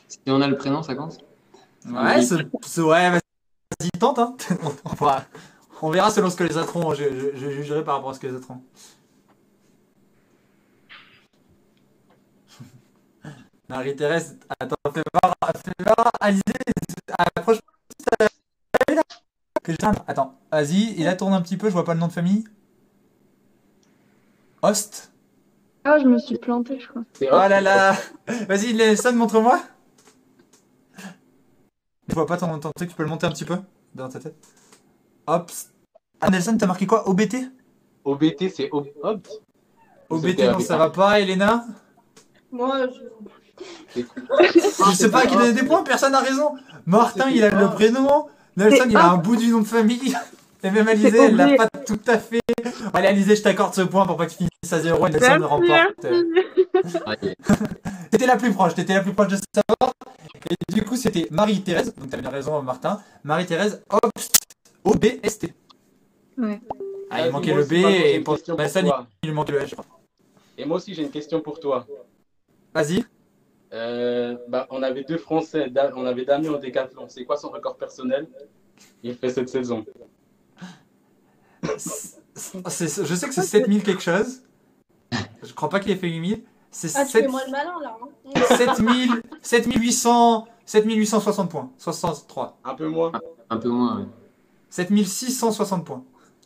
Si 0.07 0.19
on 0.27 0.41
a 0.41 0.47
le 0.47 0.57
prénom, 0.57 0.81
ça 0.83 0.95
compte 0.95 1.17
Ouais, 1.85 1.93
ouais, 2.77 3.09
vas-y, 3.09 3.89
tente, 3.99 4.19
hein. 4.19 4.35
on, 5.81 5.89
verra 5.91 6.09
selon 6.09 6.29
ce 6.29 6.35
que 6.35 6.43
les 6.43 6.57
autres 6.57 6.75
ont. 6.77 6.93
Je, 6.93 7.03
je- 7.03 7.37
je 7.37 7.49
jugerai 7.51 7.83
par 7.83 7.95
rapport 7.95 8.11
à 8.11 8.13
ce 8.13 8.19
que 8.19 8.27
les 8.27 8.33
autres 8.33 8.51
ont. 8.51 8.61
Marie-Thérèse, 13.67 14.37
attends, 14.59 14.75
fais 14.93 15.01
voir, 15.13 15.35
fais 15.55 15.83
voir, 15.83 16.11
Alizé, 16.19 16.41
approche 17.35 17.57
que 19.63 19.73
je- 19.73 19.77
Attends, 20.07 20.37
vas-y, 20.51 20.93
il 20.97 21.07
a 21.07 21.15
tourné 21.15 21.35
un 21.35 21.41
petit 21.41 21.57
peu, 21.57 21.67
je 21.67 21.73
vois 21.73 21.83
pas 21.83 21.93
le 21.95 21.99
nom 21.99 22.07
de 22.07 22.11
famille. 22.13 22.43
Host. 24.61 25.11
Ah, 25.83 25.97
je 25.99 26.05
me 26.05 26.17
suis 26.17 26.37
plantée, 26.37 26.79
je 26.79 26.87
crois. 26.87 27.03
Oh 27.21 27.47
là 27.47 27.61
là. 27.61 27.95
Vas-y, 28.47 28.73
Nelson, 28.73 29.13
montre-moi. 29.13 29.61
Je 32.07 32.13
vois 32.13 32.25
pas 32.27 32.37
ton, 32.37 32.59
ton 32.59 32.71
truc, 32.75 32.89
tu 32.89 32.95
peux 32.95 33.03
le 33.03 33.09
monter 33.09 33.25
un 33.25 33.31
petit 33.31 33.45
peu 33.45 33.57
dans 33.95 34.09
ta 34.09 34.19
tête. 34.19 34.35
Hop 35.27 35.51
Ah, 36.21 36.29
Nelson, 36.29 36.57
t'as 36.57 36.67
marqué 36.67 36.85
quoi? 36.85 37.07
OBT 37.09 37.35
OBT, 38.03 38.49
c'est 38.49 38.69
Opt. 38.71 39.29
OBT, 40.09 40.39
non, 40.51 40.59
ça 40.59 40.77
va 40.77 40.89
pas, 40.91 41.19
Elena? 41.19 41.65
Moi, 42.51 42.87
je... 42.87 43.01
Je 43.95 44.95
sais 44.95 45.09
pas 45.09 45.19
à 45.19 45.25
qui 45.25 45.35
donner 45.35 45.53
des 45.53 45.63
points, 45.63 45.83
personne 45.83 46.11
n'a 46.11 46.19
raison 46.19 46.55
Martin, 46.85 47.29
il 47.29 47.43
a 47.43 47.49
le 47.49 47.69
prénom 47.69 48.27
Nelson, 48.57 48.85
il 48.89 48.97
a 48.97 49.11
un 49.11 49.17
bout 49.17 49.35
du 49.35 49.49
nom 49.49 49.61
de 49.61 49.67
famille 49.67 50.15
Et 50.63 50.71
même 50.71 50.87
Alizé, 50.87 51.17
elle 51.19 51.35
l'a 51.35 51.55
pas 51.55 51.67
tout 51.85 51.99
à 52.07 52.17
fait 52.17 52.39
Allez, 52.93 53.07
Alizé, 53.07 53.35
je 53.35 53.43
t'accorde 53.43 53.75
ce 53.75 53.81
point 53.81 54.05
pour 54.07 54.17
pas 54.17 54.25
que 54.25 54.31
tu 54.31 54.37
finisses 54.37 54.73
à 54.73 54.79
zéro 54.79 55.05
et 55.05 55.11
Nelson 55.11 55.25
Merci, 55.27 55.39
le 55.39 55.45
remporte. 55.45 56.07
T'étais 58.11 58.25
la 58.25 58.37
plus 58.37 58.51
proche, 58.51 58.73
t'étais 58.73 58.95
la 58.95 59.01
plus 59.01 59.13
proche 59.13 59.27
de 59.27 59.37
savoir. 59.53 59.93
Et 60.49 60.73
du 60.73 60.83
coup, 60.83 60.95
c'était 60.95 61.27
Marie-Thérèse, 61.29 61.93
donc 61.95 62.09
t'as 62.09 62.17
bien 62.17 62.29
raison, 62.29 62.61
Martin. 62.61 62.99
Marie-Thérèse 63.23 63.83
Obst, 63.89 64.39
O-B-S-T. 64.83 65.53
Ouais. 66.37 66.59
Ah, 67.09 67.19
il 67.19 67.23
Vas-y, 67.23 67.31
manquait 67.31 67.53
le 67.53 67.63
B 67.63 67.73
et 67.73 68.19
pour 68.21 68.37
Nelson, 68.57 68.91
il 69.23 69.33
manquait 69.33 69.51
le 69.51 69.59
H. 69.59 69.67
je 69.67 69.75
crois. 69.75 69.85
Et 70.57 70.65
moi 70.65 70.77
aussi, 70.77 70.93
j'ai 70.93 71.03
une 71.03 71.11
question 71.11 71.41
pour 71.41 71.59
toi. 71.59 71.85
Vas-y. 72.73 73.05
Euh, 73.75 74.37
bah, 74.47 74.65
on 74.69 74.81
avait 74.81 75.03
deux 75.03 75.17
Français. 75.17 75.71
On 75.95 76.05
avait 76.05 76.25
Damien 76.25 76.49
au 76.49 76.57
décathlon. 76.57 77.05
C'est 77.09 77.25
quoi 77.25 77.37
son 77.37 77.49
record 77.49 77.75
personnel? 77.77 78.27
Il 79.03 79.15
fait 79.15 79.29
cette 79.29 79.49
saison. 79.49 79.85
C'est- 81.77 83.05
Je 83.05 83.15
sais 83.15 83.27
que 83.27 83.33
c'est 83.33 83.41
7000 83.41 83.83
quelque 83.83 84.01
chose. 84.01 84.41
Je 85.43 85.53
crois 85.53 85.69
pas 85.69 85.79
qu'il 85.79 85.91
ait 85.91 85.95
fait 85.95 86.09
8000. 86.09 86.43
C'est 86.71 86.91
Ah, 86.95 87.05
tu 87.05 87.11
7 87.11 87.23
fais 87.23 87.27
moi 87.29 87.41
le 87.45 87.51
malin 87.51 87.73
là. 87.81 87.97
Hein. 88.01 88.41
7000 88.57 89.21
7800 89.41 90.47
7860 90.65 91.49
points. 91.51 91.71
63. 91.77 92.57
Un 92.63 92.73
peu 92.75 92.87
moins. 92.87 93.11
Un 93.49 93.57
peu 93.57 93.69
moins, 93.69 93.99
ouais. 93.99 94.05
7660 94.69 95.85
points. 95.85 96.03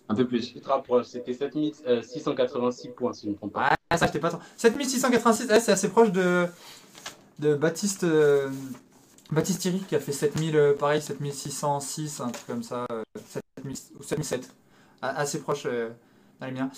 un 0.07 0.15
peu 0.15 0.27
plus. 0.27 0.53
Tu 0.53 0.59
te 0.61 0.67
rapproches. 0.69 1.05
C'était 1.07 1.33
7686 1.33 2.89
points, 2.89 3.13
si 3.13 3.21
je 3.23 3.27
ne 3.27 3.31
me 3.33 3.37
trompe 3.37 3.53
pas. 3.53 3.69
Ah, 3.89 3.97
ça, 3.97 4.05
j'étais 4.07 4.19
pas 4.19 4.29
trop. 4.29 4.39
7686, 4.57 5.47
ouais, 5.49 5.59
c'est 5.59 5.71
assez 5.71 5.89
proche 5.89 6.11
de, 6.11 6.45
de 7.39 7.55
Baptiste, 7.55 8.03
euh, 8.03 8.49
Baptiste 9.31 9.61
Thierry 9.61 9.79
qui 9.79 9.95
a 9.95 9.99
fait 9.99 10.11
7000, 10.11 10.55
euh, 10.55 10.73
pareil, 10.73 11.01
7606, 11.01 12.21
un 12.21 12.29
truc 12.29 12.47
comme 12.47 12.63
ça, 12.63 12.85
euh, 12.91 13.03
7000 13.57 13.77
ou 13.99 14.03
7007. 14.03 14.49
Ah, 15.01 15.17
Assez 15.17 15.39
proche 15.41 15.63
euh, 15.65 15.89
dans 16.39 16.47
les 16.47 16.53
miens. 16.53 16.69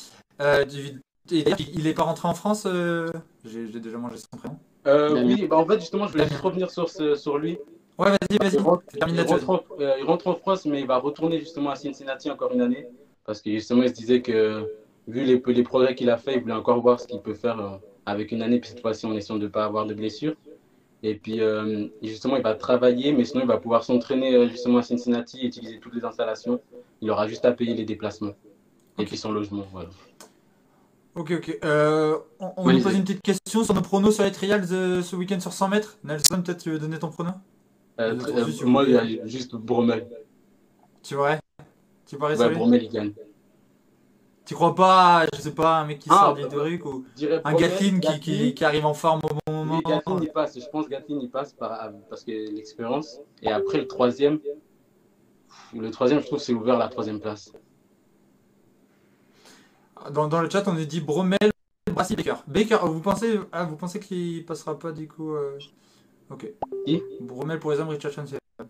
Euh, 0.42 0.66
du- 0.66 1.02
et 1.32 1.44
d'ailleurs, 1.44 1.60
il 1.74 1.88
est 1.88 1.94
pas 1.94 2.04
rentré 2.04 2.28
en 2.28 2.34
France 2.34 2.64
euh, 2.66 3.12
J'ai 3.46 3.68
déjà 3.80 3.98
mangé 3.98 4.18
son 4.18 4.38
prénom. 4.38 4.58
Euh, 4.88 5.24
oui, 5.24 5.48
bah, 5.48 5.58
en 5.58 5.66
fait, 5.66 5.80
justement, 5.80 6.08
je 6.08 6.14
voulais 6.14 6.28
juste 6.28 6.42
revenir 6.42 6.70
sur, 6.72 6.90
ce, 6.90 7.16
sur 7.16 7.38
lui. 7.38 7.58
Ouais, 7.98 8.10
vas-y, 8.10 8.38
vas-y. 8.38 8.56
Il 8.56 8.60
rentre, 8.62 8.84
il, 8.96 9.04
en, 9.50 9.64
euh, 9.80 9.96
il 10.00 10.04
rentre 10.06 10.28
en 10.28 10.36
France, 10.36 10.66
mais 10.66 10.82
il 10.82 10.88
va 10.88 10.98
retourner 10.98 11.40
justement 11.40 11.70
à 11.70 11.76
Cincinnati 11.76 12.30
encore 12.32 12.52
une 12.52 12.62
année. 12.62 12.88
Parce 13.24 13.42
que 13.42 13.52
justement, 13.52 13.84
il 13.84 13.90
se 13.90 13.94
disait 13.94 14.22
que 14.24 14.68
vu 15.08 15.24
les, 15.24 15.42
les 15.46 15.64
progrès 15.64 15.94
qu'il 15.94 16.10
a 16.10 16.18
fait, 16.18 16.34
il 16.36 16.42
voulait 16.42 16.54
encore 16.54 16.82
voir 16.82 17.00
ce 17.00 17.06
qu'il 17.08 17.22
peut 17.22 17.36
faire 17.36 17.60
euh, 17.60 17.78
avec 18.08 18.32
une 18.32 18.42
année, 18.42 18.60
puis 18.60 18.72
cette 18.72 18.82
fois-ci 18.82 19.06
en 19.06 19.16
essayant 19.16 19.38
de 19.38 19.44
ne 19.44 19.50
pas 19.50 19.66
avoir 19.66 19.86
de 19.86 19.94
blessures. 19.94 20.34
Et 21.04 21.16
puis, 21.16 21.42
euh, 21.42 21.88
justement, 22.04 22.38
il 22.38 22.44
va 22.44 22.54
travailler, 22.54 23.12
mais 23.12 23.26
sinon, 23.26 23.42
il 23.42 23.48
va 23.48 23.58
pouvoir 23.58 23.84
s'entraîner 23.84 24.36
euh, 24.36 24.48
justement 24.48 24.78
à 24.80 24.84
Cincinnati, 24.84 25.46
utiliser 25.46 25.80
toutes 25.80 25.96
les 25.96 26.06
installations. 26.06 26.62
Il 27.02 27.10
aura 27.10 27.28
juste 27.28 27.46
à 27.46 27.52
payer 27.52 27.74
les 27.74 27.86
déplacements. 27.86 28.34
Et 29.00 29.06
puis 29.06 29.18
son 29.18 29.32
logement, 29.32 29.66
voilà. 29.72 29.90
Ok, 31.16 31.32
ok. 31.32 31.58
Euh, 31.66 32.18
on 32.40 32.54
on 32.56 32.64
Bonne 32.64 32.78
nous 32.78 32.84
pose 32.84 32.96
une 32.96 33.04
petite 33.04 33.22
question 33.22 33.64
sur 33.64 33.74
nos 33.74 33.82
pronos 33.82 34.14
sur 34.14 34.24
les 34.24 34.32
trials 34.32 34.68
de 34.68 35.02
ce 35.02 35.16
week-end 35.16 35.40
sur 35.40 35.54
100 35.54 35.70
mètres. 35.70 35.98
Nelson, 36.04 36.42
peut-être 36.42 36.62
tu 36.62 36.72
veux 36.72 36.80
donner 36.80 37.00
ton 37.00 37.10
prono? 37.10 37.32
Euh, 38.00 38.16
moi, 38.66 38.84
il 38.84 38.92
y 38.92 39.20
a 39.20 39.26
juste 39.26 39.56
Bromel. 39.56 40.08
Tu 41.04 41.16
vois? 41.16 41.38
Tu 42.06 42.18
paries 42.18 42.38
Ouais, 42.38 42.50
Bromel, 42.50 42.84
il 42.84 42.90
gagne. 42.90 43.12
Tu 44.52 44.56
crois 44.56 44.76
pas, 44.76 45.28
je 45.34 45.40
sais 45.40 45.54
pas, 45.54 45.80
un 45.80 45.86
mec 45.86 46.00
qui 46.00 46.10
Ah, 46.12 46.24
sort 46.26 46.36
bah, 46.36 46.42
du 46.42 46.48
truc 46.50 46.86
ou 46.86 47.06
un 47.46 47.54
Gatlin 47.54 48.02
qui, 48.02 48.20
qui, 48.20 48.54
qui 48.54 48.66
arrive 48.66 48.86
en 48.86 48.94
forme 48.94 49.22
au 49.24 49.30
bon 49.30 49.54
moment 49.64 49.78
Oui, 49.78 49.82
Gatlin, 49.90 50.20
il 50.22 50.30
passe. 50.30 50.60
Je 50.60 50.68
pense 50.68 50.88
que 50.88 50.90
Gatlin, 50.92 51.20
il 51.22 51.32
passe 51.32 51.54
par, 51.54 51.90
parce 52.10 52.26
que 52.26 52.32
l'expérience. 52.32 53.22
Et 53.42 53.50
après, 53.50 53.78
le 53.78 53.88
troisième, 53.88 54.42
le 55.74 55.90
troisième, 55.90 56.20
je 56.20 56.26
trouve, 56.26 56.40
c'est 56.40 56.52
ouvert 56.52 56.78
la 56.78 56.90
troisième 56.90 57.22
place. 57.22 57.54
dans, 60.12 60.28
dans 60.28 60.42
le 60.42 60.50
chat, 60.50 60.68
on 60.68 60.74
nous 60.74 60.84
dit 60.84 61.00
Bromel, 61.00 61.52
Brassy, 61.90 62.18
Baker. 62.18 62.36
Baker, 62.46 62.80
oh, 62.84 62.88
vous 62.88 63.00
pensez, 63.00 63.40
ah, 63.54 63.64
vous 63.64 63.78
pensez 63.78 64.02
qu'il 64.02 64.46
passera 64.46 64.78
pas 64.78 64.92
du 64.92 65.08
coup 65.08 65.34
euh, 65.34 65.58
Ok. 66.30 66.52
Qui? 66.86 67.02
Bromel 67.22 67.58
pour 67.58 67.72
les 67.72 67.80
hommes, 67.80 67.88
Richardson, 67.88 68.26
c'est. 68.28 68.66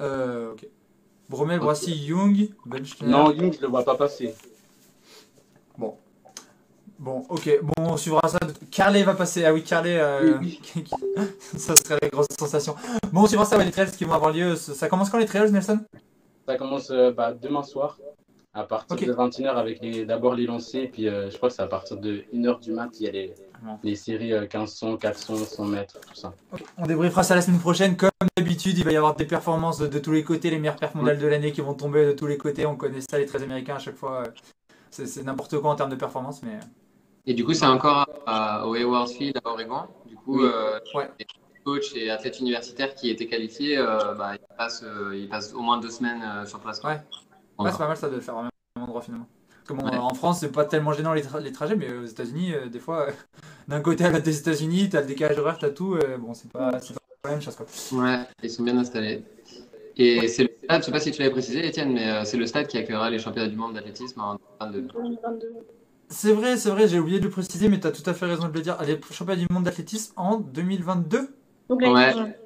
Euh, 0.00 0.50
ok. 0.50 0.66
Bromel, 1.32 1.58
Brassy, 1.58 1.94
Young, 1.94 2.50
Benstein. 2.66 3.08
Non, 3.08 3.32
Young, 3.32 3.52
je 3.54 3.62
le 3.62 3.68
vois 3.68 3.84
pas 3.84 3.96
passer. 3.96 4.34
Bon, 7.02 7.24
ok, 7.28 7.58
bon, 7.62 7.72
on 7.78 7.96
suivra 7.96 8.28
ça. 8.28 8.38
Carlet 8.70 9.02
va 9.02 9.14
passer. 9.14 9.44
Ah 9.44 9.52
oui, 9.52 9.64
Carlet, 9.64 9.98
euh, 9.98 10.38
Oui, 10.40 10.60
ça 11.56 11.74
serait 11.74 11.98
la 12.00 12.08
grosse 12.08 12.28
sensation. 12.38 12.76
Bon, 13.12 13.22
on 13.22 13.26
suivra 13.26 13.44
ça, 13.44 13.58
ouais, 13.58 13.64
les 13.64 13.72
trails 13.72 13.90
qui 13.90 14.04
vont 14.04 14.12
avoir 14.12 14.32
lieu. 14.32 14.54
Ça 14.54 14.88
commence 14.88 15.10
quand 15.10 15.18
les 15.18 15.26
trails, 15.26 15.50
Nelson? 15.50 15.80
Ça 16.46 16.56
commence 16.56 16.92
euh, 16.92 17.10
bah, 17.10 17.32
demain 17.34 17.64
soir, 17.64 17.98
à 18.54 18.62
partir 18.62 18.96
de 18.96 19.12
21h, 19.12 19.48
avec 19.48 20.06
d'abord 20.06 20.36
les 20.36 20.46
lancers. 20.46 20.90
Puis 20.92 21.08
euh, 21.08 21.28
je 21.28 21.36
crois 21.38 21.48
que 21.48 21.56
c'est 21.56 21.62
à 21.62 21.66
partir 21.66 21.96
de 21.96 22.22
1h 22.32 22.60
du 22.60 22.70
mat, 22.70 22.90
il 23.00 23.06
y 23.06 23.08
a 23.08 23.10
les, 23.10 23.34
Les 23.82 23.96
séries 23.96 24.32
euh, 24.32 24.40
1500, 24.42 24.96
400, 24.96 25.36
100 25.36 25.64
mètres, 25.66 26.00
tout 26.00 26.14
ça. 26.14 26.32
On 26.78 26.86
débriefera 26.86 27.22
ça 27.22 27.34
la 27.34 27.42
semaine 27.42 27.60
prochaine. 27.60 27.96
Comme 27.96 28.10
d'habitude, 28.36 28.76
il 28.78 28.84
va 28.84 28.92
y 28.92 28.96
avoir 28.96 29.14
des 29.14 29.24
performances 29.24 29.78
de, 29.78 29.86
de 29.86 29.98
tous 29.98 30.12
les 30.12 30.24
côtés, 30.24 30.50
les 30.50 30.58
meilleures 30.58 30.76
perfs 30.76 30.94
mondiales 30.94 31.18
de 31.18 31.26
l'année 31.26 31.52
qui 31.52 31.60
vont 31.60 31.74
tomber 31.74 32.06
de 32.06 32.12
tous 32.12 32.26
les 32.26 32.38
côtés. 32.38 32.66
On 32.66 32.76
connaît 32.76 33.00
ça, 33.00 33.18
les 33.18 33.26
13 33.26 33.42
américains 33.42 33.76
à 33.76 33.78
chaque 33.78 33.96
fois. 33.96 34.22
euh, 34.26 34.30
C'est 34.90 35.22
n'importe 35.24 35.58
quoi 35.58 35.70
en 35.70 35.74
termes 35.76 35.90
de 35.90 35.96
performance, 35.96 36.42
mais. 36.42 36.58
Et 37.26 37.34
du 37.34 37.44
coup, 37.44 37.54
c'est 37.54 37.66
encore 37.66 38.06
à- 38.26 38.66
au 38.66 38.74
Hayward 38.74 39.08
Field 39.08 39.38
à 39.44 39.48
Oregon. 39.48 39.82
Du 40.06 40.16
coup, 40.16 40.38
Oui. 40.40 40.50
euh, 40.52 40.78
Ouais. 40.94 41.08
les 41.18 41.26
coachs 41.64 41.94
et 41.94 42.10
athlètes 42.10 42.40
universitaires 42.40 42.94
qui 42.94 43.10
étaient 43.10 43.26
qualifiés, 43.26 43.78
euh, 43.78 44.14
bah, 44.14 44.32
ils, 44.34 44.56
passent, 44.56 44.82
euh, 44.82 45.16
ils 45.16 45.28
passent 45.28 45.54
au 45.54 45.60
moins 45.60 45.78
deux 45.78 45.90
semaines 45.90 46.22
euh, 46.22 46.44
sur 46.46 46.58
place. 46.58 46.82
Ouais. 46.82 47.00
Ouais, 47.58 47.70
c'est 47.70 47.78
pas 47.78 47.86
mal 47.86 47.96
ça 47.96 48.08
de 48.10 48.16
le 48.16 48.20
faire 48.20 48.36
au 48.36 48.42
même 48.42 48.50
endroit 48.80 49.00
finalement. 49.02 49.28
Ouais. 49.80 49.96
en 49.96 50.14
France, 50.14 50.40
c'est 50.40 50.52
pas 50.52 50.64
tellement 50.64 50.92
gênant 50.92 51.12
les, 51.14 51.22
tra- 51.22 51.40
les 51.40 51.52
trajets, 51.52 51.76
mais 51.76 51.92
aux 51.92 52.04
États-Unis, 52.04 52.52
euh, 52.54 52.66
des 52.68 52.78
fois, 52.78 53.08
euh, 53.08 53.12
d'un 53.68 53.80
côté 53.80 54.04
à 54.04 54.10
l'autre 54.10 54.24
des 54.24 54.38
États-Unis, 54.38 54.88
t'as 54.90 55.00
le 55.00 55.06
décalage 55.06 55.38
horaire, 55.38 55.58
t'as 55.58 55.70
tout. 55.70 55.94
euh, 55.94 56.16
bon, 56.18 56.34
c'est 56.34 56.50
pas, 56.50 56.78
c'est 56.80 56.94
pas 56.94 57.00
la 57.24 57.30
même 57.30 57.40
chose 57.42 57.56
quoi. 57.56 57.66
Ouais, 57.92 58.20
ils 58.42 58.50
sont 58.50 58.62
bien 58.64 58.76
installés. 58.78 59.22
Et 59.96 60.26
c'est 60.28 60.44
le 60.44 60.50
stade, 60.64 60.80
je 60.80 60.86
sais 60.86 60.92
pas 60.92 61.00
si 61.00 61.10
tu 61.10 61.20
l'avais 61.20 61.32
précisé, 61.32 61.66
Étienne, 61.66 61.92
mais 61.92 62.08
euh, 62.10 62.24
c'est 62.24 62.36
le 62.38 62.46
stade 62.46 62.66
qui 62.66 62.78
accueillera 62.78 63.10
les 63.10 63.18
championnats 63.18 63.48
du 63.48 63.56
monde 63.56 63.74
d'athlétisme 63.74 64.20
en 64.20 64.36
2022. 64.60 64.88
2022. 64.94 65.48
C'est 66.08 66.32
vrai, 66.32 66.56
c'est 66.56 66.70
vrai, 66.70 66.88
j'ai 66.88 66.98
oublié 66.98 67.18
de 67.20 67.24
le 67.24 67.30
préciser, 67.30 67.68
mais 67.68 67.80
t'as 67.80 67.90
tout 67.90 68.02
à 68.08 68.14
fait 68.14 68.26
raison 68.26 68.48
de 68.48 68.52
le 68.54 68.60
dire. 68.60 68.76
Les 68.86 68.98
championnats 69.12 69.40
du 69.40 69.46
monde 69.50 69.64
d'athlétisme 69.64 70.12
en 70.16 70.36
2022 70.38 71.28
Donc 71.68 71.82
l'année 71.82 71.94
Ouais. 71.94 72.36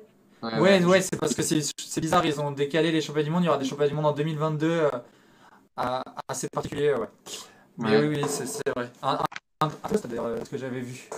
Ouais, 0.43 0.61
Ouais, 0.61 0.85
ouais, 0.85 1.01
c'est 1.01 1.19
parce 1.19 1.35
que 1.35 1.43
c'est 1.43 2.01
bizarre, 2.01 2.25
ils 2.27 2.39
ont 2.41 2.51
décalé 2.53 2.93
les 2.93 3.01
championnats 3.01 3.25
du 3.25 3.31
monde. 3.31 3.43
Il 3.43 3.47
y 3.47 3.49
aura 3.49 3.59
des 3.59 3.65
championnats 3.65 3.89
du 3.89 3.95
monde 3.95 4.07
en 4.07 4.13
2022, 4.13 4.69
euh, 4.71 4.89
à- 4.91 5.05
assez 6.29 6.49
particulier, 6.49 6.95
ouais. 6.95 7.09
Mais 7.79 7.91
Ouais. 7.99 8.09
oui, 8.09 8.17
oui, 8.17 8.25
c'est 8.29 8.47
c'est 8.47 8.69
vrai. 8.75 8.91
Un, 9.03 9.19
un, 9.61 9.67
un- 9.67 9.67
un- 9.67 10.09
d'ailleurs, 10.09 10.27
euh, 10.27 10.39
ce 10.45 10.51
que 10.51 10.57
j'avais 10.57 10.81
vu. 10.81 11.09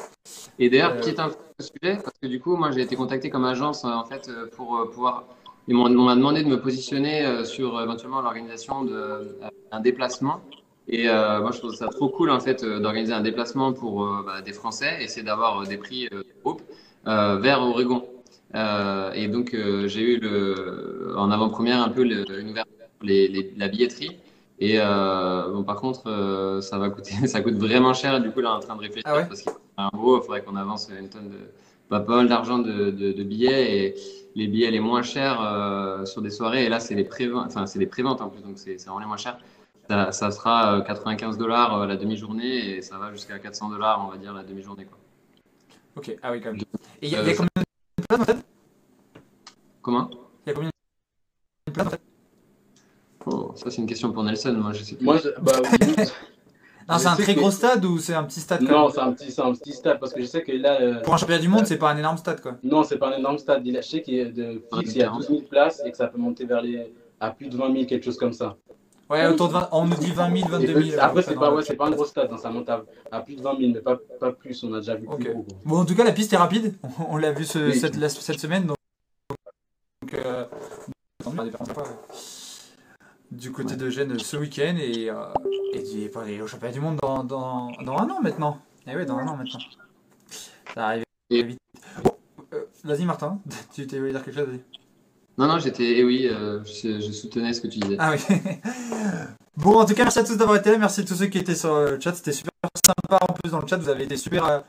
Et 0.58 0.68
d'ailleurs, 0.68 0.92
Euh, 0.92 0.98
petite 1.00 1.18
info 1.20 1.36
sujet, 1.60 1.96
parce 2.02 2.16
que 2.20 2.26
du 2.26 2.40
coup, 2.40 2.56
moi 2.56 2.70
j'ai 2.72 2.82
été 2.82 2.96
contacté 2.96 3.30
comme 3.30 3.44
agence 3.44 3.84
euh, 3.84 3.88
en 3.88 4.04
fait 4.04 4.28
euh, 4.28 4.46
pour 4.56 4.90
pouvoir. 4.92 5.24
ils 5.68 5.74
m'ont- 5.74 5.86
On 5.86 6.04
m'a 6.04 6.16
demandé 6.16 6.42
de 6.42 6.48
me 6.48 6.60
positionner 6.60 7.44
sur 7.44 7.80
éventuellement 7.80 8.20
l'organisation 8.20 8.84
d'un 8.84 9.80
déplacement. 9.80 10.40
Et 10.88 11.08
euh, 11.08 11.40
moi 11.42 11.50
je 11.52 11.58
trouve 11.58 11.74
ça 11.74 11.88
trop 11.88 12.08
cool 12.08 12.30
en 12.30 12.40
fait 12.40 12.64
d'organiser 12.64 13.12
un 13.12 13.20
déplacement 13.20 13.72
pour 13.72 14.04
euh, 14.04 14.22
bah, 14.26 14.40
des 14.40 14.52
Français 14.54 14.96
et 15.02 15.08
c'est 15.08 15.22
d'avoir 15.22 15.66
des 15.66 15.76
prix 15.76 16.08
groupe 16.42 16.62
vers 17.04 17.60
Oregon. 17.62 18.04
Et 19.14 19.28
donc 19.28 19.54
j'ai 19.86 20.02
eu 20.14 20.18
le, 20.20 21.14
en 21.16 21.30
avant-première 21.30 21.82
un 21.82 21.90
peu 21.90 22.02
le, 22.04 22.24
une 22.40 22.50
ouverture 22.50 22.72
les- 23.02 23.52
la 23.56 23.68
billetterie. 23.68 24.16
Et 24.60 24.74
euh, 24.80 25.50
bon, 25.52 25.62
par 25.62 25.76
contre, 25.76 26.08
euh, 26.08 26.60
ça 26.60 26.78
va 26.78 26.90
coûter, 26.90 27.12
ça 27.26 27.40
coûte 27.40 27.54
vraiment 27.54 27.94
cher. 27.94 28.16
Et 28.16 28.20
du 28.20 28.30
coup, 28.30 28.40
là, 28.40 28.50
on 28.50 28.54
est 28.54 28.56
en 28.56 28.60
train 28.60 28.76
de 28.76 28.80
réfléchir 28.80 29.02
Ah 29.06 29.16
ouais? 29.16 29.26
parce 29.26 29.44
gros, 29.94 30.18
il 30.18 30.22
faudrait 30.22 30.42
qu'on 30.42 30.56
avance 30.56 30.88
une 30.98 31.08
tonne 31.08 31.30
de, 31.30 31.38
bah, 31.88 32.00
pas 32.00 32.16
mal 32.16 32.28
d'argent 32.28 32.58
de, 32.58 32.90
de, 32.90 33.12
de 33.12 33.22
billets 33.22 33.76
et 33.86 33.94
les 34.34 34.48
billets 34.48 34.70
les 34.70 34.80
moins 34.80 35.02
chers 35.02 35.40
euh, 35.40 36.04
sur 36.04 36.22
des 36.22 36.30
soirées. 36.30 36.64
Et 36.64 36.68
là, 36.68 36.80
c'est 36.80 36.94
les 36.96 37.04
préventes, 37.04 37.46
enfin, 37.46 37.66
c'est 37.66 37.78
des 37.78 37.86
préventes 37.86 38.20
en 38.20 38.28
plus, 38.28 38.42
donc 38.42 38.58
c'est 38.58 38.74
vraiment 38.76 38.98
les 38.98 39.06
moins 39.06 39.16
chers. 39.16 39.38
Ça, 39.88 40.12
ça 40.12 40.30
sera 40.32 40.74
euh, 40.78 40.80
95 40.82 41.38
dollars 41.38 41.86
la 41.86 41.96
demi-journée 41.96 42.76
et 42.76 42.82
ça 42.82 42.98
va 42.98 43.10
jusqu'à 43.12 43.38
400 43.38 43.70
dollars, 43.70 44.04
on 44.06 44.10
va 44.10 44.18
dire, 44.18 44.34
la 44.34 44.42
demi-journée. 44.42 44.84
Quoi. 44.84 44.98
Ok, 45.96 46.16
ah 46.22 46.32
oui, 46.32 46.40
quand 46.40 46.52
même. 46.52 46.60
Et 47.00 47.06
il 47.06 47.08
y, 47.12 47.16
a- 47.16 47.22
il 47.22 47.28
y 47.28 47.30
a 47.30 47.34
combien 47.34 47.48
de 47.56 48.04
places 48.06 48.20
en 48.20 48.24
fait? 48.24 48.36
Comment? 49.80 50.10
Il 50.46 50.48
y 50.48 50.50
a 50.50 50.54
combien 50.54 50.70
de 51.68 51.72
places 51.72 51.86
en 51.86 51.90
fait? 51.90 52.00
Oh, 53.30 53.52
Ça, 53.56 53.70
c'est 53.70 53.78
une 53.78 53.86
question 53.86 54.12
pour 54.12 54.22
Nelson. 54.24 54.52
Moi, 54.58 54.72
je 54.72 54.82
sais 54.82 54.94
plus. 54.96 55.04
Moi, 55.04 55.18
je- 55.18 55.28
bah, 55.40 55.52
Non, 56.90 56.96
c'est 56.98 57.08
un 57.08 57.16
très 57.16 57.34
que- 57.34 57.40
gros 57.40 57.50
stade 57.50 57.84
ou 57.84 57.98
c'est 57.98 58.14
un 58.14 58.24
petit 58.24 58.40
stade 58.40 58.62
non, 58.62 58.88
c'est 58.88 59.00
un 59.00 59.12
petit, 59.12 59.30
c'est 59.30 59.42
un 59.42 59.52
petit 59.52 59.74
stade 59.74 60.00
parce 60.00 60.14
que 60.14 60.22
je 60.22 60.26
sais 60.26 60.42
que 60.42 60.52
là. 60.52 60.80
euh, 60.80 61.02
Pour 61.02 61.12
un 61.12 61.16
championnat 61.18 61.40
du 61.42 61.48
monde, 61.48 61.66
c'est 61.66 61.76
pas 61.76 61.90
un 61.90 61.98
énorme 61.98 62.16
stade 62.16 62.40
quoi. 62.40 62.56
Non, 62.62 62.82
c'est 62.82 62.96
pas 62.96 63.10
un 63.14 63.18
énorme 63.18 63.36
stade. 63.36 63.60
Il 63.66 63.76
a- 63.76 63.82
Je 63.82 63.88
sais 63.88 64.00
qu'il 64.02 64.14
y 64.14 64.20
a 64.22 64.24
de 64.24 64.62
fixe, 64.74 64.92
il 64.94 64.98
y 64.98 65.02
a 65.02 65.10
12 65.10 65.28
000 65.28 65.42
places 65.42 65.82
et 65.84 65.90
que 65.90 65.96
ça 65.98 66.06
peut 66.06 66.16
monter 66.18 66.46
vers 66.46 66.62
les 66.62 66.90
à 67.20 67.30
plus 67.30 67.48
de 67.48 67.56
20 67.58 67.72
000, 67.74 67.84
quelque 67.84 68.04
chose 68.04 68.16
comme 68.16 68.32
ça. 68.32 68.56
Ouais, 69.10 69.26
autour 69.26 69.48
de 69.48 69.52
20, 69.54 69.68
on 69.72 69.84
nous 69.86 69.96
dit 69.96 70.12
20 70.12 70.34
000, 70.36 70.48
22 70.48 70.64
Et 70.64 70.82
000. 70.84 70.96
peut- 70.96 71.02
après, 71.02 71.22
c'est 71.22 71.34
pas, 71.34 71.52
ouais, 71.52 71.62
c'est 71.62 71.76
pas 71.76 71.86
un 71.88 71.90
gros 71.90 72.04
stade, 72.06 72.28
hein, 72.32 72.36
ça 72.38 72.48
monte 72.50 72.68
à, 72.70 72.82
à 73.12 73.20
plus 73.20 73.36
de 73.36 73.42
20 73.42 73.58
000, 73.58 73.72
mais 73.74 73.80
pas, 73.80 73.98
pas 74.20 74.32
plus. 74.32 74.62
On 74.64 74.72
a 74.72 74.80
déjà 74.80 74.94
vu 74.96 75.06
plus 75.06 75.14
Ok. 75.14 75.30
gros. 75.30 75.42
quoi. 75.42 75.56
Bon, 75.66 75.76
en 75.80 75.84
tout 75.84 75.94
cas, 75.94 76.04
la 76.04 76.12
piste 76.12 76.32
est 76.32 76.36
rapide. 76.38 76.74
On 77.10 77.16
l'a 77.18 77.32
vu 77.32 77.44
ce- 77.44 77.58
Oui. 77.58 77.78
cette, 77.78 77.96
la- 77.96 78.08
cette 78.08 78.40
semaine. 78.40 78.64
Donc, 78.64 78.76
donc, 80.02 80.14
euh, 80.14 80.44
ouais. 83.30 83.38
du 83.38 83.52
côté 83.52 83.76
de 83.76 83.90
Gênes 83.90 84.18
ce 84.18 84.36
week-end 84.36 84.76
et, 84.78 85.10
euh, 85.10 85.32
et, 85.74 86.42
au 86.42 86.46
championnat 86.46 86.72
du 86.72 86.80
monde 86.80 86.96
dans, 87.00 87.24
dans, 87.24 87.70
dans 87.82 87.98
un 87.98 88.10
an 88.10 88.20
maintenant. 88.22 88.60
Et 88.86 88.94
ouais, 88.94 89.06
dans 89.06 89.18
un 89.18 89.26
an 89.26 89.36
maintenant. 89.36 89.60
Ça 90.74 90.86
arrive 90.86 91.04
vite. 91.30 91.58
Euh, 92.54 92.64
vas-y, 92.84 93.04
Martin, 93.04 93.40
tu 93.74 93.86
t'es 93.86 93.98
voulu 93.98 94.12
dire 94.12 94.24
quelque 94.24 94.38
chose. 94.38 94.48
Non, 95.38 95.46
non, 95.46 95.58
j'étais. 95.60 95.98
Eh 95.98 96.04
oui, 96.04 96.26
euh, 96.26 96.64
je, 96.64 97.00
je 97.00 97.12
soutenais 97.12 97.52
ce 97.52 97.60
que 97.60 97.68
tu 97.68 97.78
disais. 97.78 97.96
Ah 98.00 98.12
oui. 98.12 98.36
bon, 99.56 99.78
en 99.78 99.84
tout 99.86 99.94
cas, 99.94 100.02
merci 100.02 100.18
à 100.18 100.24
tous 100.24 100.36
d'avoir 100.36 100.58
été 100.58 100.72
là. 100.72 100.78
Merci 100.78 101.02
à 101.02 101.04
tous 101.04 101.14
ceux 101.14 101.26
qui 101.26 101.38
étaient 101.38 101.54
sur 101.54 101.78
le 101.78 102.00
chat. 102.00 102.12
C'était 102.12 102.32
super 102.32 102.50
sympa. 102.84 103.24
En 103.24 103.32
plus, 103.34 103.52
dans 103.52 103.60
le 103.60 103.66
chat, 103.68 103.76
vous 103.76 103.88
avez 103.88 104.02
été 104.02 104.16
super 104.16 104.44
euh, 104.44 104.60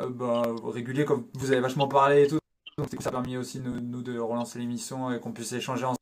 euh, 0.00 0.10
bah, 0.10 0.42
réguliers, 0.64 1.06
comme 1.06 1.24
vous 1.34 1.50
avez 1.50 1.62
vachement 1.62 1.88
parlé 1.88 2.24
et 2.24 2.26
tout. 2.26 2.38
Donc, 2.76 2.88
ça 3.00 3.08
a 3.08 3.12
permis 3.12 3.38
aussi 3.38 3.60
nous, 3.60 3.80
nous 3.80 4.02
de 4.02 4.18
relancer 4.18 4.58
l'émission 4.58 5.10
et 5.10 5.20
qu'on 5.20 5.32
puisse 5.32 5.52
échanger 5.52 5.84
ensemble. 5.84 5.99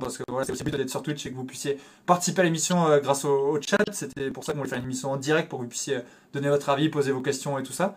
Parce 0.00 0.18
que 0.18 0.24
voilà, 0.28 0.44
c'est 0.44 0.52
aussi 0.52 0.64
le 0.64 0.70
but 0.70 0.76
d'être 0.76 0.90
sur 0.90 1.02
Twitch 1.02 1.24
et 1.26 1.30
que 1.30 1.36
vous 1.36 1.44
puissiez 1.44 1.78
participer 2.06 2.40
à 2.42 2.44
l'émission 2.44 2.86
euh, 2.86 3.00
grâce 3.00 3.24
au, 3.24 3.32
au 3.56 3.60
chat. 3.60 3.78
C'était 3.92 4.30
pour 4.30 4.44
ça 4.44 4.52
qu'on 4.52 4.58
voulait 4.58 4.70
faire 4.70 4.78
une 4.78 4.84
émission 4.84 5.10
en 5.12 5.16
direct 5.16 5.48
pour 5.48 5.58
que 5.58 5.64
vous 5.64 5.70
puissiez 5.70 5.98
donner 6.32 6.48
votre 6.48 6.68
avis, 6.68 6.88
poser 6.88 7.12
vos 7.12 7.20
questions 7.20 7.58
et 7.58 7.62
tout 7.62 7.72
ça. 7.72 7.94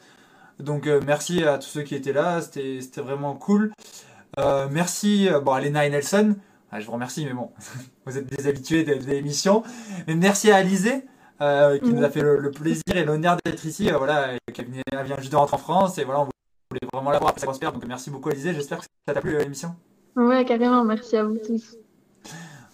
Donc, 0.59 0.87
euh, 0.87 1.01
merci 1.05 1.43
à 1.43 1.57
tous 1.57 1.67
ceux 1.67 1.81
qui 1.83 1.95
étaient 1.95 2.13
là. 2.13 2.41
C'était 2.41 2.79
vraiment 3.01 3.35
cool. 3.35 3.71
Euh, 4.39 4.67
merci 4.71 5.27
euh, 5.29 5.39
bon, 5.39 5.53
à 5.53 5.61
Lena 5.61 5.85
et 5.85 5.89
Nelson. 5.89 6.35
Ah, 6.71 6.79
je 6.79 6.85
vous 6.85 6.91
remercie, 6.91 7.25
mais 7.25 7.33
bon, 7.33 7.51
vous 8.05 8.17
êtes 8.17 8.25
des 8.27 8.47
habitués 8.47 8.83
de, 8.83 8.95
de 8.95 9.05
l'émission. 9.05 9.63
Mais 10.07 10.15
merci 10.15 10.51
à 10.51 10.57
Alizé, 10.57 11.05
euh, 11.41 11.79
qui 11.79 11.89
nous 11.89 12.03
a 12.03 12.09
fait 12.09 12.21
le, 12.21 12.37
le 12.37 12.51
plaisir 12.51 12.83
et 12.95 13.05
l'honneur 13.05 13.37
d'être 13.45 13.63
ici. 13.65 13.89
euh, 13.89 13.97
voilà, 13.97 14.31
qui 14.53 14.63
vient, 14.63 14.81
elle 14.91 15.05
vient 15.05 15.17
juste 15.17 15.31
de 15.31 15.37
rentrer 15.37 15.55
en 15.55 15.59
France. 15.59 15.97
Et 15.97 16.03
voilà, 16.03 16.21
on 16.21 16.23
voulait 16.25 16.87
vraiment 16.91 17.11
la 17.11 17.19
voir 17.19 17.29
après 17.29 17.39
sa 17.41 17.47
prospère. 17.47 17.71
Donc 17.71 17.85
merci 17.85 18.09
beaucoup, 18.09 18.29
Alizé. 18.29 18.53
J'espère 18.53 18.79
que 18.79 18.85
ça 19.07 19.13
t'a 19.13 19.21
plu 19.21 19.35
euh, 19.35 19.39
l'émission. 19.43 19.75
Ouais, 20.17 20.43
carrément, 20.45 20.83
merci 20.83 21.15
à 21.15 21.23
vous 21.23 21.37
tous. 21.37 21.75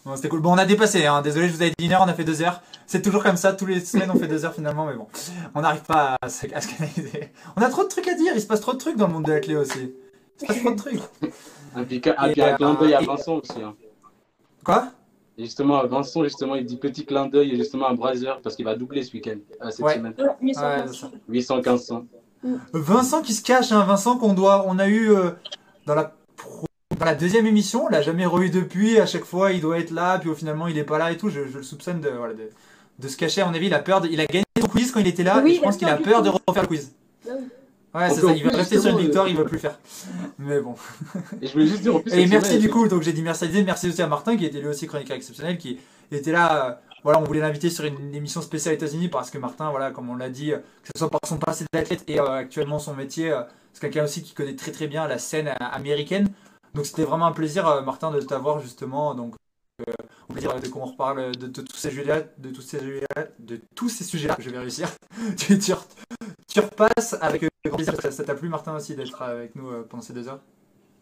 Bon, 0.05 0.15
c'était 0.15 0.29
cool. 0.29 0.41
Bon, 0.41 0.53
on 0.53 0.57
a 0.57 0.65
dépassé. 0.65 1.05
Hein. 1.05 1.21
Désolé, 1.21 1.47
je 1.47 1.53
vous 1.53 1.61
avais 1.61 1.71
dit 1.77 1.85
une 1.85 1.91
heure, 1.93 2.01
on 2.03 2.07
a 2.09 2.13
fait 2.13 2.23
deux 2.23 2.41
heures. 2.41 2.61
C'est 2.87 3.01
toujours 3.01 3.23
comme 3.23 3.37
ça. 3.37 3.53
Tous 3.53 3.65
les 3.65 3.79
semaines, 3.79 4.11
on 4.11 4.17
fait 4.19 4.27
deux 4.27 4.43
heures 4.45 4.53
finalement. 4.53 4.85
Mais 4.85 4.95
bon, 4.95 5.07
on 5.55 5.61
n'arrive 5.61 5.83
pas 5.83 6.17
à, 6.21 6.29
se- 6.29 6.53
à 6.53 6.59
se 6.61 6.67
canaliser. 6.67 7.31
On 7.55 7.61
a 7.61 7.69
trop 7.69 7.83
de 7.83 7.87
trucs 7.89 8.07
à 8.07 8.13
dire. 8.15 8.33
Il 8.35 8.41
se 8.41 8.47
passe 8.47 8.59
trop 8.61 8.73
de 8.73 8.77
trucs 8.77 8.97
dans 8.97 9.07
le 9.07 9.13
monde 9.13 9.25
de 9.25 9.31
la 9.31 9.39
clé 9.39 9.55
aussi. 9.55 9.93
Il 10.41 10.41
se 10.41 10.45
passe 10.47 10.59
trop 10.61 10.71
de 10.71 10.75
trucs. 10.77 10.99
Et, 11.79 11.83
puis 11.85 12.01
un 12.17 12.29
euh, 12.29 12.55
clin 12.55 12.73
d'œil 12.75 12.93
à 12.93 13.01
et- 13.01 13.05
Vincent 13.05 13.35
aussi. 13.35 13.61
hein. 13.61 13.73
Quoi? 14.63 14.89
Et 15.37 15.45
justement, 15.45 15.83
Vincent, 15.87 16.23
justement, 16.23 16.53
il 16.55 16.65
dit 16.65 16.77
petit 16.77 17.03
clin 17.05 17.25
d'œil 17.25 17.55
justement 17.57 17.87
à 17.87 17.93
Brazer 17.95 18.39
parce 18.43 18.55
qu'il 18.55 18.65
va 18.65 18.75
doubler 18.75 19.01
ce 19.03 19.11
week-end, 19.13 19.37
euh, 19.63 19.71
cette 19.71 19.83
Ouais. 19.83 19.95
semaine. 19.95 20.13
Ouais, 20.19 20.25
800 20.41 20.61
Ouais, 20.61 20.75
points. 20.83 20.87
c'est 20.93 20.99
ça. 20.99 21.11
800, 21.29 21.55
1500. 21.57 22.05
Vincent 22.73 23.21
qui 23.23 23.33
se 23.33 23.41
cache, 23.41 23.71
hein, 23.71 23.83
Vincent 23.85 24.17
qu'on 24.17 24.33
doit, 24.33 24.65
on 24.67 24.77
a 24.77 24.87
eu 24.87 25.09
euh, 25.11 25.31
dans 25.87 25.95
la 25.95 26.13
pro- 26.35 26.65
dans 26.97 27.05
la 27.05 27.15
deuxième 27.15 27.45
émission, 27.45 27.85
on 27.85 27.89
l'a 27.89 28.01
jamais 28.01 28.25
revu 28.25 28.49
depuis. 28.49 28.99
À 28.99 29.05
chaque 29.05 29.25
fois, 29.25 29.51
il 29.51 29.61
doit 29.61 29.79
être 29.79 29.91
là, 29.91 30.19
puis 30.19 30.29
au 30.29 30.35
finalement, 30.35 30.67
il 30.67 30.77
est 30.77 30.83
pas 30.83 30.97
là 30.97 31.11
et 31.11 31.17
tout. 31.17 31.29
Je, 31.29 31.47
je 31.47 31.57
le 31.57 31.63
soupçonne 31.63 32.01
de, 32.01 32.09
voilà, 32.09 32.33
de, 32.33 32.49
de 32.99 33.07
se 33.07 33.17
cacher. 33.17 33.41
À 33.41 33.45
mon 33.45 33.53
avis, 33.53 33.67
il 33.67 33.73
a 33.73 33.79
peur. 33.79 34.01
De, 34.01 34.07
il 34.07 34.19
a 34.19 34.25
gagné 34.25 34.45
son 34.59 34.67
quiz 34.67 34.91
quand 34.91 34.99
il 34.99 35.07
était 35.07 35.23
là. 35.23 35.41
Oui, 35.43 35.51
et 35.51 35.55
je 35.55 35.61
pense 35.61 35.77
qu'il 35.77 35.87
a 35.87 35.97
peur 35.97 36.21
de 36.21 36.29
refaire 36.29 36.63
le 36.63 36.67
quiz. 36.67 36.93
Oui. 37.25 37.31
Ouais, 37.95 38.09
c'est 38.09 38.21
ça. 38.21 38.31
Il 38.33 38.43
va 38.43 38.57
rester 38.57 38.79
sur 38.79 38.89
une 38.91 39.05
victoire, 39.05 39.25
euh, 39.25 39.29
il 39.29 39.37
veut 39.37 39.45
plus 39.45 39.57
le 39.57 39.61
faire. 39.61 39.79
Mais 40.39 40.59
bon. 40.59 40.75
Et 41.41 41.47
je 41.47 41.53
voulais 41.53 41.67
juste 41.67 41.81
dire 41.81 41.95
en 41.95 41.99
plus. 41.99 42.11
Et 42.13 42.25
merci 42.25 42.57
du 42.57 42.69
coup. 42.69 42.87
Donc 42.87 43.03
j'ai 43.03 43.13
dit 43.13 43.21
merci 43.21 43.43
à 43.43 43.47
Didier, 43.47 43.63
merci 43.63 43.87
aussi 43.87 44.01
à 44.01 44.07
Martin 44.07 44.35
qui 44.35 44.45
était 44.45 44.59
lui 44.59 44.67
aussi 44.67 44.87
chroniqueur 44.87 45.15
exceptionnel, 45.15 45.57
qui 45.57 45.79
était 46.11 46.31
là. 46.31 46.69
euh, 46.69 46.73
voilà, 47.03 47.19
on 47.19 47.23
voulait 47.23 47.41
l'inviter 47.41 47.69
sur 47.69 47.83
une 47.83 48.15
émission 48.15 48.41
spéciale 48.41 48.73
États-Unis 48.75 49.09
parce 49.09 49.29
que 49.29 49.37
Martin, 49.37 49.69
voilà, 49.71 49.91
comme 49.91 50.09
on 50.09 50.15
l'a 50.15 50.29
dit, 50.29 50.53
euh, 50.53 50.57
que 50.57 50.89
ce 50.95 50.99
soit 50.99 51.09
par 51.09 51.19
son 51.27 51.35
passé 51.37 51.65
d'athlète 51.73 52.03
et 52.07 52.17
euh, 52.19 52.31
actuellement 52.31 52.79
son 52.79 52.93
métier, 52.93 53.29
euh, 53.29 53.41
c'est 53.73 53.81
quelqu'un 53.81 54.05
aussi 54.05 54.23
qui 54.23 54.33
connaît 54.33 54.55
très 54.55 54.71
très 54.71 54.87
bien 54.87 55.05
la 55.05 55.17
scène 55.17 55.49
euh, 55.49 55.53
américaine. 55.59 56.29
Donc 56.73 56.85
c'était 56.85 57.03
vraiment 57.03 57.27
un 57.27 57.31
plaisir, 57.31 57.67
euh, 57.67 57.81
Martin, 57.81 58.11
de 58.11 58.19
t'avoir 58.21 58.59
justement. 58.59 59.13
Donc 59.15 59.35
euh, 59.87 59.93
au 60.29 60.33
plaisir 60.33 60.59
de 60.59 60.67
qu'on 60.67 60.85
reparle 60.85 61.35
de, 61.35 61.47
de 61.47 61.61
tous 61.61 61.77
ces 61.77 61.89
sujets-là, 61.89 62.23
de 62.37 62.49
tous 62.51 62.61
ces 62.61 62.79
sujets-là, 62.79 63.27
de 63.39 63.61
tous 63.75 63.89
ces 63.89 64.03
sujets-là. 64.03 64.37
Je 64.39 64.49
vais 64.49 64.59
réussir. 64.59 64.89
tu, 65.37 65.59
tu, 65.59 65.71
re- 65.73 65.85
tu 66.47 66.59
repasses 66.61 67.15
avec 67.21 67.43
euh, 67.43 67.49
grand 67.65 67.77
plaisir. 67.77 67.95
Ça 68.11 68.23
t'a 68.23 68.35
plu, 68.35 68.49
Martin, 68.49 68.75
aussi 68.75 68.95
d'être 68.95 69.21
avec 69.21 69.55
nous 69.55 69.69
euh, 69.71 69.83
pendant 69.89 70.03
ces 70.03 70.13
deux 70.13 70.27
heures. 70.29 70.41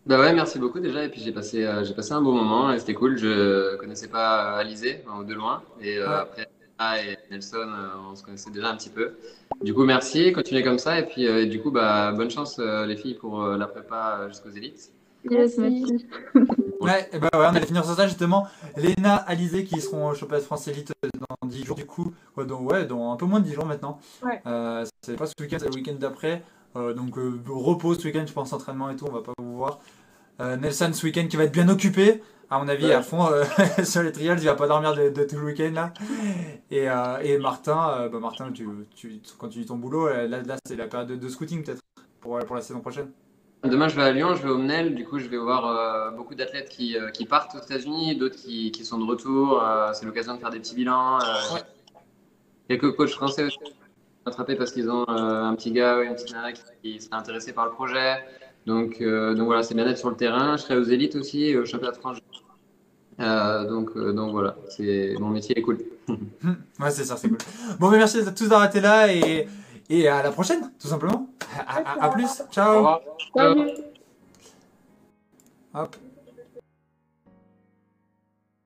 Bah 0.06 0.19
ouais, 0.19 0.34
merci 0.34 0.57
beaucoup 0.60 0.80
déjà. 0.80 1.06
Et 1.06 1.10
puis 1.10 1.22
j'ai 1.22 1.31
passé, 1.31 1.64
euh, 1.64 1.84
j'ai 1.84 1.93
passé 1.93 2.14
un 2.14 2.22
bon 2.22 2.34
moment 2.34 2.72
et 2.73 2.80
c'était 2.80 2.93
cool. 2.95 3.18
Je 3.18 3.76
connaissais 3.77 4.07
pas 4.07 4.57
Alizé 4.57 5.03
de 5.27 5.34
loin. 5.34 5.64
Et 5.80 5.98
euh, 5.99 6.07
Ouais. 6.10 6.22
après, 6.22 6.48
Anna 6.80 7.03
et 7.03 7.18
Nelson, 7.30 7.68
on 8.11 8.15
se 8.15 8.23
connaissait 8.23 8.49
déjà 8.49 8.69
un 8.69 8.77
petit 8.77 8.89
peu. 8.89 9.15
Du 9.61 9.73
coup, 9.76 9.84
merci. 9.84 10.31
Continuez 10.34 10.64
comme 10.64 10.80
ça. 10.80 10.99
Et 10.99 11.06
puis, 11.06 11.23
et 11.26 11.45
du 11.45 11.61
coup, 11.61 11.69
bah, 11.72 12.11
bonne 12.14 12.31
chance 12.31 12.57
les 12.60 12.95
filles 12.98 13.15
pour 13.15 13.43
la 13.45 13.68
prépa 13.68 14.27
jusqu'aux 14.30 14.49
élites. 14.49 14.91
Yes, 15.30 15.57
Merci. 15.57 16.07
Ouais, 16.81 17.07
et 17.14 17.19
bah 17.19 17.30
ouais, 17.35 17.39
on 17.45 17.56
allait 17.56 17.68
finir 17.68 17.85
sur 17.85 17.93
ça 17.93 18.07
justement. 18.07 18.48
Léna, 18.76 19.15
Alizé 19.15 19.64
qui 19.65 19.80
seront 19.81 20.10
au 20.10 20.15
championnat 20.15 20.39
de 20.39 20.45
France 20.45 20.68
Elite 20.68 20.91
dans 21.19 21.48
10 21.48 21.64
jours 21.64 21.76
du 21.76 21.85
coup. 21.85 22.11
Ouais, 22.35 22.43
dans, 22.43 22.60
ouais, 22.61 22.88
dans 22.88 23.11
un 23.14 23.18
peu 23.18 23.27
moins 23.27 23.39
de 23.39 23.45
10 23.45 23.53
jours 23.53 23.68
maintenant. 23.68 23.99
Ouais. 24.23 24.41
Euh, 24.48 24.84
c'est 25.03 25.15
pas 25.15 25.27
ce 25.27 25.34
week-end, 25.39 25.57
c'est 25.60 25.68
le 25.69 25.76
week-end 25.76 25.93
d'après. 25.99 26.41
Euh, 26.76 26.95
donc 26.95 27.19
euh, 27.19 27.39
repos 27.49 27.93
ce 27.93 28.03
week-end, 28.07 28.23
je 28.26 28.34
pense, 28.34 28.52
entraînement 28.52 28.89
et 28.89 28.95
tout, 28.95 29.06
on 29.07 29.11
va 29.14 29.22
pas 29.22 29.34
vous 29.38 29.57
voir. 29.57 29.77
Euh, 30.39 30.57
Nelson 30.57 30.89
ce 30.91 31.06
week-end 31.06 31.27
qui 31.30 31.38
va 31.38 31.43
être 31.43 31.52
bien 31.52 31.69
occupé, 31.69 32.23
à 32.49 32.57
mon 32.57 32.68
avis, 32.68 32.88
Ouais. 32.88 32.93
à 32.93 33.03
fond 33.03 33.27
euh, 33.27 33.43
sur 33.84 34.02
les 34.02 34.11
trials, 34.11 34.39
il 34.39 34.45
va 34.45 34.56
pas 34.56 34.68
dormir 34.68 34.95
de, 34.95 35.10
de 35.10 35.23
tout 35.23 35.35
le 35.38 35.43
week-end 35.45 35.72
là. 35.76 35.93
Et, 36.72 36.89
euh, 36.89 37.19
et 37.22 37.38
Martin, 37.38 37.91
euh, 37.91 38.10
bah 38.10 38.18
Martin, 38.19 38.52
tu, 38.52 38.68
tu, 38.95 39.22
quand 39.38 39.49
tu 39.49 39.60
dis 39.60 39.65
ton 39.68 39.76
boulot, 39.77 40.07
là, 40.10 40.26
là 40.26 40.56
c'est 40.65 40.76
la 40.76 40.88
période 40.88 41.10
de, 41.10 41.15
de 41.15 41.30
scouting 41.30 41.64
peut-être 41.64 41.81
pour, 42.22 42.39
pour 42.39 42.56
la 42.56 42.64
saison 42.64 42.80
prochaine. 42.80 43.11
Demain, 43.63 43.88
je 43.88 43.95
vais 43.95 44.01
à 44.01 44.11
Lyon, 44.11 44.33
je 44.35 44.41
vais 44.41 44.49
au 44.49 44.57
MNEL. 44.57 44.95
Du 44.95 45.05
coup, 45.05 45.19
je 45.19 45.27
vais 45.27 45.38
voir 45.38 45.67
euh, 45.67 46.11
beaucoup 46.11 46.33
d'athlètes 46.33 46.69
qui, 46.69 46.97
euh, 46.97 47.09
qui 47.11 47.25
partent 47.25 47.53
aux 47.55 47.63
États-Unis, 47.63 48.15
d'autres 48.15 48.35
qui, 48.35 48.71
qui 48.71 48.83
sont 48.83 48.97
de 48.97 49.05
retour. 49.05 49.61
Euh, 49.63 49.91
c'est 49.93 50.05
l'occasion 50.05 50.33
de 50.33 50.39
faire 50.39 50.49
des 50.49 50.59
petits 50.59 50.75
bilans. 50.75 51.19
Euh, 51.19 51.55
Ouais. 51.55 51.61
Quelques 52.67 52.95
coachs 52.95 53.09
français 53.11 53.43
aussi 53.43 53.57
attrapés 54.25 54.55
parce 54.55 54.71
qu'ils 54.71 54.89
ont 54.89 55.03
euh, 55.09 55.43
un 55.43 55.53
petit 55.55 55.71
gars 55.71 55.97
ou 55.97 56.01
une 56.01 56.13
petite 56.15 56.31
nana 56.33 56.53
qui, 56.53 56.61
qui 56.81 57.01
serait 57.01 57.15
intéressé 57.17 57.53
par 57.53 57.65
le 57.65 57.71
projet. 57.71 58.23
Donc, 58.65 59.01
euh, 59.01 59.33
donc 59.33 59.45
voilà, 59.45 59.61
c'est 59.63 59.75
bien 59.75 59.85
d'être 59.85 59.97
sur 59.97 60.09
le 60.09 60.15
terrain. 60.15 60.57
Je 60.57 60.63
serai 60.63 60.77
aux 60.77 60.83
élites 60.83 61.15
aussi, 61.15 61.55
au 61.55 61.65
championnat 61.65 61.91
de 61.91 61.97
France. 61.97 62.17
Euh, 63.19 63.65
donc, 63.67 63.91
euh, 63.95 64.13
donc 64.13 64.31
voilà, 64.31 64.55
c'est 64.69 65.15
mon 65.19 65.29
métier 65.29 65.57
est 65.57 65.61
cool. 65.61 65.79
Ouais, 66.79 66.89
c'est 66.89 67.03
ça, 67.03 67.15
c'est 67.17 67.29
cool. 67.29 67.38
Bon, 67.79 67.89
mais 67.89 67.97
merci 67.97 68.19
à 68.19 68.31
tous 68.31 68.47
d'avoir 68.47 68.65
été 68.65 68.81
là 68.81 69.13
et, 69.13 69.47
et 69.91 70.07
à 70.07 70.23
la 70.23 70.31
prochaine, 70.31 70.72
tout 70.80 70.88
simplement. 70.88 71.27
À, 71.57 71.77
à- 71.80 72.05
à 72.05 72.09
plus, 72.09 72.41
ciao. 72.51 72.76
revoir. 72.77 73.01
Salut. 73.35 73.72
Hop. 75.73 75.95